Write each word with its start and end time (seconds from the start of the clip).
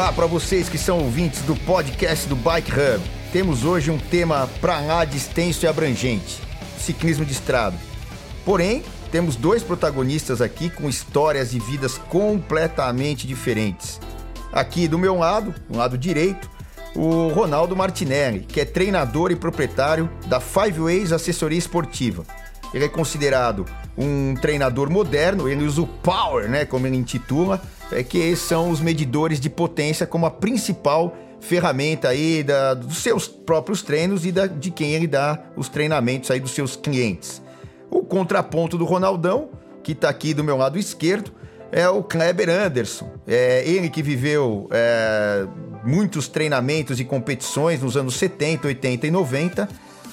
lá 0.00 0.10
para 0.14 0.24
vocês 0.24 0.66
que 0.66 0.78
são 0.78 0.98
ouvintes 0.98 1.42
do 1.42 1.54
podcast 1.54 2.26
do 2.26 2.34
Bike 2.34 2.72
Hub. 2.72 3.04
Temos 3.34 3.66
hoje 3.66 3.90
um 3.90 3.98
tema 3.98 4.48
para 4.58 4.80
lá 4.80 5.04
extenso 5.04 5.66
e 5.66 5.68
abrangente: 5.68 6.40
ciclismo 6.78 7.22
de 7.22 7.32
estrada. 7.32 7.76
Porém, 8.42 8.82
temos 9.12 9.36
dois 9.36 9.62
protagonistas 9.62 10.40
aqui 10.40 10.70
com 10.70 10.88
histórias 10.88 11.52
e 11.52 11.58
vidas 11.58 11.98
completamente 11.98 13.26
diferentes. 13.26 14.00
Aqui 14.50 14.88
do 14.88 14.98
meu 14.98 15.18
lado, 15.18 15.54
no 15.68 15.76
lado 15.76 15.98
direito, 15.98 16.48
o 16.96 17.28
Ronaldo 17.28 17.76
Martinelli, 17.76 18.40
que 18.40 18.58
é 18.58 18.64
treinador 18.64 19.30
e 19.30 19.36
proprietário 19.36 20.10
da 20.28 20.40
Five 20.40 20.80
Ways 20.80 21.12
Assessoria 21.12 21.58
Esportiva. 21.58 22.24
Ele 22.72 22.86
é 22.86 22.88
considerado 22.88 23.66
um 23.98 24.34
treinador 24.40 24.88
moderno, 24.88 25.46
ele 25.46 25.62
usa 25.62 25.82
o 25.82 25.86
power, 25.86 26.48
né, 26.48 26.64
como 26.64 26.86
ele 26.86 26.96
intitula, 26.96 27.60
é 27.92 28.02
que 28.02 28.34
são 28.36 28.70
os 28.70 28.80
medidores 28.80 29.40
de 29.40 29.50
potência 29.50 30.06
como 30.06 30.26
a 30.26 30.30
principal 30.30 31.16
ferramenta 31.40 32.08
aí 32.08 32.42
da, 32.42 32.74
dos 32.74 32.98
seus 32.98 33.26
próprios 33.26 33.82
treinos 33.82 34.24
e 34.26 34.32
da, 34.32 34.46
de 34.46 34.70
quem 34.70 34.92
ele 34.92 35.06
dá 35.06 35.38
os 35.56 35.68
treinamentos 35.68 36.30
aí 36.30 36.38
dos 36.38 36.52
seus 36.52 36.76
clientes. 36.76 37.42
O 37.90 38.02
contraponto 38.02 38.78
do 38.78 38.84
Ronaldão, 38.84 39.48
que 39.82 39.92
está 39.92 40.08
aqui 40.08 40.34
do 40.34 40.44
meu 40.44 40.56
lado 40.56 40.78
esquerdo, 40.78 41.32
é 41.72 41.88
o 41.88 42.02
Kleber 42.02 42.48
Anderson. 42.48 43.10
É 43.26 43.64
ele 43.66 43.88
que 43.88 44.02
viveu 44.02 44.68
é, 44.70 45.46
muitos 45.84 46.28
treinamentos 46.28 47.00
e 47.00 47.04
competições 47.04 47.80
nos 47.80 47.96
anos 47.96 48.14
70, 48.14 48.68
80 48.68 49.06
e 49.06 49.10
90, 49.10 49.68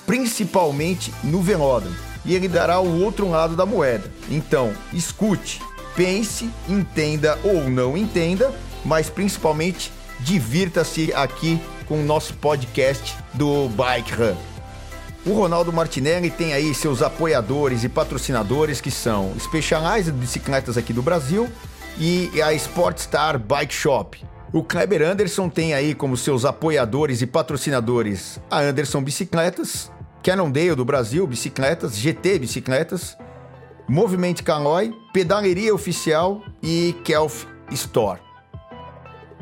principalmente 0.06 1.14
no 1.24 1.42
velódromo. 1.42 1.96
E 2.26 2.36
ele 2.36 2.48
dará 2.48 2.80
o 2.80 3.02
outro 3.02 3.30
lado 3.30 3.56
da 3.56 3.66
moeda. 3.66 4.10
Então, 4.30 4.74
escute, 4.94 5.62
pense, 5.98 6.48
entenda 6.70 7.40
ou 7.44 7.68
não 7.68 7.98
entenda, 7.98 8.54
mas 8.86 9.10
principalmente 9.10 9.92
divirta-se 10.20 11.12
aqui 11.14 11.60
com 11.88 12.00
o 12.00 12.06
nosso 12.06 12.36
podcast 12.36 13.16
do 13.34 13.68
Bike 13.70 14.14
Run. 14.14 14.36
O 15.26 15.34
Ronaldo 15.34 15.74
Martinelli 15.74 16.30
tem 16.30 16.54
aí 16.54 16.74
seus 16.76 17.02
apoiadores 17.02 17.84
e 17.84 17.90
patrocinadores 17.90 18.80
que 18.80 18.92
são 18.92 19.34
Specialized 19.40 20.14
Bicicletas 20.14 20.78
aqui 20.78 20.94
do 20.94 21.02
Brasil 21.02 21.50
e 22.00 22.30
a 22.42 22.54
Sportstar 22.54 23.40
Bike 23.40 23.74
Shop. 23.74 24.24
O 24.54 24.64
Kleber 24.64 25.02
Anderson 25.02 25.50
tem 25.50 25.74
aí 25.74 25.96
como 25.96 26.16
seus 26.16 26.46
apoiadores 26.46 27.22
e 27.22 27.28
patrocinadores 27.28 28.40
a 28.50 28.60
Anderson 28.60 29.02
Bicicletas, 29.02 29.92
Cannondale 30.24 30.76
do 30.76 30.86
Brasil 30.86 31.26
Bicicletas, 31.26 31.98
GT 31.98 32.40
Bicicletas, 32.40 33.18
Movimento 33.90 34.44
Caloi, 34.44 34.94
Pedaleria 35.14 35.74
Oficial 35.74 36.42
e 36.62 36.94
Kelf 37.06 37.46
Store. 37.72 38.20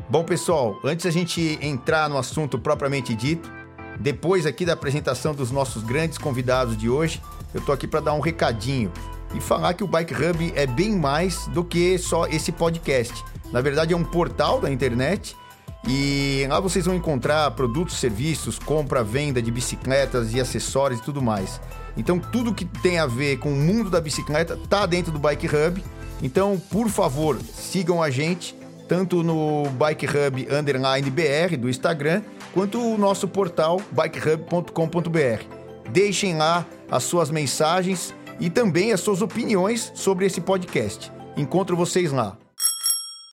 Bom, 0.08 0.22
pessoal, 0.22 0.78
antes 0.84 1.04
a 1.04 1.10
gente 1.10 1.58
entrar 1.60 2.08
no 2.08 2.16
assunto 2.16 2.56
propriamente 2.56 3.12
dito, 3.12 3.50
depois 3.98 4.46
aqui 4.46 4.64
da 4.64 4.74
apresentação 4.74 5.34
dos 5.34 5.50
nossos 5.50 5.82
grandes 5.82 6.16
convidados 6.16 6.76
de 6.76 6.88
hoje, 6.88 7.20
eu 7.52 7.60
tô 7.60 7.72
aqui 7.72 7.88
para 7.88 7.98
dar 7.98 8.12
um 8.12 8.20
recadinho 8.20 8.92
e 9.34 9.40
falar 9.40 9.74
que 9.74 9.82
o 9.82 9.88
Bike 9.88 10.14
Hub 10.14 10.52
é 10.54 10.64
bem 10.64 10.94
mais 10.94 11.48
do 11.48 11.64
que 11.64 11.98
só 11.98 12.28
esse 12.28 12.52
podcast. 12.52 13.24
Na 13.50 13.60
verdade, 13.60 13.94
é 13.94 13.96
um 13.96 14.04
portal 14.04 14.60
da 14.60 14.70
internet 14.70 15.36
e 15.88 16.46
lá 16.48 16.60
vocês 16.60 16.86
vão 16.86 16.94
encontrar 16.94 17.50
produtos, 17.50 17.98
serviços, 17.98 18.60
compra, 18.60 19.02
venda 19.02 19.42
de 19.42 19.50
bicicletas 19.50 20.32
e 20.34 20.40
acessórios 20.40 21.00
e 21.00 21.02
tudo 21.02 21.20
mais. 21.20 21.60
Então, 21.96 22.18
tudo 22.18 22.54
que 22.54 22.64
tem 22.64 22.98
a 22.98 23.06
ver 23.06 23.38
com 23.38 23.50
o 23.52 23.56
mundo 23.56 23.88
da 23.90 24.00
bicicleta 24.00 24.58
tá 24.68 24.84
dentro 24.86 25.10
do 25.10 25.18
Bike 25.18 25.46
Hub. 25.46 25.82
Então, 26.22 26.58
por 26.70 26.88
favor, 26.88 27.38
sigam 27.40 28.02
a 28.02 28.10
gente 28.10 28.54
tanto 28.88 29.22
no 29.22 29.68
Bike 29.70 30.06
Hub 30.06 30.48
underline 30.50 31.10
BR 31.10 31.56
do 31.58 31.68
Instagram 31.68 32.22
quanto 32.52 32.80
o 32.80 32.96
nosso 32.96 33.26
portal 33.26 33.80
bikehub.com.br. 33.90 35.44
Deixem 35.90 36.36
lá 36.36 36.66
as 36.90 37.04
suas 37.04 37.30
mensagens 37.30 38.14
e 38.38 38.48
também 38.50 38.92
as 38.92 39.00
suas 39.00 39.22
opiniões 39.22 39.92
sobre 39.94 40.26
esse 40.26 40.40
podcast. 40.40 41.10
Encontro 41.36 41.76
vocês 41.76 42.12
lá. 42.12 42.36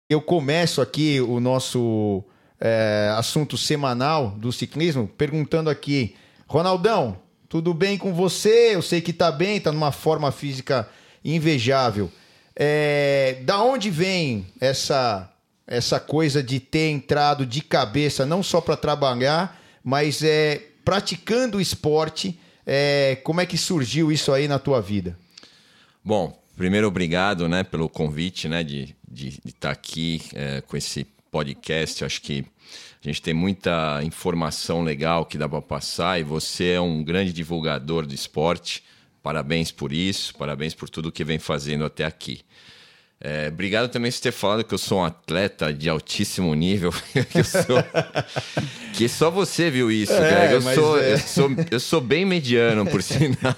Eu 0.09 0.22
começo 0.22 0.81
aqui 0.81 1.19
o 1.19 1.40
nosso 1.40 2.23
é, 2.59 3.12
assunto 3.17 3.57
semanal 3.57 4.29
do 4.31 4.51
ciclismo 4.51 5.07
perguntando 5.07 5.69
aqui, 5.69 6.16
Ronaldão, 6.47 7.17
tudo 7.50 7.74
bem 7.74 7.97
com 7.97 8.13
você? 8.13 8.75
Eu 8.75 8.81
sei 8.81 9.02
que 9.02 9.13
tá 9.13 9.31
bem, 9.31 9.59
tá 9.59 9.72
numa 9.72 9.91
forma 9.91 10.31
física 10.31 10.88
invejável. 11.24 12.12
É, 12.56 13.41
da 13.44 13.62
onde 13.62 13.90
vem 13.90 14.47
essa 14.59 15.31
essa 15.68 16.00
coisa 16.00 16.41
de 16.41 16.62
ter 16.62 16.90
entrado 16.90 17.46
de 17.46 17.62
cabeça 17.62 18.25
não 18.25 18.41
só 18.41 18.62
para 18.62 18.78
trabalhar, 18.78 19.62
mas 19.84 20.24
é 20.24 20.62
praticando 20.85 21.59
esporte. 21.59 22.40
É, 22.66 23.18
como 23.24 23.41
é 23.41 23.46
que 23.46 23.58
surgiu 23.58 24.12
isso 24.12 24.31
aí 24.31 24.47
na 24.47 24.59
tua 24.59 24.81
vida? 24.81 25.18
Bom, 26.03 26.41
primeiro 26.56 26.88
obrigado, 26.88 27.50
né, 27.50 27.64
pelo 27.64 27.90
convite, 27.90 28.47
né, 28.47 28.64
de 28.64 28.96
estar 29.14 29.41
de, 29.44 29.53
tá 29.59 29.72
aqui 29.72 30.22
é, 30.34 30.62
com 30.62 30.78
esse 30.78 31.06
podcast. 31.32 32.04
Acho 32.04 32.22
que 32.22 32.46
a 33.04 33.08
gente 33.08 33.22
tem 33.22 33.34
muita 33.34 34.02
informação 34.04 34.84
legal 34.84 35.26
que 35.26 35.38
dá 35.38 35.48
para 35.48 35.62
passar 35.62 36.20
e 36.20 36.24
você 36.24 36.72
é 36.72 36.82
um 36.82 37.04
grande 37.04 37.32
divulgador 37.32 38.06
do 38.06 38.14
esporte. 38.14 38.84
Parabéns 39.22 39.72
por 39.72 39.92
isso, 39.92 40.36
parabéns 40.36 40.74
por 40.74 40.90
tudo 40.90 41.12
que 41.12 41.24
vem 41.24 41.40
fazendo 41.40 41.86
até 41.86 42.06
aqui. 42.06 42.42
É, 43.19 43.47
obrigado 43.47 43.89
também 43.89 44.11
por 44.11 44.19
ter 44.19 44.31
falado 44.31 44.63
que 44.63 44.73
eu 44.73 44.78
sou 44.78 45.00
um 45.00 45.03
atleta 45.03 45.73
de 45.73 45.89
altíssimo 45.89 46.53
nível. 46.53 46.94
que, 47.31 47.44
sou... 47.44 47.83
que 48.94 49.09
só 49.09 49.31
você 49.31 49.72
viu 49.72 49.91
isso, 49.91 50.13
é, 50.13 50.29
Greg. 50.29 50.53
Eu, 50.53 50.61
sou, 50.61 51.01
é... 51.01 51.13
eu, 51.13 51.19
sou, 51.19 51.50
eu 51.72 51.79
sou 51.79 52.01
bem 52.01 52.25
mediano, 52.25 52.85
por 52.85 53.01
sinal. 53.03 53.55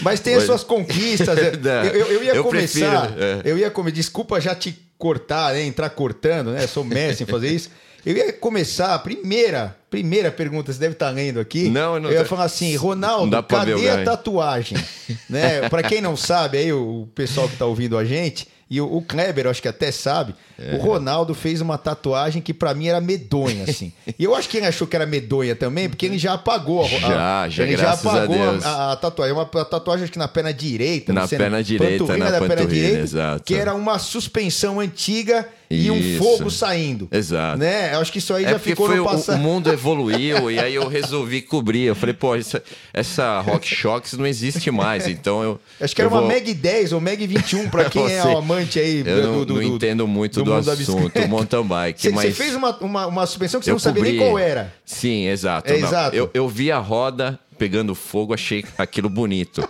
mas 0.00 0.20
tem 0.20 0.34
as 0.34 0.44
suas 0.44 0.64
conquistas. 0.64 1.36
eu, 1.38 1.94
eu, 1.94 2.06
eu, 2.06 2.24
ia 2.24 2.34
eu 2.34 2.44
começar. 2.44 3.12
Prefiro, 3.12 3.22
é. 3.22 3.42
Eu 3.44 3.58
ia 3.58 3.70
comer. 3.70 3.92
Desculpa 3.92 4.40
já 4.40 4.54
te 4.54 4.78
cortar, 4.96 5.52
né? 5.52 5.62
entrar 5.62 5.90
cortando, 5.90 6.52
né? 6.52 6.64
Eu 6.64 6.68
sou 6.68 6.84
mestre 6.84 7.24
em 7.24 7.26
fazer 7.26 7.48
isso. 7.48 7.70
Eu 8.08 8.16
ia 8.16 8.32
começar 8.32 8.94
a 8.94 8.98
primeira, 8.98 9.76
primeira 9.90 10.32
pergunta, 10.32 10.72
você 10.72 10.78
deve 10.78 10.94
estar 10.94 11.10
lendo 11.10 11.38
aqui. 11.38 11.68
Não, 11.68 12.00
não. 12.00 12.08
Eu 12.08 12.20
ia 12.20 12.24
falar 12.24 12.44
assim, 12.44 12.74
Ronaldo, 12.74 13.42
cadê 13.42 13.86
a 13.86 14.02
tatuagem? 14.02 14.78
né? 15.28 15.68
Para 15.68 15.82
quem 15.82 16.00
não 16.00 16.16
sabe, 16.16 16.56
aí 16.56 16.72
o 16.72 17.06
pessoal 17.14 17.46
que 17.46 17.52
está 17.52 17.66
ouvindo 17.66 17.98
a 17.98 18.06
gente, 18.06 18.48
e 18.70 18.80
o, 18.80 18.90
o 18.90 19.02
Kleber, 19.02 19.46
acho 19.46 19.60
que 19.60 19.68
até 19.68 19.92
sabe, 19.92 20.34
é. 20.58 20.74
o 20.74 20.78
Ronaldo 20.78 21.34
fez 21.34 21.60
uma 21.60 21.78
tatuagem 21.78 22.42
que 22.42 22.52
para 22.52 22.74
mim 22.74 22.88
era 22.88 23.00
medonha, 23.00 23.64
assim. 23.64 23.92
e 24.18 24.24
eu 24.24 24.34
acho 24.34 24.48
que 24.48 24.56
ele 24.56 24.66
achou 24.66 24.86
que 24.86 24.96
era 24.96 25.06
medonha 25.06 25.54
também, 25.54 25.88
porque 25.88 26.04
ele 26.04 26.18
já 26.18 26.34
apagou 26.34 26.84
a, 26.84 26.88
Já, 26.88 27.48
já, 27.48 27.62
ele 27.62 27.76
já 27.76 27.92
apagou 27.92 28.36
a, 28.42 28.68
a, 28.68 28.92
a, 28.92 28.96
tatuagem. 28.96 29.34
Uma 29.34 29.46
tatuagem 29.46 30.04
acho 30.04 30.12
que 30.12 30.18
na 30.18 30.26
perna 30.26 30.52
direita. 30.52 31.12
Na 31.12 31.28
perna 31.28 31.62
direita, 31.62 32.16
na 32.16 32.30
da 32.30 32.40
perna 32.40 32.66
direita, 32.66 32.98
exato. 32.98 33.44
Que 33.44 33.54
era 33.54 33.74
uma 33.74 33.98
suspensão 33.98 34.80
antiga 34.80 35.46
e 35.70 35.90
um 35.90 36.18
fogo 36.18 36.50
saindo. 36.50 37.08
Exato. 37.10 37.58
Né? 37.58 37.94
Eu 37.94 38.00
acho 38.00 38.10
que 38.10 38.18
isso 38.18 38.32
aí 38.32 38.44
é 38.44 38.50
já 38.50 38.58
ficou 38.58 38.88
no 38.88 39.04
passado. 39.04 39.36
O 39.36 39.38
mundo 39.38 39.70
evoluiu 39.72 40.50
e 40.50 40.58
aí 40.58 40.74
eu 40.74 40.88
resolvi 40.88 41.42
cobrir. 41.42 41.82
Eu 41.82 41.94
falei, 41.94 42.14
pô, 42.14 42.34
essa, 42.34 42.62
essa 42.92 43.40
Rock 43.40 43.68
Shocks 43.68 44.14
não 44.14 44.26
existe 44.26 44.70
mais, 44.70 45.06
então 45.06 45.42
eu... 45.42 45.60
Acho 45.80 45.94
que 45.94 46.00
era 46.00 46.08
vou... 46.08 46.20
uma 46.20 46.28
Meg 46.28 46.54
10 46.54 46.92
ou 46.92 47.00
Meg 47.00 47.26
21, 47.26 47.68
para 47.68 47.90
quem 47.90 48.10
é 48.10 48.20
amante 48.20 48.78
aí 48.78 49.00
eu 49.00 49.04
do, 49.04 49.22
não, 49.22 49.44
do, 49.44 49.54
não 49.54 49.62
entendo 49.62 50.08
muito 50.08 50.42
do, 50.42 50.47
do 50.48 50.70
assunto 50.70 51.18
mountain 51.28 51.64
bike. 51.64 52.02
Você, 52.02 52.10
mas... 52.10 52.36
fez 52.36 52.54
uma, 52.54 52.76
uma, 52.78 53.06
uma 53.06 53.26
suspensão 53.26 53.60
que 53.60 53.64
você 53.64 53.70
eu 53.70 53.74
não 53.74 53.78
sabia 53.78 54.02
cobri... 54.02 54.18
nem 54.18 54.26
qual 54.26 54.38
era. 54.38 54.74
Sim, 54.84 55.26
exato. 55.26 55.70
É, 55.70 55.76
exato. 55.76 56.16
Eu, 56.16 56.30
eu 56.34 56.48
vi 56.48 56.70
a 56.72 56.78
roda 56.78 57.38
pegando 57.58 57.94
fogo, 57.94 58.32
achei 58.32 58.64
aquilo 58.78 59.08
bonito. 59.08 59.68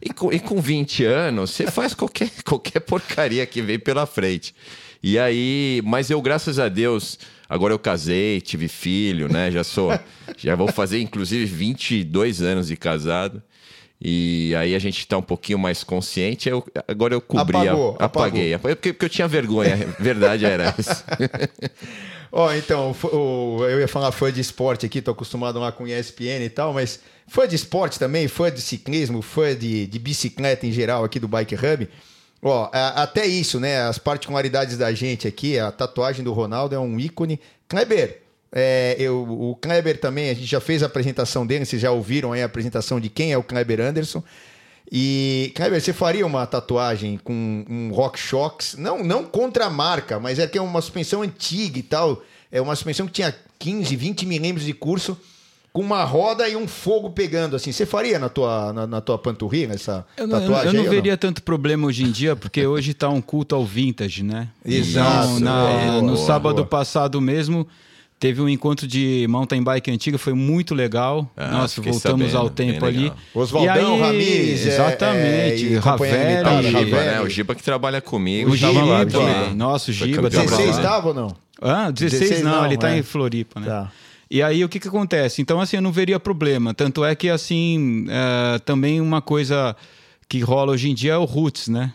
E 0.00 0.10
com, 0.12 0.32
e 0.32 0.38
com 0.38 0.60
20 0.60 1.04
anos, 1.04 1.50
você 1.50 1.66
faz 1.66 1.94
qualquer, 1.94 2.30
qualquer 2.44 2.80
porcaria 2.80 3.44
que 3.46 3.62
vem 3.62 3.78
pela 3.78 4.06
frente. 4.06 4.54
E 5.02 5.18
aí, 5.18 5.80
mas 5.84 6.10
eu, 6.10 6.20
graças 6.20 6.58
a 6.58 6.68
Deus, 6.68 7.18
agora 7.48 7.72
eu 7.72 7.78
casei, 7.78 8.40
tive 8.40 8.68
filho, 8.68 9.32
né? 9.32 9.50
Já 9.50 9.64
sou, 9.64 9.98
já 10.36 10.54
vou 10.54 10.68
fazer 10.68 11.00
inclusive 11.00 11.46
22 11.46 12.42
anos 12.42 12.68
de 12.68 12.76
casado. 12.76 13.42
E 14.02 14.54
aí 14.56 14.74
a 14.74 14.78
gente 14.78 15.00
está 15.00 15.18
um 15.18 15.22
pouquinho 15.22 15.58
mais 15.58 15.84
consciente. 15.84 16.48
Eu, 16.48 16.64
agora 16.88 17.12
eu 17.12 17.20
cobri, 17.20 17.56
apagou, 17.56 17.96
a, 17.98 18.04
apaguei. 18.06 18.54
Apagou. 18.54 18.76
Porque, 18.76 18.92
porque 18.94 19.04
eu 19.04 19.10
tinha 19.10 19.28
vergonha, 19.28 19.76
verdade 20.00 20.46
era 20.46 20.74
essa. 20.78 21.04
Ó, 22.32 22.46
oh, 22.46 22.54
então, 22.54 22.94
eu 23.68 23.80
ia 23.80 23.88
falar 23.88 24.12
fã 24.12 24.32
de 24.32 24.40
esporte 24.40 24.86
aqui, 24.86 25.02
tô 25.02 25.10
acostumado 25.10 25.58
lá 25.58 25.72
com 25.72 25.86
ESPN 25.86 26.44
e 26.44 26.48
tal, 26.48 26.72
mas 26.72 27.00
fã 27.26 27.46
de 27.46 27.56
esporte 27.56 27.98
também, 27.98 28.28
fã 28.28 28.50
de 28.50 28.60
ciclismo, 28.60 29.20
fã 29.20 29.54
de, 29.54 29.84
de 29.86 29.98
bicicleta 29.98 30.64
em 30.64 30.70
geral 30.70 31.02
aqui 31.02 31.18
do 31.18 31.26
Bike 31.26 31.56
Hub. 31.56 31.88
Ó, 32.42 32.70
até 32.72 33.26
isso, 33.26 33.60
né? 33.60 33.82
As 33.82 33.98
particularidades 33.98 34.78
da 34.78 34.92
gente 34.92 35.28
aqui, 35.28 35.58
a 35.58 35.70
tatuagem 35.70 36.24
do 36.24 36.32
Ronaldo 36.32 36.74
é 36.74 36.78
um 36.78 36.98
ícone. 36.98 37.38
Kleber, 37.68 38.19
é, 38.52 38.96
eu, 38.98 39.22
o 39.22 39.56
Kleber 39.56 39.98
também, 39.98 40.30
a 40.30 40.34
gente 40.34 40.46
já 40.46 40.60
fez 40.60 40.82
a 40.82 40.86
apresentação 40.86 41.46
dele, 41.46 41.64
vocês 41.64 41.80
já 41.80 41.90
ouviram 41.90 42.32
aí 42.32 42.42
a 42.42 42.46
apresentação 42.46 42.98
de 42.98 43.08
quem 43.08 43.32
é 43.32 43.38
o 43.38 43.42
Kleber 43.42 43.80
Anderson. 43.80 44.22
E, 44.90 45.52
Kleber, 45.54 45.80
você 45.80 45.92
faria 45.92 46.26
uma 46.26 46.44
tatuagem 46.46 47.18
com 47.22 47.64
um 47.68 47.92
Rock 47.92 48.18
Shocks? 48.18 48.74
Não, 48.76 49.04
não 49.04 49.24
contra 49.24 49.66
a 49.66 49.70
marca, 49.70 50.18
mas 50.18 50.40
é 50.40 50.46
que 50.48 50.58
é 50.58 50.62
uma 50.62 50.80
suspensão 50.80 51.22
antiga 51.22 51.78
e 51.78 51.82
tal. 51.82 52.22
É 52.50 52.60
uma 52.60 52.74
suspensão 52.74 53.06
que 53.06 53.12
tinha 53.12 53.32
15, 53.60 53.94
20 53.94 54.26
milímetros 54.26 54.66
de 54.66 54.72
curso 54.72 55.16
com 55.72 55.82
uma 55.82 56.02
roda 56.02 56.48
e 56.48 56.56
um 56.56 56.66
fogo 56.66 57.10
pegando, 57.10 57.54
assim. 57.54 57.70
Você 57.70 57.86
faria 57.86 58.18
na 58.18 58.28
tua, 58.28 58.72
na, 58.72 58.86
na 58.86 59.00
tua 59.00 59.16
panturrilha 59.16 59.74
essa 59.74 60.04
eu 60.16 60.26
não, 60.26 60.40
tatuagem? 60.40 60.66
Eu 60.66 60.72
não, 60.72 60.82
aí, 60.82 60.88
veria 60.88 61.12
não? 61.12 61.18
tanto 61.18 61.42
problema 61.42 61.86
hoje 61.86 62.02
em 62.02 62.10
dia, 62.10 62.34
porque 62.34 62.66
hoje 62.66 62.90
está 62.90 63.08
um 63.08 63.20
culto 63.20 63.54
ao 63.54 63.64
vintage, 63.64 64.24
né? 64.24 64.48
Exato. 64.64 65.28
Então, 65.28 65.40
na, 65.40 65.66
Boa, 65.66 66.02
no 66.02 66.14
boa, 66.14 66.26
sábado 66.26 66.56
boa. 66.56 66.66
passado 66.66 67.20
mesmo, 67.20 67.66
teve 68.20 68.42
um 68.42 68.48
encontro 68.48 68.86
de 68.86 69.26
mountain 69.30 69.62
bike 69.62 69.90
antiga, 69.90 70.18
foi 70.18 70.34
muito 70.34 70.74
legal. 70.74 71.28
Ah, 71.34 71.48
Nossa, 71.48 71.80
voltamos 71.80 72.32
sabendo, 72.32 72.36
ao 72.36 72.50
tempo 72.50 72.84
ali. 72.84 73.10
Oswaldão, 73.34 73.98
Ramires, 73.98 74.66
é, 74.66 74.68
exatamente, 74.68 75.74
é, 75.74 75.80
companhia 75.80 76.42
Ravelli, 76.42 76.68
limitada, 76.68 76.78
O 76.78 76.84
Giba, 76.84 76.96
né? 76.98 77.20
O 77.22 77.28
Giba 77.30 77.54
que 77.54 77.62
trabalha 77.62 78.00
comigo. 78.02 78.52
O 78.52 78.60
tava 78.60 78.84
lá 78.84 78.98
Giba, 78.98 79.10
também. 79.10 79.54
nossa, 79.54 79.90
o 79.90 79.94
Giba 79.94 80.22
campeão 80.22 80.44
tava 80.44 80.56
16 80.56 80.68
lá. 80.68 80.76
estava 80.76 81.08
ou 81.08 81.14
não? 81.14 81.36
Ah, 81.62 81.90
16, 81.90 82.20
16 82.20 82.44
não, 82.44 82.50
não, 82.50 82.66
ele 82.66 82.76
tá 82.76 82.90
é. 82.90 82.98
em 82.98 83.02
Floripa, 83.02 83.58
né? 83.58 83.66
Tá. 83.66 83.90
E 84.30 84.42
aí 84.42 84.62
o 84.62 84.68
que 84.68 84.78
que 84.78 84.86
acontece? 84.86 85.40
Então 85.40 85.58
assim, 85.58 85.76
eu 85.76 85.82
não 85.82 85.90
veria 85.90 86.20
problema. 86.20 86.74
Tanto 86.74 87.02
é 87.02 87.14
que 87.14 87.30
assim, 87.30 88.06
é, 88.08 88.58
também 88.58 89.00
uma 89.00 89.22
coisa 89.22 89.74
que 90.28 90.40
rola 90.40 90.72
hoje 90.72 90.90
em 90.90 90.94
dia 90.94 91.14
é 91.14 91.16
o 91.16 91.24
roots, 91.24 91.68
né? 91.68 91.92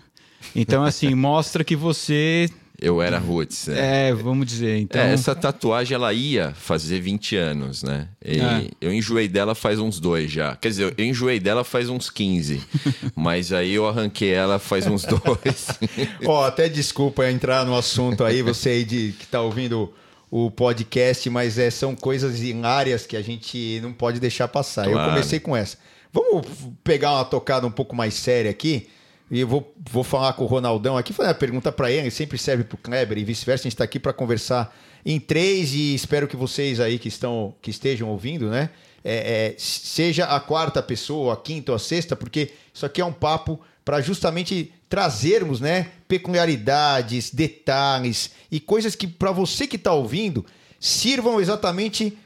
Então 0.55 0.83
assim, 0.83 1.13
mostra 1.15 1.63
que 1.63 1.75
você 1.75 2.49
Eu 2.81 3.01
era 3.01 3.17
Roots. 3.17 3.67
né? 3.67 4.09
é, 4.09 4.13
vamos 4.13 4.45
dizer, 4.45 4.77
então 4.79 5.01
É, 5.01 5.13
essa 5.13 5.33
tatuagem 5.33 5.95
ela 5.95 6.11
ia 6.13 6.53
fazer 6.55 6.99
20 6.99 7.35
anos, 7.35 7.83
né? 7.83 8.07
E 8.23 8.39
É. 8.39 8.67
eu 8.81 8.93
enjoei 8.93 9.27
dela 9.27 9.55
faz 9.55 9.79
uns 9.79 9.99
dois 9.99 10.29
já. 10.31 10.55
Quer 10.55 10.69
dizer, 10.69 10.93
eu 10.97 11.05
enjoei 11.05 11.39
dela 11.39 11.63
faz 11.63 11.89
uns 11.89 12.09
15. 12.09 12.61
mas 13.15 13.53
aí 13.53 13.73
eu 13.73 13.87
arranquei 13.87 14.31
ela 14.33 14.59
faz 14.59 14.85
uns 14.87 15.03
dois. 15.05 15.67
Ó, 16.25 16.43
até 16.45 16.67
desculpa 16.67 17.29
entrar 17.29 17.65
no 17.65 17.75
assunto 17.77 18.23
aí, 18.23 18.41
você 18.41 18.69
aí 18.69 18.83
de, 18.83 19.13
que 19.19 19.25
tá 19.27 19.41
ouvindo 19.41 19.93
o 20.29 20.51
podcast, 20.51 21.29
mas 21.29 21.57
é, 21.57 21.69
são 21.69 21.95
coisas 21.95 22.41
hilárias 22.41 23.05
que 23.05 23.15
a 23.15 23.21
gente 23.21 23.79
não 23.81 23.93
pode 23.93 24.19
deixar 24.19 24.47
passar. 24.49 24.85
Eu 24.85 24.93
Claro. 24.93 25.11
comecei 25.11 25.39
com 25.39 25.55
essa. 25.55 25.77
Vamos 26.11 26.45
pegar 26.83 27.13
uma 27.13 27.25
tocada 27.25 27.65
um 27.67 27.71
pouco 27.71 27.95
mais 27.95 28.13
séria 28.15 28.51
aqui. 28.51 28.87
E 29.31 29.39
eu 29.39 29.47
vou, 29.47 29.73
vou 29.91 30.03
falar 30.03 30.33
com 30.33 30.43
o 30.43 30.47
Ronaldão 30.47 30.97
aqui, 30.97 31.11
fazer 31.11 31.29
uma 31.29 31.35
pergunta 31.35 31.71
para 31.71 31.91
ele, 31.91 32.11
sempre 32.11 32.37
serve 32.37 32.63
para 32.63 32.75
o 32.75 32.77
Kleber 32.77 33.17
e 33.17 33.23
vice-versa. 33.23 33.63
A 33.63 33.65
gente 33.65 33.73
está 33.73 33.83
aqui 33.83 33.99
para 33.99 34.13
conversar 34.13 34.75
em 35.05 35.19
três 35.19 35.73
e 35.73 35.95
espero 35.95 36.27
que 36.27 36.35
vocês 36.35 36.79
aí 36.79 36.99
que, 36.99 37.07
estão, 37.07 37.55
que 37.61 37.71
estejam 37.71 38.09
ouvindo, 38.09 38.49
né? 38.49 38.69
é, 39.05 39.53
é, 39.53 39.55
seja 39.59 40.25
a 40.25 40.39
quarta 40.39 40.81
pessoa, 40.81 41.35
a 41.35 41.37
quinta 41.37 41.71
ou 41.71 41.75
a 41.75 41.79
sexta, 41.79 42.15
porque 42.15 42.51
isso 42.73 42.85
aqui 42.87 42.99
é 42.99 43.05
um 43.05 43.13
papo 43.13 43.59
para 43.85 44.01
justamente 44.01 44.73
trazermos 44.89 45.61
né, 45.61 45.91
peculiaridades, 46.07 47.29
detalhes 47.29 48.31
e 48.51 48.59
coisas 48.59 48.95
que, 48.95 49.07
para 49.07 49.31
você 49.31 49.67
que 49.67 49.75
está 49.75 49.93
ouvindo, 49.93 50.43
sirvam 50.79 51.39
exatamente 51.39 52.17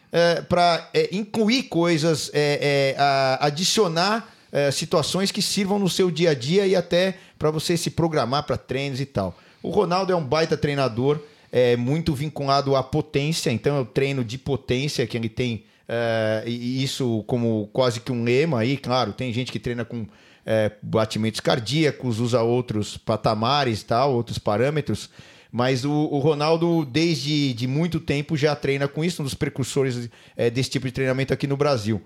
para 0.48 0.90
incluir 1.12 1.63
coisas, 1.63 2.31
é, 2.34 2.96
é, 2.96 3.00
a- 3.00 3.46
adicionar 3.46 4.34
é, 4.51 4.72
situações 4.72 5.31
que 5.31 5.42
sirvam 5.42 5.80
no 5.80 5.90
seu 5.90 6.10
dia 6.10 6.31
a 6.31 6.34
dia 6.34 6.66
e 6.68 6.75
até 6.75 7.18
para 7.38 7.51
você 7.51 7.78
se 7.78 7.90
programar 7.90 8.44
para 8.44 8.57
treinos 8.57 9.00
e 9.00 9.06
tal. 9.06 9.38
O 9.62 9.69
Ronaldo 9.69 10.12
é 10.12 10.16
um 10.16 10.24
baita 10.24 10.57
treinador, 10.57 11.19
é 11.51 11.75
muito 11.75 12.13
vinculado 12.13 12.75
à 12.75 12.84
potência, 12.84 13.51
então 13.51 13.78
é 13.78 13.80
o 13.81 13.86
treino 13.86 14.24
de 14.24 14.38
potência 14.38 15.06
que 15.06 15.18
ele 15.18 15.30
tem 15.30 15.63
é, 15.92 16.44
e 16.46 16.84
isso 16.84 17.24
como 17.25 17.68
quase 17.74 18.00
que 18.00 18.12
um 18.12 18.24
lema 18.24 18.60
aí, 18.60 18.78
claro, 18.78 19.12
tem 19.12 19.34
gente 19.34 19.51
que 19.51 19.57
treina 19.57 19.84
com 19.84 20.06
é, 20.46 20.72
batimentos 20.84 21.40
cardíacos, 21.40 22.19
usa 22.19 22.44
outros 22.44 22.96
patamares, 22.96 23.81
tal, 23.81 24.13
outros 24.13 24.38
parâmetros, 24.38 25.10
mas 25.51 25.84
o, 25.84 25.92
o 25.92 26.19
Ronaldo, 26.19 26.86
desde 26.86 27.56
de 27.56 27.66
muito 27.66 28.00
tempo, 28.00 28.38
já 28.38 28.56
treina 28.56 28.88
com 28.88 29.04
isso, 29.04 29.24
um 29.24 29.25
dos 29.25 29.34
precursores 29.34 30.12
é, 30.38 30.51
desse 30.51 30.69
tipo 30.69 30.86
de 30.86 30.92
treinamento 30.92 31.34
aqui 31.34 31.48
no 31.48 31.57
Brasil. 31.57 32.00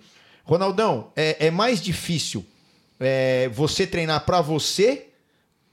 Ronaldão, 0.44 1.12
é, 1.16 1.48
é 1.48 1.51
mais 1.51 1.81
difícil 1.81 2.45
é, 3.00 3.50
você 3.54 3.88
treinar 3.88 4.25
para 4.25 4.42
você 4.42 5.07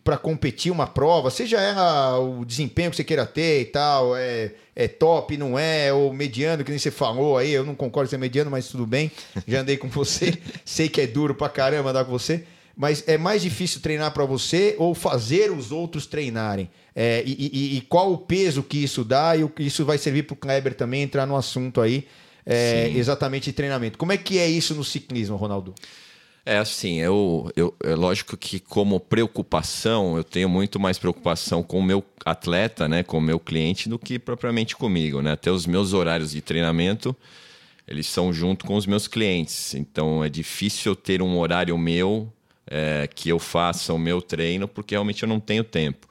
para 0.02 0.16
competir 0.16 0.72
uma 0.72 0.86
prova, 0.86 1.30
seja 1.30 1.60
ela 1.60 2.18
o 2.18 2.44
desempenho 2.44 2.90
que 2.90 2.96
você 2.96 3.04
queira 3.04 3.26
ter 3.26 3.60
e 3.60 3.64
tal, 3.66 4.16
é, 4.16 4.52
é 4.74 4.88
top, 4.88 5.36
não 5.36 5.58
é, 5.58 5.92
ou 5.92 6.12
mediano, 6.12 6.64
que 6.64 6.70
nem 6.70 6.78
você 6.78 6.90
falou 6.90 7.36
aí, 7.36 7.50
eu 7.52 7.64
não 7.64 7.74
concordo 7.74 8.08
com 8.08 8.10
ser 8.12 8.16
mediano, 8.18 8.50
mas 8.50 8.68
tudo 8.68 8.86
bem, 8.86 9.10
já 9.46 9.60
andei 9.60 9.76
com 9.76 9.88
você, 9.88 10.38
sei 10.64 10.88
que 10.88 11.02
é 11.02 11.06
duro 11.06 11.34
pra 11.34 11.50
caramba 11.50 11.90
andar 11.90 12.06
com 12.06 12.12
você, 12.12 12.44
mas 12.74 13.04
é 13.06 13.18
mais 13.18 13.42
difícil 13.42 13.82
treinar 13.82 14.12
para 14.12 14.24
você 14.24 14.74
ou 14.78 14.94
fazer 14.94 15.50
os 15.52 15.70
outros 15.70 16.06
treinarem? 16.06 16.70
É, 16.96 17.22
e, 17.26 17.32
e- 17.52 17.76
e 17.76 17.80
qual 17.82 18.10
o 18.10 18.18
peso 18.18 18.62
que 18.62 18.82
isso 18.82 19.04
dá 19.04 19.36
e 19.36 19.44
o 19.44 19.50
que 19.50 19.62
isso 19.62 19.84
vai 19.84 19.98
servir 19.98 20.22
para 20.22 20.34
o 20.34 20.36
Kleber 20.36 20.74
também 20.74 21.02
entrar 21.02 21.26
no 21.26 21.36
assunto 21.36 21.80
aí, 21.80 22.06
é, 22.50 22.90
exatamente 22.90 23.44
de 23.44 23.52
treinamento. 23.52 23.96
Como 23.96 24.12
é 24.12 24.16
que 24.16 24.38
é 24.38 24.48
isso 24.48 24.74
no 24.74 24.84
ciclismo, 24.84 25.36
Ronaldo? 25.36 25.74
É 26.44 26.56
assim, 26.56 26.98
eu, 27.00 27.50
eu, 27.54 27.74
é 27.84 27.94
lógico 27.94 28.36
que 28.36 28.58
como 28.58 28.98
preocupação, 28.98 30.16
eu 30.16 30.24
tenho 30.24 30.48
muito 30.48 30.80
mais 30.80 30.98
preocupação 30.98 31.62
com 31.62 31.78
o 31.78 31.82
meu 31.82 32.02
atleta, 32.24 32.88
né, 32.88 33.02
com 33.02 33.18
o 33.18 33.20
meu 33.20 33.38
cliente, 33.38 33.88
do 33.88 33.98
que 33.98 34.18
propriamente 34.18 34.74
comigo, 34.74 35.20
né? 35.20 35.32
Até 35.32 35.50
os 35.50 35.66
meus 35.66 35.92
horários 35.92 36.32
de 36.32 36.40
treinamento, 36.40 37.14
eles 37.86 38.06
são 38.06 38.32
junto 38.32 38.64
com 38.64 38.74
os 38.74 38.86
meus 38.86 39.06
clientes. 39.06 39.74
Então 39.74 40.24
é 40.24 40.28
difícil 40.28 40.92
eu 40.92 40.96
ter 40.96 41.20
um 41.20 41.38
horário 41.38 41.76
meu 41.76 42.32
é, 42.66 43.08
que 43.14 43.28
eu 43.28 43.38
faça 43.38 43.92
o 43.92 43.98
meu 43.98 44.22
treino, 44.22 44.66
porque 44.66 44.94
realmente 44.94 45.22
eu 45.22 45.28
não 45.28 45.38
tenho 45.38 45.62
tempo. 45.62 46.08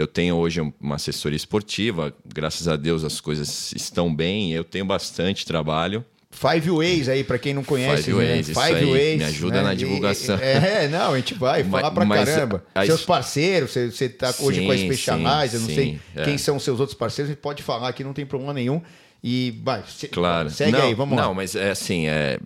Eu 0.00 0.06
tenho 0.06 0.36
hoje 0.36 0.60
uma 0.80 0.94
assessoria 0.96 1.36
esportiva, 1.36 2.14
graças 2.26 2.66
a 2.66 2.74
Deus 2.76 3.04
as 3.04 3.20
coisas 3.20 3.72
estão 3.76 4.12
bem, 4.14 4.52
eu 4.52 4.64
tenho 4.64 4.84
bastante 4.84 5.44
trabalho. 5.44 6.02
Five 6.30 6.70
Ways 6.70 7.08
aí, 7.08 7.22
pra 7.24 7.38
quem 7.38 7.52
não 7.52 7.64
conhece. 7.64 8.04
Five 8.04 8.16
né? 8.16 8.32
Ways, 8.32 8.48
isso 8.48 8.60
Five 8.60 8.74
aí, 8.78 8.86
Ways. 8.90 9.18
me 9.18 9.24
ajuda 9.24 9.62
na 9.62 9.74
E- 9.74 9.76
divulgação. 9.76 10.38
É, 10.38 10.86
não, 10.88 11.12
a 11.12 11.16
gente 11.16 11.34
vai 11.34 11.62
falar 11.68 11.90
pra 11.90 12.04
mas, 12.04 12.28
caramba. 12.28 12.64
Seus 12.86 13.04
parceiros, 13.04 13.72
você, 13.72 13.90
você 13.90 14.08
tá 14.08 14.32
hoje 14.38 14.60
Sim, 14.60 14.66
com 14.66 14.72
a 14.72 14.78
Specialize, 14.78 15.54
eu 15.56 15.60
não 15.60 15.68
sim, 15.68 15.74
sei 15.74 16.00
é. 16.16 16.24
quem 16.24 16.38
são 16.38 16.56
os 16.56 16.62
seus 16.62 16.78
outros 16.80 16.96
parceiros, 16.96 17.28
gente 17.30 17.40
pode 17.40 17.62
falar 17.62 17.88
aqui, 17.88 18.02
não 18.04 18.12
tem 18.14 18.24
problema 18.24 18.54
nenhum. 18.54 18.80
E 19.22 19.60
vai, 19.62 19.82
se- 19.86 20.08
Claro. 20.08 20.48
segue 20.48 20.72
não, 20.72 20.82
aí, 20.82 20.94
vamos 20.94 21.14
não, 21.18 21.28
lá. 21.28 21.34
mas 21.34 21.54
é 21.54 21.72
assim, 21.72 22.06
é, 22.06 22.38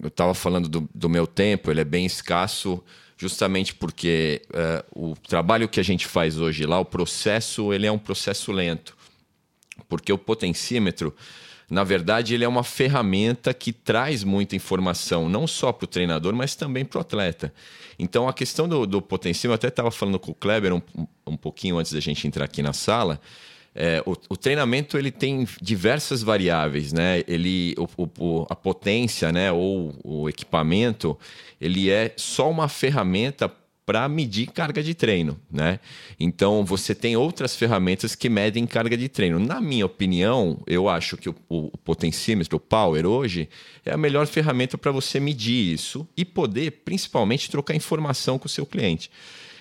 eu 0.00 0.08
estava 0.08 0.32
falando 0.32 0.68
do, 0.68 0.88
do 0.94 1.08
meu 1.08 1.26
tempo, 1.26 1.70
ele 1.70 1.80
é 1.80 1.84
bem 1.84 2.06
escasso, 2.06 2.82
justamente 3.18 3.74
porque 3.74 4.40
é, 4.52 4.84
o 4.94 5.14
trabalho 5.28 5.68
que 5.68 5.80
a 5.80 5.82
gente 5.82 6.06
faz 6.06 6.38
hoje 6.38 6.64
lá, 6.64 6.78
o 6.78 6.84
processo, 6.84 7.72
ele 7.72 7.86
é 7.86 7.92
um 7.92 7.98
processo 7.98 8.52
lento. 8.52 8.96
Porque 9.88 10.12
o 10.12 10.18
potencímetro, 10.18 11.14
na 11.68 11.82
verdade, 11.84 12.34
ele 12.34 12.44
é 12.44 12.48
uma 12.48 12.64
ferramenta 12.64 13.52
que 13.52 13.72
traz 13.72 14.22
muita 14.24 14.54
informação, 14.56 15.28
não 15.28 15.46
só 15.46 15.72
para 15.72 15.84
o 15.84 15.88
treinador, 15.88 16.34
mas 16.34 16.54
também 16.54 16.84
para 16.84 16.98
o 16.98 17.00
atleta. 17.00 17.52
Então, 17.98 18.28
a 18.28 18.32
questão 18.32 18.68
do, 18.68 18.86
do 18.86 19.02
potencímetro, 19.02 19.50
eu 19.52 19.54
até 19.56 19.68
estava 19.68 19.90
falando 19.90 20.18
com 20.18 20.30
o 20.30 20.34
Kleber 20.34 20.72
um, 20.72 20.82
um 21.26 21.36
pouquinho 21.36 21.76
antes 21.78 21.92
da 21.92 22.00
gente 22.00 22.26
entrar 22.26 22.44
aqui 22.44 22.62
na 22.62 22.72
sala. 22.72 23.20
É, 23.74 24.02
o, 24.06 24.16
o 24.30 24.36
treinamento 24.36 24.96
ele 24.98 25.10
tem 25.10 25.46
diversas 25.60 26.22
variáveis, 26.22 26.92
né? 26.92 27.22
Ele, 27.28 27.74
o, 27.96 28.08
o- 28.18 28.46
a 28.50 28.56
potência, 28.56 29.30
né, 29.30 29.52
ou 29.52 29.94
o 30.02 30.28
equipamento, 30.28 31.16
ele 31.60 31.90
é 31.90 32.12
só 32.16 32.50
uma 32.50 32.68
ferramenta 32.68 33.52
para 33.88 34.06
medir 34.06 34.48
carga 34.48 34.82
de 34.82 34.92
treino, 34.92 35.40
né? 35.50 35.80
Então 36.20 36.62
você 36.62 36.94
tem 36.94 37.16
outras 37.16 37.56
ferramentas 37.56 38.14
que 38.14 38.28
medem 38.28 38.66
carga 38.66 38.94
de 38.94 39.08
treino. 39.08 39.38
Na 39.38 39.62
minha 39.62 39.86
opinião, 39.86 40.60
eu 40.66 40.90
acho 40.90 41.16
que 41.16 41.30
o, 41.30 41.34
o 41.48 41.70
potencímetro, 41.78 42.58
o 42.58 42.60
power 42.60 43.06
hoje 43.06 43.48
é 43.86 43.90
a 43.90 43.96
melhor 43.96 44.26
ferramenta 44.26 44.76
para 44.76 44.92
você 44.92 45.18
medir 45.18 45.72
isso 45.72 46.06
e 46.14 46.22
poder, 46.22 46.82
principalmente, 46.84 47.50
trocar 47.50 47.74
informação 47.74 48.38
com 48.38 48.44
o 48.44 48.50
seu 48.50 48.66
cliente. 48.66 49.10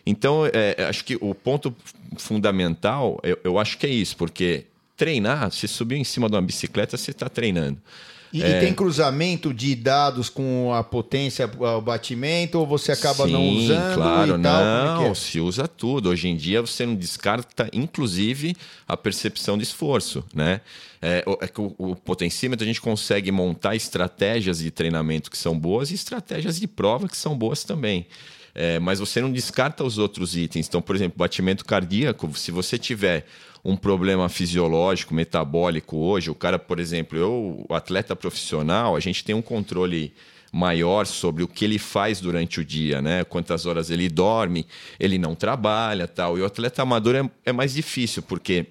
Então, 0.06 0.46
é, 0.46 0.76
acho 0.90 1.06
que 1.06 1.18
o 1.22 1.34
ponto 1.34 1.74
fundamental, 2.18 3.20
eu, 3.24 3.40
eu 3.46 3.58
acho 3.58 3.78
que 3.78 3.86
é 3.86 3.90
isso, 3.90 4.18
porque 4.18 4.66
treinar, 4.98 5.52
você 5.52 5.70
subiu 5.70 5.98
em 5.98 6.04
cima 6.04 6.28
de 6.28 6.36
uma 6.36 6.42
bicicleta, 6.42 6.98
você 6.98 7.12
está 7.12 7.30
treinando. 7.30 7.82
E, 8.32 8.44
É. 8.44 8.58
e 8.58 8.60
tem 8.60 8.74
cruzamento 8.74 9.54
de 9.54 9.74
dados 9.76 10.30
com 10.30 10.74
a 10.74 10.84
potência, 10.84 11.50
o 11.58 11.82
batimento, 11.82 12.60
ou 12.60 12.68
você 12.68 12.92
acaba 12.92 13.26
não 13.26 13.42
Sim, 13.42 13.64
usando 13.64 13.96
claro, 13.96 14.40
e 14.40 14.42
tal? 14.42 14.62
É 14.62 14.86
não, 14.86 15.12
é? 15.12 15.16
se 15.16 15.40
usa 15.40 15.68
tudo. 15.68 16.10
Hoje 16.10 16.28
em 16.28 16.36
dia 16.36 16.62
você 16.62 16.86
não 16.86 16.96
descarta, 16.96 17.70
inclusive, 17.72 18.56
a 18.88 18.98
percepção 18.98 19.58
de 19.58 19.64
esforço, 19.64 20.24
né? 20.34 20.62
É, 21.02 21.24
o, 21.28 21.38
é 21.42 21.48
que 21.48 21.62
o, 21.62 21.74
o 21.78 21.96
potencímetro 21.96 22.64
a 22.64 22.68
gente 22.68 22.82
consegue 22.82 23.32
montar 23.32 23.76
estratégias 23.76 24.60
de 24.60 24.72
treinamento 24.72 25.30
que 25.30 25.38
são 25.38 25.58
boas 25.58 25.92
e 25.92 25.94
estratégias 25.94 26.60
de 26.60 26.68
prova 26.68 27.08
que 27.08 27.16
são 27.16 27.38
boas 27.38 27.64
também. 27.64 28.08
É, 28.54 28.80
mas 28.80 28.98
você 28.98 29.22
não 29.22 29.32
descarta 29.32 29.84
os 29.84 30.00
outros 30.00 30.36
itens. 30.36 30.68
Então, 30.68 30.82
por 30.82 30.96
exemplo, 30.96 31.16
batimento 31.16 31.64
cardíaco, 31.64 32.36
se 32.36 32.50
você 32.50 32.76
tiver 32.78 33.28
um 33.68 33.76
problema 33.76 34.30
fisiológico, 34.30 35.14
metabólico 35.14 35.98
hoje, 35.98 36.32
o 36.32 36.36
cara, 36.36 36.58
por 36.58 36.80
exemplo, 36.80 37.20
eu, 37.20 37.66
atleta 37.70 38.16
profissional, 38.16 38.96
a 38.96 39.00
gente 39.02 39.26
tem 39.26 39.36
um 39.36 39.42
controle 39.42 40.14
maior 40.54 41.06
sobre 41.06 41.44
o 41.44 41.48
que 41.50 41.66
ele 41.66 41.78
faz 41.78 42.22
durante 42.22 42.62
o 42.62 42.66
dia, 42.66 43.02
né? 43.02 43.26
Quantas 43.26 43.66
horas 43.66 43.90
ele 43.90 44.08
dorme, 44.08 44.66
ele 44.98 45.18
não 45.18 45.36
trabalha, 45.36 46.08
tal. 46.08 46.38
E 46.38 46.42
o 46.42 46.46
atleta 46.46 46.82
amador 46.82 47.14
é, 47.14 47.30
é 47.44 47.52
mais 47.52 47.74
difícil 47.74 48.24
porque 48.24 48.68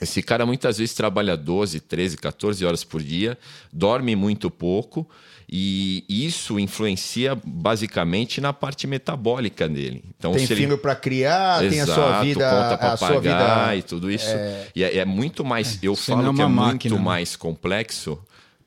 esse 0.00 0.22
cara 0.22 0.46
muitas 0.46 0.78
vezes 0.78 0.94
trabalha 0.94 1.36
12, 1.36 1.78
13, 1.78 2.16
14 2.16 2.64
horas 2.64 2.82
por 2.82 3.02
dia, 3.02 3.36
dorme 3.70 4.16
muito 4.16 4.50
pouco 4.50 5.06
e 5.52 6.04
isso 6.08 6.60
influencia 6.60 7.36
basicamente 7.44 8.40
na 8.40 8.52
parte 8.52 8.86
metabólica 8.86 9.68
dele. 9.68 10.04
Então, 10.16 10.32
tem 10.32 10.46
filho 10.46 10.74
ele... 10.74 10.76
para 10.76 10.94
criar, 10.94 11.64
Exato, 11.64 11.70
tem 11.70 11.80
a 11.80 11.86
sua 11.86 12.22
vida, 12.22 12.48
conta 12.48 12.78
para 12.78 12.96
pagar 12.96 13.70
vida... 13.70 13.76
e 13.76 13.82
tudo 13.82 14.08
isso. 14.08 14.28
É, 14.28 14.68
e 14.76 14.84
é, 14.84 14.98
é 14.98 15.04
muito 15.04 15.44
mais, 15.44 15.74
é, 15.74 15.78
eu 15.82 15.96
falo 15.96 16.30
é 16.30 16.34
que 16.34 16.42
é 16.42 16.46
máquina. 16.46 16.64
muito 16.64 16.94
né? 16.94 17.00
mais 17.00 17.34
complexo 17.34 18.16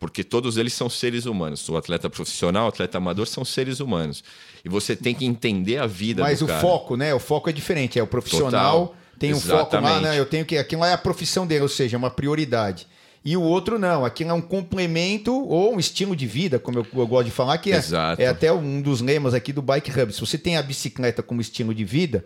porque 0.04 0.22
todos 0.22 0.58
eles 0.58 0.74
são 0.74 0.90
seres 0.90 1.26
humanos. 1.26 1.70
O 1.70 1.78
atleta 1.78 2.10
profissional, 2.10 2.66
o 2.66 2.68
atleta 2.68 2.98
amador 2.98 3.26
são 3.26 3.46
seres 3.46 3.80
humanos. 3.80 4.22
E 4.66 4.68
você 4.68 4.98
tem 4.98 5.16
que 5.16 5.24
entender 5.24 5.78
a 5.78 5.88
vida 5.88 6.22
Mas 6.22 6.40
do 6.40 6.46
o 6.46 6.60
foco, 6.60 6.98
né? 6.98 7.14
O 7.14 7.20
foco 7.20 7.50
é 7.50 7.54
diferente. 7.54 7.98
É 7.98 8.04
o 8.04 8.08
profissional 8.08 8.88
Total. 8.88 8.96
tem 9.18 9.34
um 9.34 9.38
Exatamente. 9.38 9.72
foco 9.72 9.82
lá, 9.82 10.02
né? 10.02 10.20
Eu 10.20 10.26
tenho 10.26 10.46
que 10.46 10.58
aquilo 10.58 10.82
lá 10.82 10.90
é 10.90 10.94
a 10.94 10.98
profissão 10.98 11.48
dele, 11.48 11.62
ou 11.62 11.70
seja, 11.70 11.96
é 11.96 11.98
uma 11.98 12.10
prioridade. 12.10 12.86
E 13.26 13.38
o 13.38 13.42
outro 13.42 13.80
não, 13.80 14.04
aquilo 14.04 14.32
é 14.32 14.34
um 14.34 14.42
complemento 14.42 15.34
ou 15.34 15.74
um 15.74 15.80
estilo 15.80 16.16
de 16.16 16.28
vida, 16.28 16.60
como 16.60 16.80
eu, 16.80 16.88
eu 16.94 17.08
gosto 17.08 17.26
de 17.26 17.32
falar, 17.32 17.58
que 17.58 17.72
é, 17.72 17.82
é 18.18 18.28
até 18.28 18.52
um 18.52 18.82
dos 18.82 19.00
lemas 19.00 19.34
aqui 19.34 19.54
do 19.54 19.62
Bike 19.62 19.98
Hub. 19.98 20.12
Se 20.12 20.20
você 20.20 20.38
tem 20.38 20.58
a 20.58 20.62
bicicleta 20.62 21.24
como 21.24 21.40
estilo 21.40 21.74
de 21.74 21.86
vida, 21.86 22.26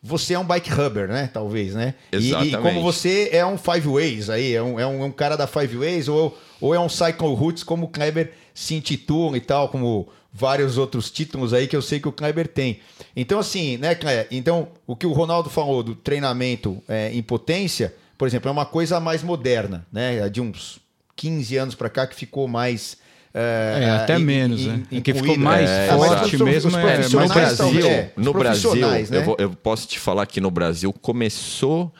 você 0.00 0.34
é 0.34 0.38
um 0.38 0.44
bike 0.44 0.70
rubber, 0.70 1.08
né? 1.08 1.28
Talvez, 1.32 1.74
né? 1.74 1.94
Exatamente. 2.12 2.54
E, 2.54 2.58
e 2.58 2.62
como 2.62 2.80
você 2.80 3.28
é 3.32 3.44
um 3.44 3.58
five 3.58 3.88
ways 3.88 4.30
aí, 4.30 4.54
é 4.54 4.62
um, 4.62 4.78
é 4.78 4.86
um, 4.86 5.02
é 5.02 5.06
um 5.06 5.10
cara 5.10 5.36
da 5.36 5.48
five 5.48 5.76
ways, 5.76 6.06
ou, 6.06 6.38
ou 6.60 6.74
é 6.74 6.78
um 6.78 6.88
cycle 6.88 7.34
roots, 7.34 7.64
como 7.64 7.86
o 7.86 7.88
Kleber 7.88 8.32
se 8.54 8.74
intitula 8.74 9.36
e 9.36 9.40
tal, 9.40 9.68
como 9.68 10.08
vários 10.32 10.78
outros 10.78 11.10
títulos 11.10 11.52
aí 11.52 11.66
que 11.66 11.74
eu 11.74 11.82
sei 11.82 11.98
que 11.98 12.06
o 12.06 12.12
Kleber 12.12 12.46
tem. 12.46 12.78
Então, 13.16 13.38
assim, 13.38 13.78
né, 13.78 13.94
Kleber? 13.94 14.28
Então, 14.30 14.68
o 14.86 14.94
que 14.94 15.06
o 15.06 15.12
Ronaldo 15.12 15.50
falou 15.50 15.82
do 15.82 15.94
treinamento 15.94 16.80
é, 16.86 17.10
em 17.12 17.22
potência, 17.22 17.94
por 18.16 18.26
exemplo, 18.26 18.48
é 18.48 18.52
uma 18.52 18.66
coisa 18.66 18.98
mais 19.00 19.22
moderna, 19.22 19.86
né? 19.92 20.28
De 20.28 20.40
uns 20.40 20.78
15 21.16 21.56
anos 21.56 21.74
para 21.74 21.88
cá 21.88 22.06
que 22.06 22.14
ficou 22.14 22.46
mais 22.48 22.98
é, 23.38 23.80
é, 23.82 23.90
até 23.90 24.18
menos, 24.18 24.64
né? 24.64 24.82
Em, 24.90 25.02
que 25.02 25.12
ficou 25.12 25.36
mais 25.36 25.68
é, 25.68 25.88
forte 25.88 26.42
mesmo 26.42 26.70
é, 26.78 27.06
no 27.06 27.28
Brasil. 27.28 27.86
É, 27.86 28.12
no 28.16 28.32
Brasil, 28.32 28.74
né? 28.76 29.06
eu, 29.10 29.24
vou, 29.24 29.36
eu 29.38 29.50
posso 29.50 29.86
te 29.86 29.98
falar 29.98 30.24
que 30.24 30.40
no 30.40 30.50
Brasil 30.50 30.90
começou 30.90 31.92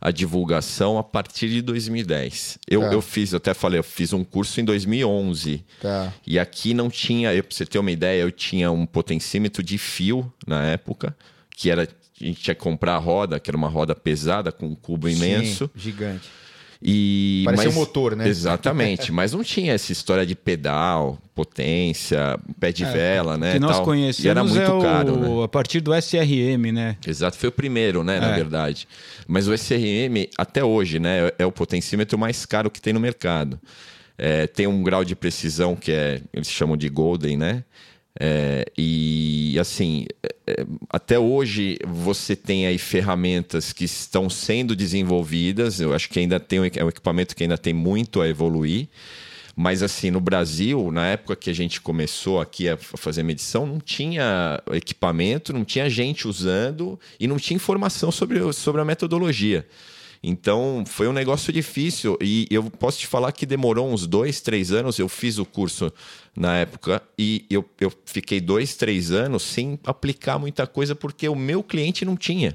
a 0.00 0.10
divulgação 0.10 0.96
a 0.96 1.02
partir 1.02 1.50
de 1.50 1.60
2010. 1.60 2.58
Eu, 2.66 2.80
tá. 2.80 2.92
eu 2.92 3.02
fiz, 3.02 3.32
eu 3.32 3.36
até 3.36 3.52
falei, 3.52 3.78
eu 3.78 3.84
fiz 3.84 4.14
um 4.14 4.24
curso 4.24 4.62
em 4.62 4.64
2011. 4.64 5.62
Tá. 5.82 6.10
E 6.26 6.38
aqui 6.38 6.72
não 6.72 6.88
tinha, 6.88 7.30
para 7.42 7.54
você 7.54 7.66
ter 7.66 7.78
uma 7.78 7.90
ideia, 7.90 8.22
eu 8.22 8.32
tinha 8.32 8.70
um 8.70 8.86
potencímetro 8.86 9.62
de 9.62 9.76
fio 9.76 10.32
na 10.46 10.64
época, 10.64 11.14
que 11.54 11.68
era 11.68 11.86
a 12.20 12.26
gente 12.26 12.40
tinha 12.42 12.54
que 12.54 12.60
comprar 12.60 12.94
a 12.94 12.98
roda, 12.98 13.38
que 13.38 13.50
era 13.50 13.56
uma 13.56 13.68
roda 13.68 13.94
pesada 13.94 14.50
com 14.52 14.66
um 14.66 14.74
cubo 14.74 15.08
Sim, 15.08 15.16
imenso. 15.16 15.70
Gigante. 15.74 16.28
E, 16.80 17.42
Parecia 17.44 17.66
mas, 17.66 17.76
um 17.76 17.80
motor, 17.80 18.14
né? 18.14 18.28
Exatamente, 18.28 19.10
mas 19.10 19.32
não 19.32 19.42
tinha 19.42 19.72
essa 19.72 19.90
história 19.90 20.24
de 20.24 20.36
pedal, 20.36 21.18
potência, 21.34 22.38
pé 22.60 22.70
de 22.70 22.84
é, 22.84 22.92
vela, 22.92 23.36
né? 23.36 23.54
Que 23.54 23.58
nós 23.58 23.76
tal. 23.76 23.84
conhecemos 23.84 24.24
e 24.24 24.28
era 24.28 24.44
muito 24.44 24.60
é 24.60 24.70
o, 24.70 24.80
caro, 24.80 25.16
né? 25.16 25.44
a 25.44 25.48
partir 25.48 25.80
do 25.80 25.92
SRM, 25.92 26.70
né? 26.72 26.96
Exato, 27.04 27.36
foi 27.36 27.48
o 27.48 27.52
primeiro, 27.52 28.04
né, 28.04 28.18
é. 28.18 28.20
na 28.20 28.30
verdade. 28.30 28.86
Mas 29.26 29.48
o 29.48 29.54
SRM, 29.54 30.28
até 30.38 30.62
hoje, 30.62 31.00
né, 31.00 31.32
é 31.36 31.44
o 31.44 31.50
potencímetro 31.50 32.16
mais 32.16 32.46
caro 32.46 32.70
que 32.70 32.80
tem 32.80 32.92
no 32.92 33.00
mercado. 33.00 33.58
É, 34.16 34.46
tem 34.46 34.68
um 34.68 34.82
grau 34.82 35.04
de 35.04 35.16
precisão 35.16 35.74
que 35.74 35.90
é, 35.90 36.20
eles 36.32 36.48
chamam 36.48 36.76
de 36.76 36.88
Golden, 36.88 37.36
né? 37.36 37.64
É, 38.20 38.64
e 38.76 39.56
assim, 39.60 40.06
é, 40.22 40.34
é, 40.48 40.66
até 40.90 41.16
hoje 41.18 41.78
você 41.86 42.34
tem 42.34 42.66
aí 42.66 42.76
ferramentas 42.76 43.72
que 43.72 43.84
estão 43.84 44.28
sendo 44.28 44.74
desenvolvidas. 44.74 45.80
Eu 45.80 45.94
acho 45.94 46.08
que 46.08 46.18
ainda 46.18 46.40
tem 46.40 46.58
é 46.58 46.84
um 46.84 46.88
equipamento 46.88 47.36
que 47.36 47.44
ainda 47.44 47.56
tem 47.56 47.72
muito 47.72 48.20
a 48.20 48.28
evoluir. 48.28 48.88
Mas 49.54 49.82
assim, 49.82 50.10
no 50.10 50.20
Brasil, 50.20 50.90
na 50.92 51.08
época 51.08 51.34
que 51.34 51.50
a 51.50 51.52
gente 51.52 51.80
começou 51.80 52.40
aqui 52.40 52.68
a 52.68 52.76
fazer 52.76 53.24
medição, 53.24 53.66
não 53.66 53.80
tinha 53.80 54.62
equipamento, 54.72 55.52
não 55.52 55.64
tinha 55.64 55.90
gente 55.90 56.28
usando 56.28 56.98
e 57.18 57.26
não 57.26 57.38
tinha 57.38 57.56
informação 57.56 58.12
sobre, 58.12 58.52
sobre 58.52 58.80
a 58.80 58.84
metodologia. 58.84 59.66
Então 60.22 60.84
foi 60.86 61.06
um 61.08 61.12
negócio 61.12 61.52
difícil 61.52 62.18
e 62.20 62.46
eu 62.50 62.64
posso 62.64 62.98
te 62.98 63.06
falar 63.06 63.32
que 63.32 63.46
demorou 63.46 63.88
uns 63.90 64.06
dois, 64.06 64.40
três 64.40 64.72
anos. 64.72 64.98
Eu 64.98 65.08
fiz 65.08 65.38
o 65.38 65.44
curso 65.44 65.92
na 66.36 66.56
época 66.56 67.02
e 67.18 67.44
eu, 67.48 67.64
eu 67.80 67.92
fiquei 68.04 68.40
dois, 68.40 68.74
três 68.74 69.12
anos 69.12 69.42
sem 69.42 69.78
aplicar 69.84 70.38
muita 70.38 70.66
coisa 70.66 70.94
porque 70.94 71.28
o 71.28 71.36
meu 71.36 71.62
cliente 71.62 72.04
não 72.04 72.16
tinha. 72.16 72.54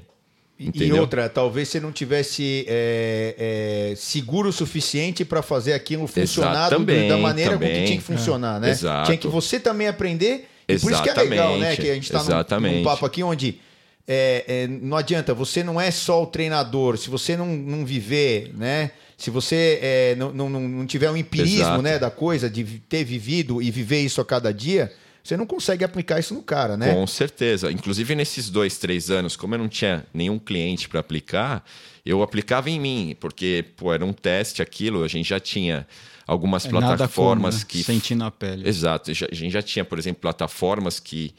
Entendeu? 0.58 0.96
E 0.96 1.00
outra, 1.00 1.28
talvez 1.28 1.68
você 1.68 1.80
não 1.80 1.90
tivesse 1.90 2.64
é, 2.68 3.90
é, 3.90 3.96
seguro 3.96 4.50
o 4.50 4.52
suficiente 4.52 5.24
para 5.24 5.42
fazer 5.42 5.72
aquilo 5.72 6.06
funcionar 6.06 6.70
também, 6.70 7.08
da 7.08 7.18
maneira 7.18 7.52
também. 7.52 7.68
como 7.70 7.80
que 7.80 7.86
tinha 7.86 7.98
que 7.98 8.04
funcionar, 8.04 8.58
é. 8.58 8.60
né? 8.60 8.70
Exato. 8.70 9.06
Tinha 9.06 9.18
que 9.18 9.26
você 9.26 9.58
também 9.58 9.88
aprender. 9.88 10.48
E 10.68 10.78
por 10.78 10.92
isso 10.92 11.02
que 11.02 11.10
é 11.10 11.14
legal, 11.14 11.58
né? 11.58 11.74
Que 11.74 11.90
a 11.90 11.94
gente 11.94 12.04
está 12.04 12.60
num, 12.60 12.70
num 12.70 12.84
papo 12.84 13.04
aqui 13.04 13.22
onde 13.22 13.58
é, 14.06 14.44
é, 14.46 14.66
não 14.66 14.96
adianta, 14.96 15.32
você 15.32 15.62
não 15.62 15.80
é 15.80 15.90
só 15.90 16.22
o 16.22 16.26
treinador. 16.26 16.96
Se 16.98 17.08
você 17.08 17.36
não, 17.36 17.46
não 17.46 17.84
viver, 17.86 18.52
né? 18.54 18.90
Se 19.16 19.30
você 19.30 19.78
é, 19.80 20.14
não, 20.16 20.32
não, 20.32 20.48
não 20.48 20.86
tiver 20.86 21.10
um 21.10 21.16
empirismo 21.16 21.80
né, 21.80 21.98
da 21.98 22.10
coisa, 22.10 22.50
de 22.50 22.64
ter 22.64 23.04
vivido 23.04 23.62
e 23.62 23.70
viver 23.70 24.00
isso 24.00 24.20
a 24.20 24.24
cada 24.24 24.52
dia, 24.52 24.92
você 25.22 25.36
não 25.36 25.46
consegue 25.46 25.84
aplicar 25.84 26.18
isso 26.18 26.34
no 26.34 26.42
cara, 26.42 26.76
né? 26.76 26.92
Com 26.92 27.06
certeza. 27.06 27.72
Inclusive 27.72 28.14
nesses 28.14 28.50
dois, 28.50 28.76
três 28.76 29.10
anos, 29.10 29.36
como 29.36 29.54
eu 29.54 29.58
não 29.58 29.68
tinha 29.68 30.04
nenhum 30.12 30.38
cliente 30.38 30.88
para 30.88 31.00
aplicar, 31.00 31.64
eu 32.04 32.22
aplicava 32.22 32.68
em 32.68 32.78
mim, 32.78 33.16
porque 33.18 33.64
pô, 33.76 33.94
era 33.94 34.04
um 34.04 34.12
teste 34.12 34.60
aquilo, 34.60 35.02
a 35.02 35.08
gente 35.08 35.28
já 35.28 35.40
tinha 35.40 35.86
algumas 36.26 36.66
é 36.66 36.68
plataformas 36.68 37.54
como, 37.54 37.64
né? 37.64 37.66
que. 37.68 37.84
Sentir 37.84 38.14
na 38.16 38.30
pele. 38.30 38.68
Exato. 38.68 39.10
A 39.10 39.14
gente 39.14 39.50
já 39.50 39.62
tinha, 39.62 39.84
por 39.84 39.98
exemplo, 39.98 40.20
plataformas 40.20 41.00
que 41.00 41.34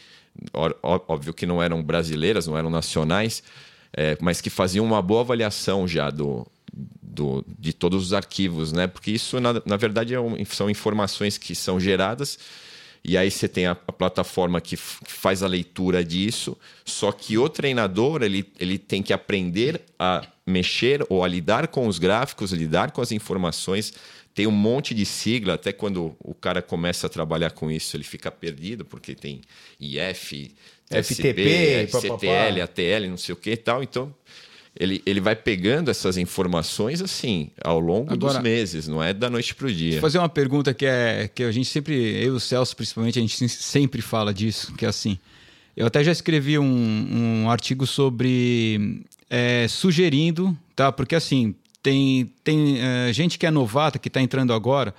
óbvio 0.83 1.33
que 1.33 1.45
não 1.45 1.61
eram 1.61 1.81
brasileiras, 1.83 2.47
não 2.47 2.57
eram 2.57 2.69
nacionais, 2.69 3.43
é, 3.93 4.17
mas 4.21 4.41
que 4.41 4.49
faziam 4.49 4.85
uma 4.85 5.01
boa 5.01 5.21
avaliação 5.21 5.87
já 5.87 6.09
do, 6.09 6.45
do, 6.71 7.43
de 7.59 7.73
todos 7.73 8.03
os 8.03 8.13
arquivos, 8.13 8.71
né? 8.73 8.87
Porque 8.87 9.11
isso, 9.11 9.39
na, 9.39 9.61
na 9.65 9.77
verdade, 9.77 10.13
é 10.13 10.19
um, 10.19 10.43
são 10.45 10.69
informações 10.69 11.37
que 11.37 11.55
são 11.55 11.79
geradas 11.79 12.37
e 13.07 13.17
aí 13.19 13.29
você 13.29 13.47
tem 13.47 13.67
a, 13.67 13.71
a 13.71 13.91
plataforma 13.91 14.59
que, 14.59 14.75
que, 14.75 15.11
faz 15.11 15.43
a 15.43 15.47
leitura 15.47 16.03
disso, 16.03 16.57
só 16.83 17.11
que 17.11 17.37
o 17.37 17.47
treinador 17.47 18.23
ele, 18.23 18.51
ele 18.59 18.79
tem 18.79 19.03
que 19.03 19.13
aprender 19.13 19.79
a 19.99 20.25
mexer 20.45 21.05
ou 21.07 21.23
a 21.23 21.27
lidar 21.27 21.67
com 21.67 21.87
os 21.87 21.99
gráficos, 21.99 22.51
lidar 22.51 22.89
com 22.89 23.01
as 23.01 23.11
informações 23.11 23.93
tem 24.35 24.45
um 24.45 24.51
monte 24.51 24.93
de 24.93 25.05
sigla, 25.05 25.53
até 25.53 25.71
quando 25.71 26.13
o 26.19 26.33
cara 26.33 26.61
começa 26.61 27.07
a 27.07 27.09
trabalhar 27.09 27.51
com 27.51 27.71
isso, 27.71 27.95
ele 27.95 28.03
fica 28.03 28.29
perdido, 28.29 28.83
porque 28.83 29.15
tem 29.15 29.39
IF, 29.79 30.53
FTP, 30.91 31.87
CTL, 31.89 32.61
ATL, 32.61 33.09
não 33.09 33.17
sei 33.17 33.31
o 33.31 33.37
que 33.37 33.51
e 33.51 33.57
tal. 33.57 33.81
Então, 33.81 34.13
ele, 34.77 35.01
ele 35.05 35.21
vai 35.21 35.37
pegando 35.37 35.89
essas 35.89 36.17
informações 36.17 37.01
assim, 37.01 37.49
ao 37.63 37.79
longo 37.79 38.11
Agora, 38.11 38.33
dos 38.33 38.43
meses, 38.43 38.89
não 38.89 39.01
é 39.01 39.13
da 39.13 39.29
noite 39.29 39.55
para 39.55 39.67
o 39.67 39.71
dia. 39.71 39.93
Vou 39.93 40.01
fazer 40.01 40.17
uma 40.17 40.27
pergunta 40.27 40.73
que 40.73 40.85
é 40.85 41.29
que 41.33 41.41
a 41.41 41.51
gente 41.51 41.69
sempre, 41.69 41.95
eu 41.95 42.33
e 42.33 42.35
o 42.35 42.39
Celso 42.39 42.75
principalmente, 42.75 43.17
a 43.17 43.21
gente 43.21 43.47
sempre 43.47 44.01
fala 44.01 44.33
disso, 44.33 44.73
que 44.73 44.83
é 44.83 44.89
assim. 44.89 45.17
Eu 45.77 45.87
até 45.87 46.03
já 46.03 46.11
escrevi 46.11 46.59
um, 46.59 47.45
um 47.45 47.49
artigo 47.49 47.87
sobre 47.87 49.01
é, 49.29 49.65
sugerindo, 49.69 50.57
tá? 50.75 50.91
Porque 50.91 51.15
assim, 51.15 51.55
tem, 51.85 52.31
tem 52.43 52.77
uh, 52.77 53.13
gente 53.13 53.37
que 53.37 53.45
é 53.45 53.51
novata, 53.51 53.99
que 53.99 54.07
está 54.07 54.19
entrando 54.19 54.51
agora 54.53 54.91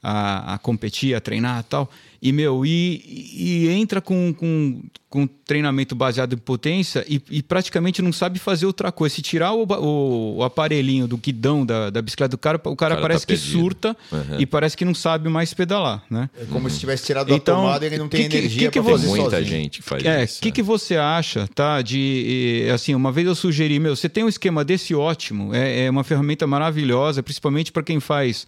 a, 0.00 0.54
a 0.54 0.58
competir, 0.58 1.16
a 1.16 1.20
treinar 1.20 1.58
e 1.58 1.62
tal. 1.64 1.90
E, 2.22 2.30
meu, 2.30 2.64
e, 2.64 3.02
e 3.34 3.68
entra 3.70 4.00
com, 4.00 4.32
com, 4.32 4.80
com 5.10 5.26
treinamento 5.26 5.92
baseado 5.96 6.34
em 6.34 6.38
potência 6.38 7.04
e, 7.08 7.20
e, 7.28 7.42
praticamente 7.42 8.00
não 8.00 8.12
sabe 8.12 8.38
fazer 8.38 8.64
outra 8.64 8.92
coisa. 8.92 9.16
Se 9.16 9.20
tirar 9.20 9.52
o, 9.52 9.64
o, 9.64 10.36
o 10.36 10.44
aparelhinho 10.44 11.08
do 11.08 11.16
guidão 11.16 11.66
da, 11.66 11.90
da 11.90 12.00
bicicleta 12.00 12.30
do 12.30 12.38
cara, 12.38 12.58
o 12.58 12.60
cara, 12.60 12.74
o 12.74 12.76
cara 12.76 12.96
parece 13.00 13.26
tá 13.26 13.34
que 13.34 13.36
surta 13.36 13.96
uhum. 14.12 14.38
e 14.38 14.46
parece 14.46 14.76
que 14.76 14.84
não 14.84 14.94
sabe 14.94 15.28
mais 15.28 15.52
pedalar, 15.52 16.04
né? 16.08 16.30
É 16.40 16.44
como 16.44 16.66
uhum. 16.66 16.70
se 16.70 16.78
tivesse 16.78 17.06
tirado 17.06 17.34
então, 17.34 17.56
tomada 17.56 17.84
e 17.84 17.88
ele 17.88 17.98
não 17.98 18.08
tem 18.08 18.28
que, 18.28 18.36
energia 18.36 18.70
para 18.70 18.84
fazer 18.84 19.06
Muita 19.08 19.24
sozinho. 19.24 19.44
gente 19.44 19.80
que 19.80 19.84
faz 19.84 20.04
é, 20.04 20.22
isso. 20.22 20.38
O 20.38 20.42
que, 20.42 20.48
é. 20.48 20.52
que 20.52 20.62
você 20.62 20.96
acha, 20.96 21.48
tá? 21.52 21.82
De, 21.82 22.68
assim, 22.72 22.94
uma 22.94 23.10
vez 23.10 23.26
eu 23.26 23.34
sugeri, 23.34 23.80
meu, 23.80 23.96
você 23.96 24.08
tem 24.08 24.22
um 24.22 24.28
esquema 24.28 24.64
desse 24.64 24.94
ótimo, 24.94 25.52
é, 25.52 25.86
é 25.86 25.90
uma 25.90 26.04
ferramenta 26.04 26.46
maravilhosa, 26.46 27.20
principalmente 27.20 27.72
para 27.72 27.82
quem 27.82 27.98
faz 27.98 28.46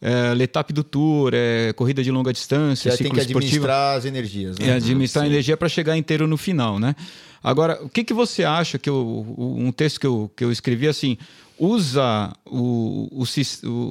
é, 0.00 0.34
letap 0.34 0.72
do 0.72 0.84
tour, 0.84 1.32
é, 1.34 1.72
corrida 1.72 2.02
de 2.02 2.10
longa 2.10 2.32
distância, 2.32 2.90
Você 2.90 3.04
tem 3.04 3.12
que 3.12 3.20
administrar 3.20 3.96
as 3.96 4.04
energias, 4.04 4.58
né? 4.58 4.68
É, 4.68 4.72
administrar 4.74 5.24
a 5.24 5.26
energia 5.26 5.56
para 5.56 5.68
chegar 5.68 5.96
inteiro 5.96 6.26
no 6.26 6.36
final, 6.36 6.78
né? 6.78 6.94
Agora, 7.42 7.78
o 7.82 7.88
que, 7.88 8.04
que 8.04 8.12
você 8.12 8.44
acha 8.44 8.78
que 8.78 8.90
eu, 8.90 9.26
um 9.38 9.70
texto 9.70 10.00
que 10.00 10.06
eu, 10.06 10.30
que 10.36 10.44
eu 10.44 10.50
escrevi 10.50 10.88
assim 10.88 11.16
usa 11.58 12.32
o, 12.46 13.08
o, 13.10 13.22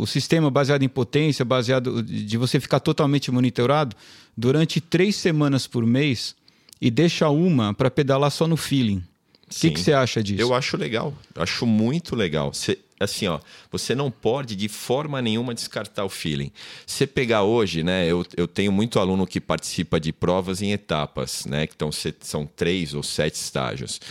o, 0.02 0.08
sistema 0.08 0.50
baseado 0.50 0.84
em 0.84 0.90
potência, 0.90 1.44
baseado 1.44 2.02
de 2.02 2.38
você 2.38 2.60
ficar 2.60 2.80
totalmente 2.80 3.30
monitorado 3.30 3.96
durante 4.36 4.80
três 4.80 5.18
semanas 5.18 5.68
por 5.68 5.86
mês 5.86 6.34
e 6.80 6.90
deixa 6.90 7.30
uma 7.30 7.74
para 7.74 7.92
pedalar 7.92 8.32
só 8.32 8.48
no 8.48 8.56
feeling. 8.56 9.04
O 9.50 9.60
que, 9.60 9.72
que 9.72 9.80
você 9.80 9.94
acha 9.94 10.22
disso? 10.22 10.42
Eu 10.42 10.54
acho 10.54 10.76
legal, 10.78 11.14
acho 11.36 11.66
muito 11.66 12.16
legal. 12.16 12.54
Você, 12.54 12.78
assim, 13.00 13.28
ó, 13.28 13.40
você 13.72 13.96
não 13.96 14.12
pode 14.12 14.56
de 14.58 14.68
forma 14.68 15.22
nenhuma 15.22 15.54
descartar 15.54 16.04
o 16.04 16.10
feeling. 16.10 16.52
Você 16.86 17.08
pegar 17.08 17.44
hoje, 17.44 17.82
né? 17.82 18.06
Eu, 18.06 18.26
eu 18.36 18.46
tenho 18.48 18.72
muito 18.74 19.00
aluno 19.00 19.26
que 19.26 19.40
participa 19.40 20.00
de 20.02 20.12
provas 20.12 20.62
em 20.62 20.74
etapas, 20.74 21.46
né? 21.46 21.66
Que 21.66 21.76
tão, 21.78 21.90
são 22.20 22.46
três 22.46 22.94
ou 22.94 23.02
sete 23.02 23.36
estágios. 23.36 24.02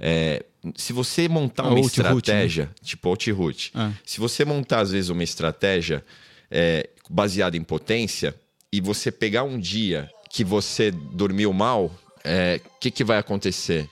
É, 0.00 0.42
se 0.74 0.92
você 0.94 1.28
montar 1.28 1.64
Ah, 1.64 1.68
uma 1.68 1.78
out-route, 1.78 2.00
estratégia, 2.30 2.70
tipo 2.82 3.08
out-route, 3.10 3.70
Ah. 3.74 3.92
se 4.06 4.18
você 4.18 4.44
montar 4.44 4.80
às 4.80 4.90
vezes 4.90 5.10
uma 5.10 5.22
estratégia 5.22 6.02
é, 6.50 6.88
baseada 7.10 7.56
em 7.58 7.62
potência 7.62 8.34
e 8.72 8.80
você 8.80 9.10
pegar 9.12 9.42
um 9.44 9.58
dia 9.58 10.10
que 10.30 10.42
você 10.44 10.90
dormiu 10.90 11.52
mal, 11.52 11.86
o 11.86 12.78
que, 12.80 12.90
que 12.90 13.04
vai 13.04 13.18
acontecer? 13.18 13.88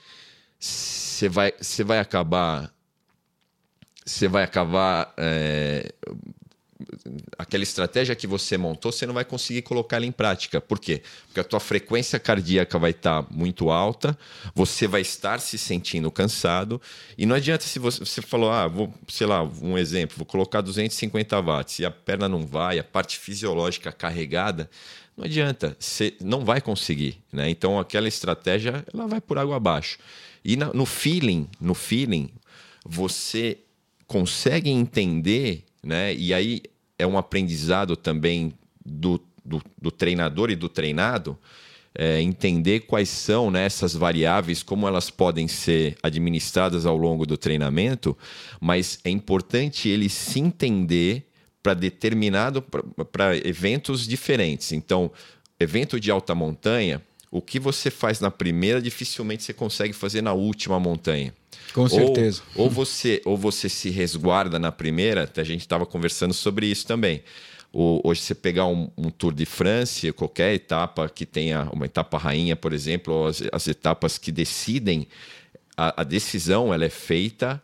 Você 0.59 1.29
vai, 1.29 1.53
você 1.59 1.83
vai 1.83 1.99
acabar. 1.99 2.73
Você 4.05 4.27
vai 4.27 4.43
acabar. 4.43 5.13
é, 5.17 5.93
aquela 7.37 7.63
estratégia 7.63 8.15
que 8.15 8.27
você 8.27 8.57
montou, 8.57 8.91
você 8.91 9.05
não 9.05 9.13
vai 9.13 9.25
conseguir 9.25 9.61
colocar 9.61 9.97
ela 9.97 10.05
em 10.05 10.11
prática. 10.11 10.61
Por 10.61 10.79
quê? 10.79 11.01
Porque 11.27 11.39
a 11.39 11.43
tua 11.43 11.59
frequência 11.59 12.19
cardíaca 12.19 12.77
vai 12.77 12.91
estar 12.91 13.25
muito 13.31 13.69
alta, 13.69 14.17
você 14.53 14.87
vai 14.87 15.01
estar 15.01 15.39
se 15.39 15.57
sentindo 15.57 16.11
cansado, 16.11 16.81
e 17.17 17.25
não 17.25 17.35
adianta 17.35 17.63
se 17.63 17.79
você, 17.79 17.99
você 17.99 18.21
falou, 18.21 18.51
ah, 18.51 18.67
vou, 18.67 18.93
sei 19.07 19.27
lá, 19.27 19.43
um 19.43 19.77
exemplo, 19.77 20.17
vou 20.17 20.25
colocar 20.25 20.61
250 20.61 21.41
watts 21.41 21.79
e 21.79 21.85
a 21.85 21.91
perna 21.91 22.27
não 22.27 22.45
vai, 22.45 22.79
a 22.79 22.83
parte 22.83 23.17
fisiológica 23.17 23.91
carregada, 23.91 24.69
não 25.15 25.25
adianta, 25.25 25.75
você 25.79 26.15
não 26.21 26.45
vai 26.45 26.61
conseguir, 26.61 27.19
né? 27.33 27.49
Então 27.49 27.79
aquela 27.79 28.07
estratégia, 28.07 28.85
ela 28.93 29.07
vai 29.07 29.19
por 29.19 29.39
água 29.39 29.55
abaixo. 29.55 29.97
E 30.47 30.55
na- 30.55 30.71
no 30.73 30.85
feeling, 30.85 31.49
no 31.59 31.73
feeling, 31.73 32.29
você 32.85 33.57
consegue 34.07 34.69
entender, 34.69 35.65
né? 35.83 36.15
E 36.15 36.33
aí 36.33 36.61
é 36.97 37.05
um 37.05 37.17
aprendizado 37.17 37.97
também 37.97 38.53
do, 38.85 39.21
do, 39.43 39.61
do 39.79 39.91
treinador 39.91 40.49
e 40.49 40.55
do 40.55 40.69
treinado, 40.69 41.37
é, 41.93 42.21
entender 42.21 42.81
quais 42.81 43.09
são 43.09 43.51
né, 43.51 43.65
essas 43.65 43.93
variáveis, 43.93 44.63
como 44.63 44.87
elas 44.87 45.09
podem 45.09 45.49
ser 45.49 45.97
administradas 46.01 46.85
ao 46.85 46.95
longo 46.95 47.25
do 47.25 47.37
treinamento, 47.37 48.17
mas 48.61 48.99
é 49.03 49.09
importante 49.09 49.89
ele 49.89 50.07
se 50.07 50.39
entender 50.39 51.27
para 51.61 51.73
determinado 51.73 52.61
para 52.61 53.35
eventos 53.45 54.07
diferentes. 54.07 54.71
Então, 54.71 55.11
evento 55.59 55.99
de 55.99 56.09
alta 56.09 56.33
montanha, 56.33 57.01
o 57.31 57.41
que 57.41 57.59
você 57.59 57.91
faz 57.91 58.19
na 58.19 58.31
primeira 58.31 58.81
dificilmente 58.81 59.43
você 59.43 59.53
consegue 59.53 59.93
fazer 59.93 60.21
na 60.21 60.33
última 60.33 60.79
montanha. 60.79 61.33
Com 61.73 61.81
Ou- 61.81 61.89
certeza. 61.89 62.41
Ou, 62.55 62.69
você, 62.69 63.21
ou 63.25 63.37
você 63.37 63.67
se 63.69 63.89
resguarda 63.89 64.57
na 64.57 64.71
primeira, 64.71 65.23
até 65.23 65.41
a 65.41 65.43
gente 65.43 65.61
estava 65.61 65.85
conversando 65.85 66.33
sobre 66.33 66.65
isso 66.67 66.87
também. 66.87 67.21
O- 67.73 68.01
hoje, 68.03 68.21
você 68.21 68.33
pegar 68.33 68.65
um, 68.65 68.89
um 68.97 69.09
Tour 69.09 69.33
de 69.33 69.45
France, 69.45 70.11
qualquer 70.13 70.53
etapa 70.53 71.09
que 71.09 71.25
tenha 71.25 71.69
uma 71.71 71.85
etapa 71.85 72.17
rainha, 72.17 72.55
por 72.55 72.71
exemplo, 72.73 73.13
ou 73.13 73.27
as, 73.27 73.43
as 73.51 73.67
etapas 73.67 74.17
que 74.17 74.31
decidem, 74.31 75.07
a, 75.75 76.01
a 76.01 76.03
decisão 76.03 76.73
ela 76.73 76.85
é 76.85 76.89
feita 76.89 77.61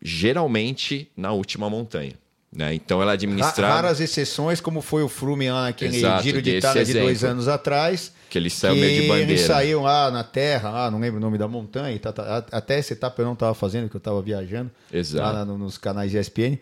geralmente 0.00 1.10
na 1.16 1.32
última 1.32 1.68
montanha. 1.68 2.12
Né? 2.50 2.74
Então, 2.74 3.02
ela 3.02 3.10
é 3.10 3.12
Ra- 3.12 3.14
administrada. 3.14 3.66
Raras 3.74 4.00
exceções, 4.00 4.60
como 4.60 4.80
foi 4.80 5.02
o 5.02 5.08
Frume 5.08 5.50
lá 5.50 5.64
naquele 5.64 5.98
Exato, 5.98 6.22
Giro 6.22 6.40
de 6.40 6.56
Itália 6.56 6.84
de 6.84 6.94
dois 6.94 7.22
anos 7.22 7.46
atrás. 7.46 8.12
Que 8.30 8.38
ele 8.38 8.48
saiu 8.50 8.74
meio 8.76 9.02
de 9.02 9.08
bandeira. 9.08 9.46
saiu 9.46 9.82
lá 9.82 10.10
na 10.10 10.24
terra, 10.24 10.70
lá, 10.70 10.90
não 10.90 10.98
lembro 10.98 11.18
o 11.18 11.20
nome 11.20 11.36
da 11.38 11.46
montanha. 11.46 11.98
tá- 11.98 12.12
tá- 12.12 12.44
até 12.52 12.78
essa 12.78 12.92
etapa 12.94 13.20
eu 13.20 13.26
não 13.26 13.32
estava 13.34 13.54
fazendo, 13.54 13.82
porque 13.84 13.96
eu 13.96 14.00
estava 14.00 14.20
viajando. 14.22 14.70
Exato. 14.92 15.34
Lá 15.36 15.44
nos 15.44 15.76
canais 15.78 16.14
ESPN. 16.14 16.58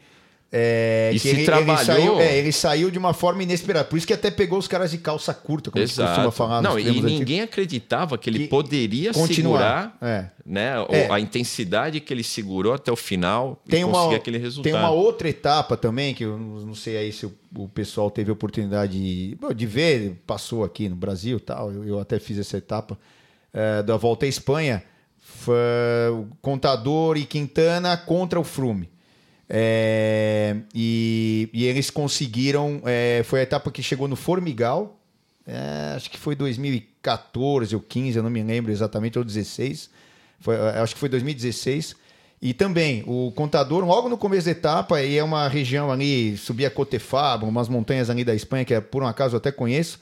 É, 0.53 1.11
E 1.13 1.15
que 1.15 1.19
se 1.19 1.29
ele, 1.29 1.45
trabalhou- 1.45 1.75
Ele 1.77 1.85
saiu, 1.85 2.21
é, 2.21 2.39
ele 2.39 2.53
saiu 2.53 2.91
de 2.91 2.99
uma 2.99 3.13
forma 3.13 3.43
inesperada. 3.43 3.85
Por 3.85 3.97
isso 3.97 4.07
que 4.07 4.13
até 4.13 4.31
pegou 4.31 4.59
os 4.59 4.69
caras 4.69 4.93
de 4.93 4.99
calça 4.99 5.35
curta, 5.35 5.71
como 5.73 5.83
a 5.83 5.87
gente 5.87 5.97
costuma 5.97 6.13
Exato. 6.19 6.31
falar 6.31 6.63
Não, 6.63 6.79
e 6.79 6.85
termos 6.85 7.03
antigos. 7.03 7.19
ninguém 7.19 7.41
acreditava 7.41 8.17
que 8.17 8.31
ele 8.31 8.39
Que 8.39 8.47
poderia 8.47 9.13
continuar, 9.13 9.35
segurar 9.35 9.99
é. 10.01 10.27
né, 10.47 10.71
É. 10.89 11.09
a 11.13 11.19
intensidade 11.19 11.99
que 12.01 12.15
ele 12.15 12.23
segurou 12.23 12.73
até 12.73 12.93
o 12.93 12.97
final 12.97 13.61
Tem 13.69 13.81
e 13.81 13.85
uma, 13.85 13.93
conseguir 13.95 14.15
aquele 14.15 14.39
resultado. 14.39 14.73
tem 14.73 14.81
uma 14.81 14.91
outra 14.91 15.29
etapa 15.29 15.77
também, 15.77 16.15
que 16.15 16.25
eu 16.25 16.39
não 16.39 16.75
sei 16.77 16.97
aí 16.97 17.13
se 17.13 17.27
o, 17.27 17.35
o 17.57 17.69
pessoal 17.69 18.09
teve 18.09 18.31
a 18.31 18.33
oportunidade 18.33 18.93
de, 18.93 19.37
de 19.55 19.67
ver, 19.67 20.23
passou 20.27 20.63
aqui 20.63 20.89
no 20.89 20.95
Brasil 20.97 21.41
tal, 21.41 21.73
eu, 21.73 21.85
eu 21.85 21.99
até 22.01 22.21
fiz 22.21 22.39
essa 22.39 22.57
etapa 22.57 22.97
é, 23.53 23.83
da 23.83 23.97
Volta 23.97 24.25
à 24.25 24.29
Espanha, 24.29 24.83
foi 25.21 25.57
o 26.13 26.27
Contador 26.41 27.17
e 27.17 27.25
Quintana 27.27 27.97
contra 27.97 28.39
o 28.39 28.45
Frume. 28.45 28.89
É, 29.49 30.57
e, 30.75 31.49
e 31.53 31.65
eles 31.65 31.91
conseguiram, 31.91 32.83
é, 32.85 33.23
foi 33.25 33.41
a 33.41 33.43
etapa 33.43 33.71
que 33.71 33.83
chegou 33.83 34.09
no 34.09 34.17
Formigal, 34.17 34.99
é, 35.47 35.95
acho 35.95 36.11
que 36.11 36.19
foi 36.19 36.35
2014 36.35 37.75
ou 37.77 37.81
15, 37.81 38.17
eu 38.17 38.23
não 38.23 38.31
me 38.31 38.43
lembro 38.43 38.73
exatamente, 38.73 39.17
ou 39.17 39.25
16. 39.25 39.89
Foi, 40.41 40.57
é, 40.57 40.79
acho 40.81 40.95
que 40.95 41.01
foi 41.01 41.09
2016. 41.09 41.95
E 42.43 42.53
também, 42.53 43.03
o 43.07 43.33
contador, 43.33 43.85
logo 43.85 44.09
no 44.09 44.19
começo 44.19 44.47
da 44.47 44.51
etapa, 44.51 45.01
e 45.01 45.17
é 45.17 45.25
uma 45.25 45.49
região 45.49 45.91
ali, 45.91 46.37
subia 46.37 46.69
Cotefaba, 46.69 47.47
umas 47.47 47.69
montanhas 47.69 48.11
ali 48.11 48.25
da 48.25 48.35
Espanha, 48.35 48.65
que 48.65 48.75
é, 48.75 48.81
por 48.81 49.03
um 49.03 49.07
acaso 49.07 49.37
eu 49.37 49.39
até 49.39 49.53
conheço. 49.53 50.01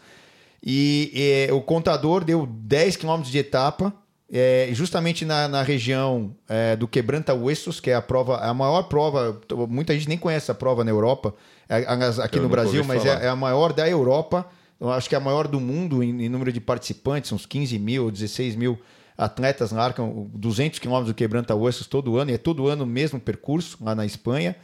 E, 0.64 1.46
é, 1.48 1.52
o 1.52 1.61
contador 1.61 2.24
deu 2.24 2.46
10 2.46 2.96
quilômetros 2.96 3.30
de 3.30 3.38
etapa, 3.38 3.94
é, 4.36 4.68
justamente 4.72 5.24
na, 5.24 5.46
na 5.46 5.62
região 5.62 6.34
é, 6.48 6.74
do 6.74 6.88
Quebranta 6.88 7.32
Huesos, 7.32 7.78
que 7.78 7.88
é 7.88 7.94
a 7.94 8.02
prova, 8.02 8.38
a 8.38 8.52
maior 8.52 8.82
prova, 8.82 9.40
muita 9.68 9.94
gente 9.94 10.08
nem 10.08 10.18
conhece 10.18 10.50
a 10.50 10.54
prova 10.54 10.82
na 10.82 10.90
Europa, 10.90 11.32
é, 11.68 11.76
aqui 12.20 12.38
Eu 12.38 12.42
no 12.42 12.48
Brasil, 12.48 12.84
mas 12.84 13.06
é, 13.06 13.26
é 13.26 13.28
a 13.28 13.36
maior 13.36 13.72
da 13.72 13.88
Europa, 13.88 14.44
eu 14.80 14.90
acho 14.90 15.08
que 15.08 15.14
é 15.14 15.18
a 15.18 15.20
maior 15.20 15.46
do 15.46 15.60
mundo 15.60 16.02
em, 16.02 16.24
em 16.24 16.28
número 16.28 16.52
de 16.52 16.60
participantes, 16.60 17.30
uns 17.30 17.46
15 17.46 17.78
mil 17.78 18.06
ou 18.06 18.10
16 18.10 18.56
mil 18.56 18.76
atletas 19.16 19.72
marcam 19.72 20.28
200 20.34 20.80
quilômetros 20.80 21.14
do 21.14 21.16
Quebranta 21.16 21.54
Huesos 21.54 21.86
todo 21.86 22.18
ano, 22.18 22.32
e 22.32 22.34
é 22.34 22.38
todo 22.38 22.66
ano 22.66 22.82
o 22.82 22.88
mesmo 22.88 23.20
percurso 23.20 23.78
lá 23.80 23.94
na 23.94 24.04
Espanha. 24.04 24.56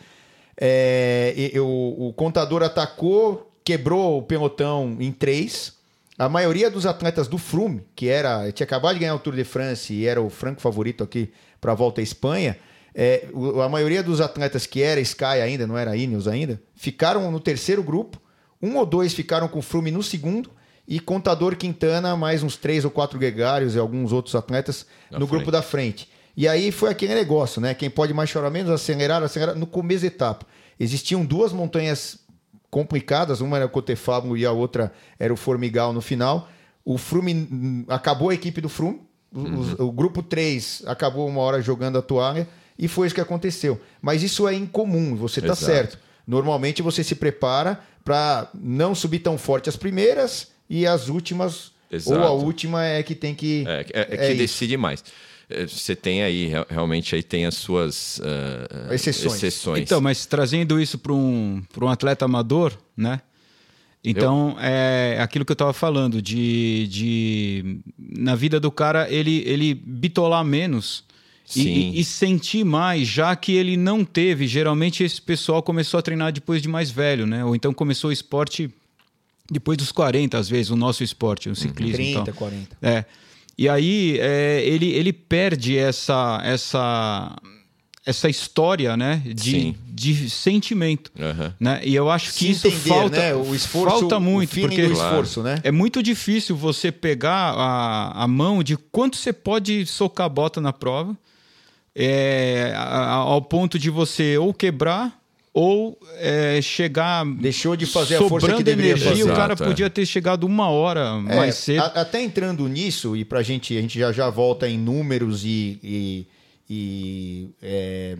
É, 0.61 1.53
o, 1.59 2.09
o 2.09 2.13
contador 2.13 2.65
atacou, 2.65 3.53
quebrou 3.65 4.19
o 4.19 4.23
pelotão 4.23 4.97
em 4.99 5.13
três. 5.13 5.79
A 6.21 6.29
maioria 6.29 6.71
dos 6.71 6.85
atletas 6.85 7.27
do 7.29 7.39
Froome, 7.39 7.83
que 7.97 8.07
era 8.07 8.53
tinha 8.53 8.67
acabado 8.67 8.93
de 8.93 9.01
ganhar 9.01 9.15
o 9.15 9.19
Tour 9.19 9.35
de 9.35 9.43
France 9.43 9.91
e 9.95 10.07
era 10.07 10.21
o 10.21 10.29
franco 10.29 10.61
favorito 10.61 11.03
aqui 11.03 11.33
para 11.59 11.73
a 11.73 11.75
volta 11.75 12.03
à 12.03 12.05
Espanha, 12.05 12.59
é, 12.95 13.27
a 13.65 13.71
maioria 13.71 14.03
dos 14.03 14.21
atletas 14.21 14.67
que 14.67 14.83
era 14.83 15.01
Sky 15.01 15.25
ainda, 15.25 15.67
não 15.67 15.79
era 15.79 15.97
Ineos 15.97 16.29
ainda, 16.29 16.61
ficaram 16.75 17.31
no 17.31 17.41
terceiro 17.41 17.83
grupo. 17.83 18.21
Um 18.61 18.77
ou 18.77 18.85
dois 18.85 19.15
ficaram 19.15 19.49
com 19.49 19.61
o 19.61 19.63
Froome 19.63 19.91
no 19.91 20.03
segundo 20.03 20.51
e 20.87 21.01
Contador 21.01 21.57
Quintana, 21.57 22.15
mais 22.15 22.43
uns 22.43 22.55
três 22.55 22.85
ou 22.85 22.91
quatro 22.91 23.19
gregários 23.19 23.75
e 23.75 23.79
alguns 23.79 24.13
outros 24.13 24.35
atletas 24.35 24.85
Na 25.11 25.19
no 25.19 25.27
frente. 25.27 25.39
grupo 25.39 25.51
da 25.51 25.63
frente. 25.63 26.07
E 26.37 26.47
aí 26.47 26.71
foi 26.71 26.91
aquele 26.91 27.15
negócio, 27.15 27.63
né? 27.63 27.73
Quem 27.73 27.89
pode 27.89 28.13
mais 28.13 28.29
chorar 28.29 28.51
menos, 28.51 28.71
acelerar, 28.71 29.23
acelerar. 29.23 29.57
No 29.57 29.67
começo 29.67 30.03
da 30.03 30.09
etapa, 30.09 30.45
existiam 30.79 31.25
duas 31.25 31.51
montanhas 31.51 32.19
complicadas, 32.71 33.41
uma 33.41 33.57
era 33.57 33.67
o 33.67 33.69
Cotefabro 33.69 34.37
e 34.37 34.47
a 34.47 34.53
outra 34.53 34.93
era 35.19 35.33
o 35.33 35.37
Formigal 35.37 35.93
no 35.93 36.01
final. 36.01 36.49
O 36.85 36.97
Frume 36.97 37.85
acabou 37.89 38.31
a 38.31 38.35
equipe 38.35 38.61
do 38.61 38.69
Frume, 38.69 39.01
o, 39.35 39.41
os- 39.41 39.79
o 39.79 39.91
grupo 39.93 40.23
3 40.23 40.83
acabou 40.87 41.27
uma 41.29 41.41
hora 41.41 41.61
jogando 41.61 41.99
a 41.99 42.03
toalha 42.03 42.49
e 42.79 42.89
foi 42.89 43.07
isso 43.07 43.15
que 43.15 43.21
aconteceu. 43.21 43.81
Mas 44.01 44.23
isso 44.23 44.47
é 44.49 44.55
incomum, 44.55 45.15
você 45.17 45.41
está 45.41 45.55
certo. 45.55 45.99
Normalmente 46.27 46.81
você 46.83 47.03
se 47.05 47.15
prepara 47.15 47.81
para 48.05 48.49
não 48.55 48.95
subir 48.95 49.19
tão 49.19 49.37
forte 49.37 49.69
as 49.69 49.77
primeiras 49.77 50.49
e 50.69 50.87
as 50.87 51.09
últimas, 51.09 51.73
Exato. 51.91 52.19
ou 52.21 52.27
a 52.27 52.31
última 52.31 52.85
é 52.87 53.03
que 53.03 53.15
tem 53.15 53.35
que. 53.35 53.65
É, 53.67 53.81
é- 53.93 54.01
é 54.03 54.17
que 54.17 54.27
isso. 54.29 54.37
decide 54.39 54.77
mais. 54.77 55.05
É, 55.51 55.67
Você 55.67 55.95
tem 55.97 56.23
aí, 56.23 56.47
re- 56.47 56.67
realmente, 56.71 57.15
aí 57.15 57.23
tem 57.23 57.45
as 57.47 57.55
suas 57.57 58.21
ah, 58.25 58.95
Exceções. 58.95 59.35
exceções. 59.35 59.83
Então, 59.83 60.01
mas 60.01 60.25
trazendo 60.27 60.81
isso 60.81 60.97
para 60.99 61.13
um, 61.13 61.63
pra 61.73 61.85
um 61.85 61.89
atleta 61.89 62.25
amador, 62.25 62.73
né? 62.97 63.21
Então, 64.03 64.57
é 64.59 65.19
aquilo 65.21 65.45
que 65.45 65.53
eu 65.53 65.55
estava 65.55 65.75
falando, 65.75 66.23
de, 66.23 66.87
de. 66.89 67.81
Na 67.99 68.35
vida 68.35 68.59
do 68.59 68.71
cara, 68.71 69.07
ele, 69.13 69.43
ele 69.47 69.75
bitolar 69.75 70.43
menos 70.43 71.05
e, 71.55 71.61
e- 71.69 72.01
e 72.01 72.05
sentir 72.05 72.65
mais, 72.65 73.07
já 73.07 73.37
que 73.37 73.53
ele 73.53 73.77
não 73.77 74.03
teve. 74.03 74.47
Geralmente, 74.47 75.05
esse 75.05 75.21
pessoal 75.21 75.63
começou 75.63 75.99
a 75.99 76.03
treinar 76.03 76.33
depois 76.33 76.63
de 76.63 76.69
mais 76.69 76.91
velho, 76.91 77.27
né? 77.27 77.45
Ou 77.45 77.55
então 77.55 77.75
começou 77.75 78.09
o 78.09 78.13
esporte 78.13 78.71
depois 79.51 79.77
dos 79.77 79.93
40, 79.93 80.39
às 80.39 80.49
vezes, 80.49 80.71
o 80.71 80.77
nosso 80.77 81.05
esporte, 81.05 81.51
o 81.51 81.55
ciclismo. 81.57 82.01
e 82.03 82.13
tal. 82.15 82.23
30, 82.25 82.39
40. 82.39 82.77
É. 82.81 83.05
E 83.61 83.69
aí 83.69 84.17
é, 84.19 84.63
ele, 84.65 84.91
ele 84.91 85.13
perde 85.13 85.77
essa, 85.77 86.41
essa, 86.43 87.37
essa 88.07 88.27
história, 88.27 88.97
né, 88.97 89.23
de, 89.27 89.73
de 89.87 90.31
sentimento, 90.31 91.13
Aham. 91.21 91.55
né? 91.61 91.79
E 91.85 91.95
eu 91.95 92.11
acho 92.11 92.29
que 92.33 92.39
Se 92.39 92.51
isso 92.53 92.67
entender, 92.69 92.89
falta, 92.89 93.17
né? 93.19 93.35
O 93.35 93.55
esforço, 93.55 93.99
falta 94.01 94.19
muito, 94.19 94.57
o 94.57 94.61
porque 94.63 94.87
do 94.87 94.93
esforço, 94.95 95.43
né? 95.43 95.61
é 95.63 95.71
muito 95.71 96.03
difícil 96.03 96.57
você 96.57 96.91
pegar 96.91 97.53
a, 97.55 98.25
a 98.25 98.27
mão 98.27 98.63
de 98.63 98.79
quanto 98.79 99.19
você 99.19 99.31
pode 99.31 99.85
socar 99.85 100.25
a 100.25 100.31
bota 100.31 100.59
na 100.59 100.73
prova, 100.73 101.15
é, 101.95 102.73
a- 102.75 102.83
a- 102.83 103.15
ao 103.17 103.43
ponto 103.43 103.79
de 103.79 103.91
você 103.91 104.39
ou 104.39 104.55
quebrar 104.55 105.20
ou 105.53 105.99
é, 106.19 106.61
chegar 106.63 107.25
Deixou 107.27 107.75
de 107.75 107.85
fazer 107.87 108.17
a 108.17 108.19
força 108.19 108.35
que 108.35 108.41
sobrando 108.53 108.63
deveria 108.63 108.93
energia. 108.93 109.11
fazer. 109.11 109.23
O 109.25 109.27
cara 109.35 109.53
Exato, 109.55 109.65
é. 109.65 109.67
podia 109.67 109.91
ter 109.91 110.07
chegado 110.07 110.45
uma 110.45 110.69
hora 110.71 111.21
É, 111.29 111.37
mais 111.37 111.55
cedo. 111.57 111.81
a- 111.81 111.87
até 111.87 112.23
entrando 112.23 112.69
nisso, 112.69 113.17
e 113.17 113.25
pra 113.25 113.43
gente, 113.43 113.77
a 113.77 113.81
gente 113.81 113.99
já 113.99 114.13
já 114.13 114.31
volta 114.31 114.69
em 114.69 114.79
números 114.79 115.45
e, 115.45 115.79
e, 115.83 116.27
e, 116.69 117.49
é, 117.61 118.17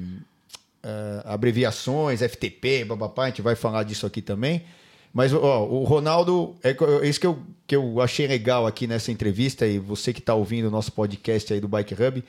é, 0.83 1.23
abreviações, 1.25 2.21
FTP, 2.21 2.85
babapá, 2.85 3.25
a 3.25 3.27
gente 3.27 3.43
vai 3.43 3.55
falar 3.55 3.85
disso 3.85 4.07
aqui 4.07 4.21
também. 4.21 4.63
Mas 5.13 5.33
ó, 5.33 5.65
o 5.67 5.83
Ronaldo, 5.85 6.55
é 6.63 6.71
é 7.03 7.09
isso 7.09 7.19
que 7.21 7.27
eu, 7.27 7.39
que 7.67 7.75
eu 7.77 8.01
achei 8.01 8.27
legal 8.29 8.67
aqui 8.67 8.87
nessa 8.87 9.11
entrevista, 9.11 9.67
e 9.67 9.79
você 9.79 10.13
que 10.13 10.21
está 10.21 10.35
ouvindo 10.35 10.67
o 10.69 10.71
nosso 10.71 10.93
podcast 10.93 11.53
aí 11.53 11.61
do 11.61 11.67
Bike 11.69 11.95
Hub, 11.95 12.23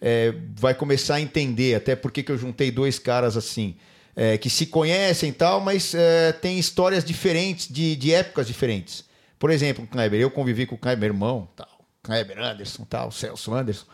é, 0.00 0.34
vai 0.58 0.74
começar 0.74 1.16
a 1.16 1.20
entender 1.20 1.74
até 1.74 1.94
porque 1.94 2.22
que 2.22 2.32
eu 2.32 2.38
juntei 2.38 2.70
dois 2.70 2.98
caras 2.98 3.36
assim, 3.36 3.74
é, 4.14 4.36
que 4.36 4.50
se 4.50 4.66
conhecem 4.66 5.30
e 5.30 5.32
tal, 5.32 5.60
mas 5.60 5.94
é, 5.94 6.32
tem 6.32 6.58
histórias 6.58 7.04
diferentes, 7.04 7.68
de, 7.68 7.96
de 7.96 8.12
épocas 8.12 8.46
diferentes. 8.46 9.04
Por 9.38 9.50
exemplo, 9.50 9.84
o 9.84 9.86
Kleber, 9.86 10.20
eu 10.20 10.30
convivi 10.30 10.66
com 10.66 10.74
o 10.74 10.78
Kleber, 10.78 10.98
meu 10.98 11.14
irmão, 11.14 11.48
tal, 11.56 11.68
Kleber 12.02 12.38
Anderson, 12.38 12.84
tal, 12.84 13.10
Celso 13.10 13.54
Anderson. 13.54 13.86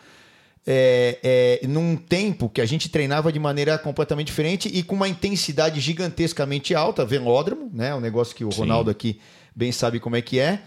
É, 0.67 1.61
é, 1.63 1.67
num 1.67 1.97
tempo 1.97 2.51
que 2.51 2.61
a 2.61 2.67
gente 2.67 2.91
treinava 2.91 3.33
de 3.33 3.39
maneira 3.39 3.79
completamente 3.79 4.27
diferente 4.27 4.69
e 4.69 4.83
com 4.83 4.95
uma 4.95 5.09
intensidade 5.09 5.81
gigantescamente 5.81 6.75
alta, 6.75 7.07
velódromo, 7.07 7.71
né? 7.73 7.95
Um 7.95 8.01
negócio 8.01 8.37
que 8.37 8.45
o 8.45 8.53
Sim. 8.53 8.61
Ronaldo 8.61 8.91
aqui 8.91 9.19
bem 9.57 9.73
sabe 9.73 9.99
como 9.99 10.17
é 10.17 10.21
que 10.21 10.39
é. 10.39 10.61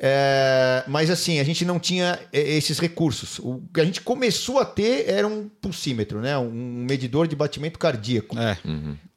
É, 0.00 0.84
mas 0.86 1.10
assim, 1.10 1.40
a 1.40 1.44
gente 1.44 1.64
não 1.64 1.78
tinha 1.80 2.18
é, 2.32 2.40
esses 2.40 2.78
recursos. 2.78 3.40
O 3.40 3.60
que 3.74 3.80
a 3.80 3.84
gente 3.84 4.00
começou 4.00 4.58
a 4.60 4.64
ter 4.64 5.08
era 5.10 5.26
um 5.26 5.48
pulsímetro, 5.60 6.20
né? 6.20 6.38
Um 6.38 6.86
medidor 6.88 7.26
de 7.26 7.34
batimento 7.34 7.78
cardíaco. 7.78 8.38
É. 8.38 8.56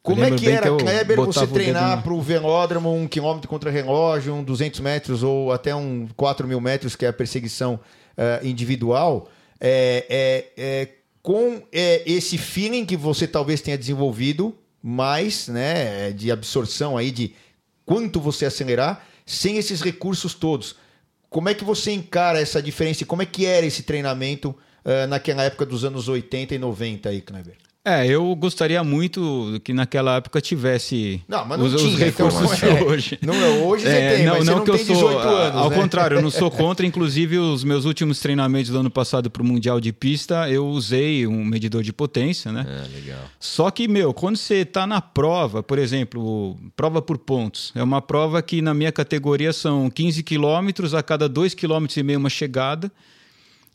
Como 0.02 0.20
Eu 0.24 0.34
é 0.34 0.36
que 0.36 0.50
era, 0.50 0.68
que 0.70 0.82
Kleber, 0.82 1.16
você 1.16 1.26
botava 1.26 1.44
o 1.46 1.46
dedo 1.46 1.54
treinar 1.54 1.96
na- 1.96 2.02
para 2.02 2.12
o 2.12 2.20
velódromo 2.20 2.92
um 2.92 3.06
quilômetro 3.06 3.48
contra 3.48 3.70
relógio, 3.70 4.34
um 4.34 4.42
200 4.42 4.80
metros 4.80 5.22
ou 5.22 5.52
até 5.52 5.72
um 5.72 6.08
4 6.16 6.48
mil 6.48 6.60
metros, 6.60 6.96
que 6.96 7.04
é 7.04 7.08
a 7.08 7.12
perseguição 7.12 7.78
eh, 8.16 8.40
individual, 8.42 9.30
é, 9.60 10.04
é, 10.10 10.62
é, 10.82 10.88
com 11.22 11.62
é, 11.72 12.02
esse 12.04 12.36
feeling 12.36 12.84
que 12.84 12.96
você 12.96 13.28
talvez 13.28 13.60
tenha 13.60 13.78
desenvolvido 13.78 14.52
mais, 14.82 15.46
né, 15.46 16.10
de 16.10 16.32
absorção 16.32 16.96
aí 16.96 17.12
de 17.12 17.32
quanto 17.86 18.20
você 18.20 18.44
acelerar, 18.44 19.06
sem 19.32 19.56
esses 19.56 19.80
recursos 19.80 20.34
todos. 20.34 20.76
Como 21.30 21.48
é 21.48 21.54
que 21.54 21.64
você 21.64 21.92
encara 21.92 22.40
essa 22.40 22.62
diferença 22.62 23.02
e 23.02 23.06
como 23.06 23.22
é 23.22 23.26
que 23.26 23.46
era 23.46 23.64
esse 23.64 23.82
treinamento 23.82 24.54
eh, 24.84 25.06
naquela 25.06 25.42
época 25.42 25.64
dos 25.64 25.84
anos 25.84 26.08
80 26.08 26.54
e 26.54 26.58
90 26.58 27.08
aí, 27.08 27.20
Kleber? 27.22 27.56
É, 27.84 28.06
eu 28.06 28.32
gostaria 28.36 28.84
muito 28.84 29.60
que 29.64 29.72
naquela 29.72 30.16
época 30.18 30.40
tivesse 30.40 31.20
Não, 31.26 31.44
mas 31.44 31.58
não 31.58 31.66
os, 31.66 31.74
os 31.74 31.82
tinha, 31.82 32.06
então, 32.06 32.28
recursos 32.28 32.60
não 32.60 32.68
é. 32.68 32.74
de 32.76 32.84
hoje. 32.84 33.18
Não, 33.20 33.66
hoje 33.66 33.84
você 33.84 33.90
É, 33.90 34.16
tem, 34.16 34.24
não, 34.24 34.36
mas 34.36 34.46
não 34.46 34.52
você 34.52 34.58
não 34.58 34.64
que 34.64 34.70
eu 34.70 34.78
sou, 34.78 35.08
18 35.08 35.28
anos, 35.28 35.60
Ao 35.60 35.68
né? 35.70 35.76
contrário, 35.76 36.16
eu 36.18 36.22
não 36.22 36.30
sou 36.30 36.48
contra. 36.52 36.86
Inclusive, 36.86 37.38
os 37.38 37.64
meus 37.64 37.84
últimos 37.84 38.20
treinamentos 38.20 38.70
do 38.70 38.78
ano 38.78 38.90
passado 38.90 39.28
para 39.28 39.42
o 39.42 39.44
Mundial 39.44 39.80
de 39.80 39.92
Pista, 39.92 40.48
eu 40.48 40.64
usei 40.68 41.26
um 41.26 41.44
medidor 41.44 41.82
de 41.82 41.92
potência, 41.92 42.52
né? 42.52 42.64
É, 42.68 42.96
legal. 42.96 43.24
Só 43.40 43.68
que, 43.68 43.88
meu, 43.88 44.14
quando 44.14 44.36
você 44.36 44.58
está 44.58 44.86
na 44.86 45.00
prova, 45.00 45.60
por 45.60 45.76
exemplo, 45.76 46.56
prova 46.76 47.02
por 47.02 47.18
pontos, 47.18 47.72
é 47.74 47.82
uma 47.82 48.00
prova 48.00 48.40
que 48.42 48.62
na 48.62 48.72
minha 48.72 48.92
categoria 48.92 49.52
são 49.52 49.90
15 49.90 50.22
quilômetros, 50.22 50.94
a 50.94 51.02
cada 51.02 51.28
2,5 51.28 51.56
km 51.56 51.86
e 51.96 52.02
meio 52.04 52.20
uma 52.20 52.30
chegada, 52.30 52.92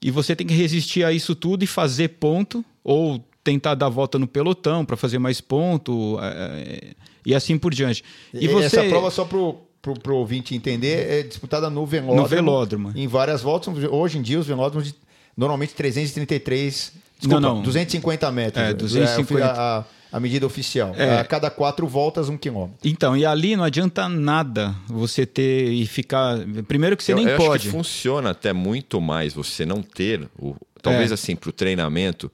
e 0.02 0.10
você 0.12 0.34
tem 0.34 0.48
que 0.48 0.54
resistir 0.54 1.04
a 1.04 1.12
isso 1.12 1.36
tudo 1.36 1.64
e 1.64 1.68
fazer 1.68 2.08
ponto, 2.20 2.64
ou 2.86 3.22
tentar 3.52 3.76
dar 3.76 3.88
volta 3.90 4.20
no 4.20 4.28
pelotão 4.28 4.84
para 4.84 4.98
fazer 4.98 5.20
mais 5.20 5.40
ponto, 5.40 6.18
é, 6.22 6.94
e 7.26 7.34
assim 7.34 7.58
por 7.58 7.74
diante. 7.74 8.04
E 8.34 8.44
E 8.44 8.48
você... 8.50 8.66
Essa 8.80 8.84
prova, 8.90 9.10
só 9.10 9.24
pro, 9.24 9.56
pro, 9.82 9.94
pro 9.94 10.16
ouvinte 10.18 10.54
entender, 10.54 11.10
é 11.10 11.24
disputada 11.24 11.70
no 11.70 11.86
velódromo. 11.86 12.22
No 12.22 12.28
velódromo. 12.28 12.92
Em 12.94 13.08
várias 13.08 13.42
voltas. 13.42 13.74
Hoje 13.90 14.18
em 14.18 14.22
dia, 14.22 14.38
os 14.40 14.48
velódromos, 14.48 14.90
de, 14.90 14.96
normalmente 15.36 15.74
333... 15.74 16.92
Desculpa, 17.20 17.40
Não, 17.40 17.56
não. 17.56 17.62
250 17.64 18.32
metros. 18.32 18.64
É, 18.64 18.74
250. 18.74 19.46
a, 19.46 19.78
a- 19.80 19.84
a 20.10 20.20
medida 20.22 20.46
oficial. 20.46 20.94
É. 20.96 21.20
A 21.20 21.26
cada 21.26 21.50
quatro 21.50 21.86
voltas, 21.88 22.30
um 22.30 22.38
quilômetro. 22.38 22.78
Então, 22.84 23.16
e 23.18 23.26
ali 23.26 23.56
não 23.58 23.64
adianta 23.66 24.08
nada 24.08 24.74
você 24.88 25.26
ter 25.26 25.70
e 25.70 25.86
ficar. 25.86 26.38
Primeiro 26.68 26.96
que 26.96 27.04
você 27.04 27.12
eu, 27.12 27.18
nem 27.18 27.26
eu 27.28 27.36
acho 27.36 27.46
pode. 27.46 27.64
que 27.66 27.70
funciona 27.70 28.30
até 28.30 28.54
muito 28.54 29.02
mais 29.02 29.34
você 29.34 29.66
não 29.66 29.82
ter 29.82 30.28
o 30.40 30.56
talvez 30.82 31.12
É. 31.12 31.14
assim 31.16 31.36
para 31.36 31.50
o 31.50 31.52
treinamento 31.52 32.32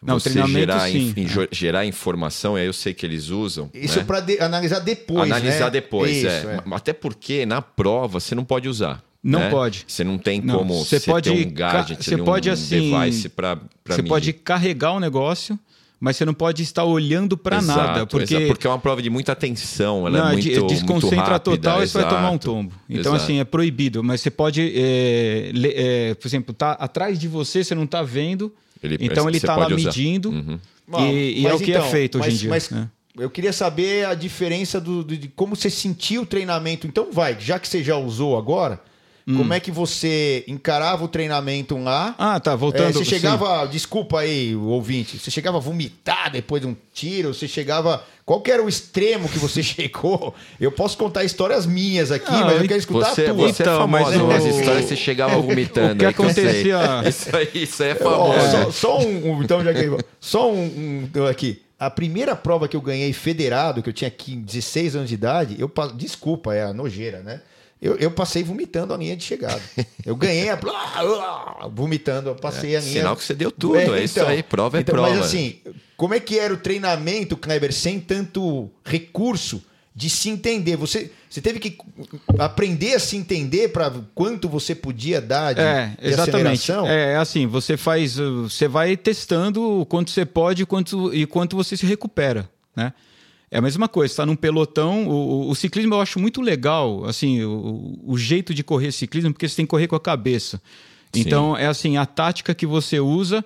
Não, 0.00 0.18
você 0.20 0.30
gerar, 0.46 0.88
sim. 0.88 1.12
gerar 1.50 1.84
informação 1.84 2.56
e 2.56 2.60
aí 2.60 2.66
eu 2.68 2.72
sei 2.72 2.94
que 2.94 3.04
eles 3.04 3.30
usam 3.30 3.68
Isso 3.74 3.98
né? 3.98 4.04
para 4.04 4.24
analisar 4.44 4.78
depois, 4.78 5.30
analisar 5.30 5.64
né? 5.64 5.70
depois 5.70 6.16
Isso, 6.16 6.26
é. 6.28 6.62
até 6.70 6.92
porque 6.92 7.44
na 7.44 7.60
prova 7.60 8.20
você 8.20 8.32
não 8.34 8.44
pode 8.44 8.68
usar 8.68 9.02
Não 9.20 9.40
né? 9.40 9.50
pode. 9.50 9.84
você 9.88 10.04
não 10.04 10.16
tem 10.16 10.40
Não, 10.40 10.58
como 10.58 10.84
você 10.84 11.00
pode 11.00 11.32
ter 11.32 11.46
um 11.46 11.50
gadget 11.50 12.04
você 12.04 12.14
ali, 12.14 12.22
um 12.22 12.24
pode, 12.24 12.48
assim, 12.48 12.90
device 12.92 13.28
para 13.28 13.58
Você 13.86 14.02
pode 14.04 14.32
carregar 14.32 14.92
o 14.92 15.00
negócio, 15.00 15.58
mas 15.98 16.16
você 16.16 16.24
não 16.24 16.32
pode 16.32 16.62
estar 16.62 16.84
olhando 16.84 17.36
para 17.36 17.60
nada. 17.60 18.06
Porque, 18.06 18.46
porque 18.46 18.68
é 18.68 18.70
uma 18.70 18.78
prova 18.78 19.02
de 19.02 19.10
muita 19.10 19.32
atenção 19.32 20.06
ela 20.06 20.16
não, 20.16 20.28
é 20.28 20.36
de- 20.36 20.50
muito 20.52 20.66
desconcentra 20.68 21.16
muito 21.16 21.28
rápida, 21.32 21.56
total 21.56 21.82
e 21.82 21.88
você 21.88 21.98
vai 22.00 22.08
tomar 22.08 22.30
um 22.30 22.38
tombo. 22.38 22.72
Então, 22.88 23.14
Exato. 23.14 23.16
assim, 23.16 23.40
é 23.40 23.44
proibido. 23.44 24.04
Mas 24.04 24.20
você 24.20 24.30
pode, 24.30 24.62
é, 24.76 25.50
é, 25.74 26.14
por 26.14 26.28
exemplo, 26.28 26.54
tá 26.54 26.70
atrás 26.74 27.18
de 27.18 27.26
você, 27.26 27.64
você 27.64 27.74
não 27.74 27.82
está 27.82 28.00
vendo. 28.04 28.54
Ele- 28.82 28.98
então 29.00 29.28
ele 29.28 29.36
está 29.38 29.56
lá 29.56 29.66
usar. 29.66 29.76
medindo. 29.76 30.30
Uhum. 30.30 30.58
Bom, 30.86 31.06
E, 31.06 31.40
e 31.40 31.46
é 31.46 31.52
o 31.54 31.58
que 31.58 31.70
então, 31.70 31.84
é 31.86 31.90
feito 31.90 32.18
hoje 32.18 32.26
mas- 32.28 32.34
em 32.34 32.38
dia. 32.38 32.50
Mas 32.50 32.70
né? 32.70 32.88
eu 33.18 33.28
queria 33.30 33.52
saber 33.52 34.06
a 34.06 34.14
diferença 34.14 34.80
do, 34.80 35.02
do- 35.04 35.16
de 35.16 35.28
como 35.28 35.54
você 35.56 35.68
sentiu 35.68 36.22
o 36.22 36.26
treinamento. 36.26 36.86
Então, 36.86 37.08
vai, 37.12 37.36
já 37.38 37.58
que 37.58 37.68
você 37.68 37.82
já 37.82 37.96
usou 37.96 38.38
agora, 38.38 38.80
como 39.36 39.52
é 39.52 39.60
que 39.60 39.70
você 39.70 40.44
encarava 40.48 41.04
o 41.04 41.08
treinamento 41.08 41.76
lá? 41.76 42.14
Ah, 42.18 42.40
tá, 42.40 42.52
É, 42.52 42.56
voltando. 42.56 42.92
você 42.94 43.04
sim. 43.04 43.10
chegava, 43.10 43.66
desculpa 43.66 44.20
aí, 44.20 44.54
ouvinte, 44.56 45.18
você 45.18 45.30
chegava 45.30 45.58
a 45.58 45.60
vomitar 45.60 46.30
depois 46.30 46.62
de 46.62 46.68
um 46.68 46.76
tiro, 46.92 47.34
você 47.34 47.46
chegava. 47.46 48.02
Qual 48.24 48.42
que 48.42 48.50
era 48.50 48.62
o 48.62 48.68
extremo 48.68 49.28
que 49.28 49.38
você 49.38 49.62
chegou? 49.64 50.34
Eu 50.60 50.70
posso 50.70 50.96
contar 50.98 51.24
histórias 51.24 51.64
minhas 51.64 52.12
aqui, 52.12 52.26
Ah, 52.28 52.44
mas 52.44 52.60
eu 52.60 52.68
quero 52.68 52.78
escutar 52.80 53.14
Você, 53.14 53.22
a 53.22 53.34
tua. 53.34 53.34
você 53.48 53.62
é 53.62 53.66
Então, 53.66 53.88
mas 53.88 54.02
famosa 54.14 54.44
o- 54.44 54.48
histórias 54.60 54.82
que 54.84 54.88
você 54.88 54.96
chegava 54.96 55.38
vomitando. 55.40 55.94
o 55.94 55.98
que 55.98 56.04
acontecia- 56.04 57.02
Isso 57.08 57.34
aí, 57.36 57.50
isso 57.54 57.82
aí 57.82 57.90
é 57.90 57.94
famoso. 57.94 58.50
só, 58.50 58.70
só 58.70 58.98
um, 59.00 59.42
então 59.42 59.64
já 59.64 59.72
que 59.72 59.88
só 60.20 60.50
um, 60.52 61.08
um 61.14 61.26
aqui. 61.26 61.62
A 61.80 61.88
primeira 61.88 62.34
prova 62.34 62.66
que 62.66 62.76
eu 62.76 62.80
ganhei 62.80 63.12
federado, 63.12 63.82
que 63.82 63.88
eu 63.88 63.92
tinha 63.92 64.08
aqui 64.08 64.34
16 64.34 64.96
anos 64.96 65.08
de 65.08 65.14
idade, 65.14 65.56
eu 65.58 65.68
pa- 65.68 65.86
desculpa, 65.94 66.52
é 66.54 66.64
a 66.64 66.72
nojeira, 66.72 67.20
né? 67.20 67.40
Eu, 67.80 67.96
eu 67.96 68.10
passei 68.10 68.42
vomitando 68.42 68.92
a 68.92 68.96
linha 68.96 69.16
de 69.16 69.22
chegada. 69.24 69.62
Eu 70.04 70.16
ganhei 70.16 70.50
a 70.50 70.58
vomitando, 71.70 72.30
eu 72.30 72.34
passei 72.34 72.76
a 72.76 72.80
linha. 72.80 72.92
Sinal 72.92 73.16
que 73.16 73.24
você 73.24 73.34
deu 73.34 73.52
tudo, 73.52 73.76
é 73.76 74.02
isso 74.02 74.20
aí, 74.20 74.42
prova 74.42 74.78
é 74.78 74.80
então, 74.80 74.94
prova. 74.94 75.10
Mas 75.10 75.20
assim, 75.20 75.58
como 75.96 76.14
é 76.14 76.20
que 76.20 76.38
era 76.38 76.52
o 76.52 76.56
treinamento, 76.56 77.36
Kleber, 77.36 77.72
sem 77.72 78.00
tanto 78.00 78.68
recurso 78.84 79.62
de 79.94 80.10
se 80.10 80.28
entender? 80.28 80.76
Você, 80.76 81.12
você 81.30 81.40
teve 81.40 81.60
que 81.60 81.78
aprender 82.36 82.94
a 82.94 82.98
se 82.98 83.16
entender 83.16 83.68
para 83.68 83.92
quanto 84.12 84.48
você 84.48 84.74
podia 84.74 85.20
dar 85.20 85.52
de, 85.52 85.60
É, 85.60 85.92
de 86.00 86.08
exatamente. 86.08 86.70
aceleração? 86.70 86.86
É 86.88 87.16
assim, 87.16 87.46
você 87.46 87.76
faz, 87.76 88.16
você 88.16 88.66
vai 88.66 88.96
testando 88.96 89.80
o 89.80 89.86
quanto 89.86 90.10
você 90.10 90.24
pode 90.24 90.66
quanto, 90.66 91.14
e 91.14 91.26
quanto 91.26 91.54
você 91.54 91.76
se 91.76 91.86
recupera, 91.86 92.50
né? 92.74 92.92
É 93.50 93.58
a 93.58 93.62
mesma 93.62 93.88
coisa, 93.88 94.12
está 94.12 94.26
num 94.26 94.36
pelotão. 94.36 95.06
O, 95.08 95.12
o- 95.46 95.50
o 95.50 95.54
ciclismo 95.54 95.94
eu 95.94 96.00
acho 96.00 96.18
muito 96.18 96.40
legal, 96.40 97.04
assim, 97.06 97.42
o, 97.44 97.98
o 98.04 98.18
jeito 98.18 98.52
de 98.52 98.62
correr 98.62 98.92
ciclismo, 98.92 99.32
porque 99.32 99.48
você 99.48 99.56
tem 99.56 99.64
que 99.64 99.70
correr 99.70 99.86
com 99.88 99.96
a 99.96 100.00
cabeça. 100.00 100.60
Sim. 101.14 101.20
Então, 101.20 101.56
é 101.56 101.66
assim, 101.66 101.96
a 101.96 102.04
tática 102.04 102.54
que 102.54 102.66
você 102.66 103.00
usa. 103.00 103.42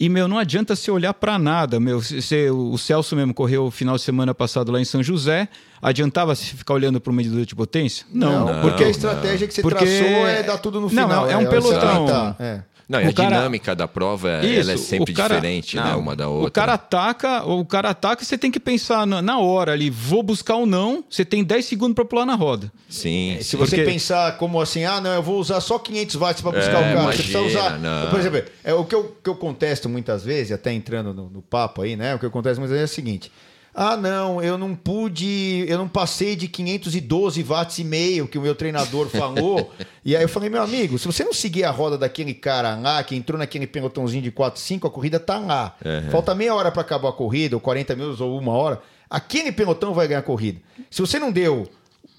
E, 0.00 0.08
meu, 0.08 0.26
não 0.26 0.36
adianta 0.36 0.74
você 0.74 0.90
olhar 0.90 1.14
para 1.14 1.38
nada. 1.38 1.78
Meu, 1.78 2.00
você, 2.00 2.50
o 2.50 2.76
Celso 2.76 3.14
mesmo 3.14 3.32
correu 3.32 3.66
o 3.66 3.70
final 3.70 3.94
de 3.94 4.02
semana 4.02 4.34
passado 4.34 4.72
lá 4.72 4.80
em 4.80 4.84
São 4.84 5.00
José. 5.04 5.48
Adiantava 5.80 6.34
se 6.34 6.46
ficar 6.46 6.74
olhando 6.74 7.00
para 7.00 7.12
o 7.12 7.14
medidor 7.14 7.46
de 7.46 7.54
potência? 7.54 8.04
Não. 8.12 8.44
Não, 8.46 8.60
porque 8.60 8.82
a 8.82 8.88
estratégia 8.88 9.46
que 9.46 9.54
você 9.54 9.62
Porque- 9.62 9.84
traçou 9.84 10.26
é 10.26 10.42
dar 10.42 10.58
tudo 10.58 10.80
no 10.80 10.86
Não, 10.90 11.08
final. 11.08 11.30
é 11.30 11.36
um 11.36 11.46
pelotão. 11.46 12.06
Tá, 12.06 12.36
é. 12.40 12.62
Não, 12.88 13.00
e 13.00 13.06
a 13.06 13.12
cara- 13.12 13.28
dinâmica 13.36 13.74
da 13.74 13.88
prova 13.88 14.28
ela 14.28 14.44
é 14.44 14.74
Isso, 14.74 14.78
sempre 14.84 15.12
o 15.12 15.16
cara- 15.16 15.36
diferente, 15.36 15.76
né? 15.76 15.82
não, 15.84 16.00
Uma 16.00 16.14
da 16.14 16.28
outra. 16.28 16.48
O 16.48 16.50
cara 16.52 16.74
ataca, 16.74 17.42
o 17.44 17.64
cara 17.64 17.90
ataca 17.90 18.22
e 18.22 18.26
você 18.26 18.36
tem 18.36 18.50
que 18.50 18.60
pensar 18.60 19.06
na, 19.06 19.22
na 19.22 19.38
hora 19.38 19.72
ali, 19.72 19.88
vou 19.88 20.22
buscar 20.22 20.56
ou 20.56 20.66
não, 20.66 21.02
você 21.08 21.24
tem 21.24 21.42
10 21.42 21.64
segundos 21.64 21.94
para 21.94 22.04
pular 22.04 22.26
na 22.26 22.34
roda. 22.34 22.70
Sim, 22.88 23.36
Se 23.38 23.44
sim. 23.44 23.56
você 23.56 23.76
Porque- 23.76 23.90
pensar 23.90 24.36
como 24.36 24.60
assim, 24.60 24.84
ah, 24.84 25.00
não, 25.00 25.12
eu 25.14 25.22
vou 25.22 25.38
usar 25.40 25.60
só 25.60 25.78
500 25.78 26.16
watts 26.16 26.42
para 26.42 26.52
buscar 26.52 26.82
É, 26.82 26.92
o 26.92 26.94
carro. 26.96 27.06
Você 27.12 27.16
precisa 27.18 27.38
imagina, 27.38 27.60
usar. 27.60 27.78
não. 27.78 28.10
Por 28.10 28.20
exemplo, 28.20 28.42
é, 28.62 28.74
o 28.74 28.84
que 28.84 28.94
eu, 28.94 29.16
que 29.22 29.30
eu 29.30 29.34
contesto 29.36 29.88
muitas 29.88 30.22
vezes, 30.22 30.52
até 30.52 30.72
entrando 30.72 31.14
no, 31.14 31.30
no 31.30 31.40
papo 31.42 31.82
aí, 31.82 31.96
né? 31.96 32.14
O 32.14 32.18
que 32.18 32.26
eu 32.26 32.30
contesto 32.30 32.60
muitas 32.60 32.76
vezes 32.78 32.90
é 32.90 32.92
o 32.92 32.94
seguinte. 32.94 33.32
Ah, 33.74 33.96
não, 33.96 34.40
eu 34.40 34.56
não 34.56 34.74
pude, 34.74 35.64
eu 35.68 35.76
não 35.76 35.88
passei 35.88 36.36
de 36.36 36.46
512 36.46 37.42
watts 37.42 37.78
e 37.78 37.84
meio 37.84 38.28
que 38.28 38.38
o 38.38 38.40
meu 38.40 38.54
treinador 38.54 39.08
falou. 39.08 39.72
e 40.04 40.14
aí 40.16 40.22
eu 40.22 40.28
falei, 40.28 40.48
meu 40.48 40.62
amigo, 40.62 40.96
se 40.98 41.06
você 41.06 41.24
não 41.24 41.32
seguir 41.32 41.64
a 41.64 41.70
roda 41.72 41.98
daquele 41.98 42.32
cara 42.34 42.76
lá, 42.76 43.02
que 43.02 43.16
entrou 43.16 43.36
naquele 43.38 43.66
pelotãozinho 43.66 44.22
de 44.22 44.30
4, 44.30 44.60
5, 44.60 44.86
a 44.86 44.90
corrida 44.90 45.18
tá 45.18 45.38
lá. 45.38 45.76
Falta 46.12 46.34
meia 46.36 46.54
hora 46.54 46.70
para 46.70 46.82
acabar 46.82 47.08
a 47.08 47.12
corrida, 47.12 47.56
ou 47.56 47.60
40 47.60 47.96
minutos, 47.96 48.20
ou 48.20 48.38
uma 48.38 48.52
hora. 48.52 48.80
Aquele 49.10 49.50
pelotão 49.50 49.92
vai 49.92 50.06
ganhar 50.06 50.20
a 50.20 50.22
corrida. 50.22 50.60
Se 50.90 51.00
você 51.00 51.18
não 51.18 51.32
deu 51.32 51.68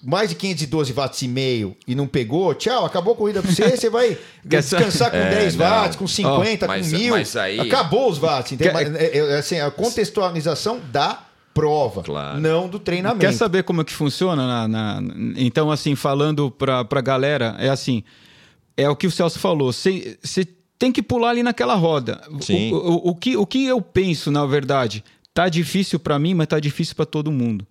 mais 0.03 0.29
de 0.29 0.35
512 0.35 0.91
watts 0.93 1.21
e 1.21 1.27
meio 1.27 1.75
e 1.87 1.95
não 1.95 2.05
pegou, 2.05 2.53
tchau, 2.53 2.85
acabou 2.85 3.13
a 3.13 3.17
corrida 3.17 3.41
pra 3.41 3.49
você, 3.49 3.75
você 3.75 3.89
vai 3.89 4.17
descansar 4.45 5.09
com 5.09 5.17
É, 5.17 5.29
10 5.29 5.55
não. 5.55 5.65
watts, 5.65 5.95
com 5.97 6.05
50, 6.07 6.67
mas- 6.67 6.91
com 6.91 6.97
1000. 6.97 7.11
mas 7.11 7.35
aí- 7.37 7.59
Acabou 7.61 8.09
os 8.09 8.17
watts, 8.17 8.51
entendeu? 8.51 8.73
Quer- 8.73 8.89
Mas, 8.91 9.01
é, 9.01 9.17
é, 9.17 9.37
assim, 9.37 9.59
a 9.59 9.71
contextualização 9.71 10.79
da 10.91 11.23
prova, 11.55 12.03
Claro. 12.03 12.39
não 12.39 12.67
do 12.69 12.77
treinamento. 12.77 13.21
Quer 13.21 13.31
saber 13.31 13.63
como 13.63 13.81
é 13.81 13.83
que 13.83 13.93
funciona? 13.93 14.45
Na, 14.45 14.67
na- 14.67 15.01
então, 15.37 15.71
assim, 15.71 15.95
falando 15.95 16.51
pra, 16.51 16.85
pra 16.85 17.01
galera, 17.01 17.55
é 17.57 17.69
assim: 17.69 18.03
é 18.77 18.87
o 18.87 18.95
que 18.95 19.07
o 19.07 19.11
Celso 19.11 19.39
falou. 19.39 19.71
Você 19.73 20.17
tem 20.77 20.91
que 20.91 21.01
pular 21.01 21.29
ali 21.29 21.41
naquela 21.41 21.73
roda. 21.75 22.21
Sim. 22.41 22.71
O, 22.73 22.75
o, 22.77 23.09
o 23.11 23.15
que, 23.15 23.37
o 23.37 23.45
que 23.47 23.65
eu 23.65 23.81
penso, 23.81 24.29
na 24.29 24.45
verdade, 24.45 25.03
tá 25.33 25.47
difícil 25.49 25.97
pra 25.99 26.19
mim, 26.19 26.33
mas 26.33 26.47
tá 26.47 26.59
difícil 26.59 26.93
pra 26.95 27.05
todo 27.05 27.31
mundo. 27.31 27.65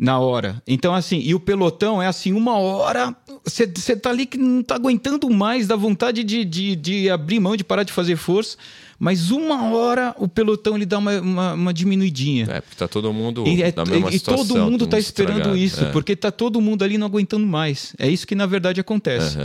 Na 0.00 0.20
hora. 0.20 0.62
Então, 0.64 0.94
assim, 0.94 1.18
e 1.18 1.34
o 1.34 1.40
pelotão 1.40 2.00
é 2.00 2.06
assim, 2.06 2.32
uma 2.32 2.56
hora, 2.56 3.16
você 3.44 3.96
tá 3.96 4.10
ali 4.10 4.26
que 4.26 4.38
não 4.38 4.62
tá 4.62 4.76
aguentando 4.76 5.28
mais, 5.28 5.66
dá 5.66 5.74
vontade 5.74 6.22
de, 6.22 6.44
de, 6.44 6.76
de 6.76 7.10
abrir 7.10 7.40
mão, 7.40 7.56
de 7.56 7.64
parar 7.64 7.82
de 7.82 7.92
fazer 7.92 8.14
força, 8.14 8.56
mas 8.98 9.30
uma 9.30 9.70
hora 9.72 10.14
o 10.18 10.26
pelotão 10.26 10.74
ele 10.76 10.84
dá 10.84 10.98
uma, 10.98 11.20
uma, 11.20 11.52
uma 11.54 11.72
diminuidinha. 11.74 12.46
É, 12.50 12.60
porque 12.60 12.76
tá 12.76 12.88
todo 12.88 13.12
mundo 13.12 13.44
E, 13.46 13.62
é- 13.62 13.68
e 13.68 14.12
situação. 14.18 14.46
todo 14.46 14.58
mundo 14.70 14.84
está 14.84 14.98
esperando 14.98 15.56
isso, 15.56 15.84
É. 15.84 15.90
porque 15.92 16.16
tá 16.16 16.30
todo 16.32 16.60
mundo 16.60 16.82
ali 16.82 16.98
não 16.98 17.06
aguentando 17.06 17.46
mais. 17.46 17.94
É 17.98 18.08
isso 18.08 18.26
que 18.26 18.34
na 18.34 18.46
verdade 18.46 18.80
acontece. 18.80 19.38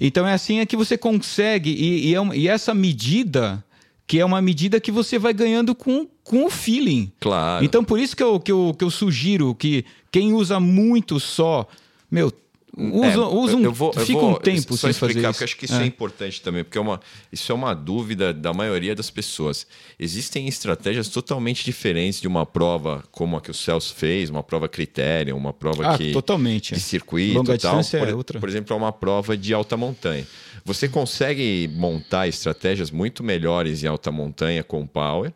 Então 0.00 0.26
é 0.26 0.32
assim 0.34 0.58
é 0.60 0.66
que 0.66 0.76
você 0.76 0.98
consegue, 0.98 1.70
e, 1.70 2.08
e 2.10 2.14
é 2.14 2.20
uma- 2.20 2.36
e 2.36 2.46
essa 2.48 2.74
medida, 2.74 3.64
que 4.06 4.18
é 4.18 4.24
uma 4.24 4.40
medida 4.42 4.78
que 4.80 4.90
você 4.92 5.18
vai 5.18 5.32
ganhando 5.32 5.74
com, 5.74 6.06
com 6.22 6.44
o 6.44 6.50
feeling. 6.50 7.10
Claro. 7.20 7.64
Então 7.64 7.82
por 7.82 7.98
isso 7.98 8.14
que 8.16 8.22
eu, 8.22 8.38
que, 8.38 8.52
eu, 8.52 8.74
que 8.78 8.84
eu 8.84 8.90
sugiro 8.90 9.54
que 9.54 9.84
quem 10.12 10.32
usa 10.34 10.58
muito 10.60 11.18
só, 11.18 11.66
meu, 12.10 12.32
usa, 12.78 13.06
É, 13.14 13.18
usa 13.18 13.56
um, 13.56 13.62
eu 13.64 13.72
vou- 13.72 13.92
eu 13.96 14.06
fica 14.06 14.18
vou 14.20 14.30
um 14.30 14.34
tempo 14.34 14.76
só 14.76 14.86
sem 14.86 14.90
explicar, 14.90 15.14
fazer 15.14 15.32
porque 15.32 15.44
acho 15.44 15.56
que 15.56 15.64
isso 15.64 15.74
é. 15.74 15.84
importante 15.86 16.40
também, 16.40 16.62
porque 16.64 16.78
é 16.78 16.80
uma, 16.80 17.00
isso 17.32 17.50
é 17.50 17.54
uma 17.54 17.74
dúvida 17.74 18.32
da 18.32 18.52
maioria 18.54 18.94
das 18.94 19.10
pessoas. 19.10 19.66
Existem 19.98 20.46
estratégias 20.48 21.08
totalmente 21.08 21.64
diferentes 21.64 22.20
de 22.20 22.28
uma 22.28 22.46
prova 22.46 23.02
como 23.10 23.36
a 23.36 23.40
que 23.40 23.50
o 23.50 23.54
Celso 23.54 23.94
fez, 23.94 24.30
uma 24.30 24.42
prova 24.42 24.68
critério, 24.68 25.36
uma 25.36 25.52
prova 25.52 25.88
Ah, 25.94 25.98
que, 25.98 26.12
totalmente. 26.12 26.74
de 26.74 26.80
circuito 26.80 27.36
Longa 27.38 27.54
e 27.54 27.58
tal. 27.58 27.80
por, 27.82 28.08
é 28.08 28.14
outra. 28.14 28.38
por 28.40 28.48
exemplo, 28.48 28.72
é 28.74 28.76
uma 28.76 28.92
prova 28.92 29.36
de 29.36 29.52
alta 29.52 29.76
montanha. 29.76 30.26
Você 30.64 30.88
consegue 30.88 31.68
montar 31.74 32.28
estratégias 32.28 32.90
muito 32.90 33.22
melhores 33.24 33.82
em 33.82 33.86
alta 33.86 34.10
montanha 34.12 34.62
com 34.62 34.86
power, 34.86 35.32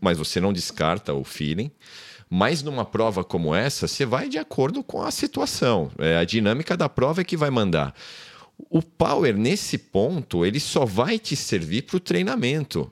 mas 0.00 0.18
você 0.18 0.40
não 0.40 0.52
descarta 0.52 1.14
o 1.14 1.24
feeling. 1.24 1.70
Mas 2.34 2.62
numa 2.62 2.82
prova 2.86 3.22
como 3.22 3.54
essa, 3.54 3.86
você 3.86 4.06
vai 4.06 4.26
de 4.26 4.38
acordo 4.38 4.82
com 4.82 5.02
a 5.02 5.10
situação. 5.10 5.90
É, 5.98 6.16
a 6.16 6.24
dinâmica 6.24 6.74
da 6.78 6.88
prova 6.88 7.20
é 7.20 7.24
que 7.24 7.36
vai 7.36 7.50
mandar. 7.50 7.94
O 8.70 8.80
power, 8.80 9.36
nesse 9.36 9.76
ponto, 9.76 10.46
ele 10.46 10.58
só 10.58 10.86
vai 10.86 11.18
te 11.18 11.36
servir 11.36 11.82
para 11.82 11.98
o 11.98 12.00
treinamento. 12.00 12.90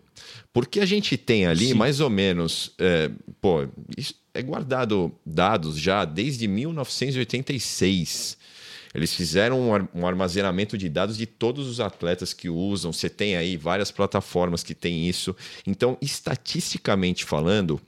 Porque 0.52 0.78
a 0.78 0.84
gente 0.84 1.16
tem 1.16 1.46
ali 1.46 1.72
mais 1.72 2.00
ou 2.00 2.10
menos. 2.10 2.72
é, 2.78 3.10
pô, 3.40 3.66
isso 3.96 4.14
é 4.34 4.42
guardado 4.42 5.10
dados 5.24 5.78
já 5.78 6.04
desde 6.04 6.46
1986. 6.46 8.36
Eles 8.94 9.14
fizeram 9.14 9.58
um 9.58 9.74
ar- 9.74 9.88
armazenamento 10.02 10.76
de 10.76 10.88
dados 10.90 11.16
de 11.16 11.24
todos 11.24 11.66
os 11.66 11.80
atletas 11.80 12.34
que 12.34 12.50
usam. 12.50 12.92
Você 12.92 13.08
tem 13.08 13.36
aí 13.36 13.56
várias 13.56 13.90
plataformas 13.90 14.62
que 14.62 14.74
têm 14.74 15.08
isso. 15.08 15.34
Então, 15.66 15.96
estatisticamente 16.02 17.24
falando, 17.24 17.80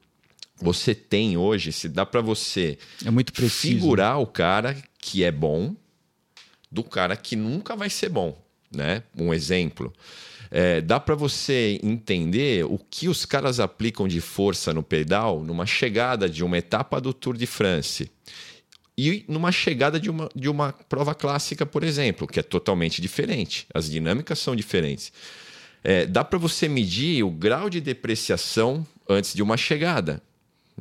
você 0.62 0.94
tem 0.94 1.36
hoje, 1.36 1.72
se 1.72 1.88
dá 1.88 2.06
para 2.06 2.20
você 2.20 2.78
É 3.04 3.10
muito 3.10 3.32
preciso. 3.32 3.74
figurar 3.74 4.20
o 4.20 4.26
cara 4.26 4.76
que 4.98 5.24
é 5.24 5.30
bom 5.32 5.74
do 6.70 6.82
cara 6.82 7.16
que 7.16 7.36
nunca 7.36 7.76
vai 7.76 7.90
ser 7.90 8.08
bom, 8.08 8.36
né? 8.74 9.02
Um 9.16 9.34
exemplo. 9.34 9.92
É, 10.50 10.80
dá 10.80 11.00
para 11.00 11.14
você 11.14 11.78
entender 11.82 12.64
o 12.64 12.78
que 12.78 13.08
os 13.08 13.24
caras 13.24 13.58
aplicam 13.58 14.06
de 14.06 14.20
força 14.20 14.72
no 14.72 14.82
pedal 14.82 15.42
numa 15.42 15.64
chegada 15.66 16.28
de 16.28 16.44
uma 16.44 16.58
etapa 16.58 17.00
do 17.00 17.12
Tour 17.12 17.36
de 17.36 17.46
France 17.46 18.10
e 18.96 19.24
numa 19.26 19.50
chegada 19.50 19.98
de 19.98 20.10
uma, 20.10 20.28
de 20.34 20.48
uma 20.50 20.72
prova 20.72 21.14
clássica, 21.14 21.64
por 21.64 21.82
exemplo, 21.82 22.26
que 22.26 22.38
é 22.38 22.42
totalmente 22.42 23.00
diferente. 23.00 23.66
As 23.72 23.88
dinâmicas 23.90 24.38
são 24.38 24.54
diferentes. 24.54 25.10
É, 25.82 26.06
dá 26.06 26.22
para 26.22 26.38
você 26.38 26.68
medir 26.68 27.24
o 27.24 27.30
grau 27.30 27.68
de 27.70 27.80
depreciação 27.80 28.86
antes 29.08 29.34
de 29.34 29.42
uma 29.42 29.56
chegada. 29.56 30.22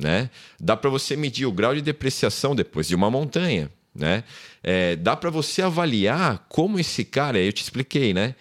Né? 0.02 0.30
Dá 0.58 0.76
para 0.76 0.90
você 0.90 1.16
medir 1.16 1.46
o 1.46 1.52
grau 1.52 1.74
de 1.74 1.80
depreciação 1.80 2.56
depois 2.56 2.88
de 2.88 2.94
uma 2.94 3.08
montanha. 3.08 3.70
Né? 3.94 4.24
É, 4.62 4.96
dá 4.96 5.14
para 5.14 5.30
você 5.30 5.62
avaliar 5.62 6.44
como 6.48 6.78
esse 6.78 7.04
cara, 7.04 7.38
eu 7.38 7.52
te 7.52 7.62
expliquei, 7.62 8.12
né? 8.12 8.34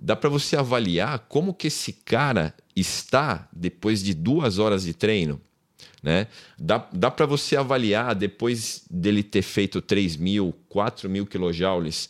Dá 0.00 0.14
para 0.14 0.30
você 0.30 0.54
avaliar 0.54 1.18
como 1.28 1.52
que 1.52 1.66
esse 1.66 1.92
cara 1.92 2.54
está 2.76 3.48
depois 3.52 4.00
de 4.00 4.14
duas 4.14 4.60
horas 4.60 4.84
de 4.84 4.94
treino. 4.94 5.40
Né? 6.00 6.28
Dá, 6.56 6.88
dá 6.92 7.10
para 7.10 7.26
você 7.26 7.56
avaliar 7.56 8.14
depois 8.14 8.84
dele 8.88 9.24
ter 9.24 9.42
feito 9.42 9.82
3 9.82 10.16
mil, 10.16 10.54
4 10.68 11.10
mil 11.10 11.26
quilojoules 11.26 12.08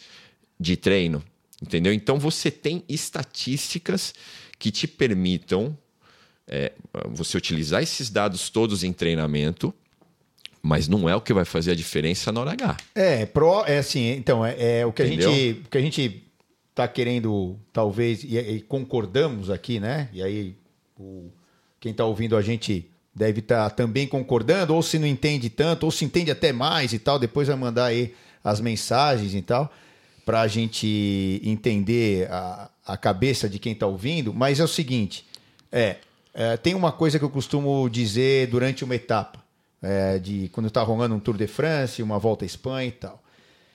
de 0.60 0.76
treino. 0.76 1.24
Entendeu? 1.62 1.94
Então 1.94 2.18
você 2.18 2.50
tem 2.50 2.84
estatísticas 2.86 4.14
que 4.58 4.70
te 4.70 4.86
permitam 4.86 5.74
é, 6.48 6.72
você 7.10 7.36
utilizar 7.36 7.82
esses 7.82 8.10
dados 8.10 8.48
todos 8.48 8.82
em 8.82 8.92
treinamento, 8.92 9.72
mas 10.62 10.88
não 10.88 11.08
é 11.08 11.14
o 11.14 11.20
que 11.20 11.32
vai 11.32 11.44
fazer 11.44 11.72
a 11.72 11.74
diferença 11.74 12.32
na 12.32 12.40
hora 12.40 12.52
H. 12.52 12.76
É, 12.94 13.26
pro, 13.26 13.64
é 13.64 13.78
assim, 13.78 14.10
então, 14.12 14.44
é, 14.44 14.80
é 14.80 14.86
o 14.86 14.92
que 14.92 15.02
a 15.02 15.06
gente 15.06 15.62
o 15.64 15.68
que 15.68 15.78
a 15.78 15.80
gente 15.80 16.24
tá 16.74 16.88
querendo, 16.88 17.58
talvez, 17.72 18.22
e, 18.24 18.38
e 18.38 18.60
concordamos 18.60 19.50
aqui, 19.50 19.78
né? 19.80 20.08
E 20.12 20.22
aí, 20.22 20.56
o, 20.98 21.30
quem 21.80 21.92
tá 21.92 22.04
ouvindo 22.04 22.36
a 22.36 22.42
gente 22.42 22.88
deve 23.14 23.40
estar 23.40 23.70
também 23.70 24.06
concordando, 24.06 24.74
ou 24.74 24.82
se 24.82 24.98
não 24.98 25.06
entende 25.06 25.50
tanto, 25.50 25.84
ou 25.84 25.90
se 25.90 26.04
entende 26.04 26.30
até 26.30 26.52
mais 26.52 26.92
e 26.92 26.98
tal, 26.98 27.18
depois 27.18 27.48
vai 27.48 27.56
mandar 27.56 27.86
aí 27.86 28.14
as 28.44 28.60
mensagens 28.60 29.34
e 29.34 29.42
tal, 29.42 29.72
para 30.24 30.40
a 30.40 30.48
gente 30.48 31.40
entender 31.44 32.30
a, 32.30 32.70
a 32.86 32.96
cabeça 32.96 33.48
de 33.48 33.58
quem 33.58 33.74
tá 33.74 33.86
ouvindo, 33.86 34.32
mas 34.32 34.60
é 34.60 34.64
o 34.64 34.68
seguinte, 34.68 35.26
é, 35.72 35.96
é, 36.38 36.56
tem 36.56 36.72
uma 36.72 36.92
coisa 36.92 37.18
que 37.18 37.24
eu 37.24 37.30
costumo 37.30 37.90
dizer 37.90 38.46
durante 38.46 38.84
uma 38.84 38.94
etapa, 38.94 39.42
é, 39.82 40.20
de 40.20 40.48
quando 40.52 40.68
está 40.68 40.80
rolando 40.82 41.16
um 41.16 41.18
Tour 41.18 41.36
de 41.36 41.48
France, 41.48 42.00
uma 42.00 42.16
volta 42.16 42.44
à 42.44 42.46
Espanha 42.46 42.86
e 42.86 42.92
tal. 42.92 43.20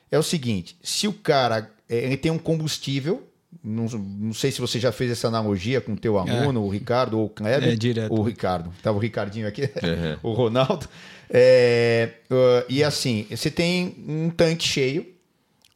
É 0.09 0.17
o 0.17 0.23
seguinte: 0.23 0.77
se 0.81 1.05
o 1.05 1.11
cara 1.11 1.69
é, 1.89 1.97
ele 1.97 2.15
tem 2.15 2.31
um 2.31 2.37
combustível, 2.37 3.27
não, 3.61 3.83
não 3.83 4.33
sei 4.33 4.49
se 4.49 4.61
você 4.61 4.79
já 4.79 4.93
fez 4.93 5.11
essa 5.11 5.27
analogia 5.27 5.81
com 5.81 5.91
o 5.91 5.97
teu 5.97 6.17
aluno, 6.17 6.61
o 6.61 6.69
Ricardo 6.69 7.19
ou 7.19 7.25
o 7.25 7.29
Kleber. 7.29 7.73
É, 7.73 7.75
direto. 7.75 8.13
O 8.13 8.23
Ricardo. 8.23 8.71
Tava 8.81 8.97
o 8.97 9.01
Ricardinho 9.01 9.45
aqui, 9.45 9.69
o 10.23 10.31
Ronaldo. 10.31 10.87
É, 11.29 12.11
uh, 12.31 12.65
e 12.69 12.81
assim, 12.81 13.27
você 13.29 13.51
tem 13.51 13.93
um 14.07 14.29
tanque 14.29 14.63
cheio. 14.63 15.05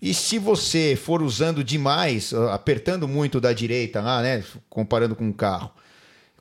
E 0.02 0.13
se 0.13 0.39
você 0.39 0.95
for 0.95 1.21
usando 1.21 1.65
demais, 1.65 2.32
uh, 2.32 2.47
apertando 2.50 3.10
muito 3.10 3.41
da 3.41 3.52
direita 3.52 4.00
lá, 4.00 4.21
né? 4.21 4.41
Comparando 4.69 5.13
com 5.13 5.26
um 5.26 5.34
carro. 5.34 5.69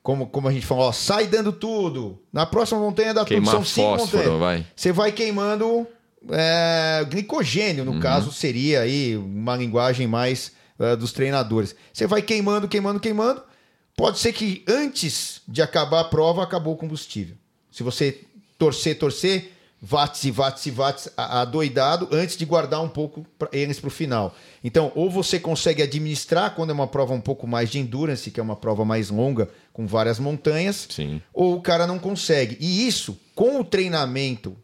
Como, 0.07 0.29
como 0.29 0.47
a 0.47 0.53
gente 0.53 0.64
falou, 0.64 0.85
ó, 0.85 0.92
sai 0.92 1.27
dando 1.27 1.51
tudo. 1.51 2.16
Na 2.33 2.47
próxima 2.47 2.79
montanha 2.79 3.12
dá 3.12 3.25
tudo. 3.25 3.29
Queimar 3.31 3.55
São 3.57 3.64
cinco 3.64 3.99
fósforo, 3.99 4.19
montanhas. 4.19 4.40
vai. 4.40 4.66
Você 4.77 4.92
vai 4.92 5.11
queimando 5.11 5.85
é, 6.31 7.05
glicogênio, 7.11 7.85
no 7.85 7.99
caso, 7.99 8.31
seria 8.31 8.83
aí 8.83 9.16
uma 9.16 9.57
linguagem 9.57 10.07
mais 10.07 10.53
é, 10.79 10.95
dos 10.95 11.11
treinadores. 11.11 11.75
Você 11.92 12.07
vai 12.07 12.23
queimando, 12.23 12.69
queimando, 12.69 13.01
queimando. 13.01 13.42
Pode 13.97 14.21
ser 14.21 14.33
que 14.33 14.64
antes 14.69 15.42
de 15.49 15.61
acabar 15.61 16.03
a 16.03 16.05
prova, 16.05 16.40
acabou 16.40 16.75
o 16.75 16.79
combustível. 16.79 17.35
Se 17.73 17.83
você 17.83 18.21
torcer, 18.57 18.97
torcer, 19.01 19.55
watts 19.81 20.25
e 20.25 20.31
watts 20.31 20.67
e 20.67 20.71
watts 20.71 21.09
adoidado 21.17 22.09
antes 22.11 22.37
de 22.37 22.45
guardar 22.45 22.83
um 22.83 22.89
pouco 22.89 23.27
pra 23.39 23.49
eles 23.53 23.79
para 23.79 23.89
o 23.89 23.91
final. 23.91 24.35
Então, 24.65 24.91
ou 24.95 25.11
você 25.11 25.39
consegue 25.39 25.83
administrar 25.83 26.55
quando 26.55 26.71
é 26.71 26.73
uma 26.73 26.87
prova 26.87 27.12
um 27.12 27.21
pouco 27.21 27.47
mais 27.47 27.71
de 27.71 27.79
endurance, 27.79 28.31
que 28.31 28.41
é 28.41 28.43
uma 28.43 28.57
prova 28.57 28.85
mais 28.85 29.11
longa, 29.11 29.49
com 29.73 29.87
várias 29.87 30.19
montanhas, 30.19 30.87
Sim. 30.91 31.21
ou 31.33 31.57
o 31.57 31.61
cara 31.61 31.87
não 31.87 31.99
consegue. 31.99 32.57
E 32.59 32.87
isso, 32.87 33.19
com 33.35 33.61
o 33.61 33.65
treinamento 33.65 34.57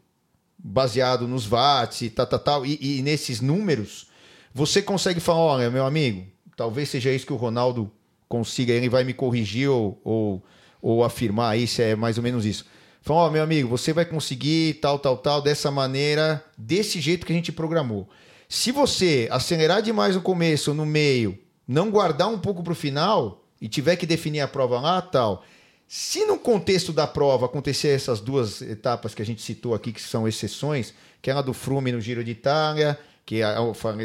baseado 0.57 1.27
nos 1.27 1.45
watts 1.45 2.01
e 2.01 2.09
tal, 2.09 2.25
tal, 2.25 2.39
tal, 2.39 2.65
e, 2.65 2.77
e 2.81 3.01
nesses 3.01 3.41
números, 3.41 4.07
você 4.53 4.81
consegue 4.81 5.19
falar, 5.19 5.39
olha, 5.39 5.69
meu 5.69 5.85
amigo, 5.85 6.25
talvez 6.55 6.89
seja 6.89 7.11
isso 7.11 7.25
que 7.25 7.33
o 7.33 7.37
Ronaldo 7.37 7.91
consiga, 8.27 8.73
ele 8.73 8.89
vai 8.89 9.03
me 9.03 9.13
corrigir 9.13 9.69
ou, 9.69 9.99
ou, 10.03 10.43
ou 10.81 11.03
afirmar 11.03 11.51
aí 11.51 11.67
se 11.67 11.81
é 11.81 11.95
mais 11.95 12.17
ou 12.17 12.23
menos 12.23 12.45
isso. 12.45 12.65
Fala, 13.03 13.23
ó, 13.23 13.29
meu 13.29 13.43
amigo, 13.43 13.67
você 13.67 13.91
vai 13.91 14.05
conseguir 14.05 14.75
tal, 14.75 14.97
tal, 14.97 15.17
tal, 15.17 15.41
dessa 15.41 15.69
maneira, 15.69 16.41
desse 16.57 17.01
jeito 17.01 17.25
que 17.25 17.33
a 17.33 17.35
gente 17.35 17.51
programou. 17.51 18.07
Se 18.47 18.71
você 18.71 19.27
acelerar 19.29 19.81
demais 19.81 20.15
no 20.15 20.21
começo 20.21 20.73
no 20.73 20.85
meio, 20.85 21.37
não 21.67 21.91
guardar 21.91 22.29
um 22.29 22.39
pouco 22.39 22.63
para 22.63 22.71
o 22.71 22.75
final 22.75 23.43
e 23.59 23.67
tiver 23.67 23.97
que 23.97 24.05
definir 24.05 24.39
a 24.39 24.47
prova 24.47 24.79
lá, 24.79 25.01
tal. 25.01 25.43
Se 25.85 26.23
no 26.23 26.39
contexto 26.39 26.93
da 26.93 27.05
prova 27.05 27.45
acontecer 27.45 27.89
essas 27.89 28.21
duas 28.21 28.61
etapas 28.61 29.13
que 29.13 29.21
a 29.21 29.25
gente 29.25 29.41
citou 29.41 29.75
aqui, 29.75 29.91
que 29.91 30.01
são 30.01 30.25
exceções, 30.25 30.93
que 31.21 31.29
é 31.29 31.33
a 31.33 31.41
do 31.41 31.51
Frume 31.51 31.91
no 31.91 31.99
Giro 31.99 32.23
de 32.23 32.31
Itália, 32.31 32.97
que 33.25 33.41
é, 33.41 33.47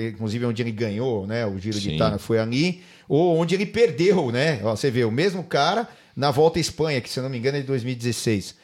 inclusive 0.09 0.45
onde 0.45 0.61
ele 0.61 0.73
ganhou, 0.73 1.25
né? 1.25 1.47
O 1.47 1.57
Giro 1.57 1.79
de 1.79 1.91
Sim. 1.91 1.95
Itália 1.95 2.19
foi 2.19 2.41
ali, 2.41 2.83
ou 3.09 3.37
onde 3.37 3.55
ele 3.55 3.65
perdeu, 3.65 4.33
né? 4.33 4.61
Ó, 4.65 4.75
Você 4.75 4.91
vê, 4.91 5.05
o 5.05 5.13
mesmo 5.13 5.45
cara 5.45 5.89
na 6.17 6.33
Volta 6.33 6.59
à 6.59 6.61
Espanha, 6.61 7.01
que 7.01 7.09
se 7.09 7.21
eu 7.21 7.23
não 7.23 7.31
me 7.31 7.39
engano 7.39 7.59
é 7.59 7.61
de 7.61 7.67
2016. 7.69 8.58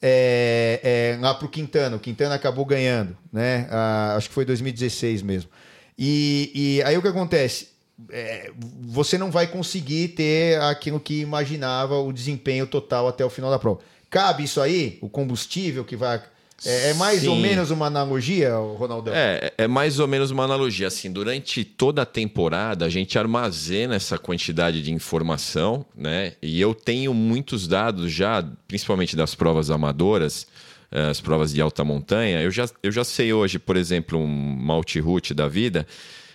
É, 0.00 1.16
é, 1.16 1.20
lá 1.20 1.34
pro 1.34 1.48
Quintana, 1.48 1.96
o 1.96 2.00
Quintana 2.00 2.34
acabou 2.34 2.64
ganhando, 2.64 3.16
né? 3.32 3.66
Ah, 3.70 4.14
acho 4.16 4.28
que 4.28 4.34
foi 4.34 4.44
2016 4.44 5.22
mesmo. 5.22 5.50
E, 5.98 6.52
e 6.54 6.82
aí 6.84 6.96
o 6.96 7.02
que 7.02 7.08
acontece? 7.08 7.70
É, 8.10 8.52
você 8.80 9.18
não 9.18 9.30
vai 9.30 9.48
conseguir 9.48 10.08
ter 10.08 10.60
aquilo 10.62 11.00
que 11.00 11.20
imaginava 11.20 11.98
o 11.98 12.12
desempenho 12.12 12.66
total 12.66 13.08
até 13.08 13.24
o 13.24 13.30
final 13.30 13.50
da 13.50 13.58
prova. 13.58 13.80
Cabe 14.08 14.44
isso 14.44 14.60
aí? 14.60 14.98
O 15.02 15.08
combustível 15.08 15.84
que 15.84 15.96
vai. 15.96 16.22
É, 16.64 16.90
é 16.90 16.94
mais 16.94 17.26
ou 17.26 17.36
Sim. 17.36 17.42
menos 17.42 17.70
uma 17.70 17.86
analogia, 17.86 18.54
Ronaldão? 18.56 19.14
É, 19.14 19.52
é 19.56 19.68
mais 19.68 20.00
ou 20.00 20.08
menos 20.08 20.30
uma 20.30 20.44
analogia. 20.44 20.88
Assim, 20.88 21.12
durante 21.12 21.64
toda 21.64 22.02
a 22.02 22.06
temporada, 22.06 22.84
a 22.84 22.88
gente 22.88 23.18
armazena 23.18 23.94
essa 23.94 24.18
quantidade 24.18 24.82
de 24.82 24.92
informação, 24.92 25.86
né? 25.96 26.32
E 26.42 26.60
eu 26.60 26.74
tenho 26.74 27.14
muitos 27.14 27.68
dados 27.68 28.10
já, 28.12 28.42
principalmente 28.66 29.14
das 29.14 29.34
provas 29.34 29.70
amadoras, 29.70 30.46
eh, 30.90 31.10
as 31.10 31.20
provas 31.20 31.52
de 31.52 31.60
alta 31.60 31.84
montanha. 31.84 32.40
Eu 32.42 32.50
já, 32.50 32.68
eu 32.82 32.90
já 32.90 33.04
sei 33.04 33.32
hoje, 33.32 33.58
por 33.58 33.76
exemplo, 33.76 34.18
um 34.18 34.26
multi-route 34.26 35.32
da 35.34 35.46
vida. 35.46 35.86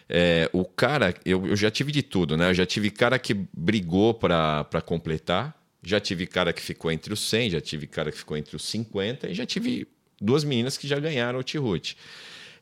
é, 0.10 0.50
o 0.54 0.64
cara, 0.66 1.14
eu, 1.26 1.48
eu 1.48 1.56
já 1.56 1.72
tive 1.72 1.92
de 1.92 2.04
tudo, 2.04 2.38
né? 2.38 2.50
Eu 2.50 2.54
já 2.54 2.66
tive 2.66 2.90
cara 2.92 3.18
que 3.18 3.34
brigou 3.54 4.14
para 4.14 4.82
completar, 4.86 5.54
já 5.82 6.00
tive 6.00 6.28
cara 6.28 6.54
que 6.54 6.62
ficou 6.62 6.92
entre 6.92 7.12
os 7.14 7.20
100, 7.30 7.52
já 7.52 7.62
tive 7.62 7.88
cara 7.88 8.12
que 8.12 8.18
ficou 8.18 8.38
entre 8.38 8.56
os 8.56 8.64
50 8.66 9.30
e 9.30 9.34
já 9.34 9.46
tive 9.46 9.88
duas 10.24 10.44
meninas 10.44 10.78
que 10.78 10.88
já 10.88 11.00
ganharam 11.00 11.40
o 11.40 11.44
T-Route. 11.44 11.98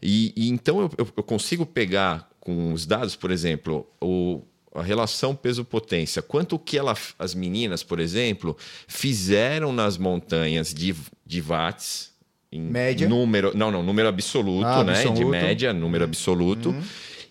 E, 0.01 0.33
e 0.35 0.49
então 0.49 0.81
eu, 0.81 0.91
eu- 1.15 1.23
consigo 1.23 1.65
pegar 1.65 2.29
com 2.39 2.73
os 2.73 2.85
dados, 2.87 3.15
por 3.15 3.29
exemplo, 3.29 3.87
o, 4.01 4.41
a 4.73 4.81
relação 4.81 5.35
peso-potência. 5.35 6.21
Quanto 6.23 6.57
que 6.57 6.77
ela, 6.77 6.95
as 7.19 7.35
meninas, 7.35 7.83
por 7.83 7.99
exemplo, 7.99 8.57
fizeram 8.87 9.71
nas 9.71 9.97
montanhas 9.97 10.73
de, 10.73 10.95
de 11.25 11.41
watts. 11.41 12.09
Em 12.51 12.59
Média? 12.61 13.07
Número, 13.07 13.55
não, 13.55 13.71
não, 13.71 13.81
número 13.83 14.09
absoluto, 14.09 14.65
Ah, 14.65 14.83
né? 14.83 14.93
De 14.93 15.07
absoluto. 15.07 15.29
média, 15.29 15.71
número 15.71 16.03
absoluto. 16.03 16.75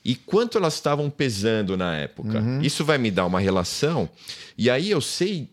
E 0.02 0.14
quanto 0.14 0.56
elas 0.56 0.74
estavam 0.74 1.10
pesando 1.10 1.76
na 1.76 1.94
época. 1.96 2.38
Uhum. 2.40 2.62
Isso 2.62 2.84
vai 2.84 2.96
me 2.96 3.10
dar 3.10 3.26
uma 3.26 3.38
relação. 3.38 4.08
E 4.56 4.70
aí 4.70 4.90
eu 4.90 5.00
sei 5.00 5.50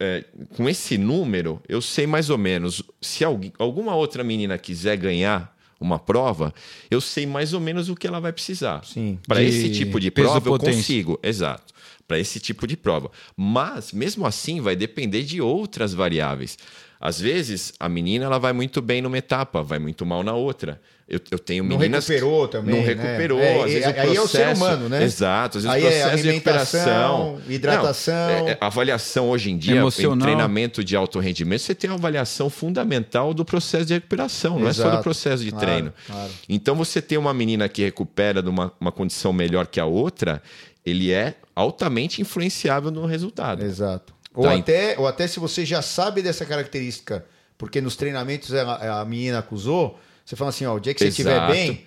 é, 0.00 0.24
com 0.56 0.68
esse 0.68 0.98
número, 0.98 1.60
eu 1.68 1.80
sei 1.80 2.06
mais 2.06 2.30
ou 2.30 2.38
menos 2.38 2.82
se 3.00 3.24
alguém- 3.24 3.52
alguma 3.58 3.94
outra 3.94 4.24
menina 4.24 4.58
quiser 4.58 4.96
ganhar 4.96 5.54
uma 5.80 5.98
prova, 5.98 6.52
eu 6.90 7.00
sei 7.00 7.26
mais 7.26 7.52
ou 7.52 7.60
menos 7.60 7.88
o 7.88 7.94
que 7.94 8.06
ela 8.06 8.20
vai 8.20 8.32
precisar. 8.32 8.84
Sim. 8.84 9.18
Para 9.26 9.42
esse 9.42 9.70
tipo 9.70 10.00
de 10.00 10.10
prova 10.10 10.38
eu 10.38 10.52
potência. 10.52 10.74
consigo, 10.76 11.18
exato. 11.22 11.72
Para 12.08 12.18
esse 12.18 12.38
tipo 12.40 12.66
de 12.66 12.76
prova. 12.76 13.10
Mas 13.36 13.92
mesmo 13.92 14.26
assim 14.26 14.60
vai 14.60 14.76
depender 14.76 15.22
de 15.22 15.40
outras 15.40 15.92
variáveis. 15.94 16.58
Às 17.00 17.20
vezes 17.20 17.72
a 17.78 17.88
menina 17.88 18.24
ela 18.24 18.38
vai 18.38 18.52
muito 18.52 18.80
bem 18.80 19.02
numa 19.02 19.18
etapa, 19.18 19.62
vai 19.62 19.78
muito 19.78 20.04
mal 20.06 20.22
na 20.22 20.32
outra. 20.34 20.80
Eu, 21.06 21.20
eu 21.30 21.38
tenho 21.38 21.62
Não 21.64 21.76
meninas 21.76 22.08
recuperou 22.08 22.48
também, 22.48 22.74
Não 22.74 22.80
né? 22.82 22.86
recuperou. 22.94 23.38
É, 23.38 23.58
às 23.62 23.70
vezes 23.72 23.84
o 23.86 23.88
aí 24.00 24.16
é 24.16 24.20
o 24.20 24.26
ser 24.26 24.38
processo- 24.38 24.64
humano, 24.64 24.88
né? 24.88 25.02
Exato. 25.04 25.58
Às 25.58 25.64
vezes 25.64 25.76
Aí 25.76 25.82
o 25.82 25.86
é 25.86 25.90
processo 25.90 26.22
de 26.22 26.28
alimentação, 26.30 26.82
recuperação, 27.34 27.42
hidratação. 27.54 28.14
Não, 28.40 28.48
é- 28.48 28.52
é- 28.52 28.58
avaliação 28.60 29.28
hoje 29.28 29.50
em 29.50 29.58
dia, 29.58 29.76
Emocional. 29.76 30.16
em 30.16 30.20
treinamento 30.20 30.82
de 30.82 30.96
alto 30.96 31.18
rendimento, 31.18 31.60
você 31.60 31.74
tem 31.74 31.90
uma 31.90 31.96
avaliação 31.98 32.48
fundamental 32.48 33.34
do 33.34 33.44
processo 33.44 33.84
de 33.84 33.92
recuperação, 33.94 34.58
não 34.58 34.66
é 34.68 34.72
só 34.72 34.82
Exato. 34.84 34.96
do 34.96 35.02
processo 35.02 35.44
de 35.44 35.50
Claro, 35.50 35.66
treino. 35.66 35.92
claro. 36.06 36.30
Então, 36.48 36.74
você 36.74 37.02
tem 37.02 37.18
uma 37.18 37.34
menina 37.34 37.68
que 37.68 37.82
recupera 37.84 38.42
de 38.42 38.48
uma, 38.48 38.72
uma 38.80 38.90
condição 38.90 39.30
melhor 39.30 39.66
que 39.66 39.78
a 39.78 39.84
outra, 39.84 40.42
ele 40.86 41.12
é 41.12 41.34
altamente 41.54 42.22
influenciável 42.22 42.90
no 42.90 43.04
resultado. 43.04 43.62
Exato. 43.62 44.14
Ou, 44.34 44.44
Tá, 44.44 44.54
até, 44.54 44.94
ou 44.98 45.06
até 45.06 45.26
se 45.26 45.38
você 45.38 45.66
já 45.66 45.82
sabe 45.82 46.22
dessa 46.22 46.46
característica, 46.46 47.24
porque 47.58 47.80
nos 47.82 47.94
treinamentos 47.94 48.52
a, 48.54 49.00
a 49.00 49.04
menina 49.04 49.38
acusou, 49.40 50.00
você 50.24 50.36
fala 50.36 50.50
assim, 50.50 50.64
ó, 50.66 50.74
o 50.74 50.80
dia 50.80 50.94
que 50.94 51.00
você 51.00 51.08
estiver 51.08 51.32
Exato. 51.36 51.52
bem, 51.52 51.86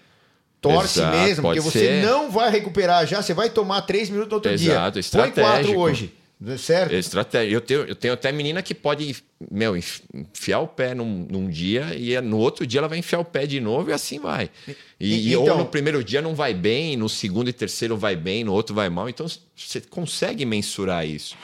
torce 0.62 1.00
Exato, 1.00 1.18
mesmo, 1.18 1.42
porque 1.44 1.60
você 1.62 1.80
ser. 1.80 2.04
não 2.06 2.30
vai 2.32 2.50
recuperar 2.52 3.06
já, 3.08 3.22
você 3.22 3.34
vai 3.34 3.50
tomar 3.50 3.82
três 3.82 4.10
minutos 4.10 4.30
no 4.30 4.36
outro 4.36 4.52
Exato, 4.52 5.00
dia. 5.02 5.10
Põe 5.12 5.32
quatro 5.32 5.40
estratégico. 5.40 5.80
hoje, 5.80 6.14
certo? 6.58 6.94
Estratégia. 6.94 7.56
Eu 7.56 7.62
tenho, 7.62 7.80
eu 7.82 7.96
tenho 7.96 8.14
até 8.14 8.32
menina 8.32 8.62
que 8.62 8.76
pode 8.76 9.16
meu, 9.52 9.76
enf- 9.76 10.02
enfiar 10.14 10.60
o 10.60 10.68
pé 10.68 10.94
num, 10.94 11.26
num 11.30 11.50
dia 11.50 11.96
e 11.96 12.20
no 12.22 12.38
outro 12.38 12.66
dia 12.68 12.80
ela 12.80 12.88
vai 12.88 13.00
enfiar 13.00 13.20
o 13.20 13.26
pé 13.26 13.46
de 13.48 13.60
novo 13.60 13.90
e 13.90 13.94
assim 13.94 14.20
vai. 14.20 14.50
E, 14.68 14.74
E- 15.00 15.30
e- 15.30 15.36
ou 15.36 15.44
então- 15.46 15.58
no 15.58 15.66
primeiro 15.66 16.04
dia 16.04 16.22
não 16.22 16.36
vai 16.36 16.54
bem, 16.54 16.96
no 16.96 17.10
segundo 17.10 17.50
e 17.50 17.54
terceiro 17.54 17.98
vai 17.98 18.16
bem, 18.16 18.44
no 18.44 18.54
outro 18.54 18.76
vai 18.76 18.90
mal. 18.90 19.10
Então 19.10 19.26
você 19.56 19.82
consegue 19.82 20.46
mensurar 20.46 21.06
isso. 21.08 21.36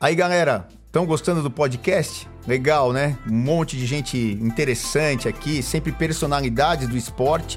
Aí, 0.00 0.14
galera, 0.14 0.68
estão 0.98 1.06
gostando 1.06 1.44
do 1.44 1.50
podcast? 1.50 2.28
Legal, 2.44 2.92
né? 2.92 3.16
Um 3.30 3.36
monte 3.36 3.76
de 3.76 3.86
gente 3.86 4.18
interessante 4.42 5.28
aqui, 5.28 5.62
sempre 5.62 5.92
personalidades 5.92 6.88
do 6.88 6.96
esporte 6.96 7.56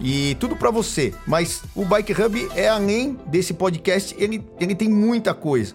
e 0.00 0.36
tudo 0.38 0.54
pra 0.54 0.70
você. 0.70 1.12
Mas 1.26 1.64
o 1.74 1.84
Bike 1.84 2.12
Hub 2.12 2.48
é 2.54 2.68
além 2.68 3.18
desse 3.26 3.52
podcast, 3.52 4.14
ele, 4.16 4.44
ele 4.60 4.76
tem 4.76 4.88
muita 4.88 5.34
coisa. 5.34 5.74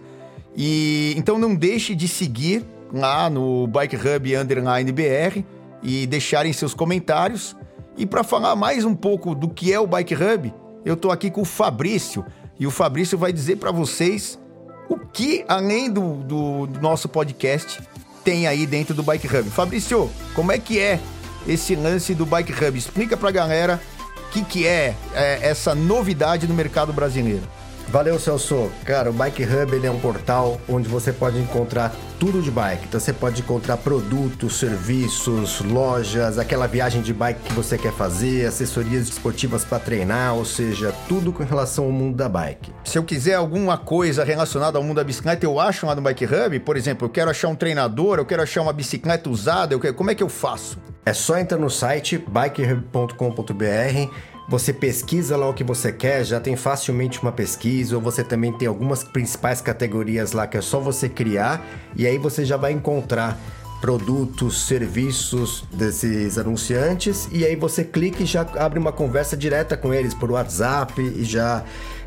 E 0.56 1.14
então 1.18 1.38
não 1.38 1.54
deixe 1.54 1.94
de 1.94 2.08
seguir 2.08 2.66
lá 2.94 3.30
no 3.30 3.68
Bike 3.68 3.98
Hub 3.98 4.36
underline 4.38 4.90
BR 4.94 5.44
e 5.82 6.08
deixarem 6.08 6.54
seus 6.54 6.74
comentários. 6.74 7.54
E 7.98 8.06
para 8.06 8.24
falar 8.24 8.56
mais 8.56 8.86
um 8.86 8.96
pouco 8.96 9.36
do 9.36 9.50
que 9.50 9.74
é 9.74 9.80
o 9.80 9.86
Bike 9.86 10.16
Hub, 10.16 10.54
eu 10.86 10.96
tô 10.96 11.12
aqui 11.12 11.30
com 11.30 11.42
o 11.42 11.46
Fabrício 11.46 12.26
e 12.58 12.66
o 12.66 12.72
Fabrício 12.72 13.18
vai 13.18 13.34
dizer 13.34 13.58
para 13.58 13.72
vocês 13.72 14.40
o 14.94 15.00
que, 15.00 15.44
além 15.48 15.92
do, 15.92 16.16
do- 16.16 16.68
do 16.68 16.80
nosso 16.82 17.08
podcast, 17.10 17.82
tem 18.24 18.48
aí 18.48 18.66
dentro 18.66 18.94
do 18.94 19.04
Bike 19.04 19.28
Hub. 19.28 19.50
Fabrício, 19.50 20.10
como 20.34 20.52
é 20.52 20.58
que 20.58 20.80
é 20.80 21.00
esse 21.48 21.76
lance 21.76 22.14
do 22.16 22.26
Bike 22.26 22.54
Hub? 22.54 22.78
Explica 22.78 23.18
pra 23.18 23.32
galera 23.32 23.82
o 24.18 24.30
que, 24.32 24.44
que 24.44 24.66
é, 24.68 24.96
é, 25.14 25.40
essa 25.42 25.76
novidade 25.76 26.48
no 26.48 26.54
mercado 26.54 26.94
brasileiro. 26.94 27.44
Valeu, 27.94 28.18
Celso. 28.18 28.72
Cara, 28.86 29.12
o 29.12 29.14
Bike 29.14 29.44
Hub 29.44 29.76
ele 29.76 29.86
é 29.86 29.92
um 29.92 30.00
portal 30.00 30.60
onde 30.68 30.90
você 30.90 31.14
pode 31.14 31.38
encontrar 31.38 31.96
tudo 32.20 32.42
de 32.42 32.50
bike. 32.50 32.86
Então 32.88 33.00
você 33.00 33.14
pode 33.14 33.42
encontrar 33.42 33.78
produtos, 33.78 34.58
serviços, 34.58 35.62
lojas, 35.62 36.40
aquela 36.40 36.66
viagem 36.66 37.04
de 37.04 37.14
bike 37.14 37.40
que 37.44 37.54
você 37.54 37.78
quer 37.78 37.94
fazer, 37.94 38.48
assessorias 38.48 39.08
esportivas 39.08 39.64
para 39.64 39.78
treinar, 39.78 40.34
ou 40.34 40.44
seja, 40.44 40.92
tudo 41.08 41.32
com 41.32 41.44
relação 41.44 41.86
ao 41.86 41.92
mundo 41.92 42.18
da 42.18 42.28
bike. 42.28 42.74
Se 42.84 42.98
eu 42.98 43.04
quiser 43.04 43.36
alguma 43.36 43.78
coisa 43.78 44.24
relacionada 44.24 44.76
ao 44.80 44.84
mundo 44.84 44.96
da 44.96 45.04
bicicleta, 45.04 45.46
eu 45.46 45.60
acho 45.60 45.86
lá 45.86 45.94
no 45.94 46.02
Bike 46.02 46.26
Hub. 46.26 46.60
Por 46.62 46.76
exemplo, 46.76 47.06
eu 47.06 47.12
quero 47.12 47.30
achar 47.30 47.48
um 47.48 47.56
treinador, 47.56 48.18
eu 48.18 48.26
quero 48.26 48.42
achar 48.42 48.64
uma 48.64 48.74
bicicleta 48.74 49.30
usada, 49.30 49.76
eu 49.76 49.80
quero... 49.80 49.94
como 49.94 50.10
é 50.10 50.16
que 50.16 50.24
eu 50.24 50.30
faço? 50.30 50.80
É 51.06 51.14
só 51.14 51.38
entrar 51.38 51.60
no 51.60 51.70
site 51.70 52.18
bikehub.com.br, 52.18 54.10
você 54.48 54.74
pesquisa 54.74 55.38
lá 55.38 55.48
o 55.48 55.54
que 55.54 55.64
você 55.64 55.92
quer, 55.92 56.24
já 56.24 56.40
tem 56.40 56.56
facilmente 56.56 57.22
uma 57.22 57.32
pesquisa, 57.32 57.96
ou 57.96 58.02
você 58.02 58.24
também 58.24 58.52
tem 58.52 58.68
algumas 58.68 59.04
principais 59.04 59.62
categorias 59.62 60.34
lá 60.34 60.46
que 60.48 60.58
é 60.58 60.62
só 60.62 60.80
você 60.80 61.08
criar, 61.08 61.66
e 61.96 62.06
aí 62.06 62.18
você 62.18 62.44
já 62.44 62.58
vai 62.58 62.72
encontrar 62.72 63.40
produtos, 63.80 64.66
serviços 64.66 65.66
desses 65.74 66.38
anunciantes, 66.38 67.28
e 67.32 67.46
aí 67.46 67.56
você 67.56 67.84
clica 67.84 68.24
e 68.24 68.26
já 68.26 68.48
abre 68.58 68.80
uma 68.80 68.94
conversa 68.94 69.36
direta 69.36 69.76
com 69.76 69.94
eles 69.94 70.14
por 70.14 70.32
WhatsApp 70.32 71.02
e 71.02 71.24
já 71.26 71.64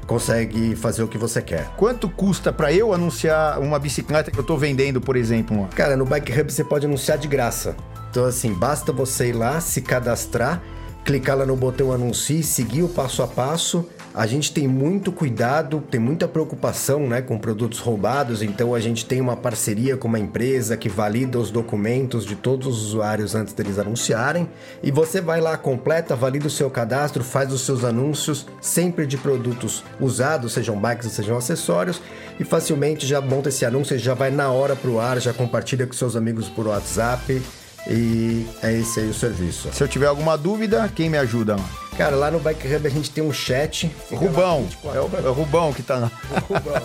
consegue 0.07 0.75
fazer 0.77 1.03
o 1.03 1.09
que 1.09 1.19
você 1.19 1.43
quer. 1.43 1.69
Quanto 1.77 2.09
custa 2.09 2.53
pra 2.53 2.73
eu 2.73 2.95
anunciar 2.95 3.61
uma 3.61 3.79
bicicleta 3.79 4.31
que 4.31 4.39
eu 4.39 4.45
tô 4.45 4.57
vendendo, 4.57 5.01
por 5.01 5.17
exemplo? 5.17 5.69
Cara, 5.75 5.97
no 5.97 6.07
Bike 6.07 6.41
Hub 6.41 6.51
você 6.51 6.65
pode 6.65 6.87
anunciar 6.87 7.19
de 7.19 7.29
graça. 7.29 7.77
Então, 8.11 8.25
assim, 8.25 8.55
basta 8.55 8.93
você 8.93 9.29
ir 9.29 9.33
lá, 9.35 9.61
se 9.61 9.83
cadastrar, 9.83 10.63
clicar 11.07 11.39
lá 11.39 11.47
no 11.47 11.55
botão 11.55 11.93
anuncie, 11.93 12.43
seguir 12.43 12.83
o 12.83 12.89
passo 12.89 13.23
a 13.23 13.29
passo. 13.29 13.89
A 14.13 14.27
gente 14.27 14.51
tem 14.51 14.67
muito 14.67 15.13
cuidado, 15.13 15.81
tem 15.89 16.01
muita 16.01 16.27
preocupação 16.27 17.07
né, 17.07 17.23
com 17.23 17.39
produtos 17.39 17.79
roubados, 17.79 18.43
então 18.43 18.75
a 18.75 18.81
gente 18.81 19.05
tem 19.05 19.21
uma 19.21 19.37
parceria 19.37 19.97
com 19.97 20.09
uma 20.09 20.19
empresa 20.19 20.77
que 20.77 20.89
valida 20.89 21.39
os 21.39 21.51
documentos 21.51 22.25
de 22.25 22.35
todos 22.35 22.67
os 22.67 22.87
usuários 22.87 23.37
antes 23.37 23.55
deles 23.55 23.79
anunciarem. 23.79 24.49
E 24.83 24.91
você 24.91 25.21
vai 25.21 25.41
lá, 25.41 25.57
completa, 25.57 26.17
valida 26.17 26.49
o 26.49 26.51
seu 26.51 26.69
cadastro, 26.69 27.23
faz 27.23 27.53
os 27.53 27.61
seus 27.61 27.85
anúncios, 27.85 28.45
sempre 28.61 29.07
de 29.07 29.17
produtos 29.17 29.85
usados, 30.01 30.55
sejam 30.55 30.77
bikes, 30.77 31.13
sejam 31.13 31.37
acessórios, 31.37 32.03
e 32.41 32.43
facilmente 32.43 33.07
já 33.07 33.21
monta 33.21 33.51
esse 33.51 33.65
anúncio, 33.65 33.97
já 33.97 34.15
vai 34.15 34.33
na 34.33 34.51
hora 34.51 34.75
para 34.75 34.91
o 34.91 34.99
ar, 34.99 35.21
já 35.21 35.33
compartilha 35.33 35.87
com 35.87 35.93
seus 35.93 36.17
amigos 36.17 36.49
por 36.49 36.67
WhatsApp. 36.67 37.41
E 37.89 38.47
é 38.63 38.73
esse 38.73 39.01
aí 39.01 39.09
o 39.09 39.15
serviço. 39.15 39.69
Se 39.73 39.83
eu 39.83 39.89
tiver 39.89 40.07
alguma 40.07 40.37
dúvida, 40.37 40.91
quem 40.95 41.09
me 41.09 41.19
ajuda? 41.19 41.57
Cara, 41.97 42.15
lá 42.15 42.31
no 42.31 42.39
Bike 42.39 42.75
Hub 42.75 42.87
a 42.87 42.91
gente 42.91 43.11
tem 43.11 43.25
um 43.25 43.33
chat. 43.33 43.91
Rubão. 44.13 44.69
É 44.85 45.01
o, 45.01 45.11
é 45.25 45.29
o, 45.29 45.33
Rubão 45.33 45.73
que 45.73 45.83
tá 45.83 45.97
lá. 45.97 46.11
Rubão. 46.47 46.83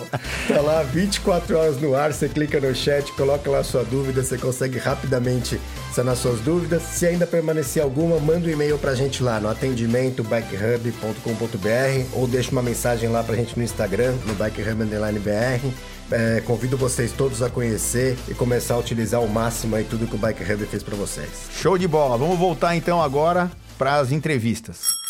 Tá 0.48 0.62
lá 0.62 0.84
24 0.84 1.58
horas 1.58 1.82
no 1.82 1.94
ar, 1.96 2.14
você 2.14 2.30
clica 2.30 2.62
no 2.62 2.74
chat, 2.74 3.12
coloca 3.14 3.50
lá 3.50 3.60
a 3.60 3.64
sua 3.64 3.84
dúvida, 3.84 4.24
você 4.24 4.38
consegue 4.38 4.78
rapidamente 4.78 5.60
sanar 5.94 6.16
suas 6.16 6.40
dúvidas. 6.40 6.82
Se 6.84 7.06
ainda 7.06 7.28
permanecer 7.28 7.84
alguma, 7.84 8.20
manda 8.20 8.48
um 8.48 8.52
e-mail 8.52 8.78
pra 8.78 8.96
gente 8.96 9.22
lá 9.22 9.40
no 9.40 9.50
atendimento 9.50 10.24
bikehub.com.br 10.24 12.08
ou 12.14 12.26
deixa 12.26 12.52
uma 12.52 12.62
mensagem 12.62 13.10
lá 13.10 13.22
pra 13.22 13.36
gente 13.36 13.58
no 13.58 13.64
Instagram, 13.64 14.14
no 14.26 14.34
bikehub_br. 14.36 15.72
É, 16.10 16.42
convido 16.42 16.78
vocês 16.78 17.12
todos 17.12 17.42
a 17.42 17.50
conhecer 17.50 18.18
e 18.28 18.34
começar 18.34 18.76
a 18.76 18.78
utilizar 18.78 19.20
ao 19.22 19.28
máximo 19.28 19.76
aí 19.76 19.84
tudo 19.84 20.08
que 20.08 20.16
o 20.16 20.18
Bike 20.18 20.44
Hub 20.44 20.66
fez 20.66 20.84
para 20.84 20.96
vocês. 20.96 21.30
Show 21.54 21.78
de 21.78 21.88
bola. 21.88 22.18
Vamos 22.18 22.38
voltar 22.38 22.76
então 22.76 23.02
agora 23.02 23.52
para 23.78 23.96
as 23.96 24.12
entrevistas. 24.12 25.01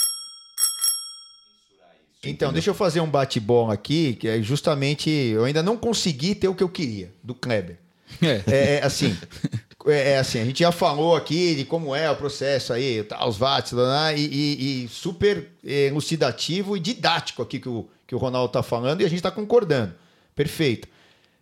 Então, 2.24 2.54
deixa 2.54 2.70
eu 2.70 2.76
fazer 2.76 3.02
um 3.02 3.10
bate-bola 3.10 3.74
aqui, 3.74 4.14
que 4.14 4.28
é 4.28 4.42
justamente 4.42 5.10
eu 5.10 5.44
ainda 5.44 5.64
não 5.64 5.76
consegui 5.76 6.36
ter 6.36 6.48
o 6.48 6.54
que 6.54 6.64
eu 6.64 6.70
queria 6.70 7.12
do 7.24 7.34
Kleber. 7.34 7.78
É, 8.22 8.44
é, 8.46 8.74
é 8.76 8.84
assim, 8.84 9.18
é, 9.88 10.12
é, 10.12 10.18
assim, 10.18 10.40
a 10.40 10.46
gente 10.46 10.60
já 10.60 10.72
falou 10.72 11.16
aqui 11.16 11.56
de 11.56 11.66
como 11.66 11.96
é 11.96 12.12
o 12.12 12.16
processo 12.16 12.74
aí, 12.74 13.02
tá, 13.04 13.26
os 13.26 13.40
lá, 13.40 14.14
e, 14.14 14.20
e, 14.20 14.84
e, 14.84 14.88
super 14.90 15.50
elucidativo 15.64 16.76
e 16.76 16.80
didático 16.80 17.42
aqui 17.42 17.58
que 17.58 17.70
o, 17.70 17.88
que 18.06 18.14
o 18.14 18.18
Ronaldo 18.18 18.52
tá 18.52 18.62
falando 18.62 19.00
e 19.00 19.06
a 19.06 19.08
gente 19.08 19.20
está 19.20 19.32
concordando. 19.32 19.94
Perfeito. 20.36 20.90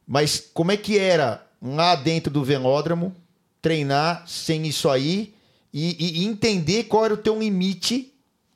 Mas 0.08 0.50
como 0.54 0.72
é 0.72 0.78
que 0.78 0.98
era 0.98 1.44
lá 1.62 1.96
dentro 1.96 2.32
do 2.32 2.44
velódromo 2.44 3.16
treinar 3.62 4.24
sem 4.28 4.66
isso 4.68 4.90
aí 4.90 5.34
e, 5.74 6.22
e 6.22 6.26
entender 6.26 6.84
qual 6.84 7.06
era 7.06 7.14
o 7.14 7.18
teu 7.18 7.40
limite 7.40 8.09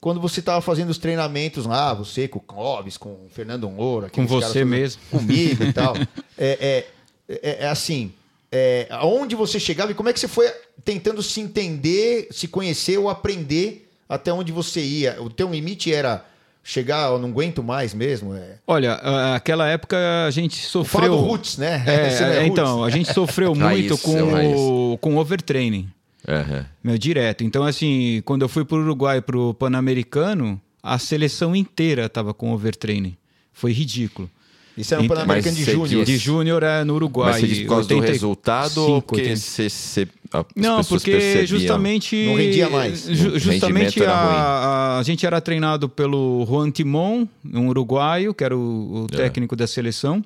quando 0.04 0.20
você 0.20 0.42
estava 0.42 0.60
fazendo 0.60 0.90
os 0.90 0.98
treinamentos 0.98 1.66
lá, 1.66 1.94
você 1.94 2.28
com 2.28 2.38
o 2.38 2.42
Clóvis, 2.42 2.98
com 2.98 3.12
o 3.12 3.28
Fernando 3.32 3.70
Moura, 3.70 4.10
com 4.10 4.28
você 4.28 4.66
mesmo, 4.66 5.02
comigo 5.10 5.64
e 5.64 5.72
tal. 5.72 5.96
É, 6.38 6.86
é, 7.30 7.36
é, 7.42 7.64
é 7.64 7.68
assim, 7.70 8.12
é, 8.52 8.86
aonde 8.90 9.34
você 9.34 9.62
chegava 9.62 9.94
e 9.94 9.96
como 9.96 10.10
é 10.10 10.14
que 10.14 10.20
você 10.20 10.28
foi 10.28 10.52
tentando 10.84 11.24
se 11.24 11.40
entender, 11.40 12.28
se 12.32 12.50
conhecer 12.50 12.98
ou 12.98 13.10
aprender 13.10 13.90
até 14.10 14.34
onde 14.34 14.52
você 14.52 14.82
ia? 14.82 15.24
O 15.24 15.30
teu 15.30 15.50
limite 15.50 15.94
era 15.94 16.26
chegar, 16.62 17.10
eu 17.10 17.18
não 17.18 17.30
aguento 17.30 17.64
mais 17.64 17.94
mesmo. 17.94 18.36
É... 18.36 18.58
Olha, 18.68 18.96
aquela 19.34 19.70
época 19.70 19.98
a 20.28 20.32
gente 20.32 20.58
sofreu. 20.66 21.02
Fala 21.02 21.16
do 21.16 21.28
roots, 21.28 21.58
né? 21.58 21.82
É, 21.88 22.40
é 22.44 22.46
então, 22.46 22.80
roots. 22.80 22.94
a 22.94 22.98
gente 22.98 23.14
sofreu 23.14 23.56
muito 23.56 23.98
com, 24.00 24.38
é 24.38 24.54
o, 24.54 24.98
com 25.00 25.16
overtraining. 25.16 25.90
Uhum. 26.28 26.66
Meu, 26.84 26.98
direto. 26.98 27.44
Então, 27.44 27.64
assim, 27.64 28.22
quando 28.26 28.44
eu 28.44 28.50
fui 28.50 28.64
para 28.64 28.78
o 28.78 28.82
Uruguai 28.82 29.22
para 29.22 29.38
o 29.38 29.54
Pan-Americano, 29.54 30.60
a 30.82 30.98
seleção 30.98 31.56
inteira 31.56 32.06
estava 32.06 32.34
com 32.34 32.52
overtraining. 32.52 33.16
Foi 33.52 33.72
ridículo. 33.72 34.30
Isso 34.76 34.94
era 34.94 35.04
um 35.04 35.08
Pan-Americano 35.08 35.56
de 35.56 35.64
Júnior. 35.64 36.06
De 36.06 36.18
Júnior 36.18 36.64
é 36.64 36.84
no 36.84 36.96
Uruguai. 36.96 37.34
Mas 37.34 37.42
você 37.42 37.48
diz 37.48 37.60
por 37.60 37.70
causa 37.70 37.94
80... 37.94 38.02
do 38.02 38.12
resultado 38.12 38.78
ou 38.82 39.02
porque 39.02 39.36
você, 39.36 39.70
você, 39.70 40.08
Não, 40.56 40.84
porque 40.84 41.12
percebiam. 41.12 41.46
justamente... 41.46 42.26
Não 42.26 42.36
rendia 42.36 42.70
mais. 42.70 43.06
Ju, 43.06 43.38
justamente 43.38 44.04
a, 44.04 44.12
a, 44.12 45.00
a, 45.00 45.04
gente 45.04 45.26
era 45.26 45.40
treinado 45.40 45.88
pelo 45.88 46.44
Juan 46.50 46.72
Timon, 46.72 47.28
um 47.46 47.68
uruguaio, 47.68 48.34
que 48.34 48.44
era 48.44 48.58
o, 48.58 49.04
o 49.04 49.08
é. 49.12 49.16
técnico 49.16 49.54
é. 49.54 49.58
da 49.58 49.68
seleção, 49.68 50.26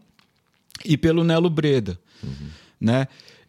e 0.85 0.95
pelo 0.95 1.25
Nelo 1.25 1.49
Breda, 1.49 1.99
uhum. 2.23 2.47
né? 2.79 3.07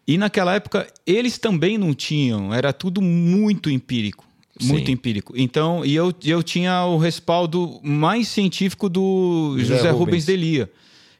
E 0.09 0.17
naquela 0.17 0.55
época 0.55 0.87
eles 1.05 1.37
também 1.37 1.77
não 1.77 1.93
tinham, 1.93 2.53
era 2.53 2.73
tudo 2.73 3.01
muito 3.01 3.69
empírico 3.69 4.27
muito 4.61 4.87
Sim. 4.87 4.91
empírico. 4.91 5.33
Então, 5.37 5.85
e 5.85 5.95
eu, 5.95 6.13
eu 6.25 6.43
tinha 6.43 6.83
o 6.83 6.97
respaldo 6.97 7.79
mais 7.81 8.27
científico 8.27 8.89
do 8.89 9.55
José, 9.57 9.77
José 9.77 9.89
Rubens. 9.89 9.99
Rubens 9.99 10.25
Delia 10.25 10.69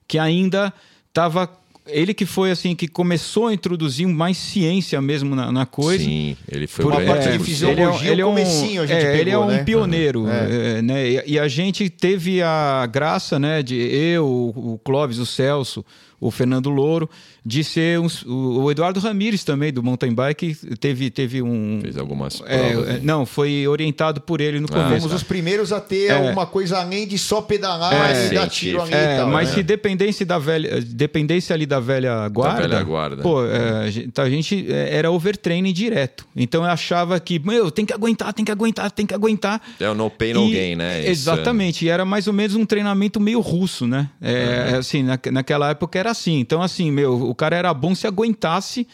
que 0.10 0.18
ainda 0.18 0.74
estava 1.08 1.48
ele 1.86 2.14
que 2.14 2.26
foi 2.26 2.52
assim 2.52 2.76
que 2.76 2.88
começou 2.88 3.48
a 3.48 3.54
introduzir 3.54 4.08
mais 4.08 4.38
ciência 4.38 5.00
mesmo 5.02 5.36
na, 5.36 5.52
na 5.52 5.66
coisa. 5.66 6.04
Sim, 6.04 6.36
ele 6.52 6.68
foi 6.68 6.86
uma 6.86 7.02
parte 7.02 7.32
de 7.32 7.40
fisiologia, 7.40 8.00
ele 8.02 8.10
é, 8.10 8.12
ele 8.12 8.22
é 8.22 8.26
um, 8.26 8.36
a 8.36 8.86
gente 8.86 8.92
é, 8.92 9.02
pegou, 9.02 9.16
ele 9.16 9.30
é 9.30 9.38
um 9.38 9.48
né? 9.48 9.64
pioneiro, 9.64 10.28
é. 10.28 10.78
é. 10.78 10.82
né? 10.82 11.10
E, 11.10 11.24
e, 11.34 11.40
a 11.40 11.48
gente 11.48 11.90
teve 11.90 12.42
a 12.42 12.86
graça, 12.86 13.40
né, 13.40 13.64
de 13.64 13.76
eu, 13.76 14.26
o 14.56 14.80
Clóvis, 14.84 15.18
o 15.18 15.26
Celso, 15.26 15.84
o 16.20 16.30
Fernando 16.30 16.70
Louro, 16.70 17.10
de 17.46 17.64
ser 17.64 18.00
um, 18.00 18.08
o 18.28 18.70
Eduardo 18.70 19.00
Ramires 19.00 19.44
também 19.44 19.72
do 19.72 19.82
mountain 19.82 20.14
bike 20.14 20.56
teve 20.78 21.10
teve 21.10 21.42
um 21.42 21.80
fez 21.82 21.98
algumas 21.98 22.42
é, 22.46 22.72
provas, 22.72 22.90
é, 22.90 23.00
não 23.02 23.26
foi 23.26 23.68
orientado 23.68 24.22
por 24.22 24.42
ele 24.42 24.60
no 24.60 24.68
ah, 24.72 24.74
começo. 24.74 25.02
Fomos 25.02 25.14
os 25.14 25.24
primeiros 25.24 25.72
a 25.72 25.80
ter 25.80 26.08
é, 26.08 26.12
alguma 26.12 26.46
coisa 26.46 26.80
além 26.80 27.08
de 27.08 27.18
só 27.18 27.42
pedalar 27.42 27.94
é, 28.14 28.28
e 28.28 28.36
dar 28.36 28.50
tiro 28.50 28.82
ali 28.82 28.94
é, 28.94 29.18
tal, 29.18 29.30
mas 29.30 29.50
né? 29.50 29.56
se 29.56 29.64
dependesse 29.64 30.26
da 30.26 30.38
velha 30.38 30.82
dependesse 30.82 31.54
ali 31.54 31.66
da 31.66 31.80
velha 31.80 32.28
guarda, 32.28 32.62
da 32.62 32.68
velha 32.68 32.84
guarda. 32.84 33.22
pô 33.22 33.46
é, 33.46 33.86
a 34.18 34.30
gente 34.30 34.72
é, 34.72 34.98
era 34.98 35.10
overtraining 35.10 35.74
direto. 35.74 36.28
Então 36.36 36.64
eu 36.64 36.70
achava 36.70 37.20
que 37.20 37.40
meu 37.40 37.72
tem 37.72 37.86
que 37.86 37.94
aguentar 37.94 38.34
tem 38.34 38.44
que 38.44 38.52
aguentar 38.52 38.92
tem 38.92 39.06
que 39.06 39.14
aguentar. 39.14 39.62
É 39.80 39.90
o 39.90 39.94
no 39.94 40.10
pain 40.10 40.34
no 40.34 40.50
gain 40.50 40.76
né? 40.76 41.08
Exatamente 41.08 41.86
e 41.86 41.90
era 41.90 42.04
mais 42.04 42.28
ou 42.28 42.34
menos 42.34 42.56
um 42.56 42.66
treinamento 42.66 43.20
meio 43.20 43.40
russo 43.40 43.88
né? 43.88 44.10
É, 44.22 44.76
assim 44.78 45.04
na, 45.04 45.18
naquela 45.32 45.70
época 45.70 45.98
era 45.98 46.12
assim. 46.12 46.40
Então 46.40 46.62
assim 46.62 46.92
meu 46.92 47.29
o 47.30 47.36
cara 47.36 47.56
era 47.56 47.74
bom 47.74 47.94
se 47.94 48.08
aguentasse 48.08 48.88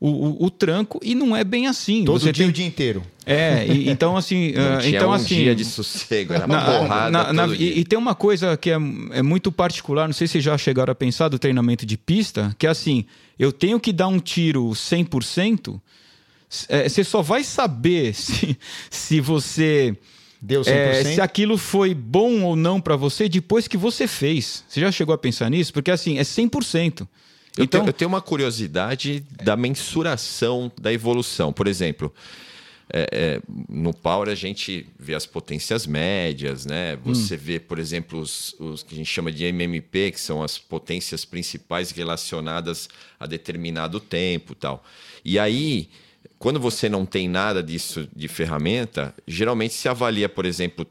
o, 0.00 0.08
o, 0.08 0.46
o, 0.46 0.50
tranco 0.50 0.98
e 1.02 1.14
não 1.14 1.36
é 1.36 1.44
bem 1.44 1.66
assim. 1.66 2.04
Todo 2.04 2.18
Você 2.18 2.32
dia 2.32 2.44
tem... 2.44 2.50
o 2.50 2.52
dia 2.52 2.66
inteiro. 2.66 3.02
É, 3.26 3.66
e, 3.66 3.90
então 3.90 4.16
assim, 4.16 4.52
não 4.56 4.78
uh, 4.78 4.86
então 4.86 5.10
um 5.10 5.12
assim, 5.12 5.34
dia 5.36 5.54
de 5.54 5.64
sossego, 5.64 6.32
era 6.32 6.46
uma 6.46 6.56
na, 6.56 6.64
porrada 6.64 7.10
na, 7.10 7.32
na, 7.32 7.54
e, 7.54 7.80
e, 7.80 7.84
tem 7.84 7.98
uma 7.98 8.14
coisa 8.14 8.56
que 8.56 8.70
é, 8.70 8.78
é 9.10 9.22
muito 9.22 9.52
particular, 9.52 10.08
não 10.08 10.14
sei 10.14 10.26
se 10.26 10.40
já 10.40 10.56
chegaram 10.56 10.90
a 10.90 10.94
pensar 10.94 11.28
do 11.28 11.38
treinamento 11.38 11.84
de 11.84 11.98
pista, 11.98 12.56
que 12.58 12.66
é 12.66 12.70
assim, 12.70 13.04
eu 13.38 13.52
tenho 13.52 13.78
que 13.78 13.92
dar 13.92 14.08
um 14.08 14.18
tiro 14.18 14.70
100%, 14.70 15.78
é, 16.68 16.88
você 16.88 17.04
só 17.04 17.20
vai 17.20 17.44
saber 17.44 18.14
se, 18.16 18.58
se 18.88 19.20
você 19.20 19.96
Deu 20.42 20.62
100%? 20.62 20.68
É, 20.68 21.04
se 21.04 21.20
aquilo 21.20 21.58
foi 21.58 21.92
bom 21.92 22.42
ou 22.42 22.56
não 22.56 22.80
para 22.80 22.96
você 22.96 23.28
depois 23.28 23.68
que 23.68 23.76
você 23.76 24.06
fez. 24.06 24.64
Você 24.66 24.80
já 24.80 24.90
chegou 24.90 25.14
a 25.14 25.18
pensar 25.18 25.50
nisso? 25.50 25.70
Porque 25.72 25.90
assim, 25.90 26.18
é 26.18 26.22
100%. 26.22 27.06
Eu, 27.60 27.64
então... 27.64 27.80
tenho, 27.80 27.88
eu 27.88 27.92
tenho 27.92 28.08
uma 28.08 28.22
curiosidade 28.22 29.24
da 29.42 29.56
mensuração 29.56 30.72
da 30.80 30.92
evolução. 30.92 31.52
Por 31.52 31.66
exemplo, 31.66 32.12
é, 32.92 33.08
é, 33.12 33.42
no 33.68 33.94
Power 33.94 34.28
a 34.28 34.34
gente 34.34 34.86
vê 34.98 35.14
as 35.14 35.26
potências 35.26 35.86
médias, 35.86 36.66
né? 36.66 36.96
Você 37.04 37.34
hum. 37.34 37.38
vê, 37.40 37.60
por 37.60 37.78
exemplo, 37.78 38.18
os, 38.18 38.54
os, 38.58 38.82
que 38.82 38.94
a 38.94 38.96
gente 38.96 39.08
chama 39.08 39.30
de 39.30 39.44
MMP, 39.44 40.10
que 40.10 40.20
são 40.20 40.42
as 40.42 40.58
potências 40.58 41.24
principais 41.24 41.90
relacionadas 41.90 42.88
a 43.18 43.26
determinado 43.26 44.00
tempo 44.00 44.54
tal. 44.54 44.82
E 45.24 45.38
aí, 45.38 45.88
quando 46.38 46.58
você 46.58 46.88
não 46.88 47.06
tem 47.06 47.28
nada 47.28 47.62
disso 47.62 48.08
de 48.16 48.26
ferramenta, 48.26 49.14
geralmente 49.26 49.74
se 49.74 49.88
avalia, 49.88 50.28
por 50.28 50.44
exemplo, 50.44 50.86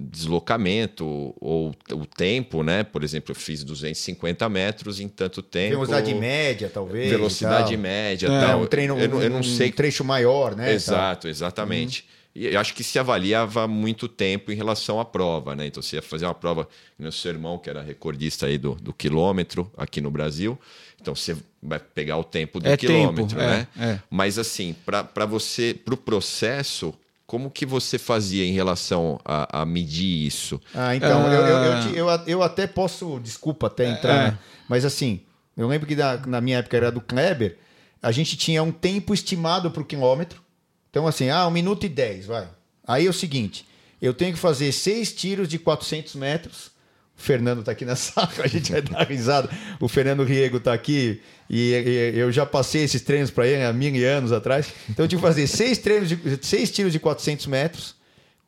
deslocamento 0.00 1.04
ou 1.38 1.74
o 1.92 2.06
tempo, 2.06 2.62
né? 2.62 2.82
Por 2.82 3.04
exemplo, 3.04 3.32
eu 3.32 3.34
fiz 3.34 3.62
250 3.62 4.48
metros 4.48 4.98
em 4.98 5.08
tanto 5.08 5.42
tempo. 5.42 5.74
Velocidade 5.74 6.14
média, 6.14 6.70
talvez. 6.72 7.10
Velocidade 7.10 7.76
média, 7.76 8.26
é, 8.26 8.40
tal. 8.40 8.62
Um 8.62 8.66
treino, 8.66 8.98
eu, 8.98 9.10
eu, 9.10 9.22
eu 9.22 9.30
não 9.30 9.42
sei. 9.42 9.68
Um 9.68 9.72
trecho 9.72 10.02
maior, 10.02 10.56
né? 10.56 10.72
Exato, 10.72 11.28
exatamente. 11.28 12.00
Uhum. 12.00 12.20
E 12.34 12.46
eu 12.46 12.60
acho 12.60 12.74
que 12.74 12.84
se 12.84 12.98
avaliava 12.98 13.66
muito 13.66 14.08
tempo 14.08 14.52
em 14.52 14.54
relação 14.54 15.00
à 15.00 15.04
prova, 15.04 15.54
né? 15.54 15.66
Então, 15.66 15.82
você 15.82 15.96
ia 15.96 16.02
fazer 16.02 16.24
uma 16.24 16.34
prova, 16.34 16.66
meu 16.98 17.10
seu 17.10 17.32
irmão, 17.32 17.58
que 17.58 17.68
era 17.68 17.82
recordista 17.82 18.46
aí 18.46 18.56
do, 18.56 18.76
do 18.76 18.94
quilômetro 18.94 19.70
aqui 19.76 20.00
no 20.00 20.10
Brasil. 20.10 20.58
Então, 21.00 21.14
você 21.14 21.36
vai 21.60 21.80
pegar 21.80 22.16
o 22.18 22.24
tempo 22.24 22.60
do 22.60 22.68
é 22.68 22.76
quilômetro, 22.76 23.26
tempo, 23.26 23.40
né? 23.40 23.66
É, 23.78 23.84
é. 23.84 24.02
Mas, 24.08 24.38
assim, 24.38 24.74
para 24.86 25.26
você, 25.26 25.74
para 25.74 25.94
o 25.94 25.96
processo, 25.96 26.94
como 27.30 27.48
que 27.48 27.64
você 27.64 27.96
fazia 27.96 28.44
em 28.44 28.50
relação 28.50 29.20
a, 29.24 29.60
a 29.60 29.64
medir 29.64 30.26
isso? 30.26 30.60
Ah, 30.74 30.96
então, 30.96 31.32
eu, 31.32 31.46
eu, 31.46 31.94
eu, 31.94 32.22
eu, 32.26 32.42
até 32.42 32.66
posso, 32.66 33.20
desculpa 33.20 33.68
até 33.68 33.88
entrar, 33.88 34.32
é. 34.32 34.38
mas 34.68 34.84
assim, 34.84 35.20
eu 35.56 35.68
lembro 35.68 35.86
que 35.86 35.94
na, 35.94 36.16
na 36.26 36.40
minha 36.40 36.58
época 36.58 36.76
era 36.76 36.90
do 36.90 37.00
Kleber, 37.00 37.56
a 38.02 38.10
gente 38.10 38.36
tinha 38.36 38.60
um 38.64 38.72
tempo 38.72 39.14
estimado 39.14 39.70
para 39.70 39.80
o 39.80 39.84
quilômetro. 39.84 40.42
Então, 40.90 41.06
assim, 41.06 41.30
ah, 41.30 41.46
1 41.46 41.52
minuto 41.52 41.86
e 41.86 41.88
10, 41.88 42.26
vai. 42.26 42.48
Aí 42.84 43.06
é 43.06 43.08
o 43.08 43.12
seguinte, 43.12 43.64
eu 44.02 44.12
tenho 44.12 44.32
que 44.32 44.38
fazer 44.40 44.72
seis 44.72 45.12
tiros 45.12 45.46
de 45.46 45.56
400 45.56 46.16
metros. 46.16 46.72
O 47.20 47.22
Fernando 47.22 47.62
tá 47.62 47.72
aqui 47.72 47.84
na 47.84 47.94
sala, 47.96 48.30
a 48.42 48.46
gente 48.46 48.72
vai 48.72 48.80
dar 48.80 49.06
risada. 49.06 49.50
O 49.78 49.86
Fernando 49.86 50.24
Riego 50.24 50.58
tá 50.58 50.72
aqui 50.72 51.20
e, 51.50 52.14
e 52.14 52.18
eu 52.18 52.32
já 52.32 52.46
passei 52.46 52.82
esses 52.82 53.02
treinos 53.02 53.30
para 53.30 53.46
ele 53.46 53.62
há 53.62 53.72
mil 53.74 54.08
anos 54.08 54.32
atrás. 54.32 54.72
Então 54.88 55.04
eu 55.04 55.08
tive 55.08 55.20
que 55.20 55.28
fazer 55.28 55.46
seis, 55.46 55.76
treinos 55.76 56.08
de, 56.08 56.38
seis 56.40 56.70
tiros 56.70 56.92
de 56.92 56.98
400 56.98 57.46
metros, 57.46 57.94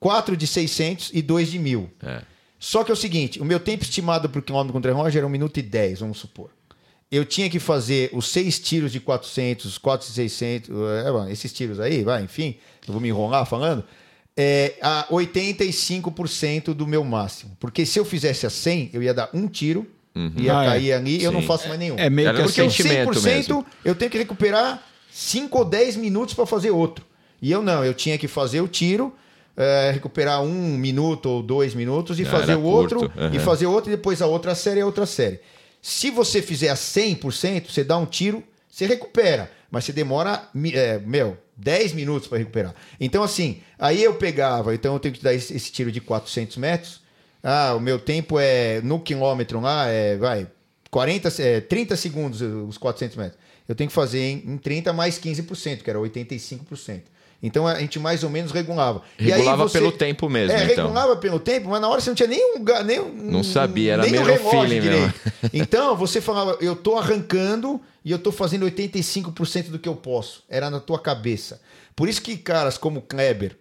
quatro 0.00 0.34
de 0.34 0.46
600 0.46 1.10
e 1.12 1.20
dois 1.20 1.50
de 1.50 1.58
mil. 1.58 1.90
É. 2.02 2.22
Só 2.58 2.82
que 2.82 2.90
é 2.90 2.94
o 2.94 2.96
seguinte, 2.96 3.42
o 3.42 3.44
meu 3.44 3.60
tempo 3.60 3.82
estimado 3.82 4.28
para 4.30 4.38
o 4.38 4.42
quilômetro 4.42 4.72
contra 4.72 4.90
relógio 4.90 5.18
era 5.18 5.26
1 5.26 5.30
minuto 5.30 5.58
e 5.58 5.62
10, 5.62 6.00
vamos 6.00 6.18
supor. 6.18 6.48
Eu 7.10 7.26
tinha 7.26 7.50
que 7.50 7.58
fazer 7.58 8.08
os 8.14 8.28
seis 8.28 8.58
tiros 8.58 8.90
de 8.90 9.00
400, 9.00 9.76
4 9.76 10.08
de 10.08 10.14
600, 10.14 10.70
é, 10.70 11.32
esses 11.32 11.52
tiros 11.52 11.78
aí, 11.78 12.02
vai, 12.02 12.22
enfim, 12.22 12.56
eu 12.86 12.92
vou 12.92 13.02
me 13.02 13.08
enrolar 13.08 13.44
falando, 13.44 13.84
é, 14.36 14.74
a 14.80 15.06
85% 15.10 16.74
do 16.74 16.86
meu 16.86 17.04
máximo. 17.04 17.56
Porque 17.60 17.84
se 17.86 17.98
eu 17.98 18.04
fizesse 18.04 18.46
a 18.46 18.50
100, 18.50 18.90
eu 18.92 19.02
ia 19.02 19.14
dar 19.14 19.30
um 19.34 19.46
tiro, 19.46 19.86
ia 20.36 20.56
Ah, 20.58 20.62
é. 20.64 20.66
cair 20.68 20.92
ali 20.92 21.18
e 21.20 21.24
eu 21.24 21.32
não 21.32 21.40
Sim. 21.40 21.46
faço 21.46 21.68
mais 21.68 21.78
nenhum. 21.78 21.96
É 21.98 22.08
meio 22.10 22.30
que 22.34 22.42
Porque 22.42 22.62
o 22.62 22.70
sentimento 22.70 23.10
100% 23.20 23.24
mesmo. 23.24 23.66
eu 23.84 23.94
tenho 23.94 24.10
que 24.10 24.18
recuperar 24.18 24.82
5 25.10 25.58
ou 25.58 25.64
10 25.64 25.96
minutos 25.96 26.34
para 26.34 26.46
fazer 26.46 26.70
outro. 26.70 27.04
E 27.40 27.50
eu 27.50 27.62
não, 27.62 27.84
eu 27.84 27.92
tinha 27.94 28.16
que 28.16 28.28
fazer 28.28 28.60
o 28.60 28.68
tiro, 28.68 29.12
eh, 29.56 29.90
recuperar 29.92 30.42
um 30.42 30.76
minuto 30.78 31.26
ou 31.26 31.42
dois 31.42 31.74
minutos 31.74 32.18
e 32.20 32.22
Ah, 32.22 32.26
fazer 32.26 32.54
o 32.54 32.62
outro, 32.62 33.10
aham. 33.16 33.30
e 33.34 33.38
fazer 33.38 33.66
outro, 33.66 33.90
e 33.90 33.96
depois 33.96 34.22
a 34.22 34.26
outra 34.26 34.54
série 34.54 34.78
e 34.78 34.82
a 34.82 34.86
outra 34.86 35.06
série. 35.06 35.40
Se 35.80 36.10
você 36.10 36.40
fizer 36.40 36.68
a 36.68 36.76
100%, 36.76 37.70
você 37.72 37.82
dá 37.82 37.98
um 37.98 38.06
tiro, 38.06 38.42
você 38.70 38.86
recupera, 38.86 39.50
mas 39.70 39.84
você 39.84 39.92
demora, 39.92 40.48
eh, 40.72 41.00
meu, 41.04 41.36
10 41.62 41.92
minutos 41.92 42.28
para 42.28 42.38
recuperar. 42.38 42.74
Então, 43.00 43.22
assim, 43.22 43.60
aí 43.78 44.02
eu 44.02 44.14
pegava, 44.14 44.74
então 44.74 44.94
eu 44.94 45.00
tenho 45.00 45.14
que 45.14 45.22
dar 45.22 45.32
esse, 45.32 45.54
esse 45.54 45.70
tiro 45.70 45.92
de 45.92 46.00
400 46.00 46.56
metros. 46.56 47.00
Ah, 47.42 47.74
o 47.76 47.80
meu 47.80 47.98
tempo 47.98 48.38
é, 48.38 48.80
no 48.82 49.00
quilômetro 49.00 49.60
lá, 49.60 49.86
é, 49.88 50.16
vai, 50.16 50.46
40, 50.90 51.28
é, 51.42 51.60
30 51.60 51.96
segundos 51.96 52.40
os 52.40 52.76
400 52.78 53.16
metros. 53.16 53.38
Eu 53.68 53.74
tenho 53.74 53.88
que 53.88 53.94
fazer 53.94 54.20
em, 54.20 54.52
em 54.54 54.58
30 54.58 54.92
mais 54.92 55.18
15%, 55.18 55.82
que 55.82 55.90
era 55.90 55.98
85%. 55.98 57.02
Então 57.42 57.66
a 57.66 57.74
gente 57.80 57.98
mais 57.98 58.22
ou 58.22 58.30
menos 58.30 58.52
regulava. 58.52 59.02
Regulava 59.18 59.64
você- 59.68 59.78
pelo 59.78 59.90
tempo 59.90 60.28
mesmo, 60.28 60.56
É, 60.56 60.64
então. 60.64 60.84
regulava 60.86 61.16
pelo 61.16 61.40
tempo, 61.40 61.68
mas 61.70 61.80
na 61.80 61.88
hora 61.88 62.00
você 62.00 62.10
não 62.10 62.14
tinha 62.14 62.28
nem 62.28 62.40
um. 63.00 63.12
Não 63.30 63.42
sabia, 63.42 63.94
era 63.94 64.02
nem 64.02 64.12
meio 64.12 64.38
feeling 64.50 64.80
mesmo. 64.80 65.12
Então 65.52 65.96
você 65.96 66.20
falava, 66.20 66.56
eu 66.60 66.76
tô 66.76 66.96
arrancando 66.96 67.80
e 68.04 68.10
eu 68.12 68.18
tô 68.18 68.30
fazendo 68.30 68.64
85% 68.66 69.70
do 69.70 69.78
que 69.78 69.88
eu 69.88 69.96
posso. 69.96 70.44
Era 70.48 70.70
na 70.70 70.78
tua 70.78 70.98
cabeça. 71.00 71.60
Por 71.96 72.08
isso 72.08 72.22
que 72.22 72.36
caras 72.36 72.78
como 72.78 73.02
Kleber 73.02 73.56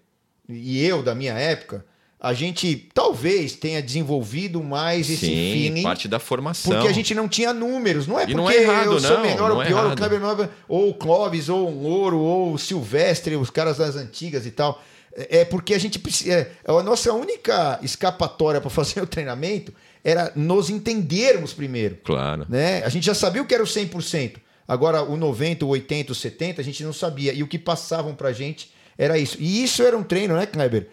e 0.47 0.85
eu 0.85 1.01
da 1.01 1.15
minha 1.15 1.33
época, 1.33 1.83
a 2.23 2.35
gente 2.35 2.87
talvez 2.93 3.53
tenha 3.55 3.81
desenvolvido 3.81 4.61
mais 4.63 5.09
esse 5.09 5.25
Sim, 5.25 5.53
feeling. 5.53 5.81
parte 5.81 6.07
da 6.07 6.19
formação. 6.19 6.71
Porque 6.71 6.87
a 6.87 6.91
gente 6.91 7.15
não 7.15 7.27
tinha 7.27 7.51
números. 7.51 8.05
Não 8.05 8.19
é 8.19 8.21
porque 8.27 8.35
não 8.37 8.47
é 8.47 8.57
errado, 8.61 8.91
eu 8.91 8.99
sou 8.99 9.17
não, 9.17 9.21
melhor 9.23 9.49
não 9.49 9.55
ou 9.55 9.63
é 9.63 9.65
pior, 9.65 9.81
o 9.81 9.85
errado. 9.87 9.97
Kleber 9.97 10.21
é- 10.45 10.49
ou 10.67 10.89
o 10.89 10.93
Clóvis, 10.93 11.49
ou 11.49 11.67
o 11.67 11.83
Ouro, 11.83 12.19
ou 12.19 12.53
o 12.53 12.59
Silvestre, 12.59 13.35
os 13.35 13.49
caras 13.49 13.77
das 13.77 13.95
antigas 13.95 14.45
e 14.45 14.51
tal. 14.51 14.79
É 15.15 15.39
é 15.39 15.45
porque 15.45 15.73
a 15.73 15.79
gente 15.79 15.97
precisa. 15.97 16.31
é, 16.31 16.51
A 16.67 16.83
nossa 16.83 17.11
única 17.11 17.79
escapatória 17.81 18.61
para 18.61 18.69
fazer 18.69 19.01
o 19.01 19.07
treinamento 19.07 19.73
era 20.03 20.31
nos 20.35 20.69
entendermos 20.69 21.53
primeiro. 21.53 21.97
Claro. 22.03 22.45
Né? 22.47 22.83
A 22.83 22.89
gente 22.89 23.05
já 23.05 23.15
sabia 23.15 23.41
o 23.41 23.45
que 23.45 23.53
era 23.55 23.63
o 23.63 23.67
100%. 23.67 24.35
Agora, 24.67 25.01
o 25.03 25.17
90, 25.17 25.65
o 25.65 25.69
80, 25.69 26.11
o 26.11 26.15
70, 26.15 26.61
a 26.61 26.63
gente 26.63 26.83
não 26.83 26.93
sabia. 26.93 27.33
E 27.33 27.41
o 27.41 27.47
que 27.47 27.57
passavam 27.57 28.13
pra 28.13 28.31
gente 28.31 28.71
era 28.97 29.17
isso. 29.17 29.37
E 29.39 29.63
isso 29.63 29.81
era 29.81 29.97
um 29.97 30.03
treino, 30.03 30.35
né, 30.35 30.45
Kleber? 30.45 30.87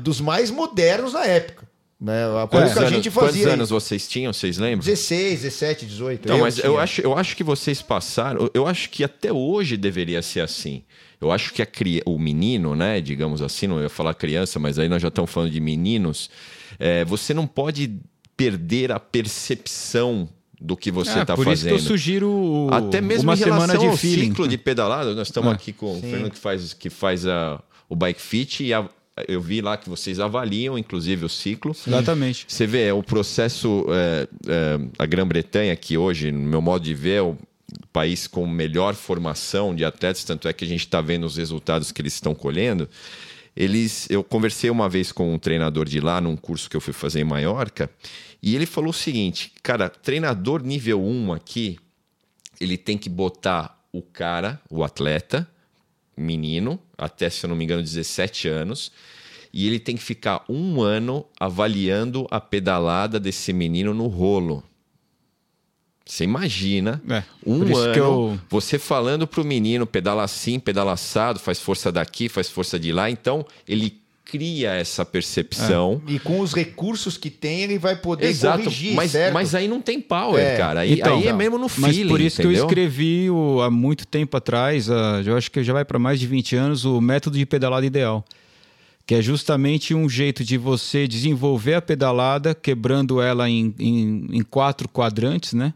Dos 0.00 0.20
mais 0.20 0.50
modernos 0.50 1.12
na 1.12 1.24
época. 1.24 1.68
Né? 2.00 2.24
A 2.42 2.46
Quantos, 2.46 2.76
anos, 2.78 2.90
gente 2.90 3.10
quantos 3.10 3.32
fazia. 3.36 3.48
anos 3.52 3.68
isso. 3.68 3.74
vocês 3.78 4.08
tinham, 4.08 4.32
vocês 4.32 4.56
lembram? 4.56 4.78
16, 4.86 5.42
17, 5.42 5.84
18. 5.84 6.20
Então, 6.24 6.38
mas 6.38 6.58
eu 6.58 6.78
acho, 6.78 7.02
eu 7.02 7.14
acho 7.16 7.36
que 7.36 7.44
vocês 7.44 7.82
passaram. 7.82 8.48
Eu 8.54 8.66
acho 8.66 8.88
que 8.88 9.04
até 9.04 9.30
hoje 9.30 9.76
deveria 9.76 10.22
ser 10.22 10.40
assim. 10.40 10.82
Eu 11.20 11.30
acho 11.30 11.52
que 11.52 11.60
a 11.60 11.66
cri... 11.66 12.00
o 12.06 12.18
menino, 12.18 12.74
né, 12.74 13.02
digamos 13.02 13.42
assim, 13.42 13.66
não 13.66 13.82
ia 13.82 13.90
falar 13.90 14.14
criança, 14.14 14.58
mas 14.58 14.78
aí 14.78 14.88
nós 14.88 15.02
já 15.02 15.08
estamos 15.08 15.30
falando 15.30 15.50
de 15.50 15.60
meninos. 15.60 16.30
é, 16.78 17.04
você 17.04 17.34
não 17.34 17.46
pode 17.46 17.98
perder 18.34 18.90
a 18.90 18.98
percepção 18.98 20.26
do 20.58 20.76
que 20.76 20.90
você 20.90 21.18
É, 21.18 21.22
está 21.22 21.34
por 21.36 21.46
isso 21.48 21.64
que 21.64 21.70
fazendo. 21.70 21.84
eu 21.84 21.86
sugiro 21.86 22.30
o- 22.30 22.68
Até 22.72 23.00
mesmo 23.02 23.24
uma 23.24 23.34
em 23.34 23.38
relação 23.38 23.60
semana 23.66 23.78
de 23.78 23.86
ao 23.86 23.96
feeling. 23.96 24.28
ciclo 24.30 24.48
de 24.48 24.56
pedalada, 24.56 25.14
nós 25.14 25.28
estamos 25.28 25.50
É. 25.52 25.54
aqui 25.54 25.72
com 25.72 25.98
o 25.98 26.00
Fernando 26.00 26.30
que 26.30 26.38
faz, 26.38 26.72
que 26.72 26.88
faz 26.88 27.26
a, 27.26 27.60
o 27.88 27.94
bike 27.96 28.20
fit 28.20 28.64
e 28.64 28.72
a- 28.72 28.88
eu 29.28 29.40
vi 29.40 29.60
lá 29.60 29.76
que 29.76 29.88
vocês 29.88 30.20
avaliam, 30.20 30.78
inclusive, 30.78 31.24
o 31.24 31.28
ciclo. 31.28 31.74
Exatamente. 31.86 32.44
Você 32.48 32.66
vê, 32.66 32.86
é 32.86 32.92
o 32.92 33.02
processo. 33.02 33.86
é, 33.90 34.28
é, 34.46 34.80
a 34.98 35.06
Grã-Bretanha, 35.06 35.74
que 35.76 35.98
hoje, 35.98 36.32
no 36.32 36.40
meu 36.40 36.62
modo 36.62 36.84
de 36.84 36.94
ver, 36.94 37.16
é 37.16 37.22
o 37.22 37.36
país 37.92 38.26
com 38.26 38.46
melhor 38.46 38.94
formação 38.94 39.74
de 39.74 39.84
atletas, 39.84 40.24
tanto 40.24 40.48
é 40.48 40.52
que 40.52 40.64
a 40.64 40.68
gente 40.68 40.80
está 40.80 41.00
vendo 41.00 41.24
os 41.24 41.36
resultados 41.36 41.92
que 41.92 42.00
eles 42.00 42.14
estão 42.14 42.34
colhendo. 42.34 42.88
Eles, 43.56 44.08
eu 44.08 44.22
conversei 44.22 44.70
uma 44.70 44.88
vez 44.88 45.12
com 45.12 45.34
um 45.34 45.38
treinador 45.38 45.86
de 45.86 46.00
lá, 46.00 46.20
num 46.20 46.36
curso 46.36 46.70
que 46.70 46.76
eu 46.76 46.80
fui 46.80 46.92
fazer 46.92 47.20
em 47.20 47.24
Maiorca, 47.24 47.90
e 48.42 48.54
ele 48.54 48.66
falou 48.66 48.90
o 48.90 48.94
seguinte: 48.94 49.52
cara, 49.62 49.88
treinador 49.88 50.62
nível 50.62 51.04
1 51.04 51.32
aqui, 51.32 51.78
ele 52.60 52.76
tem 52.76 52.96
que 52.96 53.08
botar 53.08 53.78
o 53.92 54.02
cara, 54.02 54.60
o 54.70 54.84
atleta, 54.84 55.48
menino, 56.20 56.78
até 56.96 57.28
se 57.30 57.44
eu 57.44 57.48
não 57.48 57.56
me 57.56 57.64
engano, 57.64 57.82
17 57.82 58.48
anos, 58.48 58.92
e 59.52 59.66
ele 59.66 59.78
tem 59.80 59.96
que 59.96 60.02
ficar 60.02 60.44
um 60.48 60.80
ano 60.80 61.24
avaliando 61.38 62.26
a 62.30 62.40
pedalada 62.40 63.18
desse 63.18 63.52
menino 63.52 63.92
no 63.92 64.06
rolo. 64.06 64.62
Você 66.04 66.24
imagina 66.24 67.00
É, 67.08 67.22
um 67.46 67.60
ano 67.76 67.94
eu- 67.96 68.40
você 68.48 68.78
falando 68.78 69.26
pro 69.26 69.44
menino 69.44 69.86
pedala 69.86 70.24
assim, 70.24 70.58
pedala 70.58 70.92
assado, 70.92 71.38
faz 71.38 71.60
força 71.60 71.92
daqui, 71.92 72.28
faz 72.28 72.48
força 72.48 72.78
de 72.80 72.92
lá, 72.92 73.08
então 73.10 73.46
ele 73.66 73.99
cria 74.30 74.70
essa 74.72 75.04
percepção. 75.04 76.00
E 76.06 76.18
com 76.18 76.40
os 76.40 76.52
recursos 76.54 77.16
que 77.16 77.28
tem, 77.30 77.62
ele 77.62 77.78
vai 77.78 77.96
poder 77.96 78.26
Exato, 78.26 78.64
corrigir, 78.64 78.94
mas, 78.94 79.10
certo? 79.10 79.34
mas 79.34 79.54
aí 79.54 79.66
não 79.66 79.80
tem 79.80 80.00
power, 80.00 80.40
É, 80.44 80.56
cara. 80.56 80.80
Aí, 80.80 80.92
então, 80.94 81.18
aí 81.18 81.26
é 81.26 81.32
mesmo 81.32 81.58
no 81.58 81.66
Mas 81.76 81.96
feeling, 81.96 82.08
por 82.08 82.20
isso 82.20 82.36
que 82.40 82.46
eu 82.46 82.50
entendeu? 82.50 82.66
escrevi 82.66 83.30
o- 83.30 83.60
há 83.60 83.70
muito 83.70 84.06
tempo 84.06 84.36
atrás, 84.36 84.88
ah, 84.90 85.22
eu 85.24 85.36
acho 85.36 85.50
que 85.50 85.62
já 85.64 85.72
vai 85.72 85.84
para 85.84 85.98
mais 85.98 86.20
de 86.20 86.26
20 86.26 86.54
anos, 86.56 86.84
o 86.84 87.00
método 87.00 87.36
de 87.36 87.44
pedalada 87.46 87.84
ideal. 87.84 88.24
Que 89.06 89.16
é 89.16 89.22
justamente 89.22 89.92
um 89.94 90.08
jeito 90.08 90.44
de 90.44 90.56
você 90.56 91.08
desenvolver 91.08 91.74
a 91.74 91.82
pedalada, 91.82 92.54
quebrando 92.54 93.20
ela 93.20 93.50
em, 93.50 93.74
em, 93.78 94.26
em 94.30 94.42
quatro 94.42 94.88
quadrantes, 94.88 95.52
né? 95.52 95.74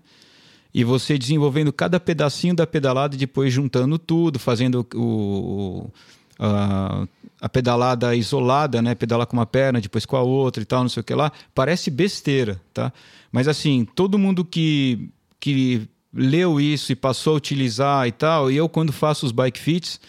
E 0.73 0.85
você 0.85 1.17
desenvolvendo 1.19 1.73
cada 1.73 1.99
pedacinho 1.99 2.55
da 2.55 2.67
pedalada 2.67 3.15
e 3.15 3.19
depois 3.19 3.53
juntando 3.53 3.99
tudo, 3.99 4.39
fazendo 4.39 4.87
o, 4.95 4.99
o- 5.01 5.91
a, 6.39 7.07
a 7.41 7.49
pedalada 7.49 8.15
isolada, 8.15 8.81
né? 8.83 8.95
Pedalar 8.95 9.27
com 9.27 9.37
uma 9.37 9.47
perna, 9.47 9.81
depois 9.81 10.05
com 10.07 10.17
a 10.17 10.23
outra 10.23 10.63
e 10.63 10.67
tal, 10.67 10.83
não 10.83 10.89
sei 10.89 11.01
o 11.01 11.05
que 11.05 11.15
lá. 11.15 11.31
Parece 11.55 11.91
besteira, 11.91 12.61
tá? 12.73 12.93
Mas 13.31 13.49
assim, 13.49 13.87
todo 13.95 14.19
mundo 14.19 14.45
que, 14.45 15.09
que 15.41 15.89
leu 16.13 16.61
isso 16.61 16.93
e 16.93 16.95
passou 16.95 17.35
a 17.35 17.37
utilizar 17.37 18.07
e 18.07 18.13
tal, 18.13 18.51
e 18.51 18.57
eu 18.57 18.69
quando 18.69 18.93
faço 18.93 19.27
os 19.27 19.33
bike 19.33 19.59
fits, 19.59 20.01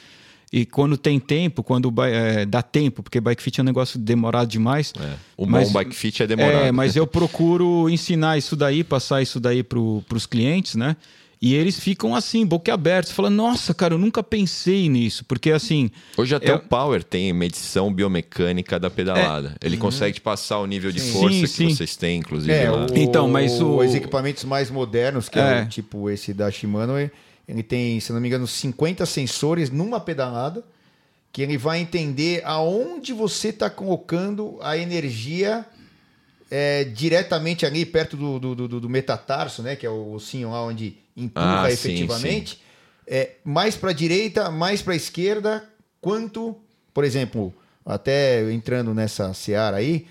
e 0.54 0.66
quando 0.66 0.96
tem 0.98 1.20
tempo, 1.20 1.62
quando 1.64 1.92
é, 2.04 2.46
dá 2.46 2.62
tempo, 2.62 3.04
porque 3.04 3.20
bike 3.20 3.42
fit 3.42 3.60
é 3.60 3.64
um 3.64 3.66
negócio 3.66 4.00
demorado 4.00 4.48
demais. 4.48 4.94
É, 4.98 5.16
o 5.36 5.46
Mas- 5.46 5.68
bom 5.68 5.74
bike 5.74 5.94
fit 5.96 6.24
é 6.24 6.28
demorado. 6.28 6.66
É, 6.66 6.72
mas 6.72 6.96
eu 6.96 7.06
procuro 7.06 7.90
ensinar 7.90 8.38
isso 8.38 8.56
daí, 8.56 8.84
passar 8.84 9.22
isso 9.22 9.40
daí 9.40 9.64
para 9.64 9.80
os 9.80 10.26
clientes, 10.26 10.76
né? 10.76 10.96
E 11.48 11.54
eles 11.54 11.80
ficam 11.80 12.16
assim, 12.16 12.44
boquiabertos, 12.44 13.12
falando, 13.12 13.36
nossa, 13.36 13.72
cara, 13.72 13.94
eu 13.94 14.00
nunca 14.00 14.24
pensei 14.24 14.90
nisso. 14.90 15.24
Porque 15.26 15.52
assim. 15.52 15.92
Hoje 16.18 16.34
até 16.34 16.50
é- 16.50 16.56
o 16.56 16.60
Power 16.60 17.04
tem 17.04 17.32
medição 17.34 17.94
biomecânica 17.94 18.80
da 18.80 18.90
pedalada. 18.90 19.56
Ele 19.62 19.78
consegue 19.78 20.16
te 20.16 20.22
passar 20.22 20.58
o 20.58 20.66
nível 20.66 20.92
de 20.92 21.00
Sim. 21.00 21.12
força 21.14 21.36
Sim, 21.36 21.42
que 21.42 21.48
sim. 21.48 21.70
vocês 21.70 21.96
têm, 21.96 22.18
inclusive. 22.18 22.52
É, 22.52 22.72
lá. 22.72 22.88
o- 22.92 22.98
Então, 22.98 23.28
mas 23.28 23.62
o- 23.62 23.78
os 23.78 23.94
equipamentos 23.94 24.44
mais 24.44 24.72
modernos, 24.72 25.30
que 25.30 25.38
é, 25.38 25.60
É. 25.60 25.62
o 25.62 25.68
tipo 25.68 26.10
esse 26.10 26.34
da 26.34 26.50
Shimano, 26.50 26.94
ele 27.48 27.62
tem, 27.62 28.00
se 28.00 28.12
não 28.12 28.20
me 28.20 28.28
engano, 28.28 28.48
50 28.48 29.06
sensores 29.06 29.70
numa 29.70 30.00
pedalada, 30.00 30.64
que 31.32 31.44
ele 31.44 31.60
vai 31.60 31.80
entender 31.80 32.42
aonde 32.44 33.14
você 33.14 33.50
está 33.50 33.70
colocando 33.70 34.58
a 34.64 34.76
energia 34.76 35.64
é, 36.58 36.84
diretamente 36.86 37.66
ali 37.66 37.86
perto 37.86 38.16
do, 38.16 38.40
do, 38.40 38.56
do, 38.68 38.80
do 38.80 38.90
metatarso, 38.90 39.62
né? 39.62 39.76
Que 39.76 39.86
é 39.86 39.90
o 39.90 40.14
ossinho 40.14 40.52
lá 40.52 40.64
onde 40.64 40.96
empurra 41.18 41.64
Ah, 41.64 41.68
sim, 41.70 41.74
efetivamente. 41.74 42.62
É, 43.08 43.32
mais 43.44 43.76
para 43.76 43.90
a 43.90 43.94
direita, 43.94 44.50
mais 44.50 44.82
para 44.82 44.94
a 44.94 44.96
esquerda, 44.96 45.64
quanto, 46.00 46.56
por 46.94 47.04
exemplo, 47.04 47.54
até 47.86 48.50
entrando 48.52 48.94
nessa 48.94 49.34
seara 49.34 49.78
aí, 49.78 50.06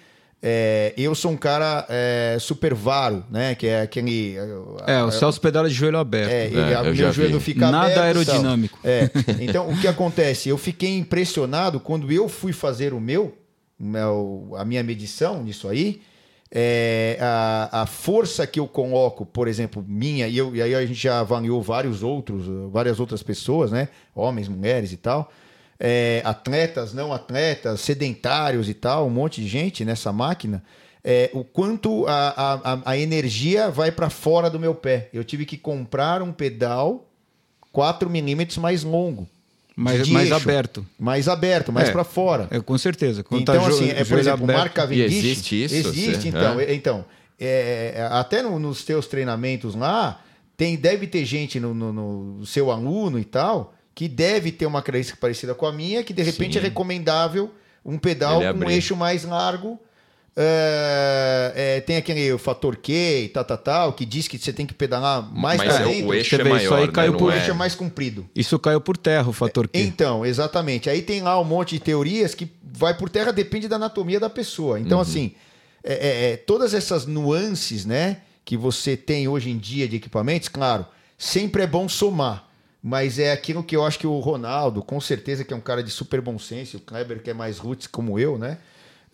É, 0.47 0.92
eu 0.99 1.14
sou 1.14 1.30
um 1.30 1.38
cara 1.38 1.86
é, 1.88 2.36
super 2.38 2.74
varo, 2.74 3.24
né? 3.30 3.55
Que 3.55 3.66
é 3.66 3.80
aquele. 3.80 4.36
É, 4.86 5.03
o 5.03 5.11
Celso 5.11 5.40
pedala 5.40 5.70
de 5.70 5.74
joelho 5.74 5.97
aberto. 5.99 6.30
É, 6.30 6.45
ele- 6.49 6.61
É, 6.61 6.74
eu 6.80 6.95
meu 6.95 7.12
joelho 7.14 7.38
vi. 7.38 7.45
fica 7.55 7.70
Nada 7.70 7.86
aberto, 7.86 8.03
aerodinâmico. 8.05 8.78
É. 8.84 9.09
Então, 9.40 9.70
o 9.70 9.80
que 9.80 9.88
acontece? 9.88 10.51
Eu 10.51 10.59
fiquei 10.59 10.99
impressionado 10.99 11.80
quando 11.80 12.12
eu 12.12 12.28
fui 12.28 12.53
fazer 12.53 12.92
o 12.92 13.01
meu, 13.01 13.34
o 13.80 13.84
meu- 13.86 14.53
a 14.59 14.66
minha 14.66 14.82
medição 14.82 15.42
disso 15.42 15.66
aí. 15.66 16.03
É, 16.55 17.19
a, 17.21 17.83
a 17.83 17.87
força 17.87 18.47
que 18.47 18.61
eu 18.61 18.69
coloco, 18.69 19.27
por 19.27 19.49
exemplo, 19.49 19.85
minha, 19.87 20.29
e, 20.29 20.39
eu, 20.39 20.55
e 20.55 20.63
aí 20.63 20.75
a 20.75 20.87
gente 20.87 20.95
já 21.03 21.19
avaliou 21.21 21.61
vários 21.61 22.03
outros, 22.03 22.47
várias 22.71 23.01
outras 23.01 23.23
pessoas, 23.23 23.73
né? 23.73 23.89
Homens, 24.15 24.49
mulheres 24.49 24.93
e 24.93 24.97
tal. 24.97 25.31
É, 25.81 26.23
atletas, 26.25 26.95
não 26.95 27.13
atletas, 27.13 27.81
sedentários 27.81 28.69
e 28.69 28.75
tal, 28.75 29.07
um 29.09 29.11
monte 29.11 29.41
de 29.43 29.49
gente 29.49 29.85
nessa 29.85 30.13
máquina. 30.13 30.63
é, 31.03 31.29
o 31.35 31.43
quanto 31.45 32.07
a, 32.07 32.61
a, 32.65 32.93
a- 32.93 32.97
energia 32.99 33.69
vai 33.71 33.91
para 33.93 34.09
fora 34.09 34.49
do 34.49 34.59
meu 34.61 34.75
pé. 34.75 35.09
Eu 35.13 35.25
tive 35.25 35.45
que 35.45 35.59
comprar 35.59 36.23
um 36.23 36.33
pedal 36.33 37.07
4 37.73 38.09
milímetros 38.09 38.57
mais 38.59 38.85
longo. 38.85 39.29
Mais, 39.77 40.07
de 40.07 40.12
mais 40.12 40.31
eixo. 40.31 40.43
aberto. 40.43 40.87
Mais 40.99 41.29
aberto, 41.29 41.72
mais 41.72 41.89
É. 41.89 41.93
para 41.93 42.05
fora. 42.05 42.49
É, 42.51 42.61
com 42.61 42.77
certeza. 42.79 43.22
Quando 43.25 43.43
Então, 43.43 43.55
tá 43.61 43.68
assim, 43.68 43.91
é, 43.91 44.05
por 44.05 44.18
exemplo, 44.18 44.41
o 44.41 44.45
aberto- 44.45 44.59
Mark 44.59 44.72
Cavendish... 44.72 45.12
E 45.12 45.16
existe 45.18 45.64
isso, 45.64 45.75
Existe, 45.75 46.20
você- 46.22 46.29
então. 46.29 46.61
é? 46.61 46.64
é- 46.64 46.75
então 46.75 47.05
é, 47.41 47.95
é, 47.97 48.03
até 48.12 48.43
no- 48.43 48.59
nos 48.59 48.85
teus 48.85 49.07
treinamentos 49.07 49.75
lá, 49.75 50.20
tem, 50.57 50.77
deve 50.77 51.07
ter 51.09 51.25
gente 51.25 51.59
no, 51.59 51.75
no- 51.75 51.93
no 52.39 52.47
seu 52.47 52.70
aluno 52.70 53.18
e 53.18 53.25
tal, 53.25 53.75
que 53.95 54.07
deve 54.09 54.53
ter 54.53 54.66
uma 54.66 54.81
característica 54.81 55.18
parecida 55.20 55.55
com 55.55 55.66
a 55.66 55.72
minha, 55.72 56.03
que 56.05 56.12
de 56.12 56.22
repente 56.22 56.53
Sim. 56.55 56.59
é 56.61 56.62
recomendável 56.62 57.51
um 57.85 57.99
pedal 57.99 58.41
Ele 58.43 58.53
com 58.53 58.59
um 58.59 58.62
abrir. 58.62 58.75
eixo 58.75 58.95
mais 58.97 59.25
largo. 59.25 59.79
É, 60.37 61.53
é, 61.76 61.80
tem 61.80 61.97
aquele 61.97 62.37
fator 62.39 62.76
Q 62.76 62.93
e 62.93 63.28
tal, 63.28 63.45
tal, 63.45 63.59
tal, 63.59 63.93
que 63.93 64.05
diz 64.05 64.26
que 64.26 64.37
você 64.37 64.53
tem 64.53 64.66
que 64.66 64.74
pedalar 64.74 65.22
mais 65.32 65.59
Mas 65.59 65.74
é, 65.76 65.85
dentro. 65.85 66.09
o 66.09 66.14
eixo 66.14 66.35
é 66.35 66.39
vê, 66.39 66.45
isso 66.45 66.51
maior, 66.51 66.78
aí 66.80 66.87
né? 66.87 66.93
caiu 66.93 67.12
Não 67.12 67.18
por 67.18 67.28
o 67.28 67.32
é- 67.32 67.39
eixo 67.39 67.51
é 67.51 67.55
mais 67.55 67.74
comprido. 67.74 68.28
Isso 68.35 68.59
caiu 68.59 68.80
por 68.80 68.97
terra, 68.97 69.28
o 69.28 69.32
fator 69.32 69.68
Q. 69.68 69.78
Então, 69.78 70.26
exatamente. 70.26 70.91
Aí 70.91 71.03
tem 71.03 71.22
lá 71.22 71.41
um 71.41 71.45
monte 71.45 71.76
de 71.76 71.80
teorias 71.80 72.35
que 72.35 72.51
vai 72.62 72.97
por 72.97 73.09
terra, 73.09 73.32
depende 73.32 73.68
da 73.68 73.76
anatomia 73.76 74.18
da 74.18 74.28
pessoa. 74.28 74.80
Então, 74.80 74.99
assim, 75.01 75.32
é, 75.85 75.93
é, 75.95 76.32
é, 76.32 76.37
todas 76.37 76.74
essas 76.74 77.07
nuances, 77.07 77.85
né, 77.85 78.18
que 78.45 78.57
você 78.57 78.97
tem 78.97 79.28
hoje 79.28 79.51
em 79.51 79.57
dia 79.59 79.87
de 79.87 79.97
equipamentos, 79.97 80.49
claro, 80.49 80.85
sempre 81.16 81.62
é 81.62 81.66
bom 81.66 81.89
somar. 81.89 82.49
Mas 82.82 83.18
é 83.18 83.32
aquilo 83.32 83.62
que 83.62 83.74
eu 83.74 83.82
acho 83.87 83.99
que 83.99 84.07
o 84.07 84.18
Ronaldo, 84.18 84.82
com 84.82 85.01
certeza, 85.01 85.43
que 85.43 85.55
é 85.55 85.57
um 85.57 85.61
cara 85.61 85.82
de 85.82 85.91
super 85.91 86.20
bom 86.20 86.39
senso, 86.39 86.76
o 86.76 86.80
Kleber, 86.80 87.22
que 87.22 87.30
é 87.30 87.35
mais 87.35 87.57
roots 87.57 87.87
como 87.87 88.18
eu, 88.18 88.37
né? 88.37 88.59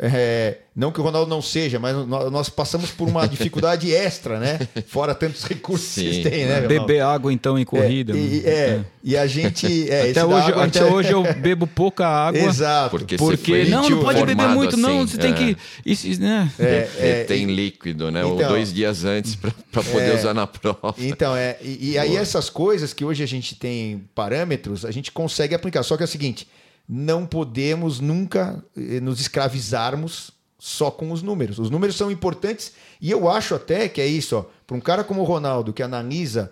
É, 0.02 0.56
não 0.74 0.90
que 0.90 0.98
o 0.98 1.02
Ronaldo 1.04 1.28
não 1.28 1.42
seja, 1.42 1.78
mas 1.78 1.94
nó- 2.06 2.30
nós 2.30 2.48
passamos 2.48 2.90
por 2.90 3.06
uma 3.06 3.26
dificuldade 3.28 3.92
extra, 3.92 4.40
né? 4.40 4.58
Fora 4.86 5.14
tantos 5.14 5.44
recursos 5.44 5.88
que 5.94 6.00
Sim. 6.00 6.10
vocês 6.10 6.22
têm, 6.24 6.46
né? 6.46 6.54
Ronaldo? 6.60 6.68
Beber 6.68 7.00
água, 7.02 7.30
então, 7.30 7.58
em 7.58 7.64
corrida. 7.66 8.14
É, 8.14 8.16
e, 8.16 8.18
mano. 8.18 8.42
é, 8.46 8.80
e 9.04 9.16
a 9.16 9.26
gente. 9.26 9.90
é, 9.90 10.10
Até, 10.10 10.24
hoje, 10.24 10.48
água 10.52 10.64
gente 10.64 10.78
até 10.78 10.88
é- 10.88 10.90
hoje 10.92 11.10
eu 11.12 11.34
bebo 11.34 11.66
pouca 11.66 12.06
água. 12.06 12.40
Exato. 12.40 12.90
Porque 12.96 13.18
você 13.18 13.36
Porque 13.36 13.52
foi 13.52 13.64
não, 13.68 13.90
não 13.90 14.00
pode 14.02 14.24
beber 14.24 14.48
muito, 14.48 14.76
não. 14.78 15.02
assim, 15.02 15.06
Você 15.12 15.18
tem 15.18 15.32
é. 15.32 15.34
que. 15.34 15.56
Isso, 15.84 16.18
né? 16.18 16.50
É, 16.58 16.88
é, 16.98 17.24
tem 17.24 17.44
líquido, 17.44 18.10
né? 18.10 18.24
Ou 18.24 18.36
então- 18.36 18.48
dois 18.48 18.72
dias 18.72 19.04
antes 19.04 19.34
para 19.36 19.52
poder 19.84 20.12
É. 20.12 20.14
usar 20.14 20.32
na 20.32 20.46
prova. 20.46 20.94
Então, 20.96 21.36
é, 21.36 21.58
e, 21.60 21.90
e 21.90 21.98
aí 21.98 22.16
essas 22.16 22.48
coisas 22.48 22.94
que 22.94 23.04
hoje 23.04 23.22
a 23.22 23.26
gente 23.26 23.54
tem 23.54 24.02
parâmetros, 24.14 24.86
a 24.86 24.90
gente 24.90 25.12
consegue 25.12 25.54
aplicar. 25.54 25.82
Só 25.82 25.94
que 25.98 26.02
é 26.02 26.06
o 26.06 26.08
seguinte, 26.08 26.48
não 26.88 27.26
podemos 27.26 28.00
nunca 28.00 28.62
eh, 28.76 29.00
nos 29.00 29.20
escravizarmos 29.20 30.32
só 30.58 30.90
com 30.90 31.10
os 31.10 31.22
números. 31.22 31.58
Os 31.58 31.70
números 31.70 31.96
são 31.96 32.10
importantes 32.10 32.72
e 33.00 33.10
eu 33.10 33.30
acho 33.30 33.54
até 33.54 33.88
que 33.88 34.00
é 34.00 34.06
isso, 34.06 34.36
ó, 34.36 34.44
para 34.66 34.76
um 34.76 34.80
cara 34.80 35.02
como 35.02 35.22
o 35.22 35.24
Ronaldo 35.24 35.72
que 35.72 35.82
analisa 35.82 36.50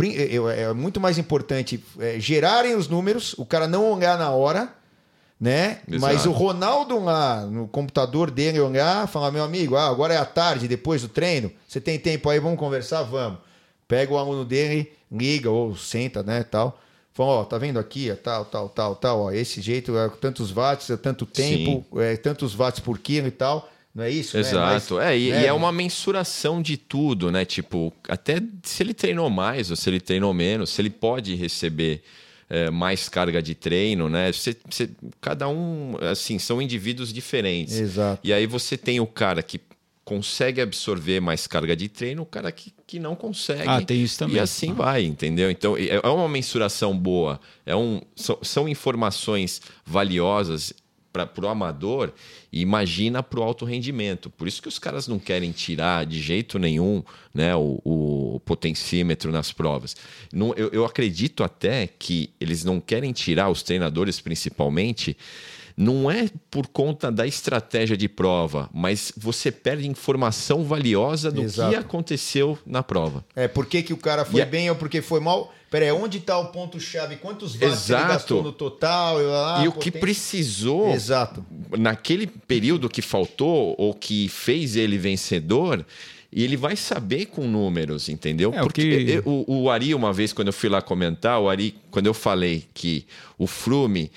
eh, 0.00 0.36
é 0.58 0.72
muito 0.72 1.00
mais 1.00 1.18
importante 1.18 1.82
eh, 1.98 2.20
gerarem 2.20 2.74
os 2.74 2.88
números, 2.88 3.34
o 3.36 3.44
cara 3.44 3.66
não 3.66 3.90
olhar 3.92 4.16
na 4.16 4.30
hora, 4.30 4.72
né? 5.40 5.80
Exato. 5.88 6.00
Mas 6.00 6.26
o 6.26 6.32
Ronaldo 6.32 6.98
lá 6.98 7.42
no 7.46 7.68
computador 7.68 8.30
dele 8.30 8.60
olhar, 8.60 9.06
falar, 9.08 9.30
meu 9.30 9.44
amigo, 9.44 9.76
ah, 9.76 9.88
agora 9.88 10.14
é 10.14 10.16
a 10.16 10.24
tarde, 10.24 10.68
depois 10.68 11.02
do 11.02 11.08
treino, 11.08 11.50
você 11.66 11.80
tem 11.80 11.98
tempo 11.98 12.28
aí, 12.28 12.40
vamos 12.40 12.58
conversar? 12.58 13.02
Vamos. 13.02 13.38
Pega 13.86 14.12
o 14.12 14.18
aluno 14.18 14.44
dele, 14.44 14.92
liga 15.10 15.50
ou 15.50 15.76
senta, 15.76 16.22
né, 16.22 16.42
tal. 16.42 16.78
Fala, 17.18 17.30
ó, 17.40 17.44
tá 17.44 17.58
vendo 17.58 17.80
aqui, 17.80 18.08
é 18.08 18.14
tal, 18.14 18.44
tal, 18.44 18.68
tal, 18.68 18.94
tal, 18.94 19.20
ó, 19.22 19.32
esse 19.32 19.60
jeito, 19.60 19.98
é 19.98 20.08
tantos 20.08 20.52
watts, 20.52 20.88
é 20.88 20.96
tanto 20.96 21.26
tempo, 21.26 21.84
é 22.00 22.16
tantos 22.16 22.54
watts 22.54 22.78
por 22.78 22.96
quilo 23.00 23.26
e 23.26 23.32
tal. 23.32 23.68
Não 23.92 24.04
é 24.04 24.10
isso? 24.10 24.36
né? 24.36 24.42
Exato. 24.42 24.94
Mas, 24.94 25.04
é, 25.04 25.18
e, 25.18 25.30
né, 25.32 25.42
e 25.42 25.46
é 25.46 25.52
uma 25.52 25.72
mensuração 25.72 26.62
de 26.62 26.76
tudo, 26.76 27.32
né? 27.32 27.44
Tipo, 27.44 27.92
até 28.08 28.40
se 28.62 28.84
ele 28.84 28.94
treinou 28.94 29.28
mais 29.28 29.68
ou 29.68 29.76
se 29.76 29.90
ele 29.90 29.98
treinou 29.98 30.32
menos, 30.32 30.70
se 30.70 30.80
ele 30.80 30.90
pode 30.90 31.34
receber 31.34 32.04
é, 32.48 32.70
mais 32.70 33.08
carga 33.08 33.42
de 33.42 33.56
treino, 33.56 34.08
né? 34.08 34.30
Você, 34.30 34.56
você- 34.70 34.88
cada 35.20 35.48
um, 35.48 35.96
assim, 36.12 36.38
são 36.38 36.62
indivíduos 36.62 37.12
diferentes. 37.12 37.76
Exato. 37.80 38.20
E 38.22 38.32
aí 38.32 38.46
você 38.46 38.76
tem 38.76 39.00
o 39.00 39.06
cara 39.08 39.42
que 39.42 39.60
consegue 40.04 40.60
absorver 40.60 41.18
mais 41.20 41.48
carga 41.48 41.74
de 41.74 41.88
treino, 41.88 42.22
o 42.22 42.26
cara 42.26 42.52
que, 42.52 42.72
que 42.88 42.98
não 42.98 43.14
consegue. 43.14 43.68
Ah, 43.68 43.82
tem 43.82 44.02
isso 44.02 44.18
também. 44.18 44.36
E 44.36 44.40
assim 44.40 44.72
vai, 44.72 45.04
entendeu? 45.04 45.50
Então 45.50 45.76
é 45.76 46.00
é 46.02 46.08
uma 46.08 46.28
mensuração 46.28 46.96
boa, 46.96 47.38
é 47.66 47.76
um, 47.76 48.00
são, 48.16 48.38
são 48.42 48.68
informações 48.68 49.60
valiosas 49.84 50.72
para 51.12 51.44
o 51.44 51.48
amador 51.48 52.12
e 52.52 52.60
imagina 52.60 53.22
para 53.22 53.40
o 53.40 53.42
alto 53.42 53.64
rendimento. 53.64 54.30
Por 54.30 54.48
isso 54.48 54.62
que 54.62 54.68
os 54.68 54.78
caras 54.78 55.06
não 55.06 55.18
querem 55.18 55.52
tirar 55.52 56.06
de 56.06 56.20
jeito 56.20 56.58
nenhum 56.58 57.02
né, 57.34 57.54
o, 57.54 57.80
o 57.84 58.40
potencímetro 58.44 59.30
nas 59.30 59.52
provas. 59.52 59.96
Não, 60.32 60.54
eu, 60.54 60.68
eu 60.68 60.84
acredito 60.84 61.44
até 61.44 61.86
que 61.86 62.30
eles 62.40 62.64
não 62.64 62.80
querem 62.80 63.12
tirar, 63.12 63.50
os 63.50 63.62
treinadores 63.62 64.20
principalmente, 64.20 65.16
não 65.80 66.10
é 66.10 66.28
por 66.50 66.66
conta 66.66 67.10
da 67.12 67.24
estratégia 67.24 67.96
de 67.96 68.08
prova, 68.08 68.68
mas 68.74 69.12
você 69.16 69.52
perde 69.52 69.86
informação 69.88 70.64
valiosa 70.64 71.30
do 71.30 71.40
Exato. 71.42 71.70
que 71.70 71.76
aconteceu 71.76 72.58
na 72.66 72.82
prova. 72.82 73.24
É, 73.36 73.46
por 73.46 73.64
que, 73.66 73.80
que 73.82 73.92
o 73.92 73.96
cara 73.96 74.24
foi 74.24 74.40
E 74.40 74.42
a- 74.42 74.46
bem 74.46 74.68
ou 74.68 74.74
porque 74.74 75.00
foi 75.00 75.20
mal? 75.20 75.54
Peraí, 75.70 75.92
onde 75.92 76.18
tá 76.20 76.36
o 76.38 76.46
ponto-chave? 76.46 77.16
Quantos 77.16 77.52
watts 77.52 77.62
ele 77.62 77.72
Exato. 77.72 78.08
gastou 78.08 78.42
no 78.42 78.52
total? 78.52 79.18
Ah, 79.20 79.60
e 79.64 79.68
o 79.68 79.72
que 79.72 79.90
precisou, 79.92 80.90
Exato. 80.92 81.44
naquele 81.78 82.26
período 82.26 82.88
que 82.88 83.02
faltou 83.02 83.74
ou 83.78 83.94
que 83.94 84.28
fez 84.28 84.74
ele 84.76 84.98
vencedor, 84.98 85.84
e 86.32 86.42
ele 86.42 86.56
vai 86.56 86.74
saber 86.74 87.26
com 87.26 87.46
números, 87.46 88.08
entendeu? 88.08 88.52
É, 88.52 88.60
o 88.60 88.64
Porque 88.64 89.04
que- 89.04 89.10
eu- 89.12 89.22
o, 89.24 89.62
o 89.64 89.70
Ari, 89.70 89.94
uma 89.94 90.12
vez, 90.12 90.32
quando 90.32 90.48
eu 90.48 90.52
fui 90.52 90.68
lá 90.68 90.82
comentar, 90.82 91.38
o 91.40 91.48
Ari, 91.48 91.74
quando 91.90 92.06
eu 92.06 92.14
falei 92.14 92.64
que 92.74 93.06
o 93.38 93.46
Frume, 93.46 94.10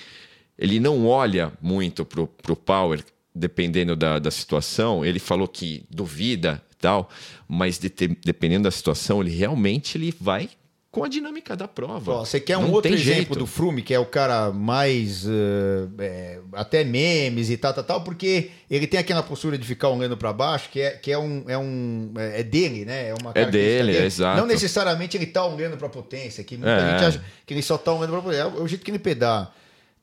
ele 0.58 0.78
não 0.80 1.06
olha 1.06 1.52
muito 1.60 2.04
pro, 2.04 2.26
pro 2.26 2.54
Power, 2.56 3.02
dependendo 3.34 3.96
da, 3.96 4.18
da 4.18 4.30
situação, 4.30 5.04
ele 5.04 5.18
falou 5.18 5.48
que 5.48 5.84
duvida 5.90 6.62
e 6.70 6.76
tal, 6.76 7.08
mas 7.48 7.78
de 7.78 7.88
dependendo 8.24 8.64
da 8.64 8.70
situação, 8.70 9.20
ele 9.22 9.30
realmente 9.34 9.96
ele 9.96 10.14
vai 10.20 10.48
com 10.90 11.02
a 11.04 11.08
dinâmica 11.08 11.56
da 11.56 11.66
prova. 11.66 12.12
Ó, 12.12 12.24
você 12.26 12.38
quer 12.38 12.58
um 12.58 12.64
Não 12.66 12.72
outro 12.72 12.92
exemplo 12.92 13.14
jeito. 13.14 13.38
do 13.38 13.46
Frume, 13.46 13.80
que 13.80 13.94
é 13.94 13.98
o 13.98 14.04
cara 14.04 14.52
mais. 14.52 15.24
eh, 15.26 15.88
é, 16.00 16.38
até 16.52 16.84
memes 16.84 17.48
e 17.48 17.56
tal, 17.56 17.72
tal, 17.72 17.82
tal, 17.82 18.04
porque 18.04 18.50
ele 18.70 18.86
tem 18.86 19.00
aquela 19.00 19.22
postura 19.22 19.56
de 19.56 19.66
ficar 19.66 19.88
olhando 19.88 20.18
para 20.18 20.34
baixo, 20.34 20.68
que 20.70 20.78
é, 20.82 20.90
que 20.90 21.10
é 21.10 21.16
um. 21.18 21.44
É, 21.48 21.56
um, 21.56 22.12
é 22.18 22.40
é 22.40 22.42
dele, 22.42 22.84
né? 22.84 23.08
É, 23.08 23.14
uma 23.14 23.32
característica 23.32 23.84
dele, 23.86 24.04
exato. 24.04 24.38
Não 24.38 24.46
necessariamente 24.46 25.16
ele 25.16 25.24
tá 25.24 25.46
olhando 25.46 25.78
para 25.78 25.88
potência, 25.88 26.44
que 26.44 26.58
muita 26.58 26.70
É. 26.72 26.90
gente 26.90 27.04
acha 27.06 27.24
que 27.46 27.54
ele 27.54 27.62
só 27.62 27.78
tá 27.78 27.90
olhando 27.94 28.10
para 28.10 28.20
potência. 28.20 28.42
É 28.42 28.46
o 28.46 28.68
jeito 28.68 28.84
que 28.84 28.90
ele 28.90 28.98
pedala. 28.98 29.50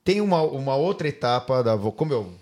Tem 0.10 0.22
uma, 0.22 0.42
uma 0.42 0.76
outra 0.76 1.08
etapa 1.08 1.62
da. 1.64 1.78
Como 1.78 2.12
eu 2.12 2.34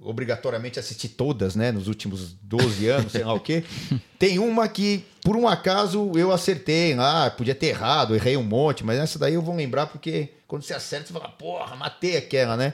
obrigatoriamente 0.00 0.78
assisti 0.78 1.10
todas, 1.10 1.54
né, 1.54 1.70
nos 1.70 1.86
últimos 1.86 2.32
12 2.40 2.88
anos, 2.88 3.12
sei 3.12 3.22
lá 3.22 3.34
o 3.34 3.38
quê. 3.38 3.64
Tem 4.18 4.38
uma 4.38 4.66
que, 4.66 5.04
por 5.22 5.36
um 5.36 5.46
acaso, 5.46 6.10
eu 6.16 6.32
acertei 6.32 6.94
lá, 6.94 7.28
podia 7.28 7.54
ter 7.54 7.66
errado, 7.66 8.14
errei 8.14 8.34
um 8.38 8.42
monte, 8.42 8.82
mas 8.82 8.98
essa 8.98 9.18
daí 9.18 9.34
eu 9.34 9.42
vou 9.42 9.54
lembrar 9.54 9.88
porque 9.88 10.30
quando 10.48 10.62
você 10.62 10.72
acerta, 10.72 11.08
você 11.08 11.12
fala, 11.12 11.28
porra, 11.28 11.76
matei 11.76 12.16
aquela, 12.16 12.56
né? 12.56 12.72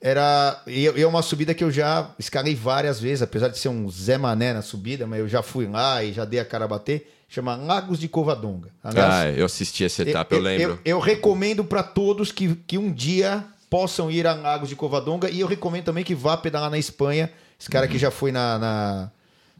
Era. 0.00 0.62
E 0.68 0.86
é 0.86 1.04
uma 1.04 1.20
subida 1.20 1.52
que 1.52 1.64
eu 1.64 1.70
já 1.72 2.14
escalei 2.20 2.54
várias 2.54 3.00
vezes, 3.00 3.22
apesar 3.22 3.48
de 3.48 3.58
ser 3.58 3.68
um 3.68 3.90
Zé 3.90 4.16
Mané 4.16 4.52
na 4.52 4.62
subida, 4.62 5.08
mas 5.08 5.18
eu 5.18 5.28
já 5.28 5.42
fui 5.42 5.66
lá 5.66 6.04
e 6.04 6.12
já 6.12 6.24
dei 6.24 6.38
a 6.38 6.44
cara 6.44 6.66
a 6.66 6.68
bater. 6.68 7.12
Chama 7.28 7.56
Lagos 7.56 7.98
de 7.98 8.06
Covadonga. 8.06 8.68
Aliás, 8.84 9.12
Ah, 9.12 9.30
eu 9.32 9.44
assisti 9.44 9.82
essa 9.84 10.02
etapa, 10.02 10.36
eu, 10.36 10.40
lembro. 10.40 10.80
eu, 10.84 10.98
eu 10.98 11.00
recomendo 11.00 11.64
para 11.64 11.82
todos 11.82 12.30
que, 12.30 12.54
que 12.54 12.78
um 12.78 12.92
dia 12.92 13.44
possam 13.70 14.10
ir 14.10 14.26
a 14.26 14.34
Lagos 14.34 14.68
de 14.68 14.76
Covadonga 14.76 15.30
e 15.30 15.40
eu 15.40 15.46
recomendo 15.46 15.84
também 15.84 16.04
que 16.04 16.14
vá 16.14 16.36
pedalar 16.36 16.70
na 16.70 16.78
Espanha. 16.78 17.30
Esse 17.58 17.70
cara 17.70 17.88
que 17.88 17.98
já 17.98 18.10
foi 18.10 18.30
na, 18.32 18.58
na 18.58 19.10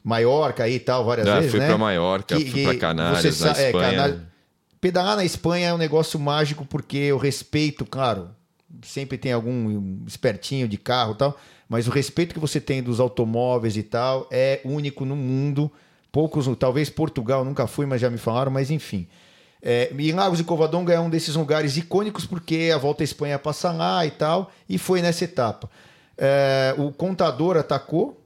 Maiorca 0.04 0.64
aí 0.64 0.74
e 0.74 0.80
tal 0.80 1.04
várias 1.04 1.26
Já 1.26 1.36
vezes, 1.36 1.50
fui 1.50 1.60
né? 1.60 1.66
pra 1.66 1.78
Maiorca, 1.78 2.38
fui 2.38 2.62
pra 2.62 2.74
Canárias, 2.76 3.40
na 3.40 3.48
é, 3.48 3.66
Espanha. 3.66 3.90
Canárias- 3.90 4.20
Pedalar 4.80 5.16
na 5.16 5.24
Espanha 5.24 5.68
é 5.68 5.74
um 5.74 5.78
negócio 5.78 6.20
mágico 6.20 6.64
porque 6.64 6.96
eu 6.98 7.16
respeito, 7.16 7.84
claro, 7.84 8.28
sempre 8.82 9.16
tem 9.18 9.32
algum 9.32 10.04
espertinho 10.06 10.68
de 10.68 10.76
carro 10.76 11.12
e 11.14 11.16
tal, 11.16 11.36
mas 11.68 11.88
o 11.88 11.90
respeito 11.90 12.34
que 12.34 12.38
você 12.38 12.60
tem 12.60 12.82
dos 12.82 13.00
automóveis 13.00 13.76
e 13.76 13.82
tal 13.82 14.28
é 14.30 14.60
único 14.64 15.04
no 15.04 15.16
mundo. 15.16 15.72
Poucos, 16.12 16.46
talvez 16.58 16.88
Portugal, 16.88 17.44
nunca 17.44 17.66
fui, 17.66 17.84
mas 17.86 18.00
já 18.00 18.08
me 18.08 18.18
falaram, 18.18 18.50
mas 18.52 18.70
enfim. 18.70 19.08
É, 19.68 19.92
e 19.98 20.12
Lagos 20.12 20.38
de 20.38 20.44
Covadonga 20.44 20.94
é 20.94 21.00
um 21.00 21.10
desses 21.10 21.34
lugares 21.34 21.76
icônicos 21.76 22.24
porque 22.24 22.70
a 22.72 22.78
Volta 22.78 23.02
à 23.02 23.04
Espanha 23.04 23.36
passa 23.36 23.72
lá 23.72 24.06
e 24.06 24.12
tal, 24.12 24.52
e 24.68 24.78
foi 24.78 25.02
nessa 25.02 25.24
etapa. 25.24 25.68
É, 26.16 26.72
o 26.78 26.92
contador 26.92 27.56
atacou, 27.56 28.24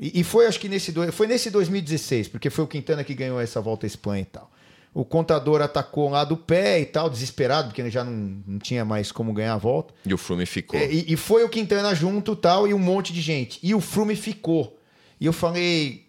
e, 0.00 0.20
e, 0.20 0.24
foi 0.24 0.46
acho 0.46 0.58
que 0.58 0.66
nesse, 0.66 0.90
foi 1.12 1.26
nesse 1.26 1.50
2016, 1.50 2.28
porque 2.28 2.48
foi 2.48 2.64
o 2.64 2.66
Quintana 2.66 3.04
que 3.04 3.12
ganhou 3.12 3.38
essa 3.38 3.60
Volta 3.60 3.84
à 3.84 3.86
Espanha 3.86 4.22
e 4.22 4.24
tal. 4.24 4.50
O 4.94 5.04
contador 5.04 5.60
atacou 5.60 6.08
lá 6.08 6.24
do 6.24 6.38
pé 6.38 6.80
e 6.80 6.86
tal, 6.86 7.10
desesperado, 7.10 7.68
porque 7.68 7.82
ele 7.82 7.90
já 7.90 8.02
não, 8.02 8.42
não 8.46 8.58
tinha 8.58 8.82
mais 8.82 9.12
como 9.12 9.34
ganhar 9.34 9.52
a 9.52 9.58
volta. 9.58 9.92
E 10.06 10.14
o 10.14 10.16
Frume 10.16 10.46
ficou. 10.46 10.80
É, 10.80 10.90
e, 10.90 11.12
e, 11.12 11.16
foi 11.16 11.44
o 11.44 11.50
Quintana 11.50 11.94
junto 11.94 12.34
tal, 12.34 12.66
e 12.66 12.72
um 12.72 12.78
monte 12.78 13.12
de 13.12 13.20
gente. 13.20 13.60
E 13.62 13.74
o 13.74 13.80
Frume 13.82 14.16
ficou. 14.16 14.78
E 15.20 15.26
eu 15.26 15.34
falei, 15.34 16.06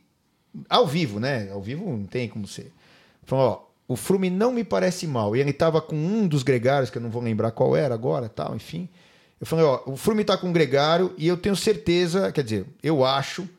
ao 0.69 0.87
vivo, 0.87 1.19
né? 1.19 1.51
Ao 1.51 1.61
vivo 1.61 1.85
não 1.85 2.05
tem 2.05 2.29
como 2.29 2.47
ser. 2.47 2.71
Falei, 3.25 3.45
ó, 3.45 3.68
o 3.89 3.95
Frume 3.95 4.29
não 4.29 4.53
me 4.53 4.63
parece 4.63 5.07
mal. 5.07 5.35
E 5.35 5.39
ele 5.39 5.49
estava 5.49 5.81
com 5.81 5.95
um 5.95 6.27
dos 6.27 6.43
gregários, 6.43 6.91
que 6.91 6.99
eu 6.99 7.01
não 7.01 7.09
vou 7.09 7.23
lembrar 7.23 7.49
qual 7.49 7.75
era 7.75 7.91
agora, 7.95 8.29
tal, 8.29 8.55
enfim. 8.55 8.87
Eu 9.41 9.47
falei, 9.47 9.65
ó, 9.65 9.81
o 9.87 9.97
Frume 9.97 10.21
está 10.21 10.37
com 10.37 10.47
um 10.47 10.53
gregário 10.53 11.11
e 11.17 11.27
eu 11.27 11.35
tenho 11.35 11.55
certeza, 11.55 12.31
quer 12.31 12.43
dizer, 12.43 12.67
eu 12.83 13.03
acho 13.03 13.49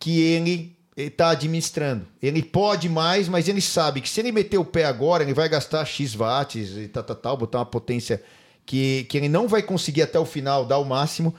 que 0.00 0.20
ele 0.20 0.76
está 0.96 1.30
administrando. 1.30 2.08
Ele 2.20 2.42
pode 2.42 2.88
mais, 2.88 3.28
mas 3.28 3.46
ele 3.46 3.60
sabe 3.60 4.00
que 4.00 4.08
se 4.08 4.18
ele 4.18 4.32
meter 4.32 4.58
o 4.58 4.64
pé 4.64 4.84
agora, 4.84 5.22
ele 5.22 5.32
vai 5.32 5.48
gastar 5.48 5.84
X 5.84 6.16
watts 6.16 6.76
e 6.76 6.88
tal, 6.88 7.04
tal, 7.04 7.16
tal, 7.16 7.36
botar 7.36 7.58
uma 7.58 7.66
potência 7.66 8.20
que, 8.64 9.04
que 9.04 9.16
ele 9.16 9.28
não 9.28 9.46
vai 9.46 9.62
conseguir 9.62 10.02
até 10.02 10.18
o 10.18 10.24
final 10.24 10.66
dar 10.66 10.78
o 10.78 10.84
máximo. 10.84 11.32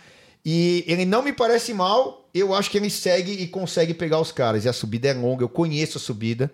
E 0.46 0.86
ele 0.88 1.04
não 1.04 1.22
me 1.22 1.34
parece 1.34 1.74
mal, 1.74 2.26
eu 2.34 2.54
acho 2.54 2.72
que 2.72 2.78
ele 2.78 2.90
segue 2.90 3.34
e 3.34 3.48
consegue 3.48 3.94
pegar 3.94 4.22
os 4.22 4.32
caras. 4.32 4.64
E 4.64 4.70
a 4.70 4.74
subida 4.74 5.10
é 5.10 5.14
longa, 5.14 5.44
eu 5.44 5.50
conheço 5.50 5.98
a 5.98 6.02
subida 6.02 6.50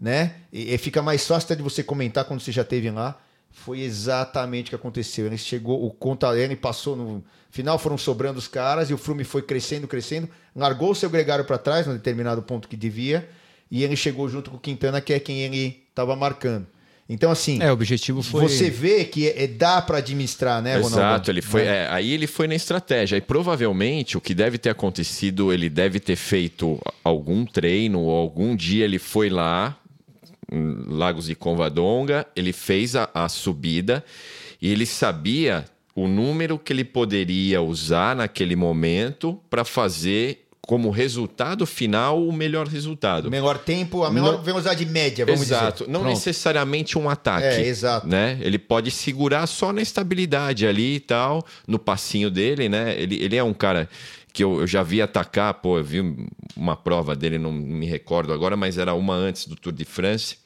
né? 0.00 0.34
E, 0.52 0.74
e, 0.74 0.78
fica 0.78 1.00
mais 1.02 1.26
fácil 1.26 1.46
até 1.46 1.56
de 1.56 1.62
você 1.62 1.82
comentar 1.82 2.24
quando 2.24 2.40
você 2.40 2.52
já 2.52 2.64
teve 2.64 2.90
lá. 2.90 3.18
Foi 3.50 3.80
exatamente 3.80 4.66
o 4.66 4.70
que 4.70 4.74
aconteceu. 4.74 5.26
Ele 5.26 5.38
chegou, 5.38 5.84
o 5.84 5.90
Contalene 5.90 6.56
passou 6.56 6.96
no 6.96 7.24
final, 7.50 7.78
foram 7.78 7.96
sobrando 7.96 8.38
os 8.38 8.48
caras 8.48 8.90
e 8.90 8.94
o 8.94 8.98
Frume 8.98 9.22
foi 9.22 9.42
crescendo, 9.42 9.86
crescendo, 9.86 10.28
largou 10.56 10.90
o 10.90 10.94
seu 10.94 11.08
gregário 11.08 11.44
para 11.44 11.56
trás, 11.56 11.86
no 11.86 11.92
determinado 11.92 12.42
ponto 12.42 12.66
que 12.66 12.76
devia, 12.76 13.28
e 13.70 13.84
ele 13.84 13.94
chegou 13.94 14.28
junto 14.28 14.50
com 14.50 14.56
o 14.56 14.60
Quintana, 14.60 15.00
que 15.00 15.12
é 15.12 15.20
quem 15.20 15.40
ele 15.40 15.84
estava 15.88 16.16
marcando. 16.16 16.66
Então, 17.08 17.30
assim. 17.30 17.62
É, 17.62 17.70
o 17.70 17.74
objetivo 17.74 18.22
foi. 18.22 18.48
Você 18.48 18.70
vê 18.70 19.04
que 19.04 19.28
é, 19.28 19.44
é 19.44 19.46
dá 19.46 19.80
para 19.82 19.98
administrar, 19.98 20.62
né, 20.62 20.76
Ronaldo? 20.76 20.96
Exato, 20.96 21.30
ele 21.30 21.42
foi. 21.42 21.62
É. 21.62 21.66
É, 21.66 21.88
aí 21.90 22.12
ele 22.12 22.26
foi 22.26 22.48
na 22.48 22.54
estratégia. 22.54 23.16
E 23.16 23.20
provavelmente 23.20 24.16
o 24.16 24.20
que 24.20 24.34
deve 24.34 24.56
ter 24.56 24.70
acontecido, 24.70 25.52
ele 25.52 25.68
deve 25.68 26.00
ter 26.00 26.16
feito 26.16 26.80
algum 27.02 27.44
treino, 27.44 28.00
ou 28.00 28.16
algum 28.16 28.56
dia 28.56 28.84
ele 28.84 28.98
foi 28.98 29.28
lá, 29.28 29.76
Lagos 30.88 31.26
de 31.26 31.34
Convadonga, 31.34 32.26
ele 32.34 32.52
fez 32.52 32.96
a, 32.96 33.08
a 33.14 33.28
subida 33.28 34.04
e 34.60 34.70
ele 34.70 34.86
sabia 34.86 35.64
o 35.94 36.08
número 36.08 36.58
que 36.58 36.72
ele 36.72 36.84
poderia 36.84 37.62
usar 37.62 38.16
naquele 38.16 38.56
momento 38.56 39.40
para 39.48 39.64
fazer 39.64 40.44
como 40.66 40.90
resultado 40.90 41.66
final 41.66 42.26
o 42.26 42.32
melhor 42.32 42.66
resultado. 42.66 43.30
Melhor 43.30 43.58
tempo, 43.58 44.02
a 44.02 44.10
melhor 44.10 44.42
velocidade 44.42 44.84
média, 44.86 45.26
vamos 45.26 45.42
exato. 45.42 45.84
dizer. 45.84 45.92
Não 45.92 46.00
Pronto. 46.00 46.14
necessariamente 46.14 46.98
um 46.98 47.08
ataque. 47.08 47.46
É, 47.46 47.66
exato. 47.66 48.06
Né? 48.06 48.38
Ele 48.40 48.58
pode 48.58 48.90
segurar 48.90 49.46
só 49.46 49.72
na 49.72 49.82
estabilidade 49.82 50.66
ali 50.66 50.96
e 50.96 51.00
tal, 51.00 51.44
no 51.66 51.78
passinho 51.78 52.30
dele, 52.30 52.68
né? 52.68 52.94
Ele, 52.98 53.22
ele 53.22 53.36
é 53.36 53.44
um 53.44 53.52
cara 53.52 53.88
que 54.34 54.42
eu, 54.42 54.60
eu 54.60 54.66
já 54.66 54.82
vi 54.82 55.00
atacar, 55.00 55.54
pô, 55.54 55.78
eu 55.78 55.84
vi 55.84 56.00
uma 56.56 56.74
prova 56.74 57.14
dele, 57.14 57.38
não 57.38 57.52
me 57.52 57.86
recordo 57.86 58.32
agora, 58.32 58.56
mas 58.56 58.76
era 58.76 58.92
uma 58.92 59.14
antes 59.14 59.46
do 59.46 59.54
Tour 59.54 59.72
de 59.72 59.84
France 59.84 60.38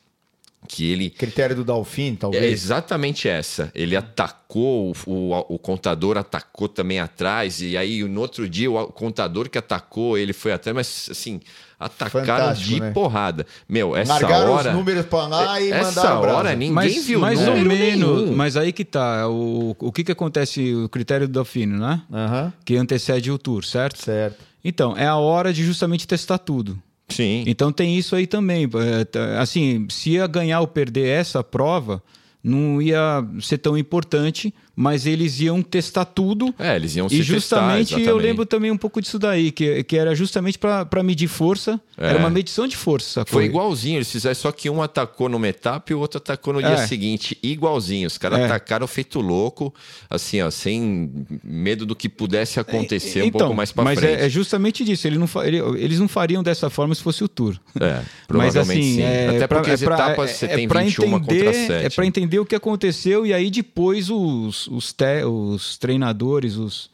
que 0.66 0.90
ele 0.90 1.08
critério 1.08 1.56
do 1.56 1.64
Dalfin 1.64 2.14
talvez? 2.14 2.42
É 2.42 2.48
exatamente 2.48 3.28
essa. 3.28 3.70
Ele 3.74 3.96
atacou 3.96 4.92
o, 5.06 5.10
o, 5.10 5.54
o, 5.54 5.58
contador 5.58 6.18
atacou 6.18 6.68
também 6.68 6.98
atrás 6.98 7.62
e 7.62 7.76
aí 7.76 8.04
no 8.04 8.20
outro 8.20 8.46
dia 8.48 8.70
o 8.70 8.88
contador 8.88 9.48
que 9.48 9.56
atacou 9.56 10.18
ele 10.18 10.32
foi 10.32 10.52
atrás 10.52 10.74
mas 10.74 11.08
assim 11.10 11.40
atacaram 11.78 12.26
Fantástico, 12.26 12.68
de 12.68 12.80
né? 12.80 12.90
porrada 12.90 13.46
meu 13.68 13.96
essa 13.96 14.12
Largaram 14.14 14.52
hora 14.52 14.70
os 14.70 14.76
números 14.76 15.06
para 15.06 15.26
lá 15.28 15.60
e 15.60 15.70
essa 15.70 16.02
mandaram 16.02 16.36
hora 16.36 16.50
ninguém 16.54 16.72
mas, 16.72 17.06
viu 17.06 17.20
mais 17.20 17.46
ou 17.46 17.56
menos 17.56 18.22
nenhum. 18.22 18.36
mas 18.36 18.56
aí 18.56 18.72
que 18.72 18.84
tá 18.84 19.28
o, 19.28 19.76
o 19.78 19.92
que 19.92 20.04
que 20.04 20.12
acontece 20.12 20.74
o 20.74 20.88
critério 20.88 21.28
do 21.28 21.34
Dalfino 21.34 21.78
né 21.78 22.02
uhum. 22.10 22.52
que 22.64 22.76
antecede 22.76 23.30
o 23.30 23.38
tour 23.38 23.64
certo 23.64 24.02
certo 24.02 24.38
então 24.64 24.96
é 24.96 25.06
a 25.06 25.16
hora 25.16 25.52
de 25.52 25.64
justamente 25.64 26.06
testar 26.06 26.38
tudo 26.38 26.78
Sim. 27.08 27.42
Então 27.46 27.72
tem 27.72 27.96
isso 27.96 28.14
aí 28.14 28.26
também. 28.26 28.64
É, 28.66 29.38
assim, 29.38 29.86
se 29.88 30.10
ia 30.10 30.26
ganhar 30.26 30.60
ou 30.60 30.68
perder 30.68 31.06
essa 31.08 31.42
prova, 31.42 32.02
não 32.42 32.80
ia 32.80 33.24
ser 33.40 33.58
tão 33.58 33.76
importante, 33.76 34.54
mas 34.80 35.06
eles 35.06 35.40
iam 35.40 35.60
testar 35.60 36.04
tudo. 36.04 36.54
É, 36.56 36.76
eles 36.76 36.94
iam 36.94 37.08
se 37.08 37.16
E 37.16 37.22
justamente 37.22 37.96
testar, 37.96 38.10
eu 38.10 38.16
lembro 38.16 38.46
também 38.46 38.70
um 38.70 38.76
pouco 38.76 39.02
disso 39.02 39.18
daí, 39.18 39.50
que, 39.50 39.82
que 39.82 39.96
era 39.96 40.14
justamente 40.14 40.56
para 40.56 41.02
medir 41.02 41.26
força. 41.26 41.80
É. 41.96 42.10
Era 42.10 42.18
uma 42.20 42.30
medição 42.30 42.64
de 42.64 42.76
força. 42.76 43.24
Foi 43.26 43.44
igualzinho, 43.44 43.96
eles 43.96 44.08
fizeram, 44.08 44.36
só 44.36 44.52
que 44.52 44.70
um 44.70 44.80
atacou 44.80 45.28
numa 45.28 45.48
etapa 45.48 45.90
e 45.90 45.96
o 45.96 45.98
outro 45.98 46.18
atacou 46.18 46.54
no 46.54 46.60
é. 46.60 46.62
dia 46.62 46.86
seguinte. 46.86 47.36
Igualzinho. 47.42 48.06
Os 48.06 48.16
caras 48.18 48.38
é. 48.38 48.44
atacaram 48.44 48.86
feito 48.86 49.20
louco, 49.20 49.74
assim, 50.08 50.40
ó, 50.42 50.48
sem 50.48 51.26
medo 51.42 51.84
do 51.84 51.96
que 51.96 52.08
pudesse 52.08 52.60
acontecer 52.60 53.24
então, 53.24 53.26
um 53.26 53.32
pouco 53.32 53.56
mais 53.56 53.72
para 53.72 53.82
frente. 53.82 54.00
Mas 54.00 54.04
é, 54.04 54.26
é, 54.26 54.28
justamente 54.28 54.84
disso. 54.84 55.08
Ele 55.08 55.18
não, 55.18 55.28
ele, 55.42 55.58
eles 55.82 55.98
não 55.98 56.06
fariam 56.06 56.40
dessa 56.40 56.70
forma 56.70 56.94
se 56.94 57.02
fosse 57.02 57.24
o 57.24 57.28
Tour. 57.28 57.58
É, 57.80 58.00
provavelmente 58.28 58.54
mas, 58.54 58.70
assim, 58.70 58.94
sim. 58.94 59.02
É, 59.02 59.28
Até 59.30 59.46
porque 59.48 59.64
pra, 59.64 59.74
as 59.74 59.82
etapas 59.82 60.30
você 60.30 60.46
tem 60.46 60.68
21 60.68 60.84
entender, 60.84 61.10
contra 61.10 61.52
7. 61.52 61.72
É 61.72 61.90
para 61.90 62.06
entender 62.06 62.38
o 62.38 62.46
que 62.46 62.54
aconteceu 62.54 63.26
e 63.26 63.34
aí 63.34 63.50
depois 63.50 64.08
os 64.08 64.67
os, 64.68 64.92
te, 64.92 65.24
os 65.24 65.76
treinadores, 65.78 66.56
os 66.56 66.90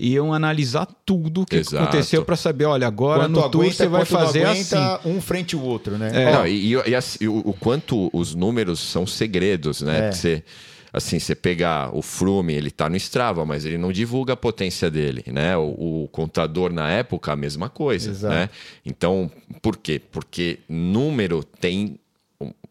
iam 0.00 0.32
analisar 0.32 0.86
tudo 1.04 1.42
o 1.42 1.46
que 1.46 1.56
Exato. 1.56 1.76
aconteceu 1.76 2.24
para 2.24 2.34
saber, 2.34 2.64
olha, 2.64 2.86
agora 2.86 3.20
quanto 3.20 3.32
no 3.32 3.38
aguenta, 3.40 3.50
tour 3.50 3.72
você 3.72 3.86
vai 3.86 4.04
fazer 4.06 4.46
assim. 4.46 4.76
um 5.04 5.20
frente 5.20 5.54
o 5.54 5.60
outro, 5.60 5.98
né? 5.98 6.10
É. 6.14 6.32
Não, 6.32 6.46
e, 6.46 6.74
e, 6.74 6.76
e, 7.20 7.28
o, 7.28 7.38
o, 7.44 7.52
quanto 7.52 8.08
os 8.12 8.34
números 8.34 8.80
são 8.80 9.06
segredos, 9.06 9.82
né? 9.82 10.08
É. 10.08 10.12
Você, 10.12 10.42
assim, 10.90 11.18
você 11.18 11.34
pegar 11.34 11.94
o 11.94 12.00
Frume, 12.00 12.54
ele 12.54 12.70
tá 12.70 12.88
no 12.88 12.96
Strava, 12.96 13.44
mas 13.44 13.66
ele 13.66 13.76
não 13.76 13.92
divulga 13.92 14.32
a 14.32 14.36
potência 14.36 14.90
dele, 14.90 15.22
né? 15.26 15.54
O, 15.58 16.04
o 16.04 16.08
contador 16.10 16.72
na 16.72 16.90
época, 16.90 17.32
a 17.32 17.36
mesma 17.36 17.68
coisa, 17.68 18.10
Exato. 18.10 18.34
né? 18.34 18.48
Então, 18.86 19.30
por 19.60 19.76
quê? 19.76 20.00
Porque 20.10 20.60
número 20.66 21.44
tem 21.44 21.98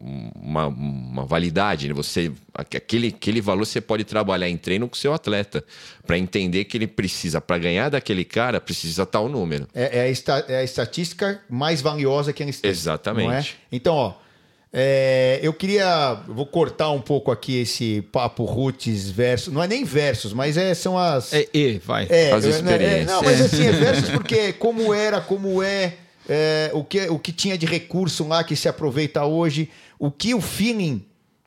uma, 0.00 0.66
uma 0.66 1.24
validade, 1.24 1.86
né? 1.86 1.94
você 1.94 2.32
aquele, 2.52 3.08
aquele 3.08 3.40
valor 3.40 3.64
você 3.64 3.80
pode 3.80 4.02
trabalhar 4.02 4.48
em 4.48 4.56
treino 4.56 4.88
com 4.88 4.94
o 4.94 4.98
seu 4.98 5.12
atleta 5.12 5.64
para 6.04 6.18
entender 6.18 6.64
que 6.64 6.76
ele 6.76 6.88
precisa 6.88 7.40
para 7.40 7.56
ganhar 7.58 7.88
daquele 7.88 8.24
cara 8.24 8.60
precisa 8.60 9.06
tal 9.06 9.28
número. 9.28 9.68
É, 9.72 9.98
é, 9.98 10.00
a, 10.02 10.08
esta, 10.08 10.44
é 10.48 10.56
a 10.58 10.64
estatística 10.64 11.40
mais 11.48 11.80
valiosa 11.80 12.32
que 12.32 12.42
eles 12.42 12.60
têm. 12.60 12.70
Exatamente. 12.70 13.58
É? 13.70 13.76
Então, 13.76 13.94
ó, 13.94 14.14
é, 14.72 15.38
eu 15.42 15.52
queria. 15.52 16.14
Vou 16.28 16.46
cortar 16.46 16.90
um 16.90 17.00
pouco 17.00 17.30
aqui 17.30 17.60
esse 17.60 18.02
papo 18.12 18.44
roots 18.44 19.10
versus. 19.10 19.52
Não 19.52 19.62
é 19.62 19.66
nem 19.66 19.84
versus, 19.84 20.32
mas 20.32 20.56
é, 20.56 20.74
são 20.74 20.96
as. 20.96 21.32
É, 21.32 21.46
e, 21.52 21.78
vai. 21.84 22.06
É, 22.08 22.32
as 22.32 22.44
experiências. 22.44 23.02
É, 23.02 23.12
não, 23.12 23.22
mas 23.22 23.40
assim, 23.40 23.66
é 23.66 23.72
versus 23.72 24.10
porque 24.10 24.52
como 24.52 24.94
era, 24.94 25.20
como 25.20 25.62
é 25.62 25.94
é, 26.28 26.70
o, 26.72 26.84
que, 26.84 27.08
o 27.08 27.18
que 27.18 27.32
tinha 27.32 27.56
de 27.56 27.66
recurso 27.66 28.26
lá 28.26 28.44
que 28.44 28.56
se 28.56 28.68
aproveita 28.68 29.24
hoje, 29.24 29.70
o 29.98 30.10
que 30.10 30.34
o 30.34 30.40
feeling, 30.40 31.04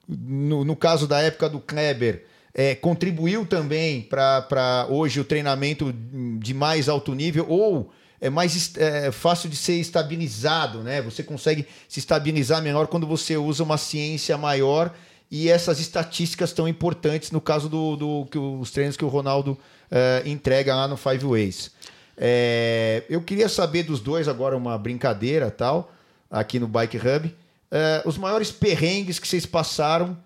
no, 0.07 0.63
no 0.63 0.75
caso 0.75 1.07
da 1.07 1.19
época 1.21 1.49
do 1.49 1.59
Kleber, 1.59 2.25
é, 2.53 2.75
contribuiu 2.75 3.45
também 3.45 4.01
para 4.01 4.85
hoje 4.89 5.19
o 5.19 5.25
treinamento 5.25 5.93
de 6.39 6.53
mais 6.53 6.87
alto 6.87 7.13
nível 7.15 7.45
ou 7.49 7.91
é 8.21 8.29
mais 8.29 8.73
é, 8.77 9.11
fácil 9.11 9.49
de 9.49 9.55
ser 9.57 9.73
estabilizado, 9.73 10.79
né? 10.79 11.01
Você 11.01 11.23
consegue 11.23 11.67
se 11.89 11.99
estabilizar 11.99 12.61
melhor 12.61 12.87
quando 12.87 13.05
você 13.05 13.35
usa 13.35 13.63
uma 13.63 13.77
ciência 13.77 14.37
maior 14.37 14.93
e 15.29 15.49
essas 15.49 15.79
estatísticas 15.79 16.53
tão 16.53 16.67
importantes 16.67 17.31
no 17.31 17.41
caso 17.41 17.67
do, 17.67 17.97
do 17.97 18.27
que 18.31 18.37
os 18.37 18.71
treinos 18.71 18.95
que 18.95 19.03
o 19.03 19.09
Ronaldo 19.09 19.57
é, 19.91 20.23
entrega 20.25 20.73
lá 20.73 20.87
no 20.87 20.95
Five 20.95 21.25
Ways. 21.25 21.71
É, 22.17 23.03
eu 23.09 23.21
queria 23.21 23.49
saber 23.49 23.83
dos 23.83 23.99
dois 23.99 24.27
agora 24.27 24.55
uma 24.55 24.77
brincadeira 24.77 25.49
tal 25.49 25.91
aqui 26.29 26.59
no 26.59 26.67
Bike 26.67 26.97
Hub. 26.97 27.35
É, 27.71 28.03
os 28.05 28.17
maiores 28.17 28.51
perrengues 28.51 29.19
que 29.19 29.27
vocês 29.27 29.45
passaram, 29.45 30.17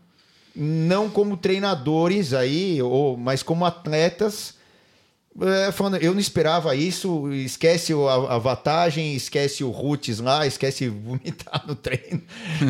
não 0.55 1.09
como 1.09 1.37
treinadores 1.37 2.33
aí, 2.33 2.81
ou, 2.81 3.15
mas 3.15 3.43
como 3.43 3.65
atletas. 3.65 4.55
É, 5.39 5.71
falando, 5.71 5.97
eu 5.97 6.13
não 6.13 6.19
esperava 6.19 6.75
isso, 6.75 7.31
esquece 7.31 7.93
a, 7.93 8.35
a 8.35 8.37
vantagem, 8.39 9.13
esquece 9.15 9.63
o 9.63 9.69
roots 9.69 10.19
lá, 10.19 10.47
esquece 10.47 10.89
vomitar 10.89 11.63
no 11.67 11.75
treino, 11.75 12.21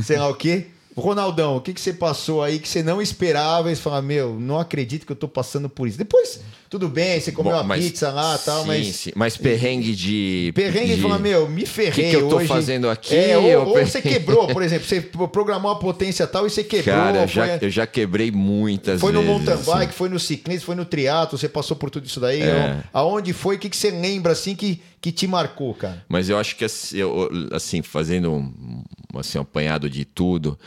sei 0.03 0.18
lá 0.18 0.28
o 0.28 0.36
quê. 0.36 0.68
Ronaldão, 1.02 1.58
o 1.58 1.62
que, 1.62 1.74
que 1.74 1.80
você 1.80 1.93
passou 1.93 2.41
aí 2.41 2.60
que 2.60 2.68
você 2.68 2.82
não 2.82 3.02
esperava? 3.02 3.72
E 3.72 3.76
você 3.76 3.82
fala, 3.82 4.02
meu, 4.02 4.39
não 4.39 4.60
acredito 4.60 5.06
que 5.06 5.12
eu 5.12 5.16
tô 5.16 5.28
passando 5.28 5.70
por 5.70 5.88
isso. 5.88 5.98
Depois, 5.98 6.39
tudo 6.70 6.89
bem, 6.89 7.20
você 7.20 7.32
comeu 7.32 7.54
Bom, 7.54 7.62
uma 7.62 7.76
pizza 7.76 8.10
lá 8.12 8.36
e 8.36 8.45
tal, 8.45 8.66
mas. 8.66 8.88
sim. 8.88 9.12
Mas 9.16 9.38
perrengue 9.38 9.95
de. 9.95 10.52
Perrengue 10.56 10.95
de... 10.95 11.00
e 11.00 11.02
fala, 11.02 11.18
meu, 11.18 11.48
me 11.48 11.66
ferrei. 11.66 12.06
que 12.06 12.10
que 12.10 12.16
eu 12.16 12.28
tô 12.28 12.38
hoje. 12.38 12.48
fazendo 12.48 12.89
aqui? 12.89 13.16
É, 13.16 13.38
ou, 13.38 13.70
ou 13.70 13.86
você 13.86 14.02
quebrou, 14.02 14.48
por 14.48 14.62
exemplo, 14.64 14.88
você 14.88 15.00
programou 15.00 15.72
a 15.72 15.76
potência 15.76 16.26
tal 16.28 16.45
e 16.45 16.50
você 16.50 16.64
quebrou. 16.64 16.95
Cara, 16.95 17.22
eu 17.22 17.28
foi, 17.28 17.48
já, 17.48 17.58
eu 17.58 17.70
já 17.70 17.88
quebrei 17.88 18.32
muitas 18.32 19.00
foi 19.00 19.12
no 19.12 19.22
vezes. 19.22 19.34
mountain 19.36 19.54
assim. 19.54 19.72
bike, 19.72 19.93
foi 19.93 20.10
no 20.10 20.20
ciclismo, 20.20 20.66
foi 20.66 20.76
no 20.76 20.84
triatlo, 20.84 21.38
você 21.38 21.48
passou 21.48 21.78
por 21.78 21.89
tudo 21.89 22.06
isso 22.06 22.20
daí. 22.20 22.41
É. 22.41 22.82
Aonde 22.91 23.34
foi? 23.34 23.56
O 23.56 23.60
que, 23.60 23.70
que 23.70 23.78
você 23.78 23.91
lembra 23.91 24.34
assim 24.34 24.56
que, 24.56 24.82
que 25.12 25.18
te 25.20 25.28
marcou, 25.28 25.74
cara? 25.74 26.05
Mas 26.10 26.30
eu 26.30 26.38
acho 26.38 26.55
que 26.55 26.66
assim, 26.66 26.97
eu- 26.97 27.30
assim, 27.51 27.82
fazendo 27.82 28.32
um, 28.34 28.84
assim, 29.16 29.38
um 29.38 29.41
apanhado 29.41 29.89
de 29.89 30.03
tudo, 30.05 30.58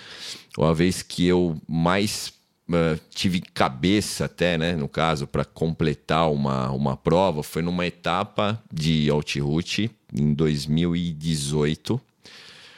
uma 0.57 0.75
vez 0.75 1.03
que 1.03 1.27
eu 1.27 1.61
mais 1.69 2.33
eh, 2.73 2.99
tive 3.13 3.41
cabeça 3.41 4.27
até, 4.27 4.57
né, 4.57 4.77
no 4.77 4.89
caso, 4.89 5.27
para 5.27 5.45
completar 5.45 6.31
uma, 6.31 6.71
uma 6.71 6.97
prova, 6.97 7.43
foi 7.43 7.63
numa 7.63 7.85
etapa 7.85 8.63
de 8.73 9.11
Altiroute 9.11 9.91
em 10.15 10.33
2018. 10.33 12.01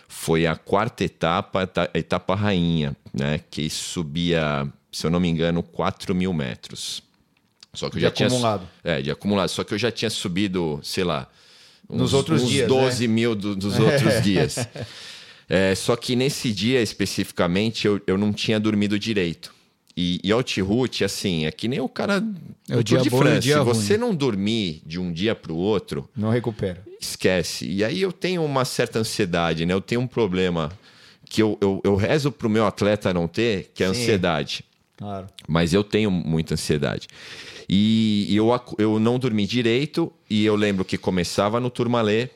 Foi 0.09 0.47
a 0.47 0.55
quarta 0.57 1.05
etapa, 1.05 1.63
eta- 1.63 1.91
a 1.93 1.99
etapa 1.99 2.35
rainha, 2.35 2.97
né, 3.13 3.41
que 3.51 3.69
subia, 3.71 4.67
se 4.91 5.07
eu 5.07 5.11
não 5.11 5.21
me 5.21 5.29
engano, 5.29 5.63
4 5.63 6.15
mil 6.15 6.33
metros. 6.33 7.03
Só 7.75 7.89
que 7.89 7.97
eu 7.97 8.01
De 8.01 8.03
já 8.07 8.11
tinha 8.11 8.29
su- 8.29 8.35
acumulado. 8.37 8.69
é, 8.85 9.01
de 9.01 9.11
acumulado. 9.11 9.49
Só 9.49 9.65
que 9.65 9.73
eu 9.75 9.79
já 9.79 9.91
tinha 9.91 10.11
subido, 10.11 10.79
sei 10.83 11.05
lá, 11.05 11.27
Nos 11.93 12.13
outros 12.15 12.43
uns 12.43 12.49
dias, 12.51 12.69
12 12.69 13.07
mil 13.09 13.35
do- 13.35 13.55
dos 13.57 13.79
outros 13.81 14.23
dias. 14.23 14.57
É, 15.49 15.75
só 15.75 15.95
que 15.97 16.17
nesse 16.17 16.53
dia 16.53 16.81
especificamente 16.81 17.87
eu, 17.87 18.01
eu 18.07 18.17
não 18.17 18.33
tinha 18.33 18.59
dormido 18.59 18.99
direito. 18.99 19.53
E, 19.95 20.19
e 20.25 20.33
Altiroute, 20.33 21.05
assim, 21.05 21.45
é 21.45 21.51
que 21.51 21.69
nem 21.69 21.79
o 21.79 21.89
cara 21.89 22.25
É 22.67 22.77
o 22.77 22.83
dia 22.83 22.99
de 22.99 23.11
bom 23.11 23.17
o 23.19 23.21
France. 23.21 23.41
dia 23.41 23.55
Se 23.57 23.61
ruim. 23.61 23.75
você 23.75 23.97
não 23.99 24.15
dormir 24.15 24.81
de 24.87 24.99
um 24.99 25.13
dia 25.13 25.35
para 25.35 25.53
o 25.53 25.57
outro, 25.57 26.09
Não 26.17 26.31
recupera. 26.31 26.83
esquece. 26.99 27.69
E 27.69 27.85
aí 27.85 28.01
eu 28.01 28.11
tenho 28.11 28.43
uma 28.43 28.65
certa 28.65 28.99
ansiedade, 29.01 29.67
né? 29.67 29.75
Eu 29.75 29.83
tenho 29.83 30.01
um 30.01 30.07
problema 30.07 30.73
que 31.29 31.43
eu, 31.43 31.59
eu, 31.61 31.81
eu 31.85 31.95
rezo 31.95 32.33
pro 32.33 32.49
meu 32.49 32.67
atleta 32.67 33.13
não 33.13 33.29
ter, 33.29 33.71
que 33.75 33.85
é 33.85 33.87
a 33.87 33.91
ansiedade. 33.91 34.65
Claro. 34.97 35.27
Mas 35.47 35.75
eu 35.75 35.85
tenho 35.85 36.11
muita 36.11 36.55
ansiedade. 36.55 37.07
E 37.75 38.03
e 38.33 38.37
eu, 38.37 38.49
eu 38.79 38.99
não 38.99 39.19
dormi 39.19 39.47
direito, 39.47 40.11
e 40.29 40.45
eu 40.47 40.57
lembro 40.57 40.87
que 40.87 40.97
começava 40.97 41.61
no 41.61 41.69
Turmalé, 41.69 42.31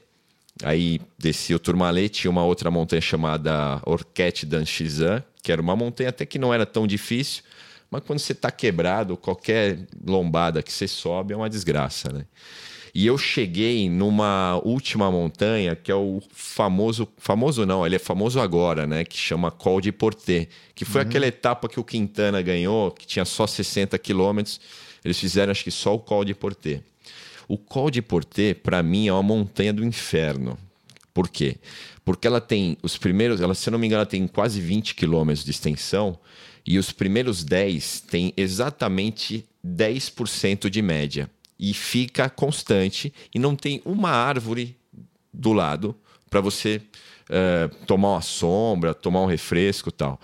aí 0.63 1.01
desci 1.19 1.55
o 1.55 1.59
Turmalé, 1.59 2.07
tinha 2.07 2.31
uma 2.31 2.45
outra 2.45 2.71
montanha 2.71 3.01
chamada 3.01 3.81
Orquete 3.87 4.45
d'Anchizan, 4.45 5.25
que 5.43 5.51
era 5.51 5.63
uma 5.63 5.75
montanha 5.75 6.11
até 6.11 6.27
que 6.27 6.39
não 6.39 6.53
era 6.53 6.67
tão 6.67 6.87
difícil, 6.87 7.43
mas 7.91 8.03
quando 8.05 8.19
você 8.19 8.33
está 8.33 8.51
quebrado, 8.51 9.17
qualquer 9.17 9.87
lombada 10.07 10.63
que 10.63 10.71
você 10.71 10.87
sobe 10.87 11.33
é 11.33 11.37
uma 11.37 11.49
desgraça, 11.49 12.13
né? 12.13 12.27
E 12.95 13.07
eu 13.07 13.17
cheguei 13.17 13.89
numa 13.89 14.61
última 14.65 15.11
montanha, 15.11 15.77
que 15.77 15.91
é 15.91 15.95
o 15.95 16.23
famoso. 16.33 17.07
Famoso 17.19 17.67
não, 17.67 17.87
ele 17.87 17.97
é 17.97 17.99
famoso 17.99 18.41
agora, 18.41 18.87
né? 18.87 19.05
Que 19.05 19.19
chama 19.19 19.51
Col 19.51 19.83
de 19.83 19.93
Porté. 19.93 20.49
Que 20.75 20.85
foi 20.87 21.03
aquela 21.03 21.27
etapa 21.27 21.69
que 21.69 21.79
o 21.79 21.85
Quintana 21.85 22.41
ganhou, 22.41 22.91
que 22.91 23.07
tinha 23.07 23.27
só 23.27 23.47
60 23.47 23.99
quilômetros. 23.99 24.59
Eles 25.07 25.21
fizeram, 25.21 25.53
acho 25.53 25.63
que 25.63 25.71
só 25.71 25.95
o 25.95 26.01
Col 26.01 26.25
de 26.25 26.35
Porté. 26.35 26.83
O 27.47 27.57
Col 27.57 27.93
de 27.93 28.03
Porté, 28.03 28.55
para 28.55 28.83
mim, 28.83 29.07
é 29.07 29.13
uma 29.13 29.23
montanha 29.23 29.73
do 29.73 29.85
inferno. 29.85 30.59
Por 31.15 31.29
quê? 31.29 31.57
Porque 32.05 32.27
ela 32.27 32.41
tem 32.41 32.77
os 32.83 32.99
primeiros, 32.99 33.41
ela, 33.41 33.55
se 33.55 33.69
eu 33.69 33.71
não 33.71 33.79
me 33.79 33.87
engano, 33.87 34.01
ela 34.01 34.07
tem 34.07 34.27
quase 34.27 34.61
20 34.61 34.97
quilômetros 34.97 35.45
de 35.45 35.53
extensão 35.53 36.19
e 36.67 36.77
os 36.77 36.91
primeiros 36.91 37.45
10 37.45 38.01
tem 38.01 38.35
exatamente 38.37 39.47
10% 39.65 40.69
de 40.69 40.83
média. 40.83 41.31
E 41.57 41.73
fica 41.73 42.29
constante 42.29 43.15
e 43.33 43.39
não 43.39 43.55
tem 43.55 43.81
uma 43.85 44.11
árvore 44.11 44.77
do 45.33 45.53
lado 45.53 45.95
para 46.29 46.41
você 46.41 46.83
eh, 47.31 47.71
tomar 47.87 48.15
uma 48.15 48.23
sombra, 48.23 48.93
tomar 48.93 49.23
um 49.23 49.27
refresco 49.27 49.93
tal. 49.93 50.21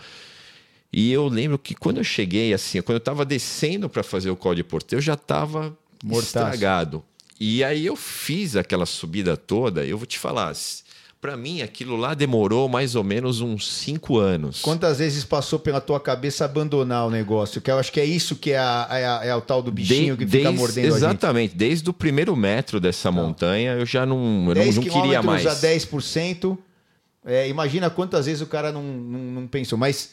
E 0.93 1.11
eu 1.11 1.27
lembro 1.29 1.59
que 1.59 1.75
quando 1.75 1.99
eu 1.99 2.05
cheguei, 2.05 2.53
assim, 2.53 2.81
quando 2.83 2.97
eu 2.97 2.99
estava 2.99 3.25
descendo 3.25 3.89
para 3.89 4.03
fazer 4.03 4.31
o 4.31 4.37
código 4.37 4.69
porteiro, 4.69 5.01
eu 5.01 5.05
já 5.05 5.15
estava 5.15 5.77
estragado. 6.19 7.03
E 7.41 7.65
aí 7.65 7.87
eu 7.87 7.97
fiz 7.97 8.57
aquela 8.57 8.87
subida 8.87 9.37
toda, 9.37 9.85
eu 9.85 9.97
vou 9.99 10.07
te 10.07 10.19
falar, 10.19 10.53
para 11.21 11.37
mim 11.37 11.63
aquilo 11.63 11.97
lá 11.97 12.15
demorou 12.15 12.69
mais 12.69 12.95
ou 12.95 13.03
menos 13.03 13.41
uns 13.41 13.69
cinco 13.73 14.19
anos. 14.19 14.61
Quantas 14.61 14.99
vezes 14.99 15.25
passou 15.25 15.59
pela 15.59 15.81
tua 15.81 15.99
cabeça 15.99 16.45
abandonar 16.45 17.07
o 17.07 17.11
negócio? 17.11 17.61
Que 17.61 17.71
eu 17.71 17.79
acho 17.79 17.91
que 17.91 17.99
é 18.01 18.05
isso 18.05 18.37
que 18.37 18.51
é, 18.53 18.59
a, 18.59 18.87
é, 18.91 19.07
a- 19.07 19.21
é 19.25 19.35
o 19.35 19.41
tal 19.41 19.63
do 19.63 19.73
bichinho 19.73 20.17
De- 20.17 20.25
que 20.27 20.31
fica 20.31 20.43
desde- 20.45 20.59
mordendo. 20.61 20.97
Exatamente, 20.97 21.55
desde 21.57 21.89
o 21.89 21.93
primeiro 21.93 22.37
metro 22.37 22.79
dessa 22.79 23.11
montanha 23.11 23.73
eu 23.73 23.87
já 23.87 24.05
não, 24.05 24.17
eu 24.19 24.47
não, 24.47 24.55
10 24.55 24.77
não 24.77 24.83
queria 24.85 25.23
mais. 25.23 25.47
a 25.47 25.55
10%. 25.55 26.57
É, 27.25 27.49
imagina 27.49 27.89
quantas 27.89 28.27
vezes 28.27 28.43
o 28.43 28.47
cara 28.47 28.71
não, 28.71 28.83
não, 28.83 29.19
não 29.41 29.47
pensou. 29.49 29.79
Mas 29.79 30.11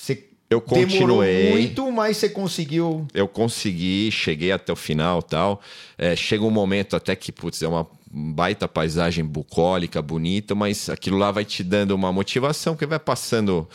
você 0.00 0.24
Eu 0.48 0.60
demorou 0.60 0.86
continuei. 0.88 1.50
muito, 1.50 1.92
mas 1.92 2.16
você 2.16 2.28
conseguiu. 2.28 3.06
eu 3.14 3.28
consegui, 3.28 4.10
cheguei 4.10 4.50
até 4.50 4.72
o 4.72 4.76
final 4.76 5.22
tal. 5.22 5.60
É, 5.98 6.16
chega 6.16 6.42
um 6.44 6.50
momento 6.50 6.96
até 6.96 7.14
que, 7.14 7.30
putz, 7.30 7.62
é 7.62 7.68
uma 7.68 7.86
baita 8.10 8.66
paisagem 8.66 9.24
bucólica, 9.24 10.00
bonita, 10.02 10.54
mas 10.54 10.88
aquilo 10.88 11.16
lá 11.18 11.30
vai 11.30 11.44
te 11.44 11.62
dando 11.62 11.92
uma 11.92 12.10
motivação, 12.12 12.74
que 12.74 12.84
vai 12.86 12.98
passando. 12.98 13.68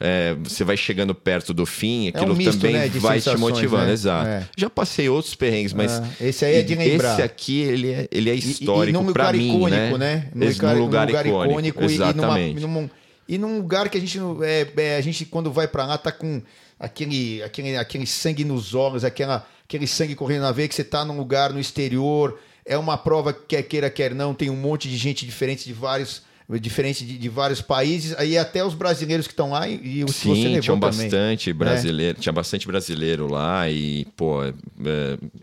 é, 0.00 0.34
você 0.44 0.62
vai 0.64 0.76
chegando 0.76 1.12
perto 1.14 1.52
do 1.54 1.64
fim, 1.66 2.08
aquilo 2.08 2.32
um 2.32 2.36
misto, 2.36 2.52
também 2.60 2.72
né, 2.74 2.88
vai 3.00 3.20
te 3.20 3.36
motivando, 3.36 3.86
né? 3.86 3.92
exato. 3.92 4.28
É. 4.28 4.48
Já 4.56 4.68
passei 4.70 5.08
outros 5.08 5.34
perrengues, 5.34 5.72
mas 5.72 5.90
Ah, 5.92 6.08
esse 6.20 6.44
aí 6.44 6.56
é 6.56 6.62
de 6.62 6.74
lembrar. 6.74 7.14
Esse 7.14 7.22
aqui 7.22 7.60
ele 7.62 7.90
é, 7.92 8.08
ele 8.12 8.30
é 8.30 8.34
E- 8.34 8.38
histórico 8.38 8.90
e, 8.90 8.92
num 9.04 9.12
para 9.12 9.28
lugar 9.30 9.34
mim, 9.34 9.48
icônico, 9.56 9.98
né? 9.98 9.98
né? 9.98 10.28
Num 10.34 10.74
num 10.74 10.78
lugar, 10.84 11.08
icônico, 11.10 11.80
e, 11.82 11.86
numa, 11.88 11.92
exatamente. 11.92 12.58
e, 12.58 12.60
num, 12.60 12.90
e 13.28 13.36
num 13.36 13.58
lugar 13.58 13.90
que 13.90 13.98
a 13.98 14.00
gente, 14.00 14.18
é, 14.42 14.66
é, 14.76 14.96
a 14.96 15.00
gente 15.02 15.26
quando 15.26 15.52
vai 15.52 15.68
pra 15.68 15.84
lá, 15.84 15.98
tá 15.98 16.10
com 16.10 16.40
aquele, 16.80 17.42
aquele, 17.42 17.76
aquele 17.76 18.06
sangue 18.06 18.44
nos 18.44 18.74
olhos, 18.74 19.04
aquela, 19.04 19.46
aquele 19.64 19.86
sangue 19.86 20.14
correndo 20.14 20.42
na 20.42 20.52
veia, 20.52 20.66
que 20.66 20.74
você 20.74 20.84
tá 20.84 21.04
num 21.04 21.16
lugar 21.18 21.52
no 21.52 21.60
exterior. 21.60 22.38
É 22.64 22.78
uma 22.78 22.96
prova 22.96 23.32
que 23.32 23.40
quer 23.48 23.62
queira, 23.62 23.90
quer 23.90 24.14
não, 24.14 24.32
tem 24.32 24.48
um 24.48 24.56
monte 24.56 24.88
de 24.88 24.96
gente 24.96 25.26
diferente 25.26 25.64
de 25.66 25.72
vários. 25.74 26.26
Diferente 26.50 27.04
de, 27.04 27.18
de 27.18 27.28
vários 27.28 27.60
países, 27.60 28.14
aí 28.16 28.38
até 28.38 28.64
os 28.64 28.72
brasileiros 28.72 29.26
que 29.26 29.34
estão 29.34 29.50
lá 29.50 29.68
e, 29.68 29.98
e 29.98 30.02
os 30.02 30.16
que 30.16 30.28
você 30.28 30.34
Sim, 30.34 30.44
levou 30.44 30.60
tinha 30.62 30.80
também. 30.80 31.00
É. 31.00 31.02
bastante 31.02 31.52
brasileiro, 31.52 32.18
tinha 32.18 32.32
bastante 32.32 32.66
brasileiro 32.66 33.30
lá 33.30 33.68
e, 33.68 34.06
pô, 34.16 34.42
é, 34.42 34.54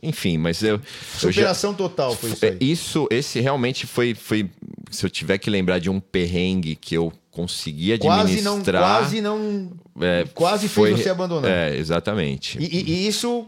enfim, 0.01 0.39
mas 0.39 0.63
eu, 0.63 0.77
eu 0.77 0.81
já, 0.81 1.29
Superação 1.29 1.75
total 1.75 2.15
foi 2.15 2.31
isso 2.31 2.45
é, 2.45 2.49
aí. 2.49 2.57
isso, 2.59 3.07
esse 3.11 3.39
realmente 3.39 3.85
foi, 3.85 4.15
foi, 4.15 4.49
se 4.91 5.05
eu 5.05 5.09
tiver 5.09 5.37
que 5.37 5.49
lembrar 5.49 5.79
de 5.79 5.89
um 5.89 5.99
perrengue 5.99 6.75
que 6.75 6.95
eu 6.95 7.11
consegui 7.31 7.97
Quase 7.97 8.41
não, 8.41 8.53
administrar, 8.53 8.81
quase 8.81 9.21
não, 9.21 9.71
é, 10.01 10.25
quase 10.33 10.67
foi- 10.69 10.91
fez 10.91 11.03
você 11.03 11.09
abandonar. 11.09 11.49
É, 11.51 11.75
exatamente. 11.75 12.57
E, 12.59 12.63
e- 12.63 12.89
e 12.91 13.07
isso, 13.07 13.47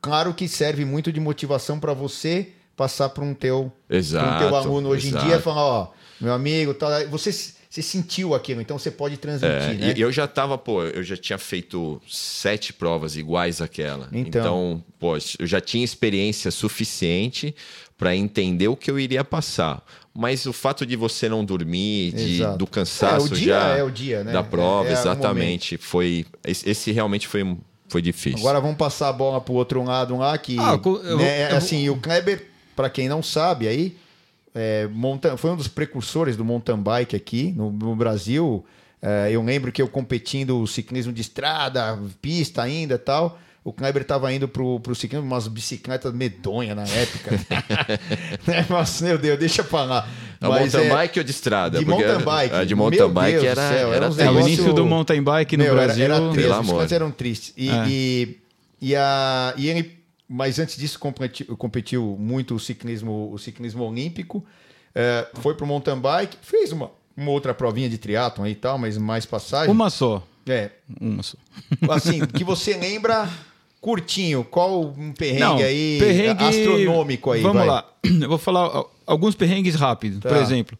claro 0.00 0.32
que 0.32 0.48
serve 0.48 0.84
muito 0.84 1.12
de 1.12 1.20
motivação 1.20 1.78
para 1.78 1.92
você 1.92 2.48
passar 2.76 3.08
para 3.10 3.24
um 3.24 3.34
teu, 3.34 3.70
pra 3.86 3.96
um 3.96 3.98
Exato, 3.98 4.46
teu 4.46 4.56
aluno 4.56 4.88
hoje 4.88 5.08
exato. 5.08 5.24
em 5.24 5.28
dia, 5.28 5.40
falar, 5.40 5.62
ó, 5.64 5.88
meu 6.20 6.32
amigo, 6.32 6.72
tal, 6.74 6.90
você, 7.08 7.30
você 7.68 7.82
sentiu 7.82 8.34
aquilo, 8.34 8.60
então 8.62 8.78
você 8.78 8.90
pode 8.90 9.16
transmitir, 9.18 9.56
É, 9.56 9.74
né? 9.74 9.94
e 9.96 10.00
eu 10.00 10.10
já 10.10 10.26
tava, 10.26 10.56
pô, 10.56 10.82
eu 10.84 11.02
já 11.02 11.16
tinha 11.16 11.36
feito 11.38 12.00
sete 12.08 12.72
provas 12.72 13.16
iguais 13.16 13.60
àquela. 13.60 14.08
Então. 14.12 14.40
Então, 14.40 14.84
pô, 14.98 15.16
eu 15.38 15.46
já 15.46 15.60
tinha 15.60 15.84
experiência 15.84 16.50
suficiente 16.50 17.54
para 17.98 18.14
entender 18.16 18.68
o 18.68 18.76
que 18.76 18.90
eu 18.90 18.98
iria 18.98 19.22
passar. 19.24 19.84
Mas 20.14 20.46
o 20.46 20.52
fato 20.52 20.86
de 20.86 20.96
você 20.96 21.28
não 21.28 21.44
dormir, 21.44 22.12
de, 22.12 22.44
do 22.56 22.66
cansaço 22.66 23.26
É, 23.28 23.30
o 23.30 23.34
dia 23.34 23.46
já 23.54 23.76
é 23.76 23.82
o 23.84 23.90
dia, 23.90 24.24
né? 24.24 24.32
da 24.32 24.42
prova, 24.42 24.88
É- 24.88 24.92
é 24.92 24.94
exatamente, 24.94 25.76
foi 25.76 26.24
esse 26.44 26.90
realmente 26.90 27.28
foi 27.28 27.42
um- 27.42 27.58
foi 27.88 28.00
difícil. 28.02 28.38
Agora 28.38 28.60
vamos 28.60 28.76
passar 28.76 29.08
a 29.08 29.12
bola 29.12 29.40
pro 29.40 29.54
outro 29.54 29.82
lado 29.84 30.16
lá, 30.16 30.36
que, 30.38 30.56
Ah, 30.58 30.80
eu 30.82 31.16
né, 31.18 31.44
eu 31.44 31.48
vou- 31.50 31.58
assim, 31.58 31.88
o 31.88 31.96
Kleber, 31.96 32.46
para 32.74 32.88
quem 32.90 33.08
não 33.08 33.22
sabe 33.22 33.68
aí, 33.68 33.96
é, 34.58 34.88
monta- 34.88 35.36
foi 35.36 35.50
um 35.52 35.56
dos 35.56 35.68
precursores 35.68 36.36
do 36.36 36.44
mountain 36.44 36.78
bike 36.82 37.14
aqui 37.16 37.52
no, 37.56 37.70
no 37.70 37.94
Brasil. 37.94 38.64
É, 39.00 39.28
eu 39.30 39.42
lembro 39.42 39.70
que 39.70 39.80
eu 39.80 39.86
competindo 39.88 40.66
ciclismo 40.66 41.12
de 41.12 41.20
estrada, 41.20 41.96
pista 42.20 42.62
ainda 42.62 42.94
e 42.96 42.98
tal. 42.98 43.38
O 43.64 43.72
Kleber 43.72 44.00
estava 44.02 44.32
indo 44.32 44.48
pro, 44.48 44.80
pro 44.80 44.94
ciclismo, 44.94 45.26
umas 45.26 45.46
bicicletas 45.46 46.12
medonhas 46.14 46.74
na 46.76 46.84
época. 46.84 47.30
Né, 48.46 48.64
Mas, 48.68 49.00
meu 49.02 49.18
Deus, 49.18 49.38
deixa 49.38 49.62
pra 49.62 49.84
lá. 49.84 50.08
a 50.40 50.48
Mas, 50.48 50.60
mountain 50.72 50.86
é, 50.86 50.88
bike 50.90 51.18
ou 51.18 51.24
de 51.24 51.30
estrada? 51.30 51.78
de 51.78 51.84
mountain 51.84 52.18
bike. 52.24 52.54
A 52.54 52.64
de 52.64 52.74
Meu 52.74 52.84
mountain 52.84 53.08
bike 53.10 53.32
Deus 53.40 53.44
era, 53.44 53.68
céu, 53.68 53.88
era 53.88 53.96
era 53.96 54.08
uns 54.08 54.18
É, 54.18 54.22
o 54.22 54.26
negócio- 54.32 54.48
início 54.48 54.72
do 54.72 54.86
mountain 54.86 55.22
bike 55.22 55.56
no 55.56 55.64
Meu, 55.64 55.72
era- 55.74 55.84
Brasil. 55.84 56.04
Era, 56.04 56.16
triste, 56.20 56.36
Pelo 56.42 56.52
as 56.54 56.58
amor. 56.60 56.92
eram 56.92 57.10
tristes. 57.10 57.52
E, 57.56 57.68
É. 57.70 57.84
e, 57.88 58.38
e, 58.80 58.96
a, 58.96 59.54
e 59.56 59.68
ele, 59.68 59.97
mas 60.28 60.58
antes 60.58 60.76
disso, 60.76 60.98
competiu, 60.98 61.56
competiu 61.56 62.16
muito 62.18 62.54
o 62.54 62.60
ciclismo, 62.60 63.30
o 63.32 63.38
ciclismo 63.38 63.84
olímpico. 63.84 64.44
É, 64.94 65.28
foi 65.34 65.54
pro 65.54 65.66
mountain 65.66 65.98
bike, 65.98 66.36
fez 66.42 66.72
uma, 66.72 66.90
uma 67.16 67.30
outra 67.30 67.54
provinha 67.54 67.88
de 67.88 67.98
triatlon 67.98 68.44
aí 68.44 68.52
e 68.52 68.56
tal, 68.56 68.78
mas 68.78 68.98
mais 68.98 69.24
passagem. 69.26 69.70
Uma 69.70 69.90
só. 69.90 70.22
É. 70.46 70.70
Uma 71.00 71.22
só. 71.22 71.36
Assim, 71.90 72.24
que 72.26 72.42
você 72.44 72.76
lembra 72.76 73.28
curtinho, 73.80 74.42
qual 74.44 74.82
um 74.96 75.12
perrengue 75.12 75.40
Não, 75.40 75.56
aí 75.58 75.98
perrengue- 76.00 76.44
astronômico 76.44 77.30
aí? 77.30 77.40
Vamos 77.42 77.58
vai. 77.58 77.66
lá. 77.66 77.86
Eu 78.02 78.28
vou 78.28 78.38
falar 78.38 78.60
al- 78.62 78.94
alguns 79.06 79.34
perrengues 79.34 79.74
rápidos. 79.74 80.18
Tá. 80.20 80.28
Por 80.30 80.38
exemplo, 80.38 80.76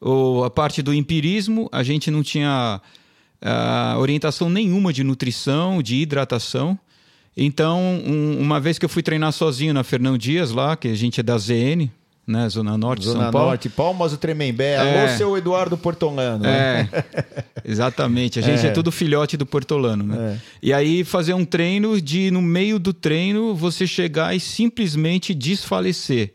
o- 0.00 0.42
a 0.44 0.50
parte 0.50 0.82
do 0.82 0.92
empirismo, 0.92 1.68
a 1.70 1.82
gente 1.82 2.10
não 2.10 2.22
tinha 2.22 2.80
ah, 3.40 3.94
orientação 3.98 4.50
nenhuma 4.50 4.92
de 4.92 5.04
nutrição, 5.04 5.82
de 5.82 5.96
hidratação. 5.96 6.78
Então, 7.36 7.80
um- 8.04 8.38
uma 8.40 8.60
vez 8.60 8.78
que 8.78 8.84
eu 8.84 8.88
fui 8.88 9.02
treinar 9.02 9.32
sozinho 9.32 9.72
na 9.72 9.84
Fernão 9.84 10.18
Dias, 10.18 10.50
lá, 10.50 10.76
que 10.76 10.88
a 10.88 10.94
gente 10.94 11.20
é 11.20 11.22
da 11.22 11.38
ZN, 11.38 11.88
né, 12.26 12.48
Zona 12.48 12.76
Norte 12.76 13.04
Zona 13.06 13.24
São 13.24 13.30
Paulo. 13.32 13.48
Norte, 13.48 13.68
Palmas 13.68 14.12
do 14.12 14.18
Tremembé. 14.18 14.74
É. 14.74 14.78
Alô, 15.04 15.16
seu 15.16 15.36
Eduardo 15.36 15.76
Portolano. 15.78 16.44
né? 16.44 16.88
É, 16.92 17.04
exatamente. 17.64 18.38
A 18.38 18.42
gente 18.42 18.66
é. 18.66 18.70
tudo 18.70 18.92
filhote 18.92 19.36
do 19.36 19.46
Portolano, 19.46 20.04
né? 20.04 20.34
É. 20.34 20.40
E 20.62 20.72
aí 20.72 21.02
fazer 21.04 21.34
um 21.34 21.44
treino 21.44 22.00
de, 22.00 22.30
no 22.30 22.42
meio 22.42 22.78
do 22.78 22.92
treino, 22.92 23.54
você 23.54 23.86
chegar 23.86 24.34
e 24.34 24.40
simplesmente 24.40 25.34
desfalecer. 25.34 26.34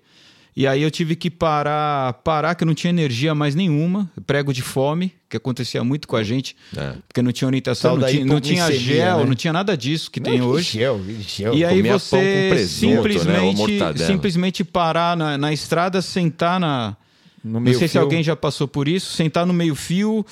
E 0.57 0.65
aí 0.65 0.81
eu 0.81 0.89
tive 0.89 1.17
que 1.17 1.29
parar, 1.29 2.13
parar 2.23 2.55
que 2.55 2.63
eu 2.63 2.65
não 2.65 2.73
tinha 2.73 2.89
energia 2.89 3.35
mais 3.35 3.55
nenhuma, 3.55 4.09
prego 4.25 4.53
de 4.53 4.61
fome, 4.61 5.11
que 5.35 5.37
acontecia 5.37 5.83
muito 5.83 6.07
com 6.07 6.15
a 6.15 6.23
gente, 6.23 6.55
É. 6.75 6.93
porque 7.07 7.21
não 7.21 7.31
tinha 7.31 7.47
orientação, 7.47 7.97
não 7.97 8.07
tinha, 8.07 8.25
não 8.25 8.39
tinha 8.41 8.71
gel, 8.71 9.19
né? 9.19 9.25
não 9.25 9.35
tinha 9.35 9.51
nada 9.53 9.75
disso 9.77 10.09
que 10.09 10.19
tem 10.19 10.39
Não, 10.39 10.47
hoje. 10.47 10.71
gel, 10.79 11.01
gel. 11.19 11.53
E 11.53 11.63
aí 11.65 11.77
comia 11.77 11.99
você 11.99 12.47
presunto, 12.49 12.95
né, 12.95 13.01
simplesmente, 13.19 13.57
mortadela. 13.57 14.07
simplesmente 14.07 14.63
parar 14.63 15.15
na, 15.17 15.37
na 15.37 15.51
estrada, 15.53 16.01
sentar 16.01 16.59
na. 16.59 16.95
No 17.43 17.59
não 17.59 17.73
sei 17.73 17.87
se 17.87 17.93
fio. 17.93 18.01
alguém 18.01 18.23
já 18.23 18.35
passou 18.35 18.67
por 18.67 18.87
isso, 18.87 19.11
sentar 19.13 19.45
no 19.45 19.53
meio-fio 19.53 20.25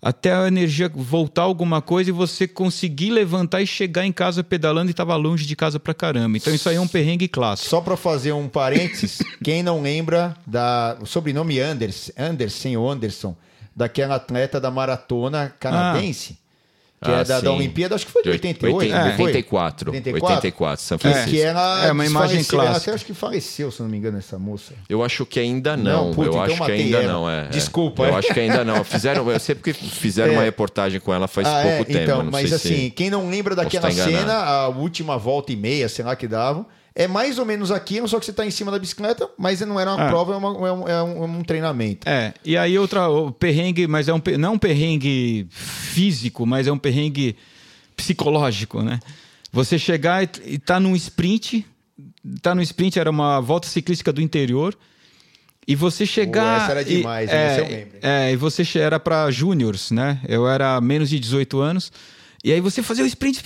até 0.00 0.32
a 0.34 0.48
energia 0.48 0.90
voltar 0.92 1.42
alguma 1.42 1.80
coisa 1.80 2.10
e 2.10 2.12
você 2.12 2.46
conseguir 2.48 3.10
levantar 3.10 3.62
e 3.62 3.66
chegar 3.66 4.04
em 4.04 4.10
casa 4.12 4.42
pedalando 4.42 4.90
e 4.90 4.94
tava 4.94 5.14
longe 5.16 5.46
de 5.46 5.54
casa 5.54 5.78
pra 5.78 5.94
caramba. 5.94 6.36
Então 6.36 6.52
isso 6.52 6.68
aí 6.68 6.74
é 6.76 6.80
um 6.80 6.88
perrengue 6.88 7.28
clássico. 7.28 7.68
Só 7.70 7.80
para 7.80 7.96
fazer 7.96 8.32
um 8.32 8.48
parênteses, 8.48 9.18
quem 9.44 9.62
não 9.62 9.80
lembra 9.82 10.36
da 10.46 10.96
o 11.00 11.06
sobrenome 11.06 11.60
Anderson, 11.60 12.12
Anderson 12.18 12.76
ou 12.78 12.90
Anderson, 12.90 13.36
daquela 13.74 14.16
atleta 14.16 14.60
da 14.60 14.70
maratona 14.70 15.52
canadense, 15.58 16.38
que 17.02 17.10
Ah, 17.10 17.18
é 17.20 17.24
da, 17.24 17.40
da. 17.40 17.50
Olimpíada, 17.52 17.96
acho 17.96 18.06
que 18.06 18.12
foi 18.12 18.22
de 18.22 18.28
88, 18.30 18.76
Oitenta- 18.76 19.04
não 19.08 19.16
foi? 19.16 19.24
84. 19.26 19.90
84, 19.90 20.84
São 20.84 20.96
Que, 20.98 21.02
Francisco. 21.02 21.30
que 21.30 21.40
ela 21.40 21.86
É 21.86 21.90
uma 21.90 22.06
imagem 22.06 22.36
desfaleceu, 22.38 22.60
ela 22.60 22.68
clássica. 22.70 22.90
até 22.90 22.94
acho 22.94 23.04
que 23.06 23.14
faleceu, 23.14 23.70
se 23.72 23.82
não 23.82 23.88
me 23.88 23.98
engano, 23.98 24.18
essa 24.18 24.38
moça. 24.38 24.72
Eu 24.88 25.02
acho 25.02 25.26
que 25.26 25.40
ainda 25.40 25.76
não. 25.76 26.06
Não, 26.06 26.14
puta, 26.14 26.28
eu 26.28 26.32
então 26.32 26.42
acho 26.44 26.64
que 26.64 26.70
ainda 26.72 26.98
ela. 26.98 27.12
não. 27.12 27.28
É, 27.30 27.40
é. 27.46 27.48
Desculpa, 27.48 28.04
Eu 28.04 28.14
é. 28.14 28.18
acho 28.18 28.32
que 28.32 28.38
ainda 28.38 28.64
não. 28.64 28.84
Fizeram, 28.84 29.28
eu 29.28 29.40
sei 29.40 29.54
porque 29.56 29.72
fizeram 29.72 30.32
É. 30.34 30.36
uma 30.36 30.44
reportagem 30.44 31.00
com 31.00 31.12
ela 31.12 31.26
faz 31.26 31.46
Ah, 31.48 31.62
pouco 31.62 31.68
é? 31.82 31.84
tempo. 31.84 31.98
Então, 31.98 32.22
não 32.22 32.30
mas 32.30 32.48
sei 32.48 32.56
assim, 32.56 32.84
se... 32.84 32.90
quem 32.90 33.10
não 33.10 33.28
lembra 33.28 33.56
daquela 33.56 33.90
cena, 33.90 34.34
a 34.34 34.68
última 34.68 35.18
volta 35.18 35.50
e 35.52 35.56
meia, 35.56 35.88
sei 35.88 36.04
lá 36.04 36.14
que 36.14 36.28
davam, 36.28 36.64
é 36.94 37.08
mais 37.08 37.38
ou 37.38 37.44
menos 37.46 37.70
aquilo, 37.70 38.06
só 38.08 38.18
que 38.20 38.26
você 38.26 38.32
tá 38.32 38.44
em 38.44 38.50
cima 38.50 38.70
da 38.70 38.78
bicicleta, 38.78 39.28
mas 39.38 39.60
não 39.60 39.78
era 39.80 39.90
uma 39.94 40.04
Ah. 40.06 40.08
prova, 40.08 40.34
é, 40.34 40.36
uma- 40.36 40.68
é 40.68 40.72
um, 40.72 40.88
é 40.88 41.02
um- 41.02 41.24
é 41.24 41.26
um 41.26 41.42
treinamento. 41.44 42.08
É, 42.08 42.34
e 42.44 42.56
aí 42.56 42.78
outra, 42.78 43.08
o 43.08 43.30
perrengue, 43.32 43.86
mas 43.86 44.08
é 44.08 44.14
um, 44.14 44.20
não 44.38 44.48
é 44.50 44.52
um 44.52 44.58
perrengue 44.58 45.46
físico, 45.50 46.44
mas 46.46 46.66
é 46.66 46.72
um 46.72 46.78
perrengue 46.78 47.36
psicológico, 47.96 48.82
né? 48.82 48.98
Você 49.52 49.78
chegar 49.78 50.22
e, 50.24 50.28
e 50.46 50.58
tá 50.58 50.80
num 50.80 50.96
sprint, 50.96 51.64
tá 52.40 52.54
no 52.54 52.62
sprint, 52.62 52.98
era 52.98 53.10
uma 53.10 53.40
volta 53.40 53.68
ciclística 53.68 54.12
do 54.12 54.20
interior, 54.22 54.76
e 55.66 55.76
você 55.76 56.04
chegar... 56.06 56.62
essa 56.62 56.70
era 56.72 56.82
e- 56.82 56.96
demais, 56.96 57.30
hein? 57.30 57.36
é, 57.36 57.60
eu 57.60 57.64
lembro. 57.68 57.98
É, 58.02 58.32
e 58.32 58.36
você 58.36 58.64
era 58.78 58.98
para 58.98 59.30
júniors, 59.30 59.90
né? 59.90 60.18
Eu 60.28 60.48
era 60.48 60.80
menos 60.80 61.08
de 61.10 61.18
18 61.20 61.60
anos, 61.60 61.92
e 62.42 62.50
aí 62.52 62.60
você 62.60 62.82
fazia 62.82 63.04
o 63.04 63.06
sprint, 63.06 63.42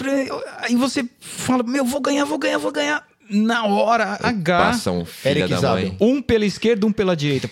aí 0.59 0.75
você 0.77 1.05
fala, 1.21 1.63
meu, 1.63 1.85
vou 1.85 2.01
ganhar, 2.01 2.25
vou 2.25 2.39
ganhar, 2.39 2.59
vou 2.59 2.73
ganhar. 2.73 3.05
Na 3.29 3.65
hora 3.67 4.19
H... 4.23 4.59
Passa 4.59 4.91
um 4.93 5.05
filho 5.05 5.39
Eric 5.45 5.55
da 5.61 5.73
mãe. 5.73 5.97
Um 6.01 6.23
pela 6.23 6.45
esquerda, 6.45 6.87
um 6.87 6.93
pela 6.93 7.17
direita. 7.17 7.49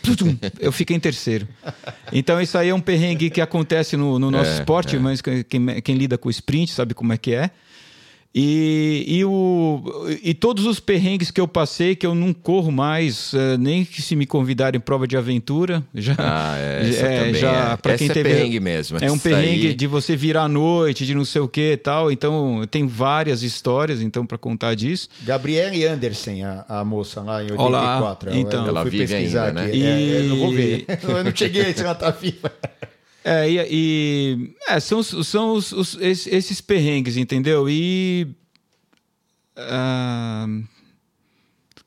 Eu 0.60 0.70
fiquei 0.72 0.96
em 0.96 1.00
terceiro. 1.00 1.48
Então, 2.12 2.40
isso 2.40 2.56
aí 2.56 2.68
é 2.68 2.74
um 2.74 2.80
perrengue 2.80 3.30
que 3.30 3.40
acontece 3.40 3.96
no, 3.96 4.18
no 4.18 4.30
nosso 4.30 4.50
É, 4.50 4.54
esporte, 4.54 4.98
mas 4.98 5.20
quem, 5.20 5.42
quem- 5.42 5.80
quem 5.82 5.94
lida 5.96 6.16
com 6.16 6.28
o 6.28 6.30
sprint 6.30 6.70
sabe 6.72 6.94
como 6.94 7.12
é 7.12 7.16
que 7.18 7.34
é. 7.34 7.50
E, 8.36 9.04
e, 9.06 9.24
o, 9.24 9.80
e 10.20 10.34
todos 10.34 10.66
os 10.66 10.80
perrengues 10.80 11.30
que 11.30 11.40
eu 11.40 11.46
passei, 11.46 11.94
que 11.94 12.04
eu 12.04 12.16
não 12.16 12.32
corro 12.34 12.72
mais, 12.72 13.32
eh, 13.32 13.56
nem 13.56 13.84
que 13.84 14.02
se 14.02 14.16
me 14.16 14.26
convidarem 14.26 14.78
em 14.78 14.80
prova 14.80 15.06
de 15.06 15.16
aventura. 15.16 15.84
Já, 15.94 16.16
Ah, 16.18 16.56
é, 16.58 16.80
é. 16.90 17.76
pra 17.76 17.92
Essa 17.92 17.98
quem 17.98 18.10
é 18.10 18.12
teve, 18.12 18.28
perrengue 18.28 18.58
mesmo, 18.58 18.98
É 19.00 19.08
um 19.12 19.16
perrengue 19.18 19.68
aí- 19.68 19.74
de 19.74 19.86
você 19.86 20.16
virar 20.16 20.42
à 20.44 20.48
noite, 20.48 21.06
de 21.06 21.14
não 21.14 21.24
sei 21.24 21.42
o 21.42 21.46
que 21.48 21.74
e 21.74 21.76
tal. 21.76 22.10
Então, 22.10 22.66
tem 22.68 22.88
várias 22.88 23.44
histórias 23.44 24.02
então 24.02 24.26
para 24.26 24.36
contar 24.36 24.74
disso. 24.74 25.08
Gabriele 25.22 25.86
Anderson, 25.86 26.32
a, 26.68 26.80
a 26.80 26.84
moça 26.84 27.20
lá 27.20 27.40
em 27.40 27.52
84. 27.52 27.62
Olá, 28.30 28.36
Eu- 28.36 28.40
então. 28.40 28.62
eu 28.64 28.68
Ela 28.68 28.82
fui 28.82 28.90
vive 28.90 29.06
pesquisar 29.14 29.46
ainda, 29.46 29.62
aqui. 29.62 29.78
né? 29.78 29.86
É, 29.92 30.00
E- 30.00 30.10
eu 30.16 30.24
não 30.24 30.36
vou 30.38 30.50
ver. 30.52 30.84
eu 31.06 31.22
não 31.24 31.32
cheguei 31.36 31.72
se 31.72 31.82
ela 31.82 31.94
tá 31.94 32.10
viva. 32.10 32.50
É, 33.24 33.48
e, 33.48 33.58
e- 33.70 34.54
é, 34.68 34.78
são, 34.78 35.02
são 35.02 35.54
os, 35.54 35.72
os- 35.72 35.96
esses, 36.00 36.26
perrengues, 36.60 37.16
entendeu? 37.16 37.68
E. 37.70 38.28
ah, 39.56 40.46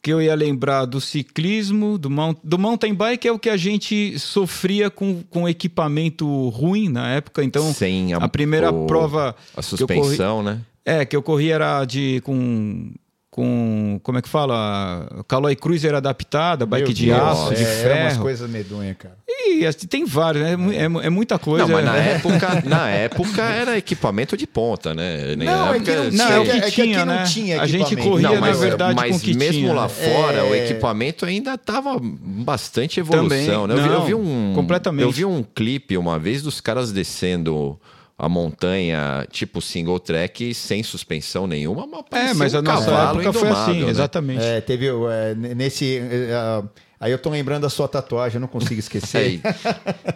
que 0.01 0.13
eu 0.13 0.21
ia 0.21 0.33
lembrar 0.35 0.85
do 0.85 1.01
ciclismo, 1.01 1.97
do, 1.97 2.09
mount, 2.09 2.37
do 2.43 2.57
mountain 2.57 2.93
bike 2.93 3.27
é 3.27 3.31
o 3.31 3.37
que 3.39 3.49
a 3.49 3.57
gente 3.57 4.17
sofria 4.17 4.89
com, 4.89 5.21
com 5.23 5.49
equipamento 5.49 6.47
ruim 6.49 6.87
na 6.87 7.09
época. 7.09 7.43
Então, 7.43 7.73
Sem 7.73 8.13
a, 8.13 8.27
primeira 8.29 8.71
o- 8.71 8.85
prova. 8.87 9.35
A 9.55 9.59
eu 9.59 9.87
corri- 9.87 10.03
suspensão, 10.03 10.41
né? 10.41 10.61
é, 10.85 11.03
que 11.05 11.15
eu 11.15 11.21
corri 11.21 11.51
era 11.51 11.83
de. 11.85 12.21
com. 12.21 12.91
Com 13.37 13.99
como 14.01 14.17
é 14.17 14.21
que 14.23 14.27
fala? 14.27 15.07
Caloi 15.27 15.55
Cruiser 15.55 15.93
adaptada, 15.93 16.65
bike 16.65 16.85
Meu 16.85 16.93
de 16.93 17.05
Deus, 17.05 17.21
aço, 17.21 17.53
de 17.53 17.63
é, 17.63 17.81
Era 17.83 17.95
umas 18.01 18.13
ferro. 18.13 18.23
coisas 18.23 18.49
medonhas, 18.49 18.97
cara. 18.97 19.15
E 19.49 19.63
assim, 19.63 19.85
tem 19.85 20.03
vários, 20.05 20.43
né? 20.43 20.57
É 20.75 20.81
É, 20.81 21.05
é 21.05 21.09
muita 21.11 21.37
coisa. 21.37 21.65
Não, 21.67 21.71
mas 21.75 21.85
na 21.85 21.93
né? 21.93 22.13
época, 22.15 22.63
na 22.67 22.89
época 22.89 23.43
era 23.43 23.77
equipamento 23.77 24.35
de 24.35 24.47
ponta, 24.47 24.95
né? 24.95 25.35
Na 25.35 25.45
Não, 25.45 25.73
é 25.73 25.75
época- 25.77 25.91
que 25.91 25.95
não 25.97 26.03
Não, 26.05 26.09
tinha, 26.25 26.33
é 26.35 26.39
o 26.39 26.43
que 26.45 26.49
é 26.49 26.59
que 26.59 26.65
aqui 26.65 26.81
tinha, 26.81 27.05
não 27.05 27.13
né? 27.13 27.23
tinha 27.25 27.61
A 27.61 27.67
gente 27.67 27.95
corria, 27.95 28.27
Não, 28.29 28.35
na 28.35 28.41
mas, 28.41 28.59
verdade, 28.59 28.95
mas 28.95 29.11
com 29.11 29.17
o 29.17 29.19
que 29.19 29.33
mesmo 29.35 29.61
tinha, 29.61 29.73
lá 29.73 29.83
né? 29.83 29.89
fora, 29.89 30.43
o 30.43 30.55
É. 30.55 30.65
equipamento 30.65 31.23
ainda 31.23 31.53
estava 31.53 31.95
bastante 32.01 32.99
evolução. 32.99 33.67
Também, 33.67 33.67
né? 33.67 33.73
Eu, 33.75 33.77
vi, 33.77 33.87
eu 33.87 33.99
não, 33.99 34.05
vi 34.05 34.13
um 34.15 34.53
completamente. 34.55 35.03
Eu 35.03 35.11
vi 35.11 35.25
um 35.25 35.43
clipe 35.43 35.95
uma 35.95 36.17
vez 36.17 36.41
dos 36.41 36.59
caras 36.59 36.91
descendo 36.91 37.79
a 38.17 38.27
montanha, 38.27 39.27
tipo 39.31 39.61
single 39.61 39.99
track, 39.99 40.53
sem 40.53 40.81
suspensão 40.81 41.45
nenhuma, 41.45 41.85
mas 41.87 42.31
É, 42.31 42.33
mas 42.33 42.53
um 42.53 42.57
a 42.57 42.61
nossa 42.61 42.91
época 42.91 43.31
foi 43.33 43.49
assim, 43.49 43.83
né? 43.83 43.89
exatamente. 43.89 44.43
É, 44.43 44.59
teve 44.61 44.87
é, 44.87 45.35
nesse. 45.35 45.99
é, 45.99 46.63
aí 46.99 47.11
eu 47.11 47.19
tô 47.19 47.29
lembrando 47.29 47.61
da 47.61 47.69
sua 47.69 47.87
tatuagem, 47.87 48.37
eu 48.37 48.41
não 48.41 48.47
consigo 48.47 48.79
esquecer. 48.79 49.17
Aí, 49.17 49.41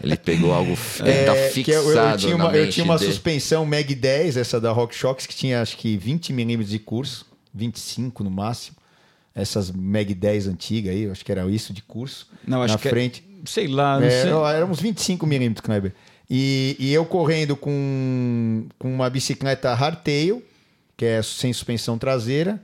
ele 0.03 0.17
pegou 0.17 0.51
algo 0.51 0.75
É, 1.05 1.25
tá 1.25 1.33
que 1.33 1.39
eu, 1.71 1.83
fixado 1.83 2.11
eu 2.13 2.17
tinha 2.17 2.37
na 2.37 2.45
uma, 2.45 2.57
eu 2.57 2.69
tinha 2.71 2.83
uma 2.83 2.97
dele. 2.97 3.11
suspensão 3.11 3.65
Mag 3.65 3.93
10, 3.93 4.35
essa 4.37 4.59
da 4.59 4.71
RockShox, 4.71 5.27
que 5.27 5.35
tinha 5.35 5.61
acho 5.61 5.77
que 5.77 5.95
20 5.95 6.33
milímetros 6.33 6.71
de 6.71 6.79
curso, 6.79 7.25
25 7.53 8.23
no 8.23 8.31
máximo. 8.31 8.77
Essas 9.35 9.69
Mag 9.71 10.13
10 10.13 10.47
antigas 10.47 10.91
aí, 10.93 11.03
eu 11.03 11.11
acho 11.11 11.23
que 11.23 11.31
era 11.31 11.45
isso 11.49 11.71
de 11.71 11.81
curso. 11.83 12.27
Não, 12.45 12.63
acho 12.63 12.73
na 12.73 12.79
que 12.79 12.87
é- 12.87 12.91
frente. 12.91 13.23
Sei 13.45 13.67
lá, 13.67 13.99
não 13.99 14.05
É, 14.07 14.09
sei. 14.23 14.31
era 14.31 14.65
uns 14.65 14.79
25 14.79 15.25
milímetros, 15.25 15.63
Kleber. 15.65 15.93
E, 16.33 16.77
e 16.79 16.93
eu 16.93 17.03
correndo 17.03 17.57
com, 17.57 18.65
com 18.79 18.87
uma 18.89 19.09
bicicleta 19.09 19.73
hardtail, 19.73 20.41
que 20.95 21.03
é 21.03 21.21
sem 21.21 21.51
suspensão 21.51 21.97
traseira, 21.97 22.57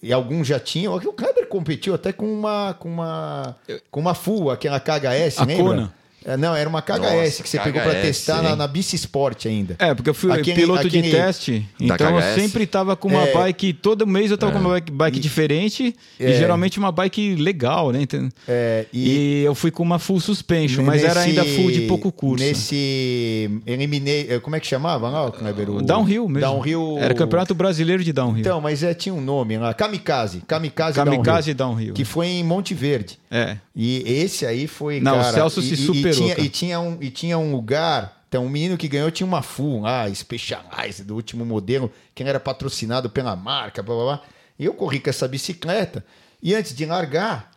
e 0.00 0.12
alguns 0.12 0.46
já 0.46 0.60
tinham. 0.60 0.94
O 0.94 1.12
Kleber 1.12 1.48
competiu 1.48 1.92
até 1.92 2.12
com 2.12 2.32
uma 2.32 2.76
com 2.78 2.88
uma 2.88 3.56
com 3.90 3.98
uma 3.98 4.14
full, 4.14 4.48
aquela 4.48 4.78
KHS, 4.78 5.40
A 5.40 5.44
lembra? 5.44 5.64
Kona. 5.64 5.94
É, 6.24 6.36
não, 6.36 6.54
era 6.54 6.68
uma 6.68 6.82
KHS 6.82 7.00
Nossa, 7.00 7.42
que 7.42 7.48
você 7.48 7.58
pegou 7.60 7.80
para 7.80 7.92
KHS, 7.94 8.02
testar 8.02 8.42
na, 8.42 8.54
na 8.54 8.66
Bici 8.66 8.94
Sport 8.96 9.46
ainda. 9.46 9.76
É, 9.78 9.94
porque 9.94 10.10
eu 10.10 10.14
fui 10.14 10.30
Aquele- 10.32 10.60
piloto 10.60 10.86
aquele- 10.86 11.02
de 11.02 11.10
teste, 11.10 11.66
então 11.80 12.06
eu 12.10 12.20
KHS? 12.20 12.34
sempre 12.40 12.66
tava 12.66 12.94
com 12.96 13.08
uma 13.08 13.22
É. 13.26 13.32
bike, 13.32 13.72
todo 13.72 14.06
mês 14.06 14.30
eu 14.30 14.36
tava 14.38 14.52
com 14.52 14.58
uma 14.58 14.70
bike, 14.74 14.92
bike 14.92 15.18
diferente 15.20 15.96
É. 16.18 16.30
e 16.30 16.34
geralmente 16.36 16.78
uma 16.78 16.92
bike 16.92 17.36
legal, 17.36 17.90
né? 17.90 18.02
Então- 18.02 18.28
É, 18.46 18.84
e... 18.92 19.42
eu 19.44 19.54
fui 19.54 19.70
com 19.70 19.82
uma 19.82 19.98
full 19.98 20.20
suspension, 20.20 20.84
mas 20.84 21.02
era 21.02 21.20
ainda 21.20 21.44
full 21.44 21.70
de 21.70 21.82
pouco 21.82 22.12
curso. 22.12 22.44
Nesse. 22.44 23.60
Eliminei. 23.66 24.26
eh, 24.30 24.38
Como 24.40 24.56
é 24.56 24.60
que 24.60 24.66
chamava 24.66 25.08
lá, 25.08 25.30
Kleber? 25.30 25.70
O- 25.70 25.82
Downhill 25.82 26.28
mesmo. 26.28 26.40
Downhill. 26.48 26.98
Era 27.00 27.14
Campeonato 27.14 27.54
Brasileiro 27.54 28.02
de 28.02 28.12
Downhill. 28.12 28.40
Então, 28.40 28.60
mas 28.60 28.82
é, 28.82 28.94
tinha 28.94 29.14
um 29.14 29.20
nome 29.20 29.56
lá. 29.58 29.72
Kamikaze. 29.74 30.42
Kamikaze, 30.46 30.96
Kamikaze 30.96 31.54
Downhill. 31.54 31.76
Downhill. 31.76 31.94
Que 31.94 32.04
foi 32.04 32.26
em 32.26 32.44
Monte 32.44 32.74
Verde. 32.74 33.18
É. 33.30 33.56
E 33.74 34.02
esse 34.06 34.44
aí 34.44 34.66
foi. 34.66 35.00
Não, 35.00 35.12
o 35.18 35.20
cara, 35.20 35.32
Celso 35.32 35.60
e, 35.60 35.62
se 35.62 35.74
e- 35.74 35.86
superou, 36.14 36.44
E 36.44 36.48
tinha, 36.48 36.76
e, 36.76 36.78
tinha 36.78 36.80
um, 36.80 36.98
e 37.00 37.10
tinha 37.10 37.38
um 37.38 37.52
lugar. 37.52 38.22
Então, 38.28 38.46
o 38.46 38.50
menino 38.50 38.76
que 38.76 38.86
ganhou 38.86 39.10
tinha 39.10 39.26
uma 39.26 39.42
full 39.42 39.80
lá, 39.80 40.12
Specialized, 40.14 41.04
do 41.04 41.14
último 41.16 41.44
modelo, 41.44 41.90
que 42.14 42.22
era 42.22 42.38
patrocinado 42.38 43.10
pela 43.10 43.34
marca, 43.34 43.82
blá 43.82 43.94
blá 43.94 44.04
blá. 44.04 44.22
E 44.58 44.64
eu 44.64 44.74
corri 44.74 45.00
com 45.00 45.10
essa 45.10 45.26
bicicleta. 45.26 46.04
E 46.42 46.54
antes 46.54 46.74
de 46.74 46.86
largar, 46.86 47.50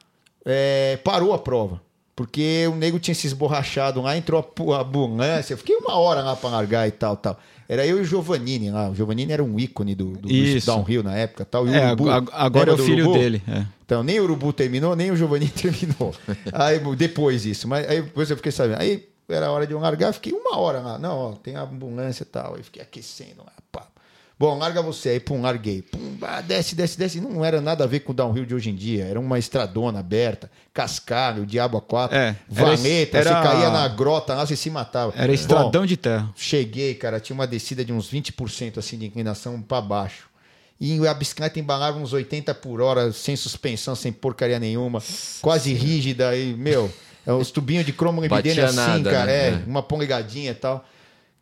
é, 0.45 0.97
parou 1.03 1.33
a 1.33 1.39
prova. 1.39 1.81
porque 2.15 2.67
o 2.67 2.75
nego 2.75 2.99
tinha 2.99 3.15
se 3.15 3.25
esborrachado 3.27 4.01
lá, 4.01 4.15
entrou 4.15 4.39
a, 4.73 4.81
ambulância. 4.81 5.53
Eu 5.53 5.57
fiquei 5.57 5.75
uma 5.75 5.97
hora 5.97 6.21
lá 6.21 6.35
para 6.35 6.49
largar 6.49 6.87
e 6.87 6.91
tal, 6.91 7.17
tal. 7.17 7.39
Era 7.67 7.85
eu 7.85 7.97
e 7.97 8.01
o 8.01 8.05
Giovannini 8.05 8.69
lá. 8.69 8.89
O 8.89 8.95
Giovannini 8.95 9.31
era 9.31 9.43
um 9.43 9.59
ícone 9.59 9.95
do, 9.95 10.11
do, 10.11 10.27
do 10.27 10.65
downhill 10.65 11.01
na 11.01 11.15
época 11.15 11.45
tal. 11.45 11.67
E 11.67 11.75
é, 11.75 11.87
Urubu, 11.87 12.09
agora 12.31 12.71
é 12.71 12.73
o 12.73 12.77
filho 12.77 13.05
Urubu? 13.05 13.17
dele. 13.17 13.41
É. 13.47 13.65
Então, 13.93 14.03
nem 14.03 14.19
o 14.19 14.23
Urubu 14.23 14.51
terminou, 14.51 14.95
nem 14.95 15.11
o 15.11 15.15
Giovannini 15.15 15.51
terminou. 15.53 16.15
aí, 16.51 16.79
depois 16.95 17.45
isso. 17.45 17.67
Mas 17.67 17.87
aí 17.87 18.01
depois 18.01 18.29
eu 18.29 18.35
fiquei 18.35 18.51
sabendo. 18.51 18.81
Aí 18.81 19.07
era 19.29 19.51
hora 19.51 19.67
de 19.67 19.73
eu 19.73 19.79
largar, 19.79 20.11
fiquei 20.13 20.33
uma 20.33 20.57
hora 20.57 20.79
lá. 20.79 20.97
Não, 20.97 21.15
ó, 21.15 21.31
tem 21.33 21.55
a 21.55 21.61
ambulância 21.61 22.23
e 22.23 22.25
tal. 22.25 22.55
Aí 22.55 22.63
fiquei 22.63 22.81
aquecendo 22.81 23.43
lá, 23.45 23.53
pá. 23.71 23.87
Bom, 24.37 24.57
larga 24.57 24.81
você 24.81 25.09
aí, 25.09 25.19
pum, 25.19 25.41
larguei. 25.41 25.83
Pum, 25.83 26.17
ah, 26.23 26.41
desce, 26.41 26.75
desce, 26.75 26.97
desce. 26.97 27.21
Não 27.21 27.45
era 27.45 27.61
nada 27.61 27.83
a 27.83 27.87
ver 27.87 27.99
com 27.99 28.11
o 28.11 28.15
downhill 28.15 28.47
de 28.47 28.55
hoje 28.55 28.71
em 28.71 28.75
dia. 28.75 29.05
Era 29.05 29.19
uma 29.19 29.37
estradona 29.37 29.99
aberta, 29.99 30.49
cascalho, 30.73 31.45
diabo 31.45 31.77
a 31.77 31.81
quatro, 31.81 32.17
é, 32.17 32.35
valeta. 32.49 33.19
Era... 33.19 33.29
Você 33.29 33.47
caía 33.47 33.69
na 33.69 33.87
grota 33.87 34.33
lá, 34.33 34.43
você 34.43 34.55
se 34.55 34.71
matava. 34.71 35.13
Era 35.15 35.31
estradão 35.31 35.83
Bom, 35.83 35.85
de 35.85 35.97
terra. 35.97 36.31
Cheguei, 36.35 36.95
cara, 36.95 37.19
tinha 37.19 37.35
uma 37.35 37.45
descida 37.45 37.85
de 37.85 37.93
uns 37.93 38.11
20% 38.11 38.79
assim 38.79 38.97
de 38.97 39.05
inclinação 39.05 39.61
para 39.61 39.79
baixo. 39.81 40.32
E 40.79 41.07
a 41.07 41.13
bicicleta 41.13 41.59
embalava 41.59 41.97
uns 41.97 42.13
80 42.13 42.53
por 42.55 42.81
hora, 42.81 43.11
sem 43.11 43.35
suspensão, 43.35 43.95
sem 43.95 44.11
porcaria 44.11 44.59
nenhuma, 44.59 45.01
quase 45.41 45.73
rígida. 45.73 46.35
E, 46.35 46.53
meu, 46.53 46.91
é 47.25 47.31
os 47.31 47.51
tubinhos 47.51 47.85
de 47.85 47.93
cromo 47.93 48.21
assim, 48.21 48.75
nada, 48.75 49.11
cara, 49.11 49.25
né? 49.25 49.47
é, 49.47 49.63
uma 49.65 49.81
polegadinha 49.81 50.51
e 50.51 50.55
tal. 50.55 50.85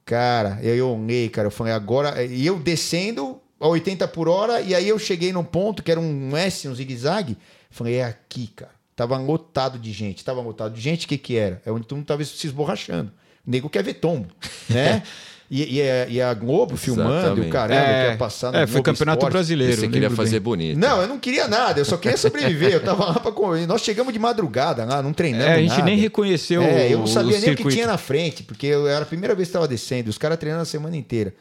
Cara, 0.05 0.59
eu 0.61 0.89
olhei, 0.89 1.29
cara, 1.29 1.47
eu 1.47 1.51
falei, 1.51 1.73
agora. 1.73 2.23
E 2.23 2.45
eu 2.45 2.59
descendo 2.59 3.41
a 3.59 3.67
80 3.67 4.07
por 4.09 4.27
hora, 4.27 4.61
e 4.61 4.75
aí 4.75 4.87
eu 4.87 4.99
cheguei 4.99 5.31
num 5.31 5.43
ponto 5.43 5.81
que 5.81 5.91
era 5.91 5.99
um 5.99 6.35
S, 6.35 6.67
um 6.67 6.75
zigue-zague. 6.75 7.37
Falei, 7.69 7.95
é 7.95 8.03
aqui, 8.05 8.47
cara. 8.47 8.71
Tava 8.95 9.17
lotado 9.17 9.79
de 9.79 9.91
gente. 9.91 10.23
Tava 10.23 10.41
lotado 10.41 10.73
de 10.73 10.81
gente, 10.81 11.05
o 11.05 11.09
que 11.09 11.17
que 11.17 11.37
era? 11.37 11.61
É 11.65 11.71
onde 11.71 11.87
todo 11.87 11.97
mundo 11.97 12.07
tava 12.07 12.23
se 12.23 12.45
esborrachando. 12.45 13.11
O 13.45 13.49
nego 13.49 13.69
quer 13.69 13.83
ver 13.83 13.95
tombo, 13.95 14.27
né? 14.69 15.01
E, 15.53 15.79
e, 15.79 15.81
a, 15.81 16.07
e, 16.07 16.21
a, 16.21 16.33
Globo 16.33 16.77
filmando, 16.77 17.41
o 17.41 17.49
caramba, 17.49 17.81
é, 17.81 18.05
que 18.05 18.11
ia 18.11 18.17
passar 18.17 18.53
no 18.53 18.57
É, 18.57 18.65
foi 18.65 18.81
Campeonato 18.81 19.17
Esporte. 19.17 19.33
Brasileiro. 19.33 19.75
Você 19.75 19.89
queria 19.89 20.09
fazer 20.09 20.39
bem. 20.39 20.43
bonito. 20.43 20.79
Não, 20.79 21.01
eu 21.01 21.09
não 21.09 21.19
queria 21.19 21.45
nada, 21.45 21.77
eu 21.77 21.83
só 21.83 21.97
queria 21.97 22.15
sobreviver. 22.15 22.71
eu 22.71 22.81
tava 22.81 23.07
lá 23.07 23.19
pra 23.19 23.33
correr. 23.33 23.67
Nós 23.67 23.81
chegamos 23.81 24.13
de 24.13 24.19
madrugada 24.19 24.85
lá, 24.85 25.03
não 25.03 25.11
treinamos. 25.11 25.47
É, 25.47 25.55
a 25.55 25.57
gente 25.57 25.71
nada. 25.71 25.83
nem 25.83 25.97
reconheceu 25.97 26.61
é, 26.61 26.93
Eu 26.93 26.99
não 26.99 27.07
sabia 27.07 27.37
nem 27.37 27.51
o 27.51 27.57
que 27.57 27.67
tinha 27.67 27.85
na 27.85 27.97
frente, 27.97 28.43
porque 28.43 28.65
eu, 28.65 28.87
era 28.87 29.03
a 29.03 29.05
primeira 29.05 29.35
vez 29.35 29.49
que 29.49 29.49
estava 29.49 29.67
descendo, 29.67 30.09
os 30.09 30.17
caras 30.17 30.37
treinando 30.37 30.61
a 30.61 30.65
semana 30.65 30.95
inteira. 30.95 31.33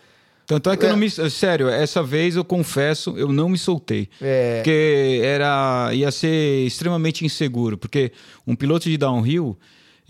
Tanto 0.45 0.69
é 0.71 0.77
que 0.77 0.85
é. 0.85 0.89
eu 0.89 0.91
não 0.91 0.99
me. 0.99 1.09
Sério, 1.09 1.69
essa 1.69 2.03
vez 2.03 2.35
eu 2.35 2.45
confesso, 2.45 3.17
eu 3.17 3.33
não 3.33 3.49
me 3.49 3.59
soltei. 3.59 4.09
É. 4.21 4.57
Porque 4.57 5.21
era. 5.23 5.91
ia 5.93 6.11
ser 6.11 6.67
extremamente 6.67 7.25
inseguro. 7.25 7.79
Porque 7.79 8.11
um 8.45 8.57
piloto 8.57 8.89
de 8.89 8.97
downhill 8.97 9.57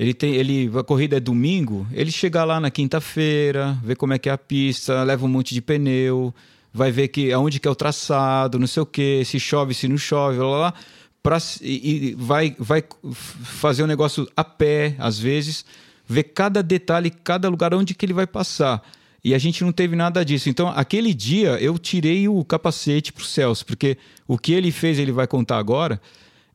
ele 0.00 0.14
tem, 0.14 0.34
ele, 0.34 0.70
a 0.78 0.82
corrida 0.82 1.18
é 1.18 1.20
domingo, 1.20 1.86
ele 1.92 2.10
chega 2.10 2.42
lá 2.42 2.58
na 2.58 2.70
quinta-feira, 2.70 3.78
vê 3.84 3.94
como 3.94 4.14
é 4.14 4.18
que 4.18 4.30
é 4.30 4.32
a 4.32 4.38
pista, 4.38 5.02
leva 5.02 5.26
um 5.26 5.28
monte 5.28 5.52
de 5.52 5.60
pneu, 5.60 6.34
vai 6.72 6.90
ver 6.90 7.08
que 7.08 7.30
aonde 7.30 7.60
que 7.60 7.68
é 7.68 7.70
o 7.70 7.74
traçado, 7.74 8.58
não 8.58 8.66
sei 8.66 8.82
o 8.82 8.86
que, 8.86 9.22
se 9.26 9.38
chove, 9.38 9.74
se 9.74 9.86
não 9.86 9.98
chove, 9.98 10.38
lá, 10.38 10.46
lá, 10.46 10.74
pra, 11.22 11.36
e, 11.60 12.12
e 12.12 12.14
vai, 12.14 12.56
vai 12.58 12.82
fazer 13.12 13.82
o 13.82 13.84
um 13.84 13.88
negócio 13.88 14.26
a 14.34 14.42
pé, 14.42 14.94
às 14.98 15.18
vezes, 15.18 15.66
ver 16.08 16.22
cada 16.22 16.62
detalhe, 16.62 17.10
cada 17.10 17.50
lugar 17.50 17.74
onde 17.74 17.92
que 17.92 18.06
ele 18.06 18.14
vai 18.14 18.26
passar. 18.26 18.82
E 19.22 19.34
a 19.34 19.38
gente 19.38 19.62
não 19.62 19.70
teve 19.70 19.94
nada 19.96 20.24
disso. 20.24 20.48
Então, 20.48 20.68
aquele 20.68 21.12
dia, 21.12 21.60
eu 21.60 21.78
tirei 21.78 22.26
o 22.26 22.42
capacete 22.42 23.12
pro 23.12 23.22
Celso, 23.22 23.66
porque 23.66 23.98
o 24.26 24.38
que 24.38 24.54
ele 24.54 24.72
fez, 24.72 24.98
ele 24.98 25.12
vai 25.12 25.26
contar 25.26 25.58
agora 25.58 26.00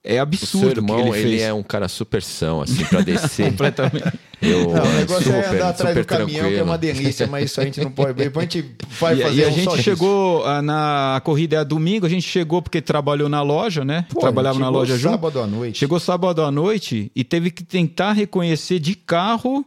é 0.05 0.19
absurdo. 0.19 0.57
O 0.57 0.59
seu 0.59 0.69
irmão, 0.69 1.15
ele, 1.15 1.33
ele, 1.33 1.41
é 1.41 1.51
um 1.51 1.63
cara 1.63 1.87
super 1.87 2.21
são, 2.21 2.61
assim, 2.61 2.85
pra 2.85 3.01
descer. 3.01 3.47
Completamente. 3.49 4.19
Eu, 4.41 4.69
não, 4.69 4.83
o 4.83 4.93
negócio 4.93 5.23
super, 5.23 5.43
é 5.43 5.47
andar 5.47 5.69
atrás 5.69 5.95
do 5.95 6.05
caminhão, 6.05 6.27
tranquilo. 6.27 6.49
que 6.49 6.59
é 6.59 6.63
uma 6.63 6.77
delícia, 6.77 7.25
mas 7.25 7.45
isso 7.45 7.59
a 7.59 7.65
gente 7.65 7.81
não 7.81 7.91
pode. 7.91 8.13
Depois 8.13 8.47
a 8.47 8.49
gente 8.49 8.75
vai 8.99 9.17
e, 9.17 9.21
fazer 9.23 9.41
E 9.41 9.43
a 9.43 9.47
um 9.47 9.51
gente 9.51 9.81
chegou 9.81 10.39
isso. 10.39 10.47
Ah, 10.47 10.61
na 10.61 11.21
corrida 11.23 11.57
é 11.57 11.65
domingo, 11.65 12.05
a 12.05 12.09
gente 12.09 12.27
chegou 12.27 12.61
porque 12.61 12.81
trabalhou 12.81 13.27
na 13.27 13.41
loja, 13.41 13.83
né? 13.83 14.05
Pô, 14.13 14.19
Trabalhava 14.19 14.59
na 14.59 14.69
loja 14.69 14.95
junto. 14.95 15.13
Sábado 15.13 15.41
à 15.41 15.47
noite. 15.47 15.79
Chegou 15.79 15.99
sábado 15.99 16.43
à 16.43 16.51
noite 16.51 17.11
e 17.15 17.23
teve 17.23 17.49
que 17.49 17.63
tentar 17.63 18.13
reconhecer 18.13 18.79
de 18.79 18.93
carro 18.93 19.65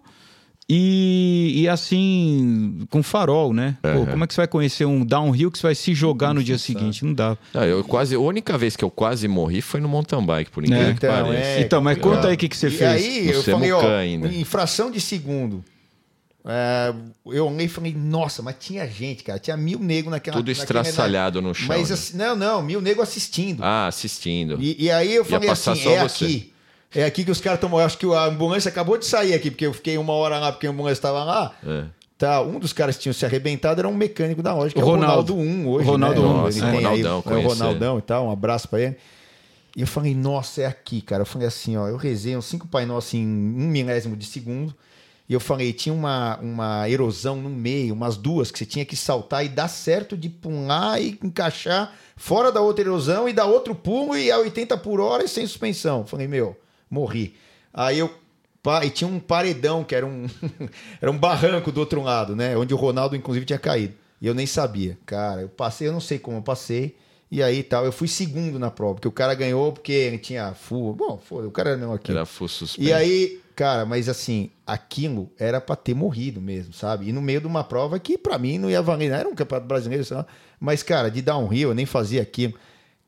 e, 0.70 1.62
e 1.62 1.68
assim, 1.68 2.86
com 2.90 3.02
farol, 3.02 3.54
né? 3.54 3.78
Pô, 3.80 4.04
como 4.04 4.22
é 4.22 4.26
que 4.26 4.34
você 4.34 4.40
vai 4.42 4.48
conhecer 4.48 4.84
um 4.84 5.02
downhill 5.02 5.50
que 5.50 5.56
você 5.58 5.62
vai 5.62 5.74
se 5.74 5.94
jogar 5.94 6.34
no 6.34 6.44
dia 6.44 6.58
seguinte? 6.58 7.06
Não 7.06 7.14
dá. 7.14 7.38
Não, 7.54 7.64
eu 7.64 7.82
quase, 7.82 8.14
a 8.14 8.18
única 8.18 8.58
vez 8.58 8.76
que 8.76 8.84
eu 8.84 8.90
quase 8.90 9.26
morri 9.28 9.62
foi 9.62 9.80
no 9.80 9.88
mountain 9.88 10.26
bike, 10.26 10.50
por 10.50 10.62
incrível 10.62 10.88
é. 10.88 10.90
que 10.90 11.06
então, 11.06 11.24
pareça. 11.24 11.48
É, 11.48 11.60
então, 11.60 11.80
mas 11.80 11.96
conta 11.96 12.28
aí 12.28 12.34
o 12.34 12.36
que, 12.36 12.50
que 12.50 12.56
você 12.56 12.66
e 12.66 12.70
fez. 12.70 12.90
aí, 12.90 13.24
no 13.24 13.32
eu 13.32 13.42
falei, 13.42 13.72
ó, 13.72 13.96
ainda. 13.96 14.28
em 14.28 14.44
fração 14.44 14.90
de 14.90 15.00
segundo, 15.00 15.64
é, 16.44 16.94
eu 17.26 17.46
olhei 17.46 17.64
e 17.64 17.68
falei, 17.68 17.94
nossa, 17.94 18.42
mas 18.42 18.56
tinha 18.60 18.86
gente, 18.86 19.24
cara. 19.24 19.38
Tinha 19.38 19.56
mil 19.56 19.78
negros 19.78 20.10
naquela 20.10 20.36
Tudo 20.36 20.50
estraçalhado 20.50 21.40
no 21.40 21.54
chão. 21.54 21.68
Mas 21.68 21.88
né? 21.88 21.94
assim, 21.94 22.16
não, 22.18 22.36
não, 22.36 22.62
mil 22.62 22.82
negros 22.82 23.08
assistindo. 23.08 23.64
Ah, 23.64 23.86
assistindo. 23.86 24.58
E, 24.60 24.84
e 24.84 24.90
aí 24.90 25.14
eu 25.14 25.24
falei 25.24 25.48
assim, 25.48 25.88
é 25.88 26.06
você. 26.06 26.24
aqui. 26.24 26.52
É 26.94 27.04
aqui 27.04 27.24
que 27.24 27.30
os 27.30 27.40
caras 27.40 27.60
estão. 27.62 27.78
Acho 27.78 27.98
que 27.98 28.06
a 28.06 28.24
ambulância 28.24 28.68
acabou 28.68 28.96
de 28.96 29.04
sair 29.04 29.34
aqui, 29.34 29.50
porque 29.50 29.66
eu 29.66 29.74
fiquei 29.74 29.98
uma 29.98 30.12
hora 30.12 30.38
lá, 30.38 30.52
porque 30.52 30.66
a 30.66 30.70
ambulância 30.70 30.98
estava 30.98 31.22
lá. 31.24 31.54
É. 31.64 31.84
Tá, 32.16 32.42
um 32.42 32.58
dos 32.58 32.72
caras 32.72 32.96
que 32.96 33.02
tinham 33.02 33.12
se 33.12 33.24
arrebentado 33.24 33.80
era 33.80 33.88
um 33.88 33.94
mecânico 33.94 34.42
da 34.42 34.52
loja, 34.52 34.74
que 34.74 34.80
o 34.80 34.82
é 34.82 34.84
o 34.84 34.88
Ronaldo 34.88 35.36
1 35.36 35.68
hoje. 35.68 35.86
Ronaldo 35.86 36.20
né? 36.20 36.28
1, 36.28 36.32
Nossa, 36.32 36.58
ele 36.58 36.66
é, 36.66 36.70
tem 36.70 36.80
Ronaldão, 36.80 37.22
aí, 37.24 37.32
é 37.32 37.36
o 37.36 37.48
Ronaldão 37.48 37.98
e 37.98 38.02
tal, 38.02 38.26
um 38.26 38.30
abraço 38.32 38.68
para 38.68 38.80
ele. 38.80 38.96
E 39.76 39.82
eu 39.82 39.86
falei, 39.86 40.12
nossa, 40.16 40.62
é 40.62 40.66
aqui, 40.66 41.00
cara. 41.00 41.22
Eu 41.22 41.26
falei 41.26 41.46
assim, 41.46 41.76
ó, 41.76 41.86
eu 41.86 41.96
rezei 41.96 42.36
uns 42.36 42.46
cinco 42.46 42.66
Pai 42.66 42.84
Nosso 42.84 43.16
em 43.16 43.24
um 43.24 43.68
milésimo 43.68 44.16
de 44.16 44.26
segundo. 44.26 44.74
E 45.28 45.32
eu 45.32 45.38
falei, 45.38 45.72
tinha 45.72 45.94
uma, 45.94 46.36
uma 46.38 46.90
erosão 46.90 47.36
no 47.36 47.50
meio, 47.50 47.94
umas 47.94 48.16
duas, 48.16 48.50
que 48.50 48.58
você 48.58 48.66
tinha 48.66 48.84
que 48.84 48.96
saltar 48.96 49.44
e 49.44 49.48
dar 49.48 49.68
certo 49.68 50.16
de 50.16 50.28
pular 50.28 51.00
e 51.00 51.16
encaixar 51.22 51.92
fora 52.16 52.50
da 52.50 52.60
outra 52.60 52.82
erosão 52.82 53.28
e 53.28 53.32
dar 53.32 53.44
outro 53.44 53.74
pulo 53.76 54.16
e 54.16 54.32
a 54.32 54.38
80 54.38 54.76
por 54.78 54.98
hora 54.98 55.22
e 55.22 55.28
sem 55.28 55.46
suspensão. 55.46 56.00
Eu 56.00 56.06
falei, 56.06 56.26
meu, 56.26 56.56
morri. 56.90 57.34
Aí 57.72 57.98
eu. 57.98 58.12
E 58.82 58.90
tinha 58.90 59.08
um 59.08 59.18
paredão, 59.18 59.82
que 59.82 59.94
era 59.94 60.04
um, 60.04 60.26
era 61.00 61.10
um 61.10 61.16
barranco 61.16 61.72
do 61.72 61.80
outro 61.80 62.02
lado, 62.02 62.36
né? 62.36 62.56
Onde 62.56 62.74
o 62.74 62.76
Ronaldo, 62.76 63.16
inclusive, 63.16 63.46
tinha 63.46 63.58
caído. 63.58 63.94
E 64.20 64.26
eu 64.26 64.34
nem 64.34 64.46
sabia. 64.46 64.98
Cara, 65.06 65.42
eu 65.42 65.48
passei, 65.48 65.88
eu 65.88 65.92
não 65.92 66.00
sei 66.00 66.18
como 66.18 66.38
eu 66.38 66.42
passei. 66.42 66.96
E 67.30 67.42
aí 67.42 67.62
tal, 67.62 67.84
eu 67.84 67.92
fui 67.92 68.08
segundo 68.08 68.58
na 68.58 68.70
prova, 68.70 68.94
porque 68.94 69.08
o 69.08 69.12
cara 69.12 69.34
ganhou 69.34 69.72
porque 69.72 69.92
ele 69.92 70.18
tinha 70.18 70.54
full. 70.54 70.94
Bom, 70.94 71.18
foda, 71.18 71.46
o 71.46 71.50
cara 71.50 71.70
era 71.70 71.78
mesmo 71.78 71.92
aqui. 71.92 72.10
Era 72.10 72.24
full 72.24 72.48
suspenso. 72.48 72.88
E 72.88 72.92
aí, 72.92 73.40
cara, 73.54 73.84
mas 73.84 74.08
assim, 74.08 74.50
aquilo 74.66 75.30
era 75.38 75.60
para 75.60 75.76
ter 75.76 75.94
morrido 75.94 76.40
mesmo, 76.40 76.72
sabe? 76.72 77.08
E 77.08 77.12
no 77.12 77.20
meio 77.20 77.40
de 77.40 77.46
uma 77.46 77.62
prova 77.62 77.98
que 77.98 78.16
para 78.16 78.38
mim 78.38 78.56
não 78.56 78.70
ia 78.70 78.80
valer, 78.80 79.10
era 79.10 79.28
um 79.28 79.34
campeonato 79.34 79.68
brasileiro, 79.68 80.04
sei 80.04 80.16
lá. 80.16 80.26
Mas, 80.58 80.82
cara, 80.82 81.10
de 81.10 81.20
downhill, 81.20 81.68
eu 81.68 81.74
nem 81.74 81.84
fazia 81.84 82.22
aquilo. 82.22 82.54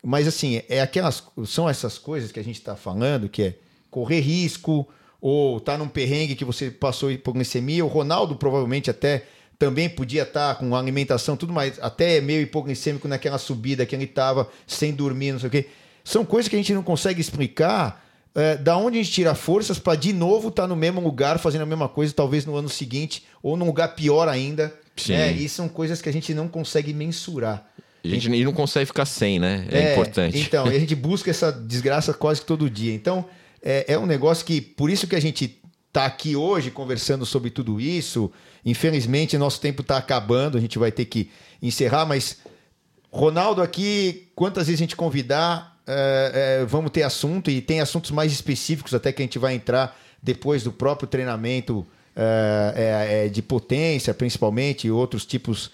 Mas 0.02 0.28
assim, 0.28 0.62
é 0.68 0.82
aquelas, 0.82 1.22
são 1.46 1.68
essas 1.68 1.98
coisas 1.98 2.30
que 2.30 2.38
a 2.38 2.44
gente 2.44 2.60
tá 2.60 2.76
falando, 2.76 3.28
que 3.28 3.42
é 3.42 3.58
correr 3.90 4.20
risco 4.20 4.88
ou 5.20 5.60
tá 5.60 5.76
num 5.76 5.88
perrengue 5.88 6.34
que 6.34 6.44
você 6.44 6.70
passou 6.70 7.10
hipoglicemia. 7.10 7.84
O 7.84 7.88
Ronaldo 7.88 8.36
provavelmente 8.36 8.90
até 8.90 9.24
também 9.58 9.88
podia 9.90 10.22
estar 10.22 10.54
tá 10.54 10.60
com 10.60 10.74
alimentação, 10.74 11.36
tudo 11.36 11.52
mais, 11.52 11.78
até 11.82 12.20
meio 12.20 12.40
hipoglicêmico 12.40 13.06
naquela 13.06 13.36
subida 13.36 13.84
que 13.84 13.94
ele 13.94 14.04
estava 14.04 14.48
sem 14.66 14.92
dormir, 14.92 15.32
não 15.32 15.38
sei 15.38 15.48
o 15.48 15.50
quê. 15.50 15.66
São 16.02 16.24
coisas 16.24 16.48
que 16.48 16.56
a 16.56 16.58
gente 16.58 16.72
não 16.72 16.82
consegue 16.82 17.20
explicar. 17.20 18.08
É, 18.32 18.56
da 18.56 18.76
onde 18.76 18.96
a 18.96 19.02
gente 19.02 19.12
tira 19.12 19.34
forças 19.34 19.76
para 19.80 19.98
de 19.98 20.12
novo 20.12 20.48
estar 20.48 20.62
tá 20.62 20.68
no 20.68 20.76
mesmo 20.76 21.00
lugar 21.00 21.36
fazendo 21.40 21.62
a 21.62 21.66
mesma 21.66 21.88
coisa, 21.88 22.14
talvez 22.14 22.46
no 22.46 22.54
ano 22.54 22.68
seguinte, 22.68 23.24
ou 23.42 23.56
num 23.56 23.66
lugar 23.66 23.88
pior 23.96 24.28
ainda. 24.28 24.72
Sim. 24.96 25.14
É, 25.14 25.32
e 25.32 25.48
são 25.48 25.68
coisas 25.68 26.00
que 26.00 26.08
a 26.08 26.12
gente 26.12 26.32
não 26.32 26.46
consegue 26.46 26.94
mensurar. 26.94 27.68
A 28.04 28.08
gente 28.08 28.30
e 28.30 28.44
não 28.44 28.52
consegue 28.52 28.86
ficar 28.86 29.04
sem, 29.04 29.38
né? 29.38 29.66
É, 29.70 29.78
é 29.78 29.92
importante. 29.92 30.38
Então, 30.38 30.64
a 30.64 30.78
gente 30.78 30.94
busca 30.94 31.30
essa 31.30 31.52
desgraça 31.52 32.14
quase 32.14 32.40
que 32.40 32.46
todo 32.46 32.70
dia. 32.70 32.94
Então, 32.94 33.26
é, 33.62 33.94
é 33.94 33.98
um 33.98 34.06
negócio 34.06 34.44
que, 34.44 34.60
por 34.60 34.90
isso 34.90 35.06
que 35.06 35.16
a 35.16 35.20
gente 35.20 35.60
está 35.90 36.06
aqui 36.06 36.36
hoje 36.36 36.70
conversando 36.70 37.26
sobre 37.26 37.50
tudo 37.50 37.80
isso. 37.80 38.30
Infelizmente, 38.64 39.36
nosso 39.36 39.60
tempo 39.60 39.82
está 39.82 39.96
acabando, 39.96 40.56
a 40.56 40.60
gente 40.60 40.78
vai 40.78 40.92
ter 40.92 41.04
que 41.04 41.30
encerrar, 41.60 42.06
mas 42.06 42.38
Ronaldo 43.10 43.60
aqui, 43.60 44.28
quantas 44.36 44.66
vezes 44.68 44.80
a 44.80 44.84
gente 44.84 44.96
convidar, 44.96 45.76
é, 45.86 46.60
é, 46.60 46.64
vamos 46.64 46.92
ter 46.92 47.02
assunto, 47.02 47.50
e 47.50 47.60
tem 47.60 47.80
assuntos 47.80 48.12
mais 48.12 48.32
específicos 48.32 48.94
até 48.94 49.12
que 49.12 49.20
a 49.20 49.24
gente 49.24 49.38
vai 49.38 49.54
entrar 49.54 49.98
depois 50.22 50.62
do 50.62 50.70
próprio 50.70 51.08
treinamento 51.08 51.84
é, 52.14 53.28
de 53.28 53.42
potência, 53.42 54.14
principalmente, 54.14 54.86
e 54.86 54.90
outros 54.90 55.26
tipos 55.26 55.70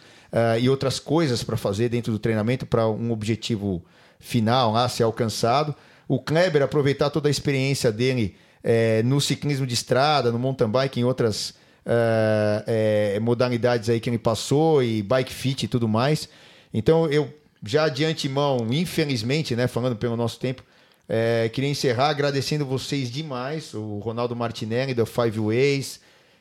e 0.60 0.68
outras 0.68 1.00
coisas 1.00 1.42
para 1.42 1.56
fazer 1.56 1.88
dentro 1.88 2.12
do 2.12 2.18
treinamento 2.18 2.66
para 2.66 2.86
um 2.86 3.10
objetivo 3.10 3.82
final 4.18 4.72
lá 4.72 4.86
ser 4.86 5.04
alcançado 5.04 5.74
o 6.08 6.18
Kleber 6.18 6.62
aproveitar 6.62 7.10
toda 7.10 7.28
a 7.28 7.30
experiência 7.30 7.90
dele 7.92 8.36
é, 8.62 9.02
no 9.02 9.20
ciclismo 9.20 9.66
de 9.66 9.74
estrada, 9.74 10.30
no 10.32 10.38
mountain 10.38 10.68
bike, 10.68 11.00
em 11.00 11.04
outras 11.04 11.54
é, 11.84 13.14
é, 13.16 13.20
modalidades 13.20 13.88
aí 13.88 14.00
que 14.00 14.10
ele 14.10 14.18
passou, 14.18 14.82
e 14.82 15.02
bike 15.02 15.32
fit 15.32 15.64
e 15.64 15.68
tudo 15.68 15.86
mais. 15.88 16.28
Então, 16.72 17.06
eu 17.08 17.32
já 17.64 17.88
de 17.88 18.04
antemão, 18.04 18.66
infelizmente, 18.70 19.56
né, 19.56 19.66
falando 19.66 19.96
pelo 19.96 20.16
nosso 20.16 20.38
tempo, 20.38 20.62
É, 21.08 21.48
queria 21.50 21.70
encerrar 21.70 22.08
agradecendo 22.08 22.66
vocês 22.66 23.08
demais, 23.12 23.72
o 23.74 24.00
Ronaldo 24.00 24.34
Martinelli 24.34 24.92
da 24.92 25.06
Five 25.06 25.38
Ways. 25.38 26.00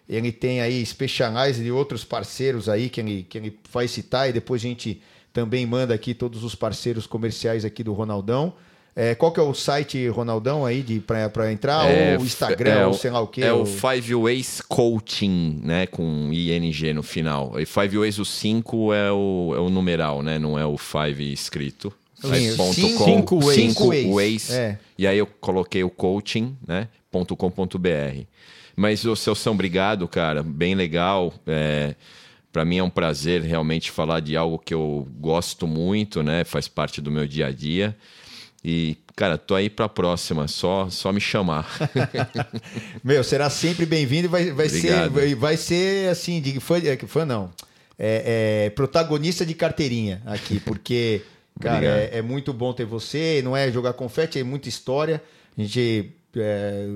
Ele 0.10 0.32
tem 0.32 0.60
aí 0.60 0.84
Specialize 0.84 1.64
e 1.64 1.72
outros 1.72 2.04
parceiros 2.04 2.68
aí 2.68 2.90
que 2.90 3.00
ele, 3.00 3.28
que 3.30 3.38
ele 3.38 3.60
vai 3.72 3.88
citar 3.88 4.28
e 4.28 4.34
depois 4.34 4.64
a 4.64 4.68
gente 4.68 5.04
também 5.32 5.68
manda 5.68 5.94
aqui 5.94 6.16
todos 6.16 6.44
os 6.44 6.56
parceiros 6.56 7.06
comerciais 7.06 7.64
aqui 7.64 7.84
do 7.84 7.94
Ronaldão. 7.94 8.54
É, 8.96 9.14
qual 9.14 9.32
que 9.32 9.40
é 9.40 9.44
o 9.44 9.54
site, 9.54 10.08
Ronaldão, 10.08 10.66
aí 10.66 10.82
de 10.82 11.02
para 11.02 11.52
entrar? 11.52 11.86
É, 11.92 12.16
ou 12.16 12.24
o 12.24 12.26
Instagram, 12.26 12.72
é, 12.72 12.88
ou 12.88 12.94
sei 12.94 13.12
lá 13.12 13.20
o 13.20 13.28
quê? 13.28 13.42
É 13.42 13.52
ou... 13.52 13.64
o 13.64 13.66
Five 13.66 14.16
Ways 14.16 14.62
Coaching, 14.62 15.60
né? 15.64 15.86
Com 15.86 16.32
ING 16.32 16.94
no 16.94 17.04
final. 17.04 17.60
E 17.60 17.66
Five 17.66 17.98
Ways, 17.98 18.20
o 18.20 18.26
5 18.26 18.94
é 18.94 19.12
o, 19.12 19.54
é 19.54 19.60
o 19.60 19.70
numeral, 19.70 20.24
né? 20.24 20.40
Não 20.40 20.58
é 20.58 20.66
o 20.66 20.78
Five 20.78 21.34
escrito. 21.34 21.92
Sim, 22.16 22.56
ponto 22.56 22.74
cinco- 22.74 22.98
com, 22.98 23.06
cinco 23.06 23.40
ways. 23.46 23.56
cinco 23.56 24.16
ways. 24.16 24.50
É. 24.52 24.80
E 24.98 25.06
aí 25.06 25.18
eu 25.18 25.28
coloquei 25.28 25.84
o 25.84 25.90
coaching, 25.90 26.56
né? 26.66 26.88
ponto 27.12 27.36
.com.br. 27.36 28.24
Mas, 28.76 29.06
ô 29.06 29.16
Celso, 29.16 29.50
obrigado, 29.50 30.08
cara. 30.08 30.44
Bem 30.44 30.76
legal. 30.76 31.34
É, 31.46 31.96
para 32.52 32.66
mim 32.66 32.78
é 32.78 32.84
um 32.84 32.90
prazer 32.90 33.42
realmente 33.42 33.92
falar 33.92 34.20
de 34.20 34.36
algo 34.36 34.58
que 34.58 34.74
eu 34.74 35.08
gosto 35.20 35.68
muito, 35.68 36.24
né? 36.24 36.44
Faz 36.44 36.68
parte 36.68 37.02
do 37.02 37.12
meu 37.12 37.28
dia 37.28 37.48
a 37.48 37.52
dia. 37.52 37.96
E, 38.68 38.98
cara, 39.16 39.38
tô 39.38 39.54
aí 39.54 39.70
pra 39.70 39.88
próxima. 39.88 40.48
Só, 40.48 40.90
só 40.90 41.14
me 41.14 41.22
chamar. 41.22 41.68
Meu, 43.06 43.24
será 43.24 43.48
sempre 43.48 43.86
bem-vindo 43.86 44.26
e 44.26 44.28
vai, 44.28 44.50
vai, 44.50 44.68
ser, 44.68 44.78
Obrigado. 44.78 45.12
vai, 45.12 45.36
vai 45.36 45.58
ser 45.58 46.10
assim, 46.10 46.42
de 46.42 46.60
fã, 46.60 46.80
é, 46.80 46.98
fã 46.98 47.24
não, 47.24 47.52
é, 48.00 48.66
é 48.66 48.70
protagonista 48.72 49.46
de 49.46 49.54
carteirinha 49.54 50.20
aqui, 50.26 50.60
porque, 50.60 51.22
cara, 51.62 51.86
é, 51.86 52.18
é 52.18 52.22
muito 52.24 52.52
bom 52.52 52.74
ter 52.74 52.86
você, 52.86 53.40
não 53.44 53.56
é 53.56 53.72
jogar 53.72 53.94
confete, 53.94 54.40
é 54.40 54.44
muita 54.44 54.68
história. 54.68 55.22
A 55.56 55.62
gente 55.62 56.12
é, 56.36 56.88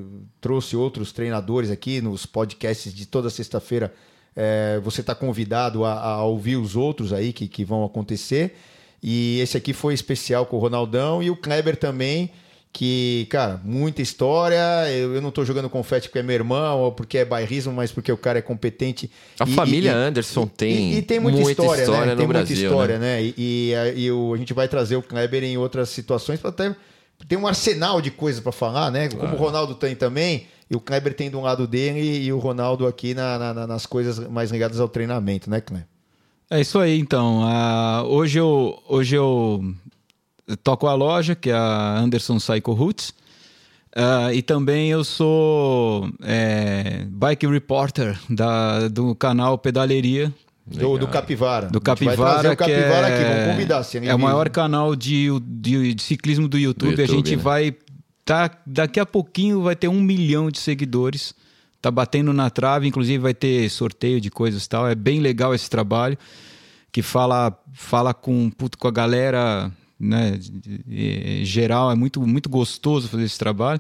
trouxe 0.42 0.76
outros 0.76 1.12
treinadores 1.12 1.70
aqui 1.70 2.02
nos 2.02 2.26
podcasts 2.26 2.92
de 2.92 3.06
toda 3.06 3.30
sexta-feira. 3.30 3.94
É, 4.36 4.80
você 4.84 5.02
está 5.02 5.14
convidado 5.14 5.86
a, 5.86 5.94
a 5.94 6.24
ouvir 6.24 6.56
os 6.56 6.76
outros 6.76 7.14
aí 7.14 7.32
que, 7.32 7.48
que 7.48 7.64
vão 7.64 7.86
acontecer. 7.86 8.56
E 9.02 9.40
esse 9.40 9.56
aqui 9.58 9.74
foi 9.74 9.94
especial 9.94 10.46
com 10.46 10.58
o 10.58 10.60
Ronaldão 10.60 11.24
e 11.24 11.30
o 11.30 11.36
Kleber 11.36 11.76
também, 11.78 12.30
que, 12.72 13.26
cara, 13.30 13.60
muita 13.64 14.02
história. 14.02 14.60
Eu, 14.92 15.16
eu 15.16 15.22
não 15.22 15.32
tô 15.32 15.44
jogando 15.46 15.70
confete 15.70 16.08
porque 16.10 16.20
é 16.20 16.24
meu 16.24 16.36
irmão 16.36 16.80
ou 16.80 16.92
porque 16.92 17.18
é 17.18 17.26
bairrismo, 17.26 17.74
mas 17.74 17.92
porque 17.92 18.12
o 18.12 18.18
cara 18.18 18.40
é 18.40 18.42
competente. 18.42 19.10
A 19.40 19.46
E- 19.46 19.54
família 19.54 19.92
e- 19.92 19.94
Anderson 19.94 20.46
tem 20.46 20.94
e, 20.94 20.98
e 20.98 21.02
tem 21.02 21.20
muita, 21.20 21.40
muita 21.40 21.62
história, 21.62 21.82
história 21.82 22.06
né? 22.08 22.16
tem 22.16 22.26
muita 22.28 22.40
Brasil, 22.40 22.70
história, 22.70 23.00
né? 23.00 23.24
E, 23.24 23.34
e, 23.38 23.76
a- 23.76 23.90
e 23.94 24.12
o- 24.12 24.34
a 24.34 24.38
gente 24.38 24.54
vai 24.54 24.68
trazer 24.68 24.96
o 24.98 25.02
Kleber 25.02 25.44
em 25.44 25.58
outras 25.58 25.90
situações 25.90 26.40
para 26.40 26.50
até 26.50 26.76
tem 27.28 27.38
um 27.38 27.48
arsenal 27.48 28.02
de 28.02 28.12
coisas 28.12 28.42
para 28.42 28.52
falar, 28.52 28.92
né? 28.92 29.10
Como 29.10 29.34
o 29.34 29.38
Ronaldo 29.38 29.76
tem 29.76 29.94
também, 29.96 30.48
e 30.72 30.76
o 30.76 30.80
Kleber 30.80 31.14
tem 31.14 31.30
de 31.30 31.36
um 31.36 31.42
lado 31.42 31.68
dele 31.68 32.00
e 32.24 32.32
o 32.32 32.38
Ronaldo 32.40 32.86
aqui 32.88 33.14
na- 33.14 33.38
na- 33.54 33.68
nas 33.68 33.86
coisas 33.86 34.20
mais 34.30 34.52
ligadas 34.52 34.80
ao 34.80 34.88
treinamento, 34.88 35.50
né, 35.50 35.60
Kleber? 35.60 35.86
É 36.50 36.60
isso 36.60 36.80
aí, 36.80 37.00
então. 37.00 37.42
Ah, 37.44 38.04
hoje, 38.08 38.40
eu, 38.40 38.82
hoje 38.88 39.16
eu 39.16 39.64
toco 40.64 40.88
a 40.88 40.96
loja, 40.96 41.36
que 41.36 41.50
é 41.50 41.54
a 41.54 42.00
Anderson 42.00 42.38
Psycho 42.38 42.74
Roots. 42.74 43.14
Ah, 43.96 44.34
e 44.34 44.42
também 44.42 44.90
eu 44.90 45.04
sou 45.04 46.10
é, 46.24 47.06
bike 47.08 47.46
reporter 47.48 48.20
da, 48.30 48.88
do 48.88 49.14
canal 49.16 49.58
Pedaleria, 49.58 50.34
Do, 50.66 50.98
do 50.98 51.08
Capivara. 51.08 51.68
do 51.68 51.82
A 51.84 51.96
gente 51.96 52.06
vai 52.06 52.16
trazer 52.16 52.50
Capivara, 52.50 52.54
o 52.54 52.58
Capivara 52.58 53.08
que 53.08 53.14
é, 53.14 53.16
aqui, 53.16 53.40
vamos 53.40 53.52
convidar. 53.52 53.84
se 53.84 53.98
ele 53.98 54.08
é 54.08 54.16
o 54.16 54.20
maior 54.20 54.50
canal 54.50 54.96
de, 54.96 55.28
de, 55.42 55.94
de 55.94 56.04
ciclismo 56.04 56.48
do 56.48 56.58
YouTube. 56.58 56.96
Do 56.96 57.02
a 57.02 57.06
YouTube, 57.06 57.18
gente 57.28 57.36
né? 57.36 57.42
vai 57.42 57.76
tá 58.24 58.52
daqui 58.66 59.00
a 59.00 59.06
pouquinho 59.06 59.62
vai 59.64 59.76
ter 59.76 59.88
um 59.88 60.00
milhão 60.00 60.52
de 60.52 60.60
seguidores. 60.60 61.34
Tá 61.82 61.90
batendo 61.90 62.34
na 62.34 62.50
trave, 62.50 62.88
inclusive 62.88 63.18
vai 63.18 63.34
ter 63.34 63.70
sorteio 63.70 64.20
de 64.20 64.30
coisas 64.30 64.66
e 64.66 64.70
tal. 64.70 64.88
É 64.88 64.96
bem 64.96 65.20
legal 65.20 65.56
esse 65.56 65.70
trabalho 65.70 66.18
que 66.92 67.02
fala 67.02 67.58
fala 67.74 68.14
com 68.14 68.50
puto, 68.50 68.78
com 68.78 68.88
a 68.88 68.92
galera, 68.92 69.72
né, 70.00 70.40
geral. 71.44 71.92
É 71.92 71.96
muito 71.96 72.22
muito 72.26 72.50
gostoso 72.50 73.08
fazer 73.08 73.24
esse 73.24 73.38
trabalho. 73.40 73.80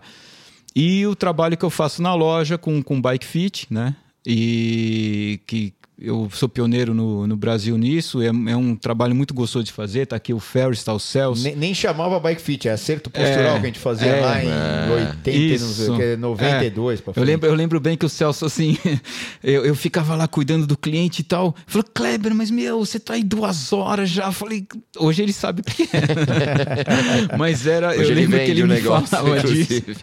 E 0.75 1.05
o 1.07 1.15
trabalho 1.15 1.57
que 1.57 1.65
eu 1.65 1.69
faço 1.69 2.01
na 2.01 2.13
loja 2.13 2.57
com, 2.57 2.81
com 2.81 3.01
Bike 3.01 3.25
Fit, 3.25 3.67
né? 3.69 3.95
E 4.25 5.41
que 5.47 5.73
eu 6.01 6.29
sou 6.31 6.47
pioneiro 6.47 6.93
no, 6.93 7.27
no 7.27 7.35
Brasil 7.35 7.77
nisso. 7.77 8.21
É, 8.21 8.27
é 8.27 8.55
um 8.55 8.75
trabalho 8.75 9.13
muito 9.13 9.33
gostoso 9.33 9.65
de 9.65 9.71
fazer. 9.71 10.05
Tá 10.05 10.15
aqui 10.15 10.33
o 10.33 10.39
Ferris, 10.39 10.83
tá 10.83 10.93
o 10.93 10.99
Celso. 10.99 11.43
Nem, 11.43 11.55
nem 11.55 11.73
chamava 11.73 12.19
Bike 12.19 12.41
Fit, 12.41 12.69
é 12.69 12.71
acerto 12.71 13.09
postural 13.09 13.57
É, 13.57 13.59
que 13.59 13.65
a 13.65 13.67
gente 13.67 13.79
fazia 13.79 14.07
é. 14.07 14.21
lá 14.21 14.43
em 14.43 14.91
80, 14.91 15.63
não 15.63 15.71
sei 15.71 15.85
Isso. 15.85 15.97
que, 15.97 16.15
92 16.15 17.01
pra 17.01 17.13
eu 17.15 17.23
lembro, 17.23 17.49
eu 17.49 17.53
lembro 17.53 17.79
bem 17.79 17.97
que 17.97 18.05
o 18.05 18.09
Celso, 18.09 18.45
assim, 18.45 18.77
eu, 19.43 19.65
eu 19.65 19.75
ficava 19.75 20.15
lá 20.15 20.27
cuidando 20.27 20.65
do 20.65 20.77
cliente 20.77 21.19
e 21.19 21.23
tal. 21.23 21.53
Falou, 21.67 21.85
Kleber, 21.93 22.33
mas 22.33 22.49
meu, 22.49 22.79
você 22.79 22.99
tá 22.99 23.15
aí 23.15 23.23
duas 23.23 23.73
horas 23.73 24.09
já. 24.09 24.27
Eu 24.27 24.31
falei, 24.31 24.65
hoje 24.97 25.21
ele 25.21 25.33
sabe 25.33 25.61
o 25.61 25.63
que 25.63 25.83
é. 25.83 27.35
mas 27.37 27.67
era, 27.67 27.89
Hoje 27.89 28.11
eu 28.11 28.15
lembro 28.15 28.39
que 28.39 28.51
ele 28.51 28.63
me 28.63 28.69
negócio, 28.69 29.07
falava 29.07 29.41
disso. 29.41 29.73
inclusive. 29.73 29.97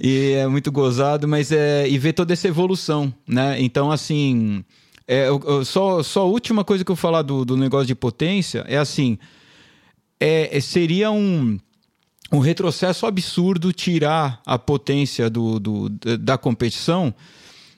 E 0.00 0.32
é 0.32 0.46
muito 0.46 0.72
gozado, 0.72 1.28
mas 1.28 1.52
é. 1.52 1.86
E 1.86 1.98
ver 1.98 2.14
toda 2.14 2.32
essa 2.32 2.48
evolução, 2.48 3.12
né? 3.26 3.56
Então, 3.60 3.92
assim. 3.92 4.64
É, 5.10 5.26
eu- 5.26 5.42
eu- 5.46 5.64
só, 5.64 6.02
só 6.02 6.20
a 6.20 6.24
última 6.24 6.62
coisa 6.62 6.84
que 6.84 6.92
eu 6.92 6.96
falar 6.96 7.22
do, 7.22 7.42
do 7.42 7.56
negócio 7.56 7.86
de 7.86 7.94
potência 7.94 8.62
é 8.68 8.76
assim. 8.76 9.18
É, 10.20 10.54
é- 10.56 10.60
seria 10.60 11.10
um, 11.10 11.58
um 12.30 12.38
retrocesso 12.40 13.06
absurdo 13.06 13.72
tirar 13.72 14.42
a 14.44 14.58
potência 14.58 15.30
do, 15.30 15.58
do- 15.58 15.88
da- 15.88 16.36
competição. 16.36 17.14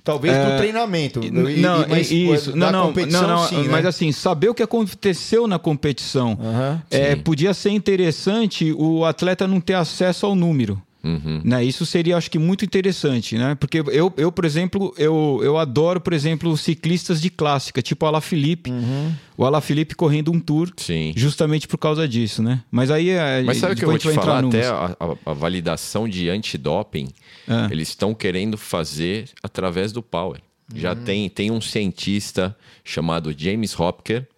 Talvez 0.02 0.34
do 0.34 0.42
É, 0.42 0.56
treinamento. 0.56 1.20
E- 1.22 1.30
não, 1.30 1.86
mas 1.86 2.10
isso. 2.10 2.56
Não, 2.56 2.72
não, 2.72 2.86
competição, 2.88 3.22
não, 3.22 3.28
não, 3.42 3.46
sim, 3.48 3.68
mas 3.68 3.82
né? 3.82 3.88
assim, 3.90 4.10
saber 4.10 4.48
o 4.48 4.54
que 4.54 4.62
aconteceu 4.62 5.46
na 5.46 5.58
competição. 5.58 6.36
Aham, 6.40 6.82
é, 6.90 7.14
podia 7.14 7.54
ser 7.54 7.70
interessante 7.70 8.72
o 8.72 9.04
atleta 9.04 9.46
não 9.46 9.60
ter 9.60 9.74
acesso 9.74 10.26
ao 10.26 10.34
número. 10.34 10.82
Uhum. 11.02 11.40
Né? 11.44 11.64
Isso 11.64 11.86
seria, 11.86 12.16
acho 12.16 12.30
que, 12.30 12.38
muito 12.38 12.64
interessante, 12.64 13.36
né? 13.38 13.54
Porque 13.54 13.78
eu, 13.92 14.12
eu 14.16 14.30
por 14.30 14.44
exemplo, 14.44 14.94
eu, 14.98 15.40
eu 15.42 15.56
adoro, 15.58 16.00
por 16.00 16.12
exemplo, 16.12 16.56
ciclistas 16.56 17.20
de 17.20 17.30
clássica, 17.30 17.80
tipo 17.80 18.04
o 18.04 18.08
Alaphilippe. 18.08 18.70
Uhum. 18.70 19.12
O 19.36 19.44
Alaphilippe 19.44 19.94
correndo 19.94 20.30
um 20.30 20.38
tour, 20.38 20.70
Sim. 20.76 21.12
justamente 21.16 21.66
por 21.66 21.78
causa 21.78 22.06
disso, 22.06 22.42
né? 22.42 22.62
Mas 22.70 22.90
aí... 22.90 23.10
é, 23.10 23.42
Mas 23.42 23.56
sabe 23.56 23.72
o 23.72 23.76
que 23.76 23.84
eu 23.84 23.88
vou 23.88 23.98
te 23.98 24.10
falar? 24.12 24.44
Até 24.44 24.66
a, 24.66 24.96
a- 25.26 25.32
validação 25.32 26.06
de 26.08 26.28
antidoping, 26.28 27.08
Ah. 27.48 27.68
eles 27.70 27.88
estão 27.88 28.14
querendo 28.14 28.58
fazer 28.58 29.30
através 29.42 29.92
do 29.92 30.02
Power. 30.02 30.40
Já 30.74 30.94
tem, 30.94 31.28
tem 31.28 31.50
um 31.50 31.60
cientista 31.60 32.56
chamado 32.84 33.34
James 33.36 33.78
Hopker, 33.78 34.28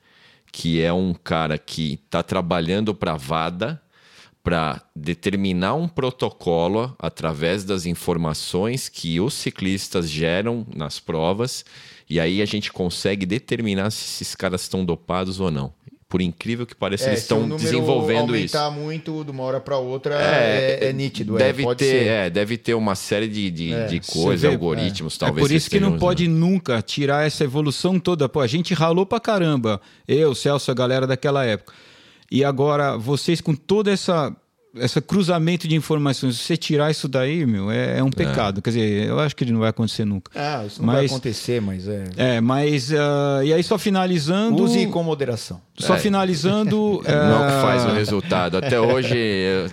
que 0.51 0.81
é 0.81 0.93
um 0.93 1.13
cara 1.13 1.59
que 1.59 2.01
está 2.05 2.23
trabalhando 2.23 2.95
para 2.95 3.13
a 3.13 3.17
VADA 3.17 3.81
para 4.43 4.83
determinar 4.95 5.75
um 5.75 5.87
protocolo 5.87 6.95
através 6.99 7.65
das 7.65 7.87
informações 7.87 8.89
que 8.89 9.21
os 9.21 9.35
ciclistas 9.35 10.11
geram 10.11 10.67
nas 10.75 10.99
provas 10.99 11.65
e 12.11 12.19
aí 12.19 12.43
a 12.43 12.47
gente 12.47 12.73
consegue 12.73 13.25
determinar 13.25 13.91
se 13.91 14.05
esses 14.05 14.35
caras 14.35 14.63
estão 14.63 14.85
dopados 14.85 15.39
ou 15.41 15.51
não. 15.51 15.73
Por 16.09 16.21
incrível 16.21 16.67
que 16.67 16.75
pareça, 16.75 17.07
É, 17.07 17.09
eles 17.11 17.21
estão 17.21 17.49
desenvolvendo 17.57 18.37
isso. 18.37 18.55
aumentar 18.59 18.79
muito 18.79 19.25
de 19.25 19.31
uma 19.31 19.45
hora 19.45 19.59
para 19.61 19.79
outra 19.79 20.15
é, 20.21 20.89
é 20.89 20.93
nítido. 20.93 21.37
é, 21.37 21.39
Deve, 21.39 21.63
pode 21.63 21.79
ter, 21.79 21.85
ser. 21.91 22.07
é, 22.07 22.29
deve 22.29 22.59
ter 22.59 22.75
uma 22.75 22.95
série 22.95 23.29
de, 23.29 23.51
de, 23.51 23.73
É, 23.73 23.87
de 23.87 24.01
coisas, 24.01 24.45
algoritmos, 24.51 25.17
É 25.17 25.19
talvez. 25.21 25.47
por 25.49 25.55
isso 25.55 25.71
que 25.71 25.81
não 25.81 25.97
pode 25.97 26.29
nunca 26.29 26.83
tirar 26.83 27.27
essa 27.27 27.45
evolução 27.45 27.99
toda. 27.99 28.29
Pô, 28.29 28.41
a 28.41 28.47
gente 28.47 28.75
ralou 28.75 29.07
pra 29.07 29.19
caramba. 29.21 29.81
Eu, 30.07 30.35
Celso, 30.35 30.71
a 30.71 30.75
galera 30.75 31.07
daquela 31.07 31.47
época. 31.47 31.73
E 32.35 32.43
agora, 32.43 32.97
vocês 32.97 33.43
com 33.43 33.55
toda 33.55 33.91
essa 33.93 34.35
esse 34.75 34.99
cruzamento 35.03 35.69
de 35.69 35.77
informações, 35.77 36.35
se 36.39 36.45
você 36.45 36.57
tirar 36.57 36.91
isso 36.91 37.07
daí, 37.07 37.45
meu, 37.45 37.71
é, 37.71 37.99
é 37.99 38.03
um 38.03 38.09
pecado. 38.09 38.63
Quer 38.63 38.71
dizer, 38.71 39.07
eu 39.07 39.21
acho 39.21 39.37
que 39.37 39.45
ele 39.45 39.53
não 39.53 39.61
vai 39.61 39.69
acontecer 39.69 40.07
nunca. 40.07 40.31
Ah, 40.35 40.65
isso 40.65 40.81
não 40.81 40.87
vai 40.91 41.03
Mas- 41.03 41.11
acontecer, 41.11 41.61
mas 41.61 41.87
é. 41.87 42.05
É, 42.17 42.41
mas. 42.41 42.91
ah, 42.91 43.43
e 43.45 43.53
aí, 43.53 43.63
só 43.63 43.77
finalizando. 43.77 44.63
Use 44.63 44.87
com 44.87 45.03
moderação. 45.03 45.61
Só 45.79 45.99
finalizando. 45.99 47.03
Não 47.07 47.45
é 47.45 47.47
o 47.49 47.55
que 47.55 47.61
faz 47.61 47.85
o 47.85 47.89
ah, 47.89 47.93
resultado. 47.93 48.57
Até 48.57 48.81
hoje 48.81 49.15
eu 49.15 49.71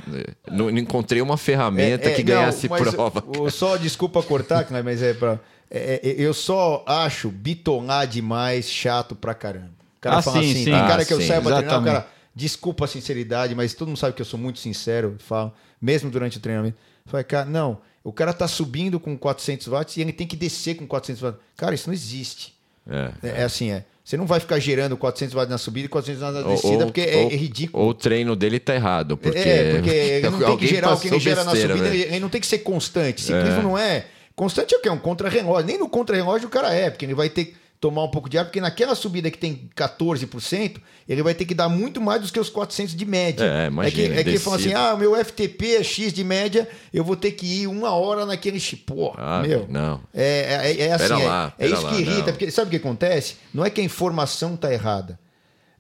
não 0.52 0.69
não 0.69 0.77
encontrei 0.77 1.22
uma 1.22 1.38
ferramenta 1.38 2.10
É, 2.10 2.11
é, 2.11 2.15
que 2.15 2.23
não, 2.23 2.34
ganhasse 2.36 2.68
mas 2.68 2.81
prova. 2.94 3.23
o- 3.40 3.49
só 3.49 3.77
desculpa 3.77 4.22
cortar, 4.22 4.68
mas 4.84 5.02
é 5.02 5.14
pra. 5.14 5.40
é, 5.72 6.02
é, 6.03 6.15
eu 6.18 6.34
só 6.34 6.84
acho 6.86 7.30
bitonar 7.30 8.06
demais 8.06 8.69
chato 8.69 9.15
pra 9.15 9.34
caramba. 9.34 9.72
O 9.98 10.02
cara 10.02 10.18
Ah, 10.18 10.22
fala 10.22 10.41
sim, 10.41 10.49
assim, 10.52 10.57
sim. 10.65 10.65
tem 10.65 10.73
cara 10.73 11.03
Ah, 11.03 11.06
que 11.06 11.14
eu 11.14 11.22
sim, 11.22 11.27
saio 11.27 11.41
pra 11.41 11.52
treinar, 11.56 11.64
o 11.64 11.84
exatamente. 11.84 11.94
cara, 12.03 12.19
desculpa 12.40 12.86
a 12.86 12.88
sinceridade, 12.88 13.53
mas 13.53 13.74
todo 13.74 13.88
mundo 13.90 13.98
sabe 13.98 14.14
que 14.14 14.22
eu 14.22 14.26
sou 14.26 14.40
muito 14.40 14.60
sincero, 14.60 15.16
falo, 15.20 15.53
mesmo 15.82 16.10
durante 16.10 16.38
o 16.38 16.40
treinamento. 16.40 16.78
Fala, 17.06 17.24
cara, 17.24 17.45
não, 17.45 17.80
o 18.03 18.14
cara 18.14 18.32
tá 18.34 18.48
subindo 18.48 18.99
com 18.99 19.18
400 19.18 19.68
watts 19.68 19.98
e 19.98 20.02
ele 20.02 20.14
tem 20.14 20.26
que 20.26 20.36
descer 20.36 20.76
com 20.76 20.88
400 20.88 21.22
watts. 21.22 21.40
Cara, 21.57 21.76
isso 21.76 21.88
não 21.90 21.94
existe. 21.94 22.53
É, 22.90 23.41
É, 23.41 23.44
assim, 23.44 23.72
é. 23.72 23.84
Você 24.03 24.18
não 24.18 24.26
vai 24.26 24.40
ficar 24.40 24.57
gerando 24.60 24.98
400 24.98 25.36
watts 25.36 25.52
na 25.52 25.57
subida 25.60 25.86
e 25.86 25.90
400 25.90 26.22
watts 26.22 26.44
na 26.44 26.49
descida, 26.56 26.86
porque 26.86 27.02
é, 27.02 27.16
ou- 27.18 27.32
é 27.32 27.36
ridículo. 27.36 27.84
Ou 27.84 27.90
o 27.91 27.94
treino 27.94 28.36
dele 28.36 28.60
tá 28.60 28.74
errado. 28.74 29.16
Porque, 29.18 29.38
É, 29.38 29.74
porque 29.76 29.90
ele 29.91 30.30
não 30.32 30.40
tem 30.40 30.57
que 30.57 30.68
gerar 30.68 30.94
o 30.94 30.99
que 30.99 31.07
ele 31.10 31.20
gera 31.20 31.44
na 31.44 31.52
subida, 31.52 31.76
né? 31.76 31.95
ele, 31.95 32.20
não 32.20 32.30
tem 32.30 32.41
que 32.41 32.48
ser 32.48 32.60
constante. 32.60 33.22
Ciclismo 33.22 33.61
não 33.61 33.78
é. 33.78 34.06
Constante 34.36 34.74
é 34.74 34.78
o 34.78 34.82
quê? 34.82 34.88
É 34.88 34.91
um 34.91 34.98
contra-relógio. 34.98 35.68
Nem 35.68 35.78
no 35.78 35.88
contra-relógio 35.90 36.48
o 36.48 36.49
cara 36.52 36.74
é, 36.74 36.90
porque 36.90 37.06
ele 37.06 37.14
vai 37.14 37.30
ter 37.30 37.56
tomar 37.80 38.03
um 38.03 38.10
pouco 38.11 38.30
de 38.30 38.38
ar, 38.38 38.43
porque 38.45 38.60
naquela 38.60 38.93
subida 38.93 39.31
que 39.31 39.38
tem 39.38 39.69
14%, 39.76 40.77
ele 41.07 41.23
vai 41.23 41.34
ter 41.34 41.45
que 41.45 41.56
dar 41.56 41.69
muito 41.69 42.01
mais 42.01 42.22
do 42.22 42.31
que 42.31 42.39
os 42.39 42.49
400 42.49 42.93
de 42.93 43.06
média. 43.06 43.45
É, 43.45 43.68
imagina, 43.68 43.88
É 43.88 43.91
que, 44.14 44.19
é 44.19 44.23
que 44.23 44.30
ele 44.31 44.39
fala 44.39 44.57
assim, 44.57 44.73
ah, 44.73 44.95
meu 44.97 45.15
FTP 45.15 45.76
é 45.77 45.84
X 45.84 46.11
de 46.11 46.23
média, 46.23 46.68
eu 46.93 47.03
vou 47.03 47.15
ter 47.15 47.31
que 47.31 47.45
ir 47.45 47.68
uma 47.68 47.91
hora 47.91 48.26
naquele... 48.26 48.60
Porra, 48.85 49.15
Ah, 49.18 49.41
meu. 49.41 49.65
não. 49.69 50.01
É, 50.14 50.76
é, 50.77 50.81
é 50.88 50.91
assim, 50.91 51.07
Pera 51.07 51.22
é, 51.22 51.26
lá, 51.27 51.53
é 51.57 51.68
isso 51.68 51.81
lá, 51.81 51.89
que 51.89 52.01
irrita, 52.01 52.18
não. 52.18 52.26
porque 52.34 52.51
sabe 52.51 52.68
o 52.68 52.72
que 52.72 52.76
acontece? 52.85 53.35
Não 53.53 53.64
é 53.64 53.69
que 53.69 53.80
a 53.80 53.84
informação 53.84 54.57
tá 54.57 54.72
errada, 54.73 55.18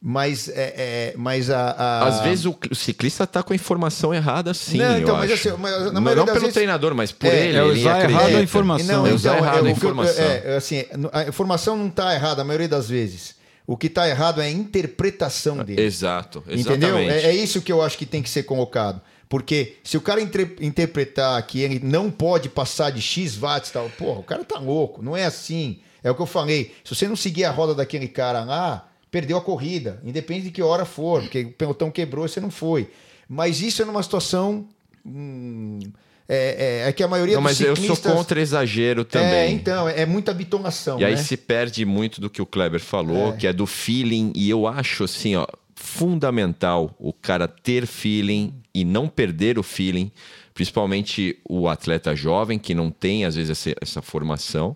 mas, 0.01 0.47
é, 0.49 0.73
é- 0.77 1.13
mas 1.17 1.49
a, 1.49 1.71
a- 1.71 2.07
Às 2.07 2.21
vezes 2.21 2.45
o, 2.45 2.57
o 2.71 2.75
ciclista 2.75 3.27
tá 3.27 3.43
com 3.43 3.51
a 3.51 3.55
informação 3.55 4.13
errada, 4.13 4.53
sim. 4.53 4.77
Não, 4.77 4.93
eu 4.93 4.99
então, 5.01 5.17
mas 5.17 5.31
acho. 5.31 5.49
assim, 5.49 5.57
mas 5.61 5.71
na 5.93 5.99
não 5.99 6.15
não 6.15 6.25
pelo 6.25 6.39
vezes- 6.39 6.53
treinador, 6.53 6.95
mas 6.95 7.11
por 7.11 7.27
É, 7.27 7.47
ele. 7.47 7.57
é 7.57 7.63
usar 7.63 8.09
errado 8.09 8.35
a 8.35 8.41
informação. 8.41 8.85
Não, 9.03 9.07
É 9.07 9.13
usar 9.13 9.35
então, 9.35 9.45
errado 9.45 9.55
é, 9.55 9.57
a 9.57 9.61
o 9.61 9.63
que 9.63 9.69
eu- 9.69 9.73
informação. 9.75 10.23
é, 10.25 10.55
assim, 10.55 10.85
a 11.11 11.23
informação 11.23 11.77
não 11.77 11.87
está 11.87 12.13
errada 12.15 12.41
a 12.41 12.45
maioria 12.45 12.67
das 12.69 12.87
vezes. 12.89 13.35
O 13.67 13.77
que 13.77 13.87
está 13.87 14.07
errado 14.09 14.41
é 14.41 14.45
a 14.45 14.49
interpretação 14.49 15.57
dele. 15.57 15.81
Exato, 15.81 16.39
Entendeu? 16.47 16.97
exatamente. 16.97 17.11
É, 17.11 17.29
é 17.29 17.35
isso 17.35 17.61
que 17.61 17.71
eu 17.71 17.81
acho 17.81 17.97
que 17.97 18.05
tem 18.05 18.21
que 18.23 18.29
ser 18.29 18.43
colocado. 18.43 18.99
Porque 19.27 19.75
se 19.83 19.95
o 19.95 20.01
cara 20.01 20.19
entre- 20.21 20.55
interpretar 20.59 21.39
que 21.43 21.59
ele 21.61 21.79
não 21.83 22.09
pode 22.09 22.49
passar 22.49 22.89
de 22.91 22.99
X 22.99 23.35
watts 23.37 23.69
e 23.69 23.73
tal, 23.73 23.87
porra, 23.91 24.21
o 24.21 24.23
cara 24.23 24.43
tá 24.43 24.57
louco. 24.57 25.03
Não 25.03 25.15
é 25.15 25.25
assim. 25.25 25.81
É 26.03 26.09
o 26.09 26.15
que 26.15 26.21
eu 26.21 26.25
falei. 26.25 26.73
Se 26.83 26.95
você 26.95 27.07
não 27.07 27.15
seguir 27.15 27.43
a 27.45 27.51
roda 27.51 27.75
daquele 27.75 28.07
cara 28.07 28.43
lá, 28.43 28.88
perdeu 29.11 29.37
a 29.37 29.41
corrida. 29.41 29.99
Independente 30.03 30.45
de 30.45 30.51
que 30.51 30.61
hora 30.61 30.85
for, 30.85 31.21
porque 31.21 31.41
o 31.41 31.51
pelotão 31.51 31.89
quebrou 31.91 32.25
e 32.25 32.29
você 32.29 32.39
não 32.39 32.51
foi. 32.51 32.89
Mas 33.27 33.61
isso 33.61 33.81
é 33.81 33.85
numa 33.85 34.01
situação. 34.03 34.67
hum, 35.05 35.79
é, 36.27 36.83
é- 36.85 36.89
é 36.89 36.93
que 36.93 37.01
a 37.01 37.07
maioria 37.07 37.35
Não, 37.35 37.41
dos 37.41 37.51
mas 37.51 37.59
eu 37.61 37.75
sou 37.75 37.83
ciclistas... 37.83 38.13
contra 38.13 38.39
exagero 38.39 39.03
também. 39.03 39.29
É, 39.29 39.49
então, 39.49 39.89
é 39.89 40.05
muita 40.05 40.31
bitonação. 40.33 40.99
E 40.99 41.05
aí 41.05 41.15
né? 41.15 41.23
se 41.23 41.35
perde 41.35 41.83
muito 41.85 42.21
do 42.21 42.29
que 42.29 42.41
o 42.41 42.45
Kleber 42.45 42.79
falou, 42.79 43.29
É. 43.33 43.37
que 43.37 43.47
é 43.47 43.53
do 43.53 43.65
feeling. 43.65 44.31
E 44.35 44.47
eu 44.49 44.67
acho 44.67 45.05
assim, 45.05 45.35
ó, 45.35 45.47
fundamental 45.75 46.95
o 46.99 47.11
cara 47.11 47.47
ter 47.47 47.85
feeling 47.87 48.53
e 48.73 48.83
não 48.85 49.07
perder 49.07 49.57
o 49.57 49.63
feeling, 49.63 50.11
principalmente 50.53 51.37
o 51.49 51.67
atleta 51.67 52.15
jovem 52.15 52.59
que 52.59 52.75
não 52.75 52.91
tem 52.91 53.25
às 53.25 53.35
vezes 53.35 53.49
essa, 53.51 53.75
essa 53.81 54.01
formação. 54.01 54.75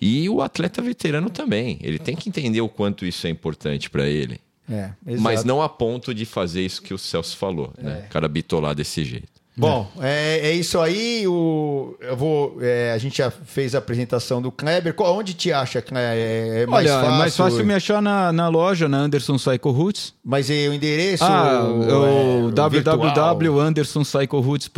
E 0.00 0.28
o 0.28 0.40
atleta 0.40 0.80
veterano 0.80 1.28
também. 1.30 1.78
Ele 1.82 1.98
tem 1.98 2.16
que 2.16 2.28
entender 2.28 2.60
o 2.60 2.68
quanto 2.68 3.04
isso 3.04 3.26
é 3.26 3.30
importante 3.30 3.90
para 3.90 4.08
ele. 4.08 4.40
É, 4.70 4.90
Mas 5.18 5.44
não 5.44 5.60
a 5.60 5.68
ponto 5.68 6.14
de 6.14 6.24
fazer 6.24 6.62
isso 6.64 6.80
que 6.80 6.94
o 6.94 6.98
Celso 6.98 7.36
falou, 7.36 7.72
né? 7.76 8.04
O 8.06 8.12
cara 8.12 8.28
bitolar 8.28 8.74
desse 8.74 9.04
jeito. 9.04 9.28
Bom, 9.56 9.90
é, 10.00 10.38
é 10.44 10.52
isso 10.54 10.78
aí. 10.80 11.26
O, 11.26 11.96
eu 12.00 12.16
vou, 12.16 12.56
é, 12.62 12.92
a 12.92 12.98
gente 12.98 13.18
já 13.18 13.30
fez 13.30 13.74
a 13.74 13.78
apresentação 13.78 14.40
do 14.40 14.50
Kleber. 14.50 14.94
Qual- 14.94 15.18
Onde 15.18 15.34
te 15.34 15.52
acha, 15.52 15.82
Kleber? 15.82 16.08
É, 16.16 16.62
é 16.62 16.66
mais 16.66 16.86
Olha, 16.88 16.94
fácil, 17.00 17.14
é 17.14 17.18
mais 17.18 17.36
fácil 17.36 17.66
me 17.66 17.74
achar 17.74 18.00
na, 18.00 18.32
na 18.32 18.48
loja, 18.48 18.88
na 18.88 18.98
Anderson 18.98 19.36
Cycle 19.36 19.70
Roots. 19.72 20.14
Mas 20.24 20.48
e 20.48 20.66
o 20.68 20.72
endereço? 20.72 21.24
Ah, 21.24 21.62
é, 21.62 21.92
o 21.92 22.48
virtual? 22.70 22.96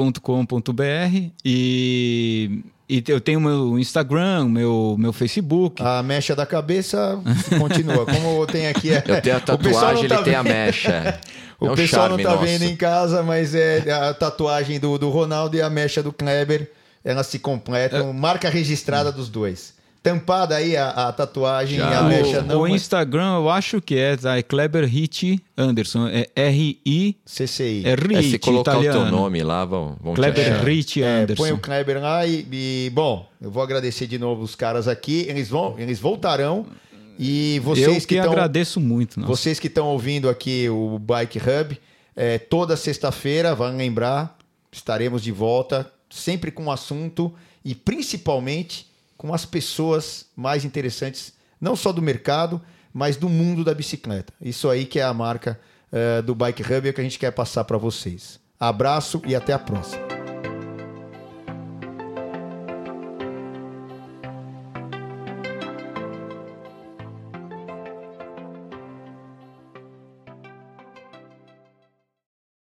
www.andersoncycleroots.com.br 0.02 1.30
e, 1.44 2.62
e 2.98 3.04
eu 3.08 3.20
tenho 3.20 3.40
meu 3.40 3.78
Instagram, 3.78 4.48
meu, 4.48 4.96
meu 4.98 5.12
Facebook. 5.12 5.82
A 5.82 6.02
mecha 6.02 6.36
da 6.36 6.44
cabeça 6.44 7.18
continua. 7.58 8.04
Como 8.04 8.46
tem 8.46 8.66
aqui. 8.68 8.92
É, 8.92 9.02
Eu 9.06 9.20
tenho 9.22 9.36
a 9.36 9.40
tatuagem, 9.40 10.08
tá 10.08 10.16
ele 10.16 10.24
tem 10.24 10.34
a 10.34 10.42
mecha. 10.42 11.18
O 11.58 11.68
É 11.68 11.70
um 11.70 11.74
pessoal 11.76 12.08
não 12.08 12.16
tá 12.16 12.30
nosso. 12.30 12.44
vendo 12.44 12.64
em 12.64 12.74
casa, 12.74 13.22
mas 13.22 13.54
é 13.54 13.88
a 13.92 14.12
tatuagem 14.12 14.80
do, 14.80 14.98
do 14.98 15.08
Ronaldo 15.10 15.56
e 15.56 15.62
a 15.62 15.70
mecha 15.70 16.02
do 16.02 16.12
Kleber. 16.12 16.68
Elas 17.04 17.28
se 17.28 17.38
completam. 17.38 18.10
É. 18.10 18.12
Marca 18.12 18.50
registrada 18.50 19.12
dos 19.12 19.28
dois. 19.28 19.72
Tampada 20.02 20.56
aí 20.56 20.76
a, 20.76 20.88
a 20.90 21.12
tatuagem 21.12 21.78
Já. 21.78 21.90
e 21.90 21.94
a 21.94 22.02
mecha 22.02 22.40
o, 22.40 22.42
não. 22.44 22.58
o 22.58 22.62
mas- 22.62 22.72
Instagram 22.82 23.36
eu 23.36 23.48
acho 23.48 23.80
que 23.80 23.94
é, 23.96 24.16
tá? 24.16 24.36
É 24.36 24.42
Kleber 24.42 24.84
Hit 24.84 25.40
Anderson. 25.56 26.08
É 26.08 26.28
R-I. 26.34 27.16
CCI. 27.24 27.84
É 27.86 27.92
É, 28.18 28.22
se 28.22 28.38
colocar 28.38 28.72
o 28.78 28.82
italiano. 28.82 29.02
teu 29.08 29.10
nome 29.16 29.42
lá, 29.44 29.64
vão, 29.64 29.96
vão 30.02 30.14
te 30.14 30.16
Kleber 30.16 30.54
achar. 30.54 30.64
Hit 30.66 31.02
É, 31.02 31.06
Anderson. 31.22 31.42
põe 31.42 31.52
o 31.52 31.58
Kleber 31.58 32.00
lá 32.00 32.26
e, 32.26 32.44
e, 32.50 32.90
bom, 32.92 33.28
eu 33.40 33.48
vou 33.50 33.62
agradecer 33.62 34.08
de 34.08 34.18
novo 34.18 34.42
os 34.42 34.56
caras 34.56 34.88
aqui. 34.88 35.24
Eles 35.28 35.48
vão, 35.48 35.78
eles 35.78 36.00
voltarão 36.00 36.66
e 37.18 37.60
vocês 37.62 37.86
eu 37.86 37.94
que 38.00 38.06
que 38.08 38.14
estão 38.16 38.32
agradeço 38.32 38.80
muito. 38.80 39.20
nossa. 39.20 39.28
vocês 39.32 39.60
que 39.60 39.68
estão 39.68 39.86
ouvindo 39.86 40.28
aqui 40.28 40.68
o 40.68 40.98
Bike 40.98 41.38
Hub, 41.38 41.78
é, 42.16 42.38
toda 42.38 42.76
sexta-feira, 42.76 43.54
vão 43.54 43.76
lembrar, 43.76 44.36
estaremos 44.72 45.22
de 45.22 45.30
volta, 45.30 45.88
sempre 46.10 46.50
com 46.50 46.64
um 46.64 46.70
assunto 46.72 47.32
e 47.64 47.72
principalmente 47.74 48.90
com 49.22 49.32
as 49.32 49.46
pessoas 49.46 50.26
mais 50.34 50.64
interessantes, 50.64 51.32
não 51.60 51.76
só 51.76 51.92
do 51.92 52.02
mercado, 52.02 52.60
mas 52.92 53.16
do 53.16 53.28
mundo 53.28 53.62
da 53.62 53.72
bicicleta. 53.72 54.32
Isso 54.40 54.68
aí 54.68 54.84
que 54.84 54.98
é 54.98 55.04
a 55.04 55.14
marca 55.14 55.60
eh, 55.92 56.20
do 56.22 56.34
Bike 56.34 56.64
Hub 56.64 56.88
é 56.88 56.90
o 56.90 56.92
que 56.92 57.00
a 57.00 57.04
gente 57.04 57.20
quer 57.20 57.30
passar 57.30 57.62
para 57.62 57.78
vocês. 57.78 58.40
Abraço 58.58 59.22
e 59.24 59.36
até 59.36 59.52
a 59.52 59.60
próxima. 59.60 60.21